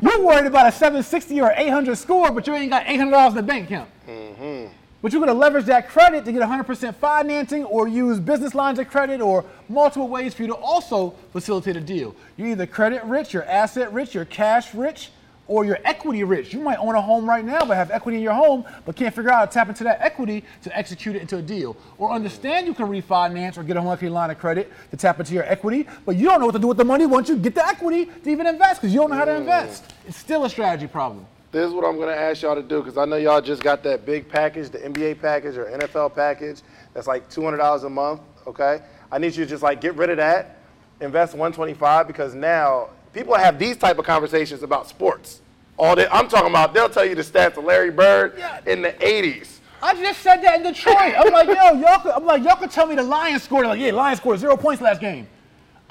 You're 0.00 0.22
worried 0.22 0.46
about 0.46 0.66
a 0.66 0.72
760 0.72 1.40
or 1.40 1.52
800 1.56 1.96
score, 1.96 2.30
but 2.30 2.46
you 2.46 2.54
ain't 2.54 2.70
got 2.70 2.84
$800 2.84 3.28
in 3.30 3.34
the 3.36 3.42
bank 3.42 3.70
account. 3.70 3.88
Mm-hmm. 4.06 4.66
But 5.04 5.12
you're 5.12 5.20
going 5.20 5.34
to 5.34 5.38
leverage 5.38 5.66
that 5.66 5.90
credit 5.90 6.24
to 6.24 6.32
get 6.32 6.40
100% 6.40 6.94
financing 6.94 7.64
or 7.64 7.86
use 7.86 8.18
business 8.18 8.54
lines 8.54 8.78
of 8.78 8.88
credit 8.88 9.20
or 9.20 9.44
multiple 9.68 10.08
ways 10.08 10.32
for 10.32 10.40
you 10.40 10.48
to 10.48 10.54
also 10.54 11.10
facilitate 11.30 11.76
a 11.76 11.80
deal. 11.82 12.16
You're 12.38 12.48
either 12.48 12.66
credit 12.66 13.04
rich, 13.04 13.34
you're 13.34 13.44
asset 13.44 13.92
rich, 13.92 14.14
you're 14.14 14.24
cash 14.24 14.72
rich, 14.72 15.10
or 15.46 15.66
you're 15.66 15.78
equity 15.84 16.24
rich. 16.24 16.54
You 16.54 16.60
might 16.60 16.78
own 16.78 16.94
a 16.94 17.02
home 17.02 17.28
right 17.28 17.44
now 17.44 17.66
but 17.66 17.76
have 17.76 17.90
equity 17.90 18.16
in 18.16 18.22
your 18.22 18.32
home 18.32 18.64
but 18.86 18.96
can't 18.96 19.14
figure 19.14 19.30
out 19.30 19.40
how 19.40 19.44
to 19.44 19.52
tap 19.52 19.68
into 19.68 19.84
that 19.84 20.00
equity 20.00 20.42
to 20.62 20.74
execute 20.74 21.16
it 21.16 21.20
into 21.20 21.36
a 21.36 21.42
deal. 21.42 21.76
Or 21.98 22.10
understand 22.10 22.66
you 22.66 22.72
can 22.72 22.86
refinance 22.86 23.58
or 23.58 23.62
get 23.62 23.76
a 23.76 23.82
home 23.82 23.92
equity 23.92 24.08
line 24.08 24.30
of 24.30 24.38
credit 24.38 24.72
to 24.90 24.96
tap 24.96 25.20
into 25.20 25.34
your 25.34 25.44
equity, 25.44 25.86
but 26.06 26.16
you 26.16 26.24
don't 26.24 26.40
know 26.40 26.46
what 26.46 26.52
to 26.52 26.58
do 26.58 26.68
with 26.68 26.78
the 26.78 26.84
money 26.86 27.04
once 27.04 27.28
you 27.28 27.36
get 27.36 27.54
the 27.54 27.66
equity 27.66 28.06
to 28.06 28.30
even 28.30 28.46
invest 28.46 28.80
because 28.80 28.94
you 28.94 29.00
don't 29.00 29.10
know 29.10 29.16
how 29.16 29.26
to 29.26 29.36
invest. 29.36 29.84
It's 30.06 30.16
still 30.16 30.46
a 30.46 30.48
strategy 30.48 30.86
problem. 30.86 31.26
This 31.54 31.68
is 31.68 31.72
what 31.72 31.84
I'm 31.84 31.94
going 31.94 32.08
to 32.08 32.20
ask 32.20 32.42
y'all 32.42 32.56
to 32.56 32.62
do 32.62 32.80
because 32.80 32.98
I 32.98 33.04
know 33.04 33.14
y'all 33.14 33.40
just 33.40 33.62
got 33.62 33.84
that 33.84 34.04
big 34.04 34.28
package, 34.28 34.70
the 34.70 34.78
NBA 34.78 35.20
package 35.20 35.56
or 35.56 35.66
NFL 35.66 36.12
package. 36.12 36.62
That's 36.94 37.06
like 37.06 37.30
$200 37.30 37.84
a 37.84 37.88
month. 37.88 38.22
Okay, 38.44 38.80
I 39.12 39.18
need 39.18 39.36
you 39.36 39.44
to 39.44 39.50
just 39.50 39.62
like 39.62 39.80
get 39.80 39.94
rid 39.94 40.10
of 40.10 40.16
that, 40.16 40.58
invest 41.00 41.32
125 41.34 42.08
because 42.08 42.34
now 42.34 42.88
people 43.12 43.36
have 43.36 43.56
these 43.56 43.76
type 43.76 44.00
of 44.00 44.04
conversations 44.04 44.64
about 44.64 44.88
sports. 44.88 45.42
All 45.76 45.94
that 45.94 46.12
I'm 46.12 46.26
talking 46.26 46.50
about, 46.50 46.74
they'll 46.74 46.88
tell 46.88 47.04
you 47.04 47.14
the 47.14 47.22
stats 47.22 47.56
of 47.56 47.62
Larry 47.62 47.92
Bird 47.92 48.34
Yeah. 48.36 48.58
in 48.66 48.82
the 48.82 48.90
80s. 48.94 49.60
I 49.80 49.94
just 49.94 50.22
said 50.22 50.38
that 50.38 50.56
in 50.56 50.64
Detroit. 50.64 50.96
I'm 51.16 51.32
like, 51.32 51.46
yo, 51.46 51.78
y'all 51.78 52.00
could, 52.00 52.10
I'm 52.10 52.24
like, 52.24 52.42
y'all 52.42 52.56
could 52.56 52.72
tell 52.72 52.88
me 52.88 52.96
the 52.96 53.02
Lions 53.04 53.44
scored. 53.44 53.62
They're 53.62 53.70
like, 53.70 53.80
yeah, 53.80 53.92
Lions 53.92 54.18
scored 54.18 54.40
zero 54.40 54.56
points 54.56 54.82
last 54.82 55.00
game. 55.00 55.28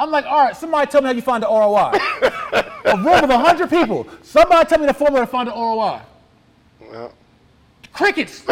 I'm 0.03 0.11
like, 0.11 0.25
all 0.25 0.43
right, 0.43 0.55
somebody 0.55 0.91
tell 0.91 1.01
me 1.01 1.07
how 1.07 1.13
you 1.13 1.21
find 1.21 1.41
the 1.41 1.47
ROI. 1.47 1.93
a 2.83 2.97
room 2.97 3.23
of 3.23 3.29
100 3.29 3.69
people. 3.69 4.05
Somebody 4.21 4.67
tell 4.67 4.79
me 4.79 4.85
the 4.85 4.93
formula 4.93 5.25
to 5.25 5.31
find 5.31 5.47
the 5.47 5.53
ROI. 5.53 6.01
Well, 6.81 7.13
Crickets. 7.93 8.43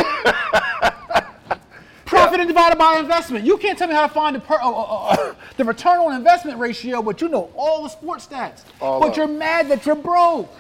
Profit 2.05 2.39
and 2.39 2.47
divided 2.47 2.77
by 2.77 2.99
investment. 2.99 3.43
You 3.45 3.57
can't 3.57 3.77
tell 3.77 3.89
me 3.89 3.93
how 3.93 4.07
to 4.07 4.13
find 4.13 4.33
the, 4.37 4.39
per, 4.39 4.55
uh, 4.55 4.69
uh, 4.69 5.07
uh, 5.09 5.35
the 5.57 5.65
return 5.65 5.97
on 5.97 6.15
investment 6.15 6.57
ratio, 6.57 7.01
but 7.01 7.19
you 7.19 7.27
know 7.27 7.51
all 7.57 7.83
the 7.83 7.89
sports 7.89 8.27
stats. 8.27 8.63
All 8.79 9.01
but 9.01 9.09
of 9.09 9.17
you're 9.17 9.27
mad 9.27 9.67
that 9.67 9.85
you're 9.85 9.95
broke. 9.95 10.53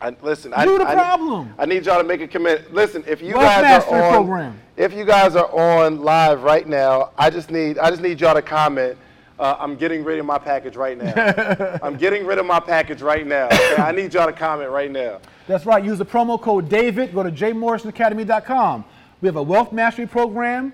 I, 0.00 0.14
listen, 0.22 0.52
I, 0.54 0.64
the 0.64 0.84
I- 0.86 0.94
problem. 0.94 1.52
I 1.58 1.66
need 1.66 1.86
y'all 1.86 1.98
to 1.98 2.04
make 2.04 2.20
a 2.20 2.28
commitment. 2.28 2.72
Listen, 2.72 3.02
if 3.08 3.20
you 3.20 3.34
Wealth 3.34 3.62
guys 3.62 3.82
are 3.84 4.04
on, 4.04 4.12
Program. 4.12 4.60
if 4.76 4.92
you 4.92 5.04
guys 5.04 5.34
are 5.34 5.50
on 5.52 6.02
live 6.02 6.44
right 6.44 6.68
now, 6.68 7.10
I 7.18 7.30
just 7.30 7.50
need, 7.50 7.78
I 7.78 7.90
just 7.90 8.02
need 8.02 8.20
y'all 8.20 8.34
to 8.34 8.42
comment. 8.42 8.96
Uh, 9.38 9.56
I'm 9.58 9.76
getting 9.76 10.02
rid 10.02 10.18
of 10.18 10.24
my 10.24 10.38
package 10.38 10.76
right 10.76 10.96
now. 10.96 11.78
I'm 11.82 11.96
getting 11.96 12.24
rid 12.24 12.38
of 12.38 12.46
my 12.46 12.58
package 12.58 13.02
right 13.02 13.26
now. 13.26 13.46
okay? 13.46 13.76
I 13.76 13.92
need 13.92 14.14
y'all 14.14 14.26
to 14.26 14.32
comment 14.32 14.70
right 14.70 14.90
now. 14.90 15.20
That's 15.46 15.66
right. 15.66 15.84
Use 15.84 15.98
the 15.98 16.06
promo 16.06 16.40
code 16.40 16.68
DAVID. 16.70 17.12
Go 17.12 17.22
to 17.22 17.30
jmorrisonacademy.com. 17.30 18.84
We 19.20 19.28
have 19.28 19.36
a 19.36 19.42
wealth 19.42 19.72
mastery 19.72 20.06
program, 20.06 20.72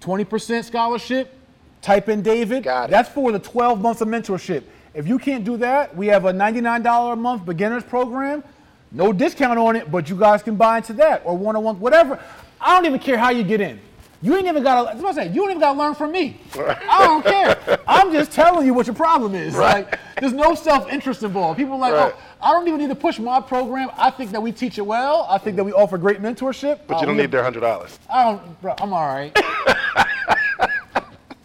20% 0.00 0.64
scholarship. 0.64 1.36
Type 1.82 2.08
in 2.08 2.22
David. 2.22 2.62
Got 2.64 2.88
it. 2.88 2.90
That's 2.90 3.08
for 3.08 3.32
the 3.32 3.38
12 3.38 3.80
months 3.80 4.00
of 4.00 4.08
mentorship. 4.08 4.64
If 4.92 5.08
you 5.08 5.18
can't 5.18 5.44
do 5.44 5.56
that, 5.58 5.96
we 5.96 6.08
have 6.08 6.24
a 6.26 6.32
$99 6.32 7.12
a 7.12 7.16
month 7.16 7.46
beginners 7.46 7.84
program. 7.84 8.44
No 8.92 9.12
discount 9.12 9.58
on 9.58 9.76
it, 9.76 9.90
but 9.90 10.10
you 10.10 10.16
guys 10.16 10.42
can 10.42 10.56
buy 10.56 10.78
into 10.78 10.92
that 10.94 11.22
or 11.24 11.36
one 11.36 11.56
on 11.56 11.62
one, 11.62 11.80
whatever. 11.80 12.22
I 12.60 12.74
don't 12.74 12.86
even 12.86 12.98
care 12.98 13.16
how 13.16 13.30
you 13.30 13.44
get 13.44 13.60
in. 13.60 13.80
You 14.22 14.36
ain't 14.36 14.46
even 14.46 14.62
got 14.62 14.80
to, 14.80 14.84
that's 14.92 15.02
what 15.02 15.16
I 15.18 15.24
say, 15.26 15.32
you 15.32 15.42
ain't 15.42 15.52
even 15.52 15.60
got 15.60 15.72
to 15.72 15.78
learn 15.78 15.94
from 15.94 16.12
me. 16.12 16.38
I 16.54 16.98
don't 17.06 17.24
care. 17.24 17.78
I'm 17.88 18.12
just 18.12 18.32
telling 18.32 18.66
you 18.66 18.74
what 18.74 18.86
your 18.86 18.94
problem 18.94 19.34
is. 19.34 19.54
Right. 19.54 19.86
Like, 19.86 19.98
there's 20.20 20.34
no 20.34 20.54
self-interest 20.54 21.22
involved. 21.22 21.56
People 21.58 21.74
are 21.74 21.78
like, 21.78 21.94
Right. 21.94 22.14
oh, 22.14 22.22
I 22.42 22.52
don't 22.52 22.68
even 22.68 22.80
need 22.80 22.90
to 22.90 22.94
push 22.94 23.18
my 23.18 23.40
program. 23.40 23.88
I 23.96 24.10
think 24.10 24.30
that 24.32 24.42
we 24.42 24.52
teach 24.52 24.76
it 24.76 24.82
well. 24.84 25.26
I 25.30 25.38
think 25.38 25.56
that 25.56 25.64
we 25.64 25.72
offer 25.72 25.96
great 25.96 26.20
mentorship. 26.20 26.80
But 26.86 26.96
Uh, 26.96 27.00
you 27.00 27.06
don't 27.06 27.16
we- 27.16 27.22
need 27.22 27.30
their 27.30 27.42
hundred 27.42 27.60
dollars. 27.60 27.98
I 28.12 28.24
don't. 28.24 28.60
Bro, 28.60 28.74
I'm 28.78 28.92
all 28.92 29.06
right. 29.06 29.32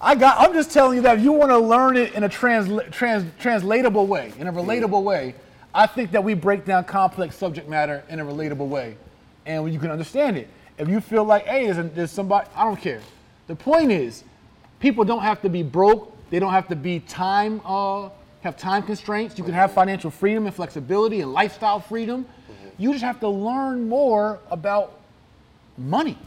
I 0.01 0.13
got. 0.15 0.39
I'm 0.39 0.53
just 0.53 0.71
telling 0.71 0.97
you 0.97 1.01
that 1.03 1.17
if 1.17 1.23
you 1.23 1.31
want 1.31 1.51
to 1.51 1.57
learn 1.57 1.95
it 1.97 2.13
in 2.13 2.23
a 2.23 2.29
transla- 2.29 2.91
trans, 2.91 3.25
translatable 3.39 4.05
way, 4.05 4.33
in 4.37 4.47
a 4.47 4.53
relatable 4.53 5.01
way, 5.03 5.33
I 5.73 5.87
think 5.87 6.11
that 6.11 6.23
we 6.23 6.33
break 6.33 6.65
down 6.65 6.83
complex 6.83 7.35
subject 7.35 7.67
matter 7.69 8.03
in 8.09 8.19
a 8.19 8.25
relatable 8.25 8.67
way, 8.67 8.97
and 9.45 9.71
you 9.73 9.79
can 9.79 9.89
understand 9.91 10.37
it. 10.37 10.47
If 10.77 10.89
you 10.89 10.99
feel 10.99 11.23
like, 11.23 11.45
hey, 11.45 11.65
there's, 11.65 11.77
a, 11.77 11.83
there's 11.83 12.11
somebody, 12.11 12.47
I 12.55 12.63
don't 12.65 12.79
care. 12.79 13.01
The 13.47 13.55
point 13.55 13.91
is, 13.91 14.23
people 14.79 15.05
don't 15.05 15.21
have 15.21 15.41
to 15.41 15.49
be 15.49 15.63
broke. 15.63 16.15
They 16.29 16.39
don't 16.39 16.51
have 16.51 16.67
to 16.69 16.75
be 16.75 16.99
time. 17.01 17.61
Uh, 17.63 18.09
have 18.41 18.57
time 18.57 18.83
constraints. 18.83 19.37
You 19.37 19.43
can 19.43 19.53
have 19.53 19.71
financial 19.71 20.11
freedom 20.11 20.45
and 20.45 20.55
flexibility 20.55 21.21
and 21.21 21.33
lifestyle 21.33 21.79
freedom. 21.79 22.25
You 22.77 22.91
just 22.91 23.03
have 23.03 23.19
to 23.21 23.29
learn 23.29 23.87
more 23.87 24.39
about 24.51 24.99
money 25.77 26.17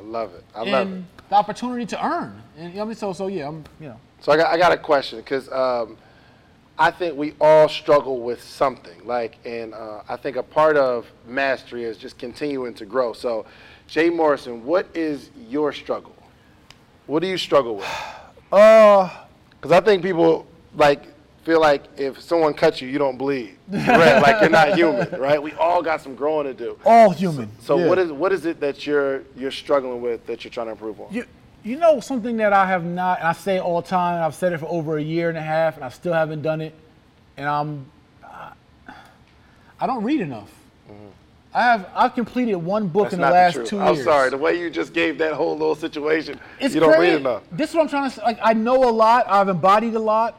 love 0.02 0.34
it. 0.34 0.44
I 0.54 0.62
love 0.62 0.92
it. 0.92 1.02
the 1.28 1.34
opportunity 1.34 1.86
to 1.86 2.04
earn. 2.04 2.42
And 2.56 2.70
you 2.70 2.76
know 2.76 2.82
I 2.82 2.86
mean, 2.86 2.94
so 2.94 3.12
so 3.12 3.26
yeah, 3.26 3.48
I'm 3.48 3.64
you 3.78 3.88
know. 3.88 4.00
So 4.20 4.32
I 4.32 4.36
got, 4.36 4.52
I 4.52 4.58
got 4.58 4.72
a 4.72 4.78
question 4.78 5.18
because 5.20 5.50
um, 5.50 5.96
I 6.80 6.90
think 6.90 7.14
we 7.14 7.34
all 7.42 7.68
struggle 7.68 8.20
with 8.22 8.42
something. 8.42 9.04
Like, 9.04 9.36
and 9.44 9.74
uh, 9.74 10.00
I 10.08 10.16
think 10.16 10.36
a 10.36 10.42
part 10.42 10.78
of 10.78 11.06
mastery 11.26 11.84
is 11.84 11.98
just 11.98 12.16
continuing 12.16 12.72
to 12.74 12.86
grow. 12.86 13.12
So, 13.12 13.44
Jay 13.86 14.08
Morrison, 14.08 14.64
what 14.64 14.86
is 14.94 15.28
your 15.46 15.74
struggle? 15.74 16.16
What 17.06 17.20
do 17.20 17.28
you 17.28 17.36
struggle 17.38 17.76
with? 17.76 17.86
Uh 18.52 19.08
Because 19.52 19.70
I 19.70 19.80
think 19.80 20.02
people 20.02 20.44
like 20.74 21.04
feel 21.44 21.60
like 21.60 21.84
if 21.96 22.20
someone 22.20 22.52
cuts 22.52 22.80
you, 22.80 22.88
you 22.88 22.98
don't 22.98 23.16
bleed. 23.16 23.56
Right? 23.68 24.20
like 24.20 24.40
you're 24.40 24.50
not 24.50 24.74
human, 24.74 25.08
right? 25.20 25.40
We 25.40 25.52
all 25.52 25.82
got 25.82 26.00
some 26.00 26.16
growing 26.16 26.46
to 26.46 26.54
do. 26.54 26.76
all 26.84 27.10
human. 27.10 27.48
So 27.60 27.78
yeah. 27.78 27.86
what 27.86 27.98
is 28.00 28.10
what 28.10 28.32
is 28.32 28.46
it 28.46 28.58
that 28.58 28.88
you're 28.88 29.22
you're 29.36 29.52
struggling 29.52 30.02
with 30.02 30.26
that 30.26 30.42
you're 30.42 30.50
trying 30.50 30.66
to 30.66 30.72
improve 30.72 31.00
on? 31.00 31.12
you 31.12 31.26
you 31.62 31.76
know 31.76 32.00
something 32.00 32.36
that 32.38 32.52
I 32.52 32.66
have 32.66 32.84
not 32.84 33.18
and 33.18 33.28
I 33.28 33.32
say 33.32 33.56
it 33.56 33.60
all 33.60 33.80
the 33.82 33.88
time, 33.88 34.16
and 34.16 34.24
I've 34.24 34.34
said 34.34 34.52
it 34.52 34.58
for 34.58 34.66
over 34.66 34.96
a 34.98 35.02
year 35.02 35.28
and 35.28 35.38
a 35.38 35.42
half 35.42 35.76
and 35.76 35.84
I 35.84 35.88
still 35.90 36.12
haven't 36.12 36.42
done 36.42 36.60
it. 36.60 36.74
And 37.36 37.46
I'm 37.48 37.86
I 39.82 39.86
don't 39.86 40.02
read 40.04 40.20
enough. 40.20 40.50
I 41.52 41.62
have 41.64 41.88
I've 41.94 42.14
completed 42.14 42.54
one 42.56 42.86
book 42.88 43.08
Mm-hmm. 43.10 43.10
That's 43.10 43.14
in 43.14 43.20
the 43.20 43.30
last 43.30 43.54
the 43.56 43.64
two 43.66 43.80
I'm 43.80 43.94
years. 43.94 44.04
sorry. 44.04 44.30
The 44.30 44.36
way 44.38 44.58
you 44.60 44.70
just 44.70 44.92
gave 44.92 45.18
that 45.18 45.32
whole 45.32 45.52
little 45.52 45.74
situation, 45.74 46.38
It's 46.60 46.74
you 46.74 46.80
don't 46.80 46.94
crazy. 46.94 47.12
read 47.12 47.20
enough. 47.20 47.42
This 47.50 47.70
is 47.70 47.76
what 47.76 47.82
I'm 47.82 47.88
trying 47.88 48.08
to 48.10 48.16
say. 48.16 48.22
Like, 48.22 48.38
I 48.42 48.52
know 48.52 48.88
a 48.88 48.92
lot. 48.92 49.26
I've 49.28 49.48
embodied 49.48 49.94
a 49.94 49.98
lot. 50.00 50.36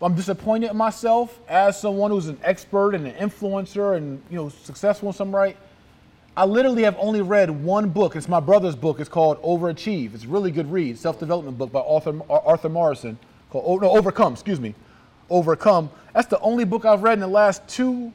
I'm 0.00 0.14
disappointed 0.14 0.70
in 0.70 0.76
myself 0.76 1.38
as 1.48 1.80
someone 1.80 2.10
who's 2.10 2.28
an 2.28 2.38
expert 2.42 2.94
and 2.94 3.06
an 3.06 3.14
influencer 3.14 3.96
and 3.96 4.22
you 4.30 4.36
know 4.36 4.48
successful 4.48 5.08
in 5.08 5.14
some 5.14 5.34
right. 5.34 5.56
I 6.36 6.44
literally 6.46 6.82
have 6.82 6.96
only 6.98 7.22
read 7.22 7.48
one 7.48 7.90
book. 7.90 8.16
It's 8.16 8.28
my 8.28 8.40
brother's 8.40 8.74
book. 8.74 8.98
It's 8.98 9.08
called 9.08 9.40
Overachieve. 9.42 10.14
It's 10.14 10.24
a 10.24 10.28
really 10.28 10.50
good 10.50 10.70
read, 10.70 10.98
self-development 10.98 11.56
book 11.56 11.70
by 11.70 11.80
Arthur, 11.80 12.20
Arthur 12.28 12.68
Morrison 12.68 13.16
called 13.50 13.64
oh, 13.64 13.76
no, 13.76 13.96
Overcome. 13.96 14.32
Excuse 14.32 14.58
me, 14.58 14.74
Overcome. 15.30 15.90
That's 16.12 16.26
the 16.26 16.40
only 16.40 16.64
book 16.64 16.84
I've 16.84 17.04
read 17.04 17.14
in 17.14 17.20
the 17.20 17.28
last 17.28 17.66
two, 17.68 18.12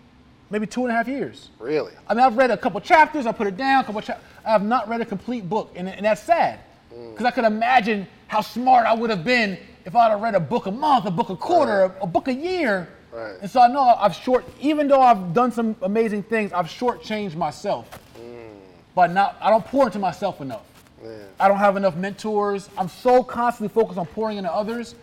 maybe 0.50 0.68
two 0.68 0.82
and 0.82 0.92
a 0.92 0.96
half 0.96 1.08
years. 1.08 1.50
Really? 1.60 1.94
I 2.10 2.14
mean, 2.14 2.26
I've 2.26 2.36
read 2.36 2.52
a 2.52 2.58
couple 2.58 2.82
chapters. 2.82 3.26
I 3.26 3.32
put 3.32 3.48
it 3.48 3.56
down. 3.56 3.84
A 3.84 3.86
couple. 3.86 4.02
Cha- 4.02 4.18
I 4.46 4.52
have 4.52 4.64
not 4.64 4.90
read 4.90 5.00
a 5.00 5.06
complete 5.06 5.48
book, 5.48 5.72
and, 5.76 5.88
and 5.88 6.06
that's 6.06 6.22
sad, 6.22 6.60
mm. 6.94 7.12
because 7.12 7.26
I 7.26 7.32
could 7.32 7.46
imagine 7.46 8.06
how 8.28 8.42
smart 8.42 8.86
I 8.86 8.94
would 8.94 9.10
have 9.12 9.24
been 9.24 9.58
if 9.86 9.96
I'd 9.96 10.10
have 10.10 10.20
read 10.20 10.36
a 10.36 10.42
book 10.42 10.66
a 10.66 10.72
month, 10.72 11.06
a 11.06 11.12
book 11.12 11.30
a 11.30 11.38
quarter, 11.38 11.84
a, 11.84 12.04
a 12.04 12.08
book 12.08 12.28
a 12.28 12.34
year. 12.34 12.90
Right. 13.14 13.38
And 13.42 13.50
so 13.50 13.62
I 13.62 13.68
know 13.70 13.80
I've 13.80 14.14
short, 14.14 14.46
even 14.60 14.90
though 14.90 15.02
I've 15.02 15.34
done 15.34 15.52
some 15.52 15.76
amazing 15.82 16.24
things, 16.24 16.52
I've 16.52 16.68
shortchanged 16.68 17.36
myself. 17.36 17.90
But 19.00 19.12
not, 19.12 19.38
I 19.40 19.50
don't 19.50 19.64
pour 19.64 19.86
into 19.86 19.98
myself 19.98 20.42
enough. 20.42 20.66
I 21.40 21.48
don't 21.48 21.58
have 21.58 21.78
enough 21.78 21.96
mentors. 21.96 22.70
I'm 22.78 22.90
so 22.90 23.24
constantly 23.24 23.74
focused 23.74 23.98
on 23.98 24.06
pouring 24.08 24.38
into 24.38 24.52
others. 24.52 24.94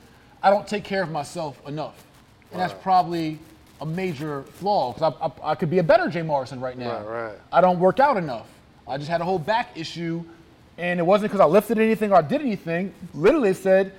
I 0.42 0.50
don't 0.50 0.68
take 0.68 0.84
care 0.84 1.02
of 1.02 1.10
myself 1.10 1.66
enough, 1.66 2.04
and 2.52 2.60
that's 2.60 2.74
probably 2.74 3.38
a 3.80 3.86
major 3.86 4.42
flaw. 4.42 4.92
Because 4.92 5.14
I, 5.18 5.26
I, 5.26 5.52
I 5.52 5.54
could 5.54 5.70
be 5.70 5.78
a 5.78 5.82
better 5.82 6.10
Jay 6.10 6.20
Morrison 6.20 6.60
right 6.60 6.76
now. 6.76 7.00
Right, 7.00 7.28
right. 7.28 7.38
I 7.50 7.62
don't 7.62 7.78
work 7.78 8.00
out 8.00 8.18
enough. 8.18 8.46
I 8.86 8.98
just 8.98 9.08
had 9.08 9.22
a 9.22 9.24
whole 9.24 9.38
back 9.38 9.70
issue, 9.74 10.22
and 10.76 11.00
it 11.00 11.02
wasn't 11.02 11.32
because 11.32 11.40
I 11.40 11.46
lifted 11.46 11.78
anything 11.78 12.12
or 12.12 12.16
I 12.16 12.22
did 12.22 12.42
anything. 12.42 12.92
Literally, 13.14 13.48
it 13.48 13.56
said 13.56 13.94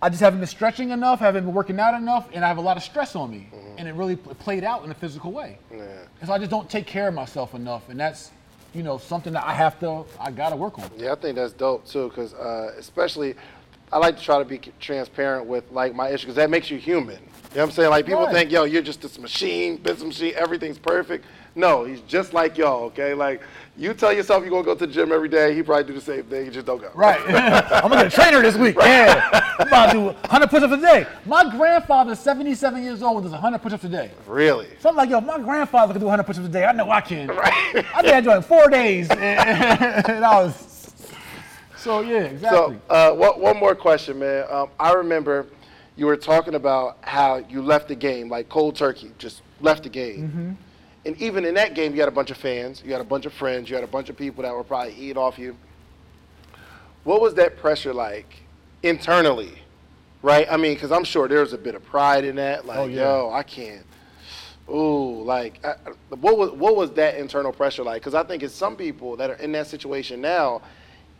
I 0.00 0.08
just 0.08 0.22
haven't 0.22 0.38
been 0.38 0.48
stretching 0.48 0.92
enough, 0.92 1.20
haven't 1.20 1.44
been 1.44 1.54
working 1.54 1.78
out 1.78 1.92
enough, 1.92 2.26
and 2.32 2.42
I 2.42 2.48
have 2.48 2.56
a 2.56 2.62
lot 2.62 2.78
of 2.78 2.82
stress 2.82 3.14
on 3.14 3.30
me, 3.30 3.50
mm-hmm. 3.54 3.74
and 3.76 3.86
it 3.86 3.92
really 3.92 4.16
pl- 4.16 4.34
played 4.36 4.64
out 4.64 4.82
in 4.82 4.90
a 4.90 4.94
physical 4.94 5.30
way. 5.30 5.58
Yeah. 5.70 5.82
And 6.20 6.28
so 6.28 6.32
I 6.32 6.38
just 6.38 6.50
don't 6.50 6.70
take 6.70 6.86
care 6.86 7.08
of 7.08 7.14
myself 7.14 7.54
enough, 7.54 7.90
and 7.90 8.00
that's 8.00 8.30
you 8.74 8.82
know 8.82 8.98
something 8.98 9.32
that 9.32 9.44
I 9.46 9.52
have 9.54 9.78
to 9.80 10.04
I 10.18 10.30
gotta 10.30 10.56
work 10.56 10.78
on. 10.78 10.90
Yeah, 10.96 11.12
I 11.12 11.14
think 11.14 11.36
that's 11.36 11.52
dope 11.52 11.86
too, 11.86 12.08
because 12.08 12.34
uh, 12.34 12.74
especially 12.78 13.34
I 13.92 13.98
like 13.98 14.16
to 14.18 14.22
try 14.22 14.38
to 14.38 14.44
be 14.44 14.58
transparent 14.80 15.46
with 15.46 15.70
like 15.70 15.94
my 15.94 16.08
issue 16.08 16.24
because 16.26 16.36
that 16.36 16.50
makes 16.50 16.70
you 16.70 16.78
human. 16.78 17.14
You 17.16 17.20
know 17.20 17.62
what 17.62 17.62
I'm 17.62 17.70
saying? 17.70 17.90
Like 17.90 18.06
people 18.06 18.24
Right. 18.24 18.32
think, 18.34 18.50
yo, 18.50 18.64
you're 18.64 18.82
just 18.82 19.00
this 19.00 19.18
machine, 19.18 19.76
business 19.76 20.18
machine, 20.18 20.34
everything's 20.36 20.78
perfect. 20.78 21.24
No, 21.56 21.84
he's 21.84 22.00
just 22.02 22.32
like 22.32 22.58
y'all. 22.58 22.84
Okay, 22.84 23.14
like 23.14 23.40
you 23.76 23.94
tell 23.94 24.12
yourself 24.12 24.42
you're 24.42 24.50
gonna 24.50 24.64
go 24.64 24.74
to 24.74 24.86
the 24.86 24.92
gym 24.92 25.12
every 25.12 25.28
day, 25.28 25.54
he 25.54 25.62
probably 25.62 25.84
do 25.84 25.92
the 25.92 26.00
same 26.00 26.24
thing. 26.24 26.46
You 26.46 26.50
just 26.50 26.66
don't 26.66 26.80
go. 26.80 26.90
Right. 26.94 27.20
I'm 27.28 27.90
gonna 27.90 28.04
get 28.04 28.06
a 28.06 28.10
trainer 28.10 28.42
this 28.42 28.56
week. 28.56 28.76
Yeah. 28.78 29.54
I'm 29.58 29.68
about 29.68 29.86
to 29.86 29.92
do 29.92 30.04
100 30.06 30.50
push-ups 30.50 30.72
a 30.72 30.76
day. 30.76 31.06
My 31.26 31.48
grandfather's 31.56 32.18
77 32.18 32.82
years 32.82 33.02
old 33.02 33.16
and 33.18 33.24
does 33.24 33.32
100 33.32 33.58
push-ups 33.60 33.84
a 33.84 33.88
day. 33.88 34.10
Really? 34.26 34.68
So 34.80 34.88
I'm 34.88 34.96
like, 34.96 35.10
yo, 35.10 35.20
my 35.20 35.38
grandfather 35.38 35.92
can 35.92 36.00
do 36.00 36.06
100 36.06 36.24
push-ups 36.24 36.46
a 36.46 36.50
day. 36.50 36.64
I 36.64 36.72
know 36.72 36.90
I 36.90 37.00
can. 37.00 37.28
Right. 37.28 37.84
I 37.94 38.02
did 38.02 38.10
that 38.10 38.24
joint 38.24 38.44
four 38.44 38.68
days, 38.68 39.08
and, 39.10 39.20
and 40.08 40.24
I 40.24 40.42
was. 40.42 40.92
So 41.76 42.00
yeah, 42.00 42.22
exactly. 42.22 42.76
So, 42.88 42.94
uh, 42.94 43.12
one, 43.14 43.40
one 43.40 43.56
more 43.58 43.74
question, 43.74 44.18
man. 44.18 44.46
Um, 44.50 44.70
I 44.80 44.92
remember 44.92 45.46
you 45.96 46.06
were 46.06 46.16
talking 46.16 46.54
about 46.54 46.98
how 47.02 47.36
you 47.36 47.62
left 47.62 47.88
the 47.88 47.94
game, 47.94 48.28
like 48.28 48.48
cold 48.48 48.74
turkey, 48.74 49.12
just 49.18 49.42
left 49.60 49.84
the 49.84 49.88
game. 49.88 50.28
Mm-hmm. 50.28 50.52
And 51.06 51.20
even 51.20 51.44
in 51.44 51.54
that 51.54 51.74
game, 51.74 51.92
you 51.94 52.00
had 52.00 52.08
a 52.08 52.12
bunch 52.12 52.30
of 52.30 52.36
fans, 52.38 52.82
you 52.84 52.92
had 52.92 53.00
a 53.00 53.04
bunch 53.04 53.26
of 53.26 53.32
friends, 53.32 53.68
you 53.68 53.74
had 53.74 53.84
a 53.84 53.88
bunch 53.88 54.08
of 54.08 54.16
people 54.16 54.42
that 54.42 54.54
were 54.54 54.64
probably 54.64 54.94
eating 54.94 55.18
off 55.18 55.38
you. 55.38 55.56
What 57.04 57.20
was 57.20 57.34
that 57.34 57.58
pressure 57.58 57.92
like 57.92 58.42
internally? 58.82 59.52
Right? 60.22 60.46
I 60.50 60.56
mean, 60.56 60.72
because 60.74 60.90
I'm 60.90 61.04
sure 61.04 61.28
there 61.28 61.40
was 61.40 61.52
a 61.52 61.58
bit 61.58 61.74
of 61.74 61.84
pride 61.84 62.24
in 62.24 62.36
that. 62.36 62.64
Like, 62.64 62.78
Oh, 62.78 62.86
yeah. 62.86 63.02
yo, 63.02 63.30
I 63.32 63.42
can't. 63.42 63.84
Ooh, 64.70 65.22
like, 65.22 65.62
I, 65.62 65.72
I- 65.72 66.14
what 66.14 66.38
was 66.38 66.50
what 66.52 66.74
was 66.74 66.90
that 66.92 67.16
internal 67.16 67.52
pressure 67.52 67.82
like? 67.84 68.00
Because 68.00 68.14
I 68.14 68.22
think 68.22 68.42
it's 68.42 68.54
some 68.54 68.74
people 68.76 69.14
that 69.16 69.28
are 69.28 69.34
in 69.34 69.52
that 69.52 69.66
situation 69.66 70.22
now, 70.22 70.62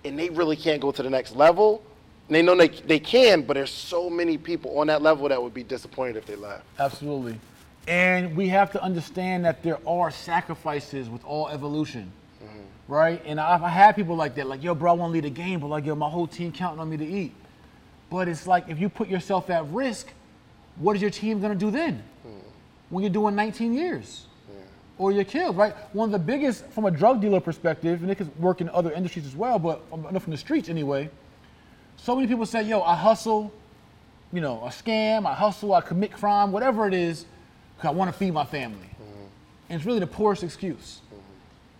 and 0.06 0.18
they 0.18 0.30
really 0.30 0.56
can't 0.56 0.80
go 0.80 0.90
to 0.92 1.02
the 1.02 1.10
next 1.10 1.36
level. 1.36 1.82
And 2.28 2.34
they 2.36 2.40
know 2.40 2.56
they 2.56 2.68
they 2.68 2.98
can, 2.98 3.42
but 3.42 3.52
there's 3.52 3.70
so 3.70 4.08
many 4.08 4.38
people 4.38 4.78
on 4.78 4.86
that 4.86 5.02
level 5.02 5.28
that 5.28 5.42
would 5.42 5.52
be 5.52 5.62
disappointed 5.62 6.16
if 6.16 6.24
they 6.24 6.36
left. 6.36 6.64
Absolutely. 6.78 7.38
And 7.86 8.34
we 8.34 8.48
have 8.48 8.72
to 8.72 8.82
understand 8.82 9.44
that 9.44 9.62
there 9.62 9.78
are 9.86 10.10
sacrifices 10.10 11.10
with 11.10 11.24
all 11.24 11.48
evolution, 11.48 12.10
right? 12.88 13.22
And 13.26 13.38
I've 13.38 13.62
I 13.62 13.68
had 13.68 13.94
people 13.94 14.16
like 14.16 14.34
that, 14.36 14.46
like, 14.46 14.62
yo, 14.62 14.74
bro, 14.74 14.92
I 14.92 14.94
want 14.94 15.10
to 15.10 15.12
lead 15.12 15.26
a 15.26 15.30
game, 15.30 15.60
but 15.60 15.66
like, 15.66 15.84
yo, 15.84 15.94
my 15.94 16.08
whole 16.08 16.26
team 16.26 16.50
counting 16.50 16.80
on 16.80 16.88
me 16.88 16.96
to 16.96 17.06
eat. 17.06 17.32
But 18.10 18.28
it's 18.28 18.46
like, 18.46 18.68
if 18.68 18.78
you 18.78 18.88
put 18.88 19.08
yourself 19.08 19.50
at 19.50 19.66
risk, 19.68 20.08
what 20.76 20.96
is 20.96 21.02
your 21.02 21.10
team 21.10 21.40
going 21.40 21.52
to 21.52 21.58
do 21.58 21.70
then? 21.70 22.02
When 22.88 23.02
you're 23.02 23.12
doing 23.12 23.34
19 23.34 23.74
years? 23.74 24.26
Or 24.96 25.10
you're 25.12 25.24
killed, 25.24 25.56
right? 25.56 25.74
One 25.92 26.08
of 26.08 26.12
the 26.12 26.24
biggest, 26.24 26.66
from 26.68 26.84
a 26.84 26.90
drug 26.90 27.20
dealer 27.20 27.40
perspective, 27.40 28.02
and 28.02 28.10
it 28.10 28.14
could 28.14 28.34
work 28.38 28.60
in 28.60 28.68
other 28.70 28.92
industries 28.92 29.26
as 29.26 29.34
well, 29.34 29.58
but 29.58 29.82
I 29.92 30.12
know 30.12 30.20
from 30.20 30.30
the 30.30 30.36
streets 30.38 30.68
anyway, 30.68 31.10
so 31.96 32.14
many 32.14 32.28
people 32.28 32.46
say, 32.46 32.62
yo, 32.62 32.80
I 32.80 32.94
hustle, 32.94 33.52
you 34.32 34.40
know, 34.40 34.62
a 34.64 34.68
scam, 34.68 35.26
I 35.26 35.34
hustle, 35.34 35.74
I 35.74 35.80
commit 35.80 36.12
crime, 36.12 36.52
whatever 36.52 36.86
it 36.86 36.94
is, 36.94 37.26
because 37.76 37.88
I 37.88 37.92
want 37.92 38.12
to 38.12 38.16
feed 38.16 38.32
my 38.32 38.44
family. 38.44 38.88
And 39.68 39.78
it's 39.78 39.86
really 39.86 40.00
the 40.00 40.06
poorest 40.06 40.42
excuse. 40.42 41.00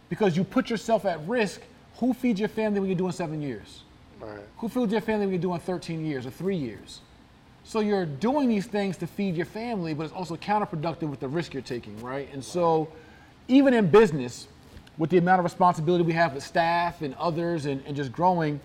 Because 0.08 0.36
you 0.36 0.44
put 0.44 0.70
yourself 0.70 1.04
at 1.04 1.26
risk. 1.26 1.60
Who 1.98 2.12
feeds 2.12 2.40
your 2.40 2.48
family 2.48 2.80
when 2.80 2.88
you're 2.88 2.98
doing 2.98 3.12
seven 3.12 3.40
years? 3.40 3.82
Right. 4.20 4.40
Who 4.58 4.68
feeds 4.68 4.92
your 4.92 5.00
family 5.00 5.26
when 5.26 5.34
you're 5.34 5.42
doing 5.42 5.60
13 5.60 6.04
years 6.04 6.26
or 6.26 6.30
three 6.30 6.56
years? 6.56 7.00
So 7.64 7.80
you're 7.80 8.04
doing 8.04 8.48
these 8.48 8.66
things 8.66 8.96
to 8.98 9.06
feed 9.06 9.36
your 9.36 9.46
family, 9.46 9.94
but 9.94 10.04
it's 10.04 10.12
also 10.12 10.36
counterproductive 10.36 11.08
with 11.08 11.20
the 11.20 11.28
risk 11.28 11.54
you're 11.54 11.62
taking, 11.62 12.00
right? 12.02 12.28
And 12.32 12.44
so, 12.44 12.88
even 13.48 13.72
in 13.72 13.88
business, 13.88 14.48
with 14.98 15.10
the 15.10 15.18
amount 15.18 15.38
of 15.38 15.44
responsibility 15.44 16.04
we 16.04 16.12
have 16.12 16.34
with 16.34 16.44
staff 16.44 17.02
and 17.02 17.14
others 17.14 17.66
and, 17.66 17.82
and 17.86 17.96
just 17.96 18.12
growing, 18.12 18.60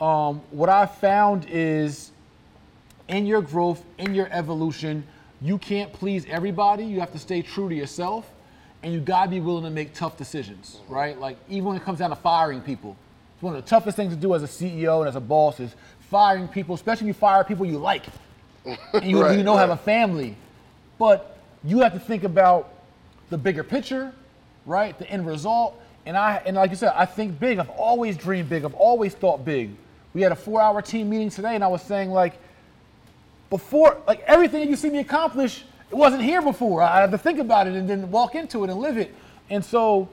um, 0.00 0.40
what 0.50 0.68
I've 0.68 0.94
found 0.96 1.46
is 1.48 2.12
in 3.08 3.26
your 3.26 3.42
growth, 3.42 3.82
in 3.98 4.14
your 4.14 4.28
evolution, 4.30 5.04
you 5.40 5.58
can't 5.58 5.92
please 5.92 6.24
everybody. 6.28 6.84
You 6.84 7.00
have 7.00 7.12
to 7.12 7.18
stay 7.18 7.42
true 7.42 7.68
to 7.68 7.74
yourself, 7.74 8.30
and 8.82 8.92
you 8.92 9.00
gotta 9.00 9.30
be 9.30 9.40
willing 9.40 9.64
to 9.64 9.70
make 9.70 9.94
tough 9.94 10.16
decisions, 10.16 10.80
right? 10.88 11.18
Like 11.18 11.36
even 11.48 11.66
when 11.66 11.76
it 11.76 11.82
comes 11.82 11.98
down 11.98 12.10
to 12.10 12.16
firing 12.16 12.60
people, 12.60 12.96
it's 13.34 13.42
one 13.42 13.54
of 13.54 13.62
the 13.62 13.68
toughest 13.68 13.96
things 13.96 14.14
to 14.14 14.20
do 14.20 14.34
as 14.34 14.42
a 14.42 14.46
CEO 14.46 15.00
and 15.00 15.08
as 15.08 15.16
a 15.16 15.20
boss 15.20 15.60
is 15.60 15.74
firing 16.10 16.48
people, 16.48 16.74
especially 16.74 17.06
if 17.06 17.16
you 17.16 17.20
fire 17.20 17.44
people 17.44 17.66
you 17.66 17.78
like, 17.78 18.04
and 18.64 19.04
you, 19.04 19.22
Right, 19.22 19.36
you 19.36 19.44
know 19.44 19.56
have 19.56 19.70
a 19.70 19.76
family. 19.76 20.36
But 20.98 21.36
you 21.62 21.80
have 21.80 21.92
to 21.92 22.00
think 22.00 22.24
about 22.24 22.72
the 23.28 23.36
bigger 23.36 23.62
picture, 23.62 24.12
right? 24.64 24.98
The 24.98 25.08
end 25.10 25.26
result. 25.26 25.80
And 26.06 26.16
I 26.16 26.40
and 26.46 26.56
like 26.56 26.70
you 26.70 26.76
said, 26.76 26.92
I 26.94 27.04
think 27.04 27.38
big. 27.38 27.58
I've 27.58 27.70
always 27.70 28.16
dreamed 28.16 28.48
big. 28.48 28.64
I've 28.64 28.74
always 28.74 29.14
thought 29.14 29.44
big. 29.44 29.70
We 30.14 30.22
had 30.22 30.32
a 30.32 30.36
four-hour 30.36 30.80
team 30.80 31.10
meeting 31.10 31.28
today, 31.28 31.54
and 31.56 31.62
I 31.62 31.66
was 31.66 31.82
saying 31.82 32.10
like, 32.10 32.38
before, 33.56 34.02
like 34.06 34.20
everything 34.26 34.60
that 34.60 34.68
you 34.68 34.76
see 34.76 34.90
me 34.90 34.98
accomplish, 34.98 35.64
it 35.90 35.94
wasn't 35.94 36.22
here 36.22 36.42
before. 36.42 36.82
I 36.82 37.00
had 37.00 37.10
to 37.10 37.16
think 37.16 37.38
about 37.38 37.66
it 37.66 37.72
and 37.72 37.88
then 37.88 38.10
walk 38.10 38.34
into 38.34 38.64
it 38.64 38.70
and 38.70 38.78
live 38.78 38.98
it. 38.98 39.14
And 39.48 39.64
so, 39.64 40.10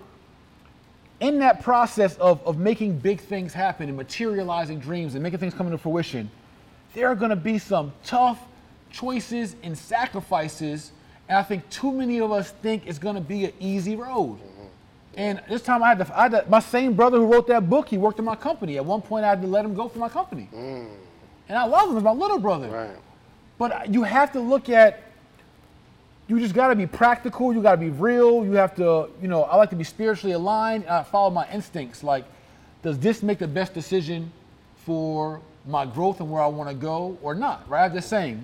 in 1.20 1.40
that 1.40 1.62
process 1.62 2.16
of, 2.20 2.42
of 2.48 2.58
making 2.58 3.00
big 3.00 3.20
things 3.20 3.54
happen 3.54 3.90
and 3.90 3.98
materializing 3.98 4.80
dreams 4.80 5.16
and 5.16 5.22
making 5.22 5.40
things 5.40 5.54
come 5.54 5.68
into 5.68 5.78
fruition, 5.78 6.32
there 6.94 7.08
are 7.08 7.16
going 7.16 7.32
to 7.32 7.36
be 7.36 7.58
some 7.58 7.92
tough 8.06 8.40
choices 8.92 9.58
and 9.62 9.78
sacrifices. 9.78 10.94
And 11.28 11.38
I 11.38 11.44
think 11.44 11.70
too 11.70 11.92
many 11.92 12.22
of 12.22 12.32
us 12.32 12.52
think 12.52 12.84
it's 12.88 13.00
going 13.00 13.16
to 13.16 13.22
be 13.22 13.44
an 13.44 13.54
easy 13.60 13.98
road. 13.98 14.40
And 15.16 15.42
this 15.50 15.62
time 15.62 15.84
I 15.84 15.90
had, 15.90 16.00
to, 16.00 16.18
I 16.18 16.24
had 16.24 16.32
to, 16.32 16.46
my 16.48 16.60
same 16.60 16.94
brother 16.94 17.18
who 17.18 17.26
wrote 17.26 17.48
that 17.48 17.70
book, 17.70 17.90
he 17.90 17.98
worked 17.98 18.20
in 18.20 18.26
my 18.26 18.38
company. 18.38 18.78
At 18.78 18.86
one 18.86 19.02
point, 19.02 19.26
I 19.26 19.30
had 19.30 19.42
to 19.42 19.48
let 19.48 19.66
him 19.66 19.76
go 19.76 19.90
from 19.90 20.00
my 20.00 20.10
company. 20.10 20.48
Mm. 20.54 20.88
And 21.50 21.58
I 21.58 21.66
love 21.66 21.90
him, 21.90 21.96
he's 21.96 22.04
my 22.04 22.12
little 22.12 22.40
brother. 22.40 22.70
Right. 22.70 22.98
But 23.64 23.94
you 23.94 24.04
have 24.04 24.34
to 24.34 24.42
look 24.42 24.68
at, 24.68 25.02
you 26.28 26.38
just 26.38 26.54
got 26.54 26.68
to 26.68 26.76
be 26.76 26.86
practical. 26.86 27.54
You 27.54 27.62
got 27.62 27.72
to 27.72 27.78
be 27.78 27.92
real. 27.92 28.44
You 28.44 28.52
have 28.56 28.76
to, 28.76 29.08
you 29.22 29.30
know, 29.30 29.44
I 29.44 29.56
like 29.56 29.70
to 29.70 29.78
be 29.78 29.86
spiritually 29.86 30.34
aligned. 30.34 30.86
I 30.86 31.02
follow 31.04 31.30
my 31.30 31.50
instincts. 31.50 32.04
Like, 32.04 32.26
does 32.82 33.00
this 33.00 33.24
make 33.24 33.40
the 33.40 33.48
best 33.48 33.74
decision 33.74 34.34
for 34.86 35.40
my 35.66 35.86
growth 35.86 36.20
and 36.20 36.30
where 36.30 36.42
I 36.42 36.48
want 36.48 36.68
to 36.72 36.76
go 36.76 37.18
or 37.22 37.34
not? 37.34 37.70
Right? 37.70 37.80
I 37.80 37.84
have 37.84 37.94
just 37.94 38.10
saying, 38.10 38.44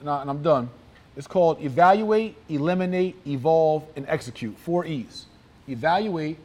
and 0.00 0.10
I- 0.10 0.20
and 0.20 0.28
I'm 0.28 0.42
done. 0.42 0.68
It's 1.16 1.26
called 1.26 1.62
evaluate, 1.62 2.36
eliminate, 2.50 3.16
evolve, 3.26 3.84
and 3.96 4.04
execute. 4.06 4.58
Four 4.58 4.84
E's. 4.84 5.24
Evaluate 5.66 6.36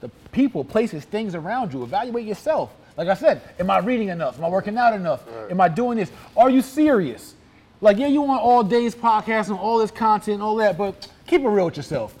the 0.00 0.08
people, 0.32 0.64
places, 0.64 1.04
things 1.04 1.34
around 1.34 1.74
you. 1.74 1.82
Evaluate 1.82 2.24
yourself. 2.24 2.74
Like 2.96 3.08
I 3.08 3.14
said, 3.14 3.42
am 3.60 3.70
I 3.70 3.80
reading 3.80 4.08
enough? 4.08 4.38
Am 4.38 4.44
I 4.46 4.48
working 4.48 4.78
out 4.78 4.94
enough? 4.94 5.22
Am 5.50 5.60
I 5.60 5.68
doing 5.68 5.98
this? 5.98 6.10
Are 6.34 6.48
you 6.48 6.62
serious? 6.62 7.34
Like, 7.80 7.98
yeah, 7.98 8.08
you 8.08 8.22
want 8.22 8.42
all 8.42 8.64
days 8.64 8.94
podcast 8.94 9.48
and 9.50 9.58
all 9.58 9.78
this 9.78 9.90
content 9.90 10.34
and 10.34 10.42
all 10.42 10.56
that, 10.56 10.76
but 10.76 11.08
keep 11.26 11.42
it 11.42 11.48
real 11.48 11.66
with 11.66 11.76
yourself. 11.76 12.14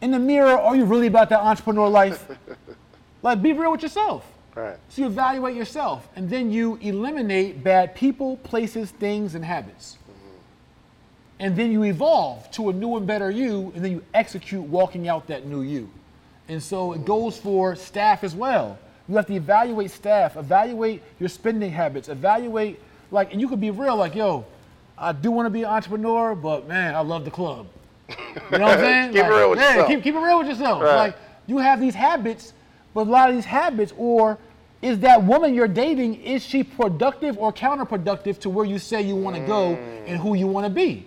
In 0.00 0.10
the 0.10 0.18
mirror, 0.18 0.58
are 0.58 0.76
you 0.76 0.84
really 0.84 1.08
about 1.08 1.30
that 1.30 1.40
entrepreneur 1.40 1.88
life? 1.88 2.26
like, 3.22 3.42
be 3.42 3.52
real 3.52 3.72
with 3.72 3.82
yourself. 3.82 4.30
Right. 4.54 4.76
So 4.88 5.02
you 5.02 5.08
evaluate 5.08 5.56
yourself, 5.56 6.08
and 6.14 6.30
then 6.30 6.52
you 6.52 6.76
eliminate 6.80 7.64
bad 7.64 7.94
people, 7.96 8.36
places, 8.38 8.92
things, 8.92 9.34
and 9.34 9.44
habits. 9.44 9.98
Mm-hmm. 10.02 10.36
And 11.40 11.56
then 11.56 11.72
you 11.72 11.82
evolve 11.84 12.48
to 12.52 12.68
a 12.68 12.72
new 12.72 12.96
and 12.96 13.06
better 13.06 13.30
you, 13.30 13.72
and 13.74 13.84
then 13.84 13.90
you 13.90 14.04
execute 14.14 14.62
walking 14.62 15.08
out 15.08 15.26
that 15.26 15.46
new 15.46 15.62
you. 15.62 15.90
And 16.48 16.62
so 16.62 16.92
it 16.92 17.00
mm. 17.00 17.06
goes 17.06 17.36
for 17.36 17.74
staff 17.74 18.22
as 18.22 18.34
well. 18.34 18.78
You 19.08 19.16
have 19.16 19.26
to 19.26 19.34
evaluate 19.34 19.90
staff, 19.90 20.36
evaluate 20.36 21.02
your 21.18 21.28
spending 21.28 21.70
habits, 21.70 22.08
evaluate, 22.08 22.80
like, 23.10 23.32
and 23.32 23.40
you 23.40 23.48
could 23.48 23.60
be 23.60 23.70
real, 23.70 23.96
like, 23.96 24.14
yo, 24.14 24.46
I 24.96 25.12
do 25.12 25.30
want 25.30 25.46
to 25.46 25.50
be 25.50 25.62
an 25.62 25.70
entrepreneur, 25.70 26.34
but 26.34 26.68
man, 26.68 26.94
I 26.94 27.00
love 27.00 27.24
the 27.24 27.30
club. 27.30 27.66
You 28.08 28.14
know 28.58 28.66
what 28.66 28.78
I'm 28.78 28.78
saying? 29.12 29.12
Keep 29.12 29.24
it 29.24 29.28
real 29.28 29.50
with 29.50 29.58
yeah, 29.58 29.68
yourself. 29.70 29.88
Keep, 29.88 30.02
keep 30.02 30.14
it 30.14 30.18
real 30.18 30.38
with 30.38 30.48
yourself. 30.48 30.82
Right. 30.82 30.96
Like, 30.96 31.16
you 31.46 31.58
have 31.58 31.80
these 31.80 31.94
habits, 31.94 32.52
but 32.92 33.06
a 33.06 33.10
lot 33.10 33.28
of 33.28 33.34
these 33.34 33.44
habits, 33.44 33.92
or 33.96 34.38
is 34.82 35.00
that 35.00 35.22
woman 35.22 35.54
you're 35.54 35.68
dating, 35.68 36.22
is 36.22 36.44
she 36.44 36.62
productive 36.62 37.38
or 37.38 37.52
counterproductive 37.52 38.38
to 38.40 38.50
where 38.50 38.66
you 38.66 38.78
say 38.78 39.02
you 39.02 39.16
want 39.16 39.36
to 39.36 39.42
go 39.42 39.76
mm. 39.76 40.04
and 40.06 40.20
who 40.20 40.34
you 40.34 40.46
want 40.46 40.66
to 40.66 40.70
be? 40.70 41.06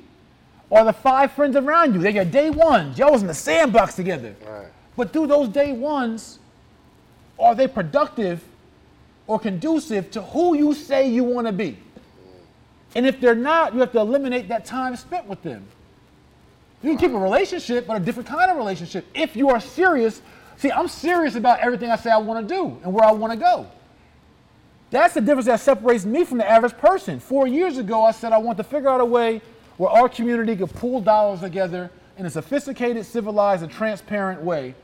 Or 0.70 0.84
the 0.84 0.94
five 0.94 1.32
friends 1.32 1.56
around 1.56 1.94
you, 1.94 2.02
they're 2.02 2.12
your 2.12 2.26
day 2.26 2.50
ones. 2.50 2.98
Y'all 2.98 3.12
was 3.12 3.22
in 3.22 3.28
the 3.28 3.34
sandbox 3.34 3.96
together. 3.96 4.36
Right. 4.46 4.68
But 4.98 5.14
through 5.14 5.28
those 5.28 5.48
day 5.48 5.72
ones, 5.72 6.40
are 7.40 7.56
they 7.56 7.68
productive 7.68 8.44
or 9.28 9.40
conducive 9.40 10.12
to 10.12 10.22
who 10.22 10.58
you 10.58 10.74
say 10.74 11.10
you 11.10 11.24
want 11.24 11.48
to 11.48 11.54
be? 11.54 11.78
And 12.96 13.06
if 13.06 13.20
they're 13.20 13.36
not, 13.36 13.74
you 13.74 13.80
have 13.82 13.92
to 13.92 14.00
eliminate 14.00 14.48
that 14.50 14.66
time 14.66 14.96
spent 14.96 15.28
with 15.28 15.42
them. 15.44 15.66
You 16.82 16.92
can 16.92 16.98
keep 16.98 17.12
a 17.12 17.20
relationship, 17.20 17.88
but 17.88 17.98
a 17.98 18.00
different 18.00 18.30
kind 18.30 18.52
of 18.52 18.58
relationship. 18.58 19.06
If 19.14 19.36
you 19.36 19.50
are 19.50 19.60
serious, 19.60 20.22
see, 20.58 20.72
I'm 20.72 20.88
serious 20.88 21.36
about 21.36 21.60
everything 21.60 21.92
I 21.92 21.96
say 21.96 22.12
I 22.12 22.18
want 22.18 22.48
to 22.48 22.56
do 22.56 22.80
and 22.84 22.94
where 22.94 23.04
I 23.04 23.12
want 23.12 23.34
to 23.34 23.40
go. 23.40 23.68
That's 24.90 25.14
the 25.16 25.22
difference 25.22 25.48
that 25.48 25.60
separates 25.60 26.06
me 26.06 26.24
from 26.24 26.38
the 26.38 26.50
average 26.50 26.78
person. 26.78 27.20
Four 27.20 27.48
years 27.48 27.78
ago, 27.78 28.04
I 28.04 28.12
said 28.12 28.32
I 28.32 28.38
want 28.38 28.58
to 28.58 28.64
figure 28.64 28.90
out 28.90 29.02
a 29.02 29.06
way 29.06 29.42
where 29.76 29.90
our 29.90 30.08
community 30.08 30.56
could 30.56 30.74
pool 30.76 31.02
dollars 31.02 31.42
together 31.42 31.92
in 32.18 32.26
a 32.26 32.30
sophisticated, 32.30 33.06
civilized, 33.06 33.64
and 33.64 33.72
transparent 33.72 34.42
way 34.42 34.76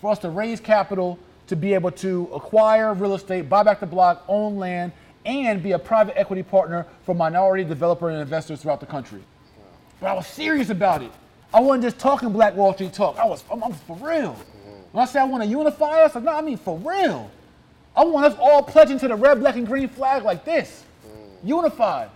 for 0.00 0.12
us 0.12 0.18
to 0.20 0.30
raise 0.30 0.60
capital 0.60 1.18
to 1.48 1.56
be 1.56 1.74
able 1.74 1.90
to 1.90 2.28
acquire 2.32 2.94
real 2.94 3.14
estate, 3.14 3.48
buy 3.48 3.62
back 3.62 3.80
the 3.80 3.86
block, 3.86 4.22
own 4.28 4.56
land, 4.56 4.92
and 5.28 5.62
be 5.62 5.72
a 5.72 5.78
private 5.78 6.18
equity 6.18 6.42
partner 6.42 6.86
for 7.04 7.14
minority 7.14 7.62
developer 7.62 8.08
and 8.08 8.18
investors 8.18 8.62
throughout 8.62 8.80
the 8.80 8.86
country. 8.86 9.22
But 10.00 10.06
I 10.06 10.14
was 10.14 10.26
serious 10.26 10.70
about 10.70 11.02
it. 11.02 11.12
I 11.52 11.60
wasn't 11.60 11.84
just 11.84 11.98
talking 11.98 12.32
Black 12.32 12.56
Wall 12.56 12.72
Street 12.72 12.94
talk. 12.94 13.18
I 13.18 13.26
was, 13.26 13.44
I'm, 13.52 13.62
I'm 13.62 13.72
for 13.72 13.96
real. 13.96 14.34
When 14.92 15.02
I 15.02 15.04
say 15.04 15.20
I 15.20 15.24
want 15.24 15.42
to 15.42 15.48
unify 15.48 16.02
us, 16.02 16.14
like, 16.14 16.24
no, 16.24 16.32
I 16.32 16.40
mean 16.40 16.56
for 16.56 16.78
real. 16.78 17.30
I 17.94 18.04
want 18.04 18.24
us 18.24 18.38
all 18.40 18.62
pledging 18.62 18.98
to 19.00 19.08
the 19.08 19.16
red, 19.16 19.40
black, 19.40 19.56
and 19.56 19.66
green 19.66 19.88
flag 19.88 20.22
like 20.22 20.44
this, 20.46 20.84
unified. 21.44 22.10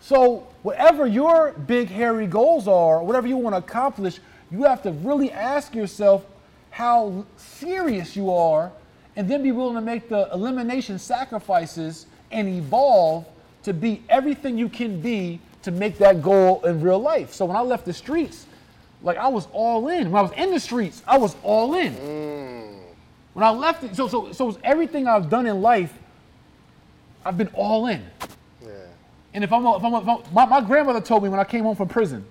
So 0.00 0.48
whatever 0.62 1.06
your 1.06 1.52
big 1.52 1.88
hairy 1.88 2.26
goals 2.26 2.66
are, 2.66 3.02
whatever 3.02 3.28
you 3.28 3.36
want 3.36 3.54
to 3.54 3.58
accomplish, 3.58 4.18
you 4.50 4.64
have 4.64 4.82
to 4.82 4.90
really 4.90 5.30
ask 5.30 5.74
yourself 5.74 6.26
how 6.70 7.24
serious 7.36 8.16
you 8.16 8.32
are, 8.32 8.72
and 9.14 9.28
then 9.28 9.42
be 9.42 9.52
willing 9.52 9.74
to 9.74 9.80
make 9.80 10.08
the 10.08 10.28
elimination 10.32 10.98
sacrifices 10.98 12.06
and 12.30 12.48
evolve 12.48 13.26
to 13.62 13.72
be 13.72 14.02
everything 14.08 14.58
you 14.58 14.68
can 14.68 15.00
be 15.00 15.40
to 15.62 15.70
make 15.70 15.98
that 15.98 16.22
goal 16.22 16.64
in 16.64 16.80
real 16.80 16.98
life. 16.98 17.32
So 17.32 17.44
when 17.44 17.56
I 17.56 17.60
left 17.60 17.84
the 17.84 17.92
streets, 17.92 18.46
like 19.02 19.16
I 19.16 19.28
was 19.28 19.46
all 19.52 19.88
in. 19.88 20.10
When 20.10 20.18
I 20.18 20.22
was 20.22 20.32
in 20.32 20.50
the 20.50 20.60
streets, 20.60 21.02
I 21.06 21.18
was 21.18 21.36
all 21.42 21.74
in. 21.74 21.94
Mm. 21.94 22.80
When 23.34 23.44
I 23.44 23.50
left 23.50 23.84
it, 23.84 23.94
so 23.94 24.08
so 24.08 24.32
so 24.32 24.58
everything 24.64 25.06
I've 25.06 25.30
done 25.30 25.46
in 25.46 25.62
life, 25.62 25.92
I've 27.24 27.38
been 27.38 27.50
all 27.54 27.86
in. 27.86 28.04
Yeah. 28.62 28.70
And 29.34 29.44
if 29.44 29.52
I'm, 29.52 29.64
if 29.66 29.84
I'm, 29.84 29.94
a, 29.94 30.00
if 30.00 30.08
I'm 30.08 30.34
my, 30.34 30.46
my 30.46 30.60
grandmother 30.60 31.00
told 31.00 31.22
me 31.22 31.28
when 31.28 31.38
I 31.38 31.44
came 31.44 31.62
home 31.62 31.76
from 31.76 31.88
prison, 31.88 32.24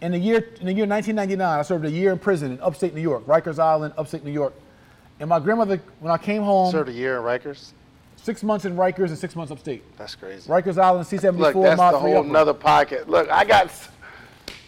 in 0.00 0.12
the 0.12 0.18
year 0.18 0.38
in 0.60 0.66
the 0.66 0.72
year 0.72 0.86
1999, 0.86 1.40
I 1.40 1.62
served 1.62 1.84
a 1.84 1.90
year 1.90 2.12
in 2.12 2.18
prison 2.18 2.52
in 2.52 2.60
upstate 2.60 2.94
New 2.94 3.02
York, 3.02 3.26
Rikers 3.26 3.58
Island, 3.58 3.94
upstate 3.98 4.24
New 4.24 4.32
York. 4.32 4.54
And 5.20 5.28
my 5.28 5.38
grandmother, 5.38 5.80
when 6.00 6.12
I 6.12 6.18
came 6.18 6.42
home, 6.42 6.72
Served 6.72 6.88
a 6.88 6.92
year 6.92 7.16
in 7.18 7.22
Rikers. 7.22 7.72
Six 8.22 8.42
months 8.42 8.64
in 8.64 8.76
Rikers 8.76 9.08
and 9.08 9.18
six 9.18 9.34
months 9.36 9.50
upstate. 9.52 9.82
That's 9.98 10.14
crazy. 10.14 10.48
Rikers 10.48 10.78
Island, 10.78 11.06
C74, 11.06 11.36
Look, 11.38 11.54
that's 11.62 11.78
Mile 11.78 11.92
the 11.92 11.98
3 12.00 12.10
whole 12.10 12.20
Upper. 12.20 12.28
nother 12.28 12.54
pocket. 12.54 13.08
Look, 13.08 13.28
I 13.30 13.44
got. 13.44 13.66
s- 13.66 13.88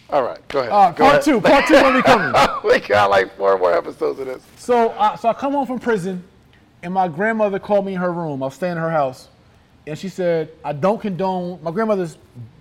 All 0.09 0.23
right, 0.23 0.45
go 0.49 0.59
ahead. 0.59 0.71
Uh, 0.71 0.91
go 0.91 1.03
part 1.03 1.13
ahead. 1.13 1.23
two, 1.23 1.41
part 1.41 1.65
two 1.67 1.73
when 1.75 1.93
we 1.95 2.01
coming. 2.01 2.33
we 2.63 2.79
got 2.79 3.09
like 3.09 3.35
four 3.37 3.57
more 3.57 3.73
episodes 3.73 4.19
of 4.19 4.25
this. 4.27 4.43
So, 4.57 4.89
uh, 4.89 5.15
so 5.15 5.29
I 5.29 5.33
come 5.33 5.53
home 5.53 5.65
from 5.67 5.79
prison, 5.79 6.23
and 6.83 6.93
my 6.93 7.07
grandmother 7.07 7.59
called 7.59 7.85
me 7.85 7.93
in 7.95 7.99
her 8.01 8.11
room. 8.13 8.43
I 8.43 8.47
was 8.47 8.53
staying 8.55 8.73
in 8.73 8.77
her 8.77 8.91
house, 8.91 9.29
and 9.87 9.97
she 9.97 10.09
said, 10.09 10.51
"I 10.63 10.73
don't 10.73 11.01
condone." 11.01 11.59
My 11.63 11.71
grandmother's, 11.71 12.17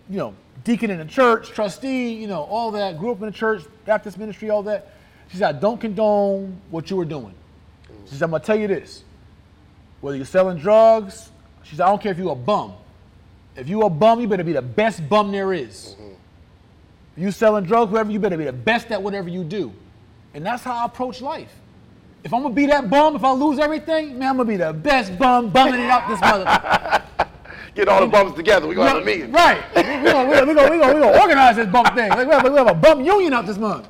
you 0.08 0.16
know, 0.18 0.34
deacon 0.64 0.90
in 0.90 0.98
the 0.98 1.04
church, 1.04 1.50
trustee, 1.50 2.14
you 2.14 2.26
know, 2.28 2.42
all 2.44 2.70
that. 2.70 2.98
Grew 2.98 3.10
up 3.12 3.20
in 3.20 3.26
the 3.26 3.32
church, 3.32 3.62
Baptist 3.84 4.16
ministry, 4.16 4.48
all 4.50 4.62
that. 4.62 4.92
She 5.30 5.36
said, 5.38 5.54
"I 5.56 5.58
don't 5.58 5.80
condone 5.80 6.58
what 6.70 6.88
you 6.90 6.96
were 6.96 7.04
doing." 7.04 7.34
She 8.06 8.12
said, 8.14 8.22
"I'm 8.22 8.30
gonna 8.30 8.42
tell 8.44 8.56
you 8.56 8.68
this: 8.68 9.02
whether 10.04 10.18
you're 10.18 10.26
selling 10.26 10.58
drugs, 10.58 11.30
she 11.62 11.76
said, 11.76 11.84
I 11.84 11.88
don't 11.88 11.98
care 11.98 12.12
if 12.12 12.18
you're 12.18 12.32
a 12.32 12.34
bum. 12.34 12.74
If 13.56 13.70
you're 13.70 13.86
a 13.86 13.90
bum, 13.90 14.20
you 14.20 14.28
better 14.28 14.44
be 14.44 14.52
the 14.52 14.60
best 14.60 15.08
bum 15.08 15.32
there 15.32 15.54
is. 15.54 15.96
If 17.16 17.22
you 17.22 17.30
selling 17.30 17.64
drugs, 17.64 17.90
whatever, 17.90 18.10
you 18.10 18.18
better 18.18 18.36
be 18.36 18.44
the 18.44 18.52
best 18.52 18.90
at 18.90 19.02
whatever 19.02 19.30
you 19.30 19.44
do. 19.44 19.72
And 20.34 20.44
that's 20.44 20.62
how 20.62 20.74
I 20.74 20.84
approach 20.84 21.22
life. 21.22 21.54
If 22.22 22.34
I'm 22.34 22.42
gonna 22.42 22.52
be 22.52 22.66
that 22.66 22.90
bum, 22.90 23.16
if 23.16 23.24
I 23.24 23.32
lose 23.32 23.58
everything, 23.58 24.18
man, 24.18 24.28
I'm 24.28 24.36
gonna 24.36 24.46
be 24.46 24.58
the 24.58 24.74
best 24.74 25.18
bum 25.18 25.48
bumming 25.48 25.80
it 25.80 25.88
out 25.88 26.06
this 26.06 26.20
mother. 26.20 27.02
Get 27.74 27.88
all 27.88 28.00
the 28.00 28.06
bums 28.06 28.34
together. 28.34 28.68
We're 28.68 28.74
to 28.74 28.82
have 28.84 28.98
a 28.98 29.04
meeting. 29.06 29.32
Right. 29.32 29.62
We're 29.74 29.82
gonna, 29.82 30.28
we 30.28 30.34
gonna, 30.34 30.46
we 30.46 30.54
gonna, 30.54 30.70
we 30.70 30.78
gonna, 30.80 31.00
gonna 31.00 31.18
organize 31.18 31.56
this 31.56 31.68
bum 31.68 31.86
thing. 31.94 32.10
Like, 32.10 32.28
we, 32.28 32.34
have, 32.34 32.44
we 32.44 32.58
have 32.58 32.68
a 32.68 32.74
bum 32.74 33.02
union 33.02 33.32
out 33.32 33.46
this 33.46 33.56
month. 33.56 33.88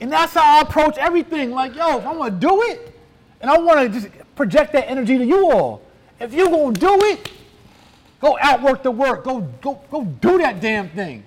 And 0.00 0.10
that's 0.10 0.32
how 0.32 0.58
I 0.58 0.62
approach 0.62 0.96
everything. 0.96 1.50
Like, 1.50 1.74
yo, 1.76 1.98
if 1.98 2.06
I'm 2.06 2.16
gonna 2.16 2.30
do 2.30 2.62
it, 2.62 2.98
and 3.42 3.50
I 3.50 3.58
wanna 3.58 3.90
just 3.90 4.08
project 4.36 4.72
that 4.72 4.88
energy 4.88 5.18
to 5.18 5.24
you 5.24 5.50
all. 5.50 5.82
If 6.20 6.32
you 6.32 6.48
gonna 6.48 6.72
do 6.72 6.94
it, 7.04 7.30
go 8.20 8.38
outwork 8.40 8.82
the 8.82 8.90
work. 8.90 9.24
Go, 9.24 9.40
go, 9.60 9.80
go 9.90 10.04
do 10.04 10.38
that 10.38 10.60
damn 10.60 10.88
thing. 10.90 11.24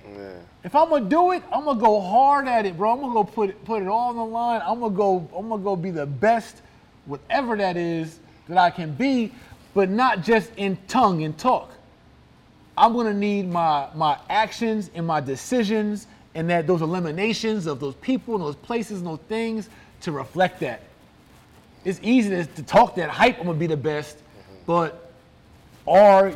If 0.63 0.75
I'm 0.75 0.89
gonna 0.89 1.09
do 1.09 1.31
it, 1.31 1.43
I'm 1.51 1.65
gonna 1.65 1.79
go 1.79 2.01
hard 2.01 2.47
at 2.47 2.65
it, 2.65 2.77
bro. 2.77 2.91
I'm 2.91 2.99
gonna 2.99 3.13
go 3.13 3.23
put 3.23 3.49
it, 3.49 3.65
put 3.65 3.81
it 3.81 3.87
all 3.87 4.09
on 4.09 4.15
the 4.17 4.25
line. 4.25 4.61
I'm 4.65 4.79
gonna 4.79 4.93
go, 4.93 5.27
I'm 5.35 5.49
gonna 5.49 5.63
go 5.63 5.75
be 5.75 5.89
the 5.89 6.05
best, 6.05 6.61
whatever 7.05 7.55
that 7.57 7.77
is 7.77 8.19
that 8.47 8.57
I 8.57 8.69
can 8.69 8.93
be, 8.93 9.31
but 9.73 9.89
not 9.89 10.21
just 10.21 10.51
in 10.57 10.77
tongue 10.87 11.23
and 11.23 11.37
talk. 11.37 11.71
I'm 12.77 12.93
gonna 12.93 13.13
need 13.13 13.49
my 13.49 13.87
my 13.95 14.17
actions 14.29 14.89
and 14.93 15.05
my 15.07 15.21
decisions 15.21 16.07
and 16.35 16.49
that 16.49 16.67
those 16.67 16.81
eliminations 16.81 17.65
of 17.65 17.79
those 17.79 17.95
people 17.95 18.35
and 18.35 18.43
those 18.43 18.55
places 18.55 18.99
and 18.99 19.07
those 19.07 19.19
things 19.27 19.69
to 20.01 20.11
reflect 20.11 20.59
that. 20.59 20.81
It's 21.85 21.99
easy 22.03 22.29
to, 22.29 22.45
to 22.45 22.63
talk 22.63 22.95
that 22.95 23.09
hype. 23.09 23.39
I'm 23.39 23.45
gonna 23.45 23.57
be 23.57 23.67
the 23.67 23.77
best, 23.77 24.17
but 24.65 25.11
are 25.87 26.33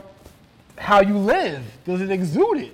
how 0.77 1.01
you 1.01 1.17
live 1.17 1.63
does 1.85 2.01
it 2.01 2.09
exude 2.09 2.57
it? 2.57 2.73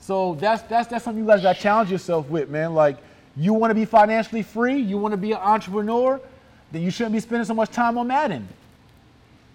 So 0.00 0.34
that's 0.34 0.62
that's 0.62 0.88
that's 0.88 1.04
something 1.04 1.22
you 1.22 1.28
guys 1.28 1.42
got 1.42 1.56
to 1.56 1.62
challenge 1.62 1.90
yourself 1.90 2.28
with, 2.28 2.48
man. 2.48 2.74
Like 2.74 2.96
you 3.36 3.54
want 3.54 3.70
to 3.70 3.74
be 3.74 3.84
financially 3.84 4.42
free, 4.42 4.76
you 4.76 4.98
want 4.98 5.12
to 5.12 5.18
be 5.18 5.32
an 5.32 5.38
entrepreneur, 5.38 6.20
then 6.72 6.82
you 6.82 6.90
shouldn't 6.90 7.12
be 7.12 7.20
spending 7.20 7.44
so 7.44 7.54
much 7.54 7.70
time 7.70 7.96
on 7.96 8.08
Madden. 8.08 8.48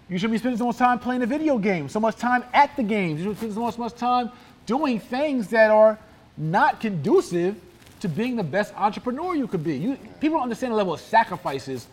You 0.08 0.18
shouldn't 0.18 0.32
be 0.32 0.38
spending 0.38 0.58
so 0.58 0.66
much 0.66 0.76
time 0.76 0.98
playing 0.98 1.22
a 1.22 1.26
video 1.26 1.58
game, 1.58 1.88
so 1.88 1.98
much 1.98 2.16
time 2.16 2.44
at 2.54 2.74
the 2.76 2.82
games. 2.82 3.20
You 3.20 3.30
should 3.30 3.38
spend 3.38 3.54
so 3.54 3.60
much, 3.60 3.76
much 3.76 3.94
time 3.94 4.30
doing 4.64 5.00
things 5.00 5.48
that 5.48 5.70
are 5.70 5.98
not 6.36 6.80
conducive 6.80 7.56
to 8.00 8.08
being 8.08 8.36
the 8.36 8.44
best 8.44 8.74
entrepreneur 8.76 9.34
you 9.34 9.46
could 9.46 9.64
be. 9.64 9.76
You, 9.76 9.96
people 10.20 10.36
don't 10.36 10.42
understand 10.42 10.72
the 10.72 10.76
level 10.76 10.94
of 10.94 11.00
sacrifices 11.00 11.86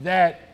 that 0.00 0.48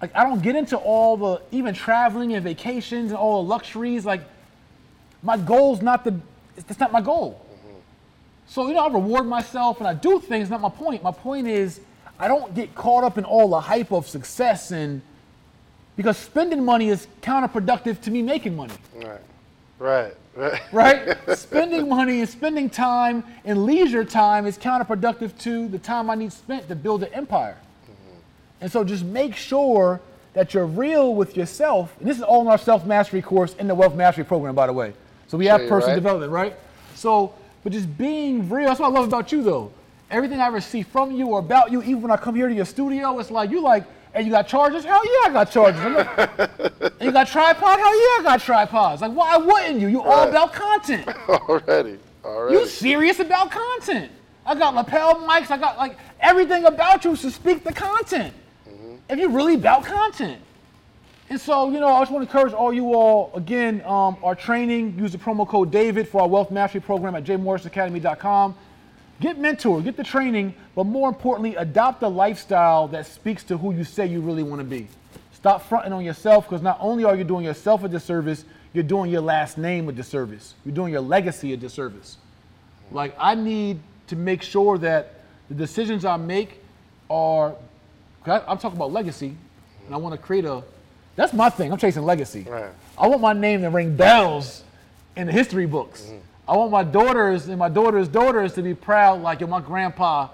like 0.00 0.14
I 0.14 0.24
don't 0.24 0.42
get 0.42 0.56
into 0.56 0.76
all 0.76 1.16
the 1.16 1.42
even 1.50 1.74
traveling 1.74 2.34
and 2.34 2.42
vacations 2.42 3.10
and 3.10 3.18
all 3.18 3.42
the 3.42 3.48
luxuries. 3.48 4.04
Like 4.04 4.22
my 5.22 5.36
goal's 5.36 5.82
not 5.82 6.04
the 6.04 6.18
that's 6.56 6.80
not 6.80 6.92
my 6.92 7.00
goal. 7.00 7.44
Mm-hmm. 7.52 7.76
So 8.46 8.68
you 8.68 8.74
know, 8.74 8.86
I 8.86 8.92
reward 8.92 9.26
myself 9.26 9.78
and 9.78 9.86
I 9.86 9.94
do 9.94 10.20
things. 10.20 10.50
Not 10.50 10.60
my 10.60 10.70
point. 10.70 11.02
My 11.02 11.12
point 11.12 11.46
is 11.46 11.80
I 12.18 12.28
don't 12.28 12.54
get 12.54 12.74
caught 12.74 13.04
up 13.04 13.18
in 13.18 13.24
all 13.24 13.48
the 13.48 13.60
hype 13.60 13.92
of 13.92 14.08
success 14.08 14.70
and 14.70 15.02
because 15.96 16.16
spending 16.16 16.64
money 16.64 16.88
is 16.88 17.06
counterproductive 17.20 18.00
to 18.02 18.10
me 18.10 18.22
making 18.22 18.56
money. 18.56 18.74
Right. 18.94 19.20
Right. 19.78 20.14
Right. 20.34 20.60
Right? 20.72 21.18
spending 21.36 21.88
money 21.88 22.20
and 22.20 22.28
spending 22.28 22.70
time 22.70 23.24
and 23.44 23.64
leisure 23.64 24.04
time 24.04 24.46
is 24.46 24.56
counterproductive 24.56 25.36
to 25.40 25.68
the 25.68 25.78
time 25.78 26.08
I 26.08 26.14
need 26.14 26.32
spent 26.32 26.68
to 26.68 26.76
build 26.76 27.02
an 27.02 27.12
empire. 27.12 27.56
Mm-hmm. 27.84 28.16
And 28.60 28.72
so 28.72 28.84
just 28.84 29.04
make 29.04 29.34
sure 29.34 30.00
that 30.32 30.54
you're 30.54 30.66
real 30.66 31.14
with 31.14 31.36
yourself. 31.36 31.96
And 31.98 32.08
this 32.08 32.16
is 32.16 32.22
all 32.22 32.42
in 32.42 32.48
our 32.48 32.58
self 32.58 32.86
mastery 32.86 33.22
course 33.22 33.54
in 33.56 33.66
the 33.66 33.74
wealth 33.74 33.94
mastery 33.94 34.24
program, 34.24 34.54
by 34.54 34.66
the 34.66 34.72
way. 34.72 34.92
So 35.26 35.36
we 35.36 35.46
have 35.46 35.60
Sure, 35.62 35.68
personal 35.68 35.94
right. 35.96 36.02
development, 36.02 36.32
right? 36.32 36.56
So, 36.94 37.34
but 37.64 37.72
just 37.72 37.96
being 37.98 38.48
real, 38.48 38.68
that's 38.68 38.80
what 38.80 38.88
I 38.88 38.92
love 38.92 39.06
about 39.06 39.32
you 39.32 39.42
though. 39.42 39.72
Everything 40.10 40.40
I 40.40 40.48
receive 40.48 40.86
from 40.88 41.12
you 41.12 41.28
or 41.28 41.38
about 41.38 41.70
you, 41.70 41.82
even 41.82 42.02
when 42.02 42.10
I 42.10 42.16
come 42.16 42.34
here 42.34 42.48
to 42.48 42.54
your 42.54 42.64
studio, 42.64 43.18
it's 43.18 43.30
like 43.30 43.50
you 43.50 43.60
like, 43.60 43.84
and 44.14 44.26
you 44.26 44.32
got 44.32 44.48
chargers? 44.48 44.84
Hell 44.84 45.00
yeah, 45.04 45.30
I 45.30 45.32
got 45.32 45.50
chargers. 45.50 46.06
And 47.00 47.06
you 47.06 47.12
got 47.12 47.28
tripod? 47.28 47.78
Hell 47.78 47.94
yeah, 47.96 48.20
I 48.20 48.20
got 48.22 48.40
tripods. 48.42 49.00
Like, 49.00 49.12
why 49.12 49.36
wouldn't 49.38 49.80
you? 49.80 49.88
You 49.88 50.02
all 50.02 50.24
Right. 50.24 50.28
about 50.28 50.52
content. 50.52 51.08
Already. 51.28 51.98
Already. 52.24 52.54
You 52.58 52.66
serious 52.66 53.20
about 53.20 53.50
content. 53.50 54.12
I 54.44 54.54
got 54.54 54.74
lapel 54.74 55.16
mics. 55.26 55.50
I 55.50 55.56
got 55.56 55.78
like 55.78 55.96
everything 56.20 56.66
about 56.66 57.04
you 57.06 57.16
to 57.16 57.30
speak 57.30 57.64
the 57.64 57.72
content. 57.72 58.34
If 59.08 59.18
you 59.18 59.28
really 59.30 59.54
about 59.54 59.84
content. 59.84 60.40
And 61.30 61.40
so, 61.40 61.70
you 61.70 61.80
know, 61.80 61.86
I 61.88 62.00
just 62.00 62.10
want 62.12 62.28
to 62.28 62.36
encourage 62.36 62.52
all 62.54 62.72
you 62.72 62.92
all, 62.92 63.30
again, 63.34 63.82
um, 63.86 64.16
our 64.22 64.34
training, 64.34 64.98
use 64.98 65.12
the 65.12 65.18
promo 65.18 65.46
code 65.48 65.70
DAVID 65.72 66.06
for 66.08 66.22
our 66.22 66.28
wealth 66.28 66.50
mastery 66.50 66.80
program 66.80 67.14
at 67.14 67.24
jmorrisonacademy.com. 67.24 68.54
Get 69.20 69.38
mentored, 69.38 69.84
get 69.84 69.96
the 69.96 70.04
training, 70.04 70.54
but 70.74 70.84
more 70.84 71.08
importantly, 71.08 71.54
adopt 71.56 72.02
a 72.02 72.08
lifestyle 72.08 72.88
that 72.88 73.06
speaks 73.06 73.44
to 73.44 73.58
who 73.58 73.74
you 73.74 73.84
say 73.84 74.06
you 74.06 74.20
really 74.20 74.42
want 74.42 74.60
to 74.60 74.64
be. 74.64 74.88
Stop 75.32 75.62
fronting 75.68 75.92
on 75.92 76.04
yourself 76.04 76.48
because 76.48 76.62
not 76.62 76.78
only 76.80 77.04
are 77.04 77.14
you 77.14 77.24
doing 77.24 77.44
yourself 77.44 77.84
a 77.84 77.88
disservice, 77.88 78.44
you're 78.72 78.84
doing 78.84 79.10
your 79.10 79.20
last 79.20 79.58
name 79.58 79.88
a 79.88 79.92
disservice. 79.92 80.54
You're 80.64 80.74
doing 80.74 80.92
your 80.92 81.02
legacy 81.02 81.52
a 81.52 81.56
disservice. 81.56 82.16
Like, 82.90 83.14
I 83.18 83.34
need 83.34 83.80
to 84.06 84.16
make 84.16 84.42
sure 84.42 84.78
that 84.78 85.20
the 85.48 85.54
decisions 85.54 86.04
I 86.04 86.16
make 86.16 86.62
are, 87.10 87.54
I, 88.24 88.40
I'm 88.40 88.58
talking 88.58 88.76
about 88.76 88.92
legacy, 88.92 89.36
and 89.86 89.94
I 89.94 89.98
want 89.98 90.14
to 90.14 90.18
create 90.18 90.44
a, 90.44 90.62
that's 91.16 91.32
my 91.32 91.50
thing. 91.50 91.72
I'm 91.72 91.78
chasing 91.78 92.04
legacy. 92.04 92.46
Right. 92.48 92.70
I 92.96 93.06
want 93.06 93.20
my 93.20 93.32
name 93.32 93.60
to 93.62 93.70
ring 93.70 93.96
bells 93.96 94.64
in 95.16 95.26
the 95.26 95.32
history 95.32 95.66
books. 95.66 96.02
Mm-hmm. 96.02 96.18
I 96.50 96.56
want 96.56 96.72
my 96.72 96.82
daughters 96.82 97.46
and 97.46 97.60
my 97.60 97.68
daughters' 97.68 98.08
daughters 98.08 98.54
to 98.54 98.62
be 98.62 98.74
proud, 98.74 99.22
like, 99.22 99.40
yo, 99.40 99.46
my 99.46 99.60
grandpa 99.60 100.30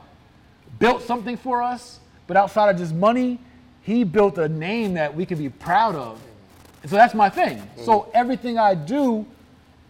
built 0.79 1.03
something 1.03 1.37
for 1.37 1.63
us, 1.63 2.01
but 2.27 2.39
outside 2.39 2.71
of 2.71 2.79
just 2.79 2.95
money, 2.95 3.39
he 3.83 4.03
built 4.03 4.39
a 4.39 4.49
name 4.49 4.95
that 4.95 5.15
we 5.15 5.27
can 5.27 5.37
be 5.37 5.51
proud 5.51 5.95
of. 5.95 6.19
And 6.81 6.91
so 6.91 6.97
that's 6.97 7.13
my 7.13 7.29
thing. 7.29 7.63
So 7.85 8.11
everything 8.15 8.57
I 8.57 8.75
do, 8.75 9.27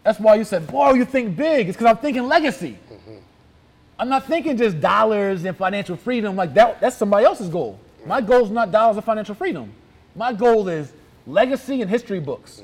that's 0.02 0.18
why 0.18 0.34
you 0.34 0.42
said, 0.42 0.66
boy, 0.66 0.94
you 0.94 1.04
think 1.04 1.36
big. 1.36 1.68
It's 1.68 1.76
because 1.76 1.92
I'm 1.92 1.98
thinking 1.98 2.26
legacy. 2.26 2.76
I'm 3.96 4.08
not 4.08 4.26
thinking 4.26 4.56
just 4.56 4.80
dollars 4.80 5.44
and 5.44 5.56
financial 5.56 5.96
freedom 5.96 6.34
like 6.34 6.54
that. 6.54 6.80
That's 6.80 6.96
somebody 6.96 7.24
else's 7.24 7.48
goal. 7.48 7.78
My 8.04 8.20
goal 8.20 8.44
is 8.44 8.50
not 8.50 8.72
dollars 8.72 8.96
and 8.96 9.06
financial 9.06 9.36
freedom. 9.36 9.72
My 10.16 10.32
goal 10.32 10.68
is 10.68 10.92
legacy 11.24 11.82
and 11.82 11.88
history 11.88 12.18
books. 12.18 12.62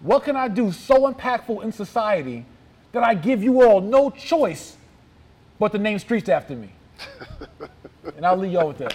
What 0.00 0.24
can 0.24 0.34
I 0.34 0.48
do 0.48 0.72
so 0.72 1.12
impactful 1.12 1.62
in 1.62 1.70
society 1.70 2.44
that 2.96 3.04
I 3.04 3.14
give 3.14 3.42
you 3.42 3.62
all 3.62 3.80
no 3.80 4.10
choice 4.10 4.76
but 5.58 5.70
to 5.72 5.78
name 5.78 5.98
streets 5.98 6.28
after 6.30 6.56
me? 6.56 6.70
and 8.16 8.24
I'll 8.24 8.38
leave 8.38 8.52
y'all 8.52 8.68
with 8.68 8.78
that. 8.78 8.94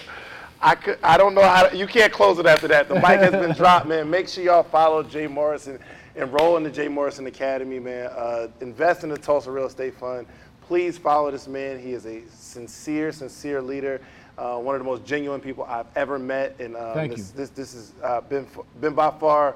I 0.60 0.74
could, 0.74 0.98
I 1.02 1.16
don't 1.16 1.34
know 1.34 1.42
how 1.42 1.68
to, 1.68 1.76
you 1.76 1.86
can't 1.86 2.12
close 2.12 2.38
it 2.38 2.46
after 2.46 2.66
that. 2.68 2.88
The 2.88 2.96
mic 2.96 3.20
has 3.20 3.30
been 3.30 3.52
dropped, 3.56 3.86
man. 3.86 4.10
Make 4.10 4.28
sure 4.28 4.42
y'all 4.42 4.64
follow 4.64 5.04
Jay 5.04 5.28
Morrison, 5.28 5.78
enroll 6.16 6.56
in 6.56 6.64
the 6.64 6.70
Jay 6.70 6.88
Morrison 6.88 7.26
Academy, 7.26 7.78
man. 7.78 8.06
Uh, 8.06 8.48
invest 8.60 9.04
in 9.04 9.10
the 9.10 9.18
Tulsa 9.18 9.50
Real 9.50 9.66
Estate 9.66 9.94
Fund. 9.94 10.26
Please 10.62 10.98
follow 10.98 11.30
this 11.30 11.46
man. 11.46 11.78
He 11.80 11.92
is 11.92 12.06
a 12.06 12.22
sincere, 12.28 13.12
sincere 13.12 13.62
leader. 13.62 14.00
Uh, 14.36 14.56
one 14.58 14.74
of 14.74 14.80
the 14.80 14.84
most 14.84 15.04
genuine 15.04 15.40
people 15.40 15.62
I've 15.64 15.86
ever 15.94 16.18
met, 16.18 16.56
and 16.58 16.74
uh, 16.74 16.94
Thank 16.94 17.12
this, 17.12 17.30
you. 17.30 17.36
this 17.36 17.50
this 17.50 17.74
has 17.74 17.92
uh, 18.02 18.20
been 18.22 18.46
been 18.80 18.94
by 18.94 19.10
far 19.10 19.54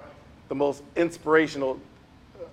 the 0.48 0.54
most 0.54 0.82
inspirational 0.94 1.80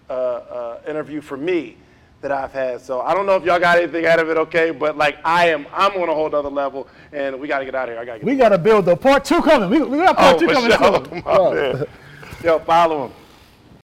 uh, 0.09 0.13
uh, 0.13 0.81
interview 0.87 1.21
for 1.21 1.37
me 1.37 1.77
that 2.23 2.31
I've 2.31 2.51
had. 2.51 2.81
So 2.81 3.01
I 3.01 3.13
don't 3.13 3.27
know 3.27 3.35
if 3.35 3.43
y'all 3.43 3.59
got 3.59 3.77
anything 3.77 4.05
out 4.07 4.19
of 4.19 4.29
it, 4.29 4.37
okay? 4.37 4.71
But 4.71 4.97
like 4.97 5.17
I 5.23 5.49
am, 5.49 5.67
I'm 5.71 5.91
on 6.01 6.09
a 6.09 6.13
whole 6.13 6.33
other 6.33 6.49
level, 6.49 6.87
and 7.11 7.39
we 7.39 7.47
got 7.47 7.59
to 7.59 7.65
get 7.65 7.75
out 7.75 7.89
of 7.89 7.93
here. 7.93 8.01
I 8.01 8.05
got 8.05 8.13
to 8.13 8.19
get. 8.19 8.25
We 8.25 8.35
got 8.35 8.49
to 8.49 8.57
build 8.57 8.85
the 8.85 8.95
part 8.97 9.23
two 9.23 9.41
coming. 9.41 9.69
We, 9.69 9.83
we 9.83 9.97
got 9.97 10.17
part 10.17 10.35
oh, 10.35 10.39
two 10.39 10.47
coming 10.47 10.71
sure. 10.71 11.77
soon. 11.77 11.87
Yo, 12.43 12.59
follow 12.59 13.07
him. 13.07 13.13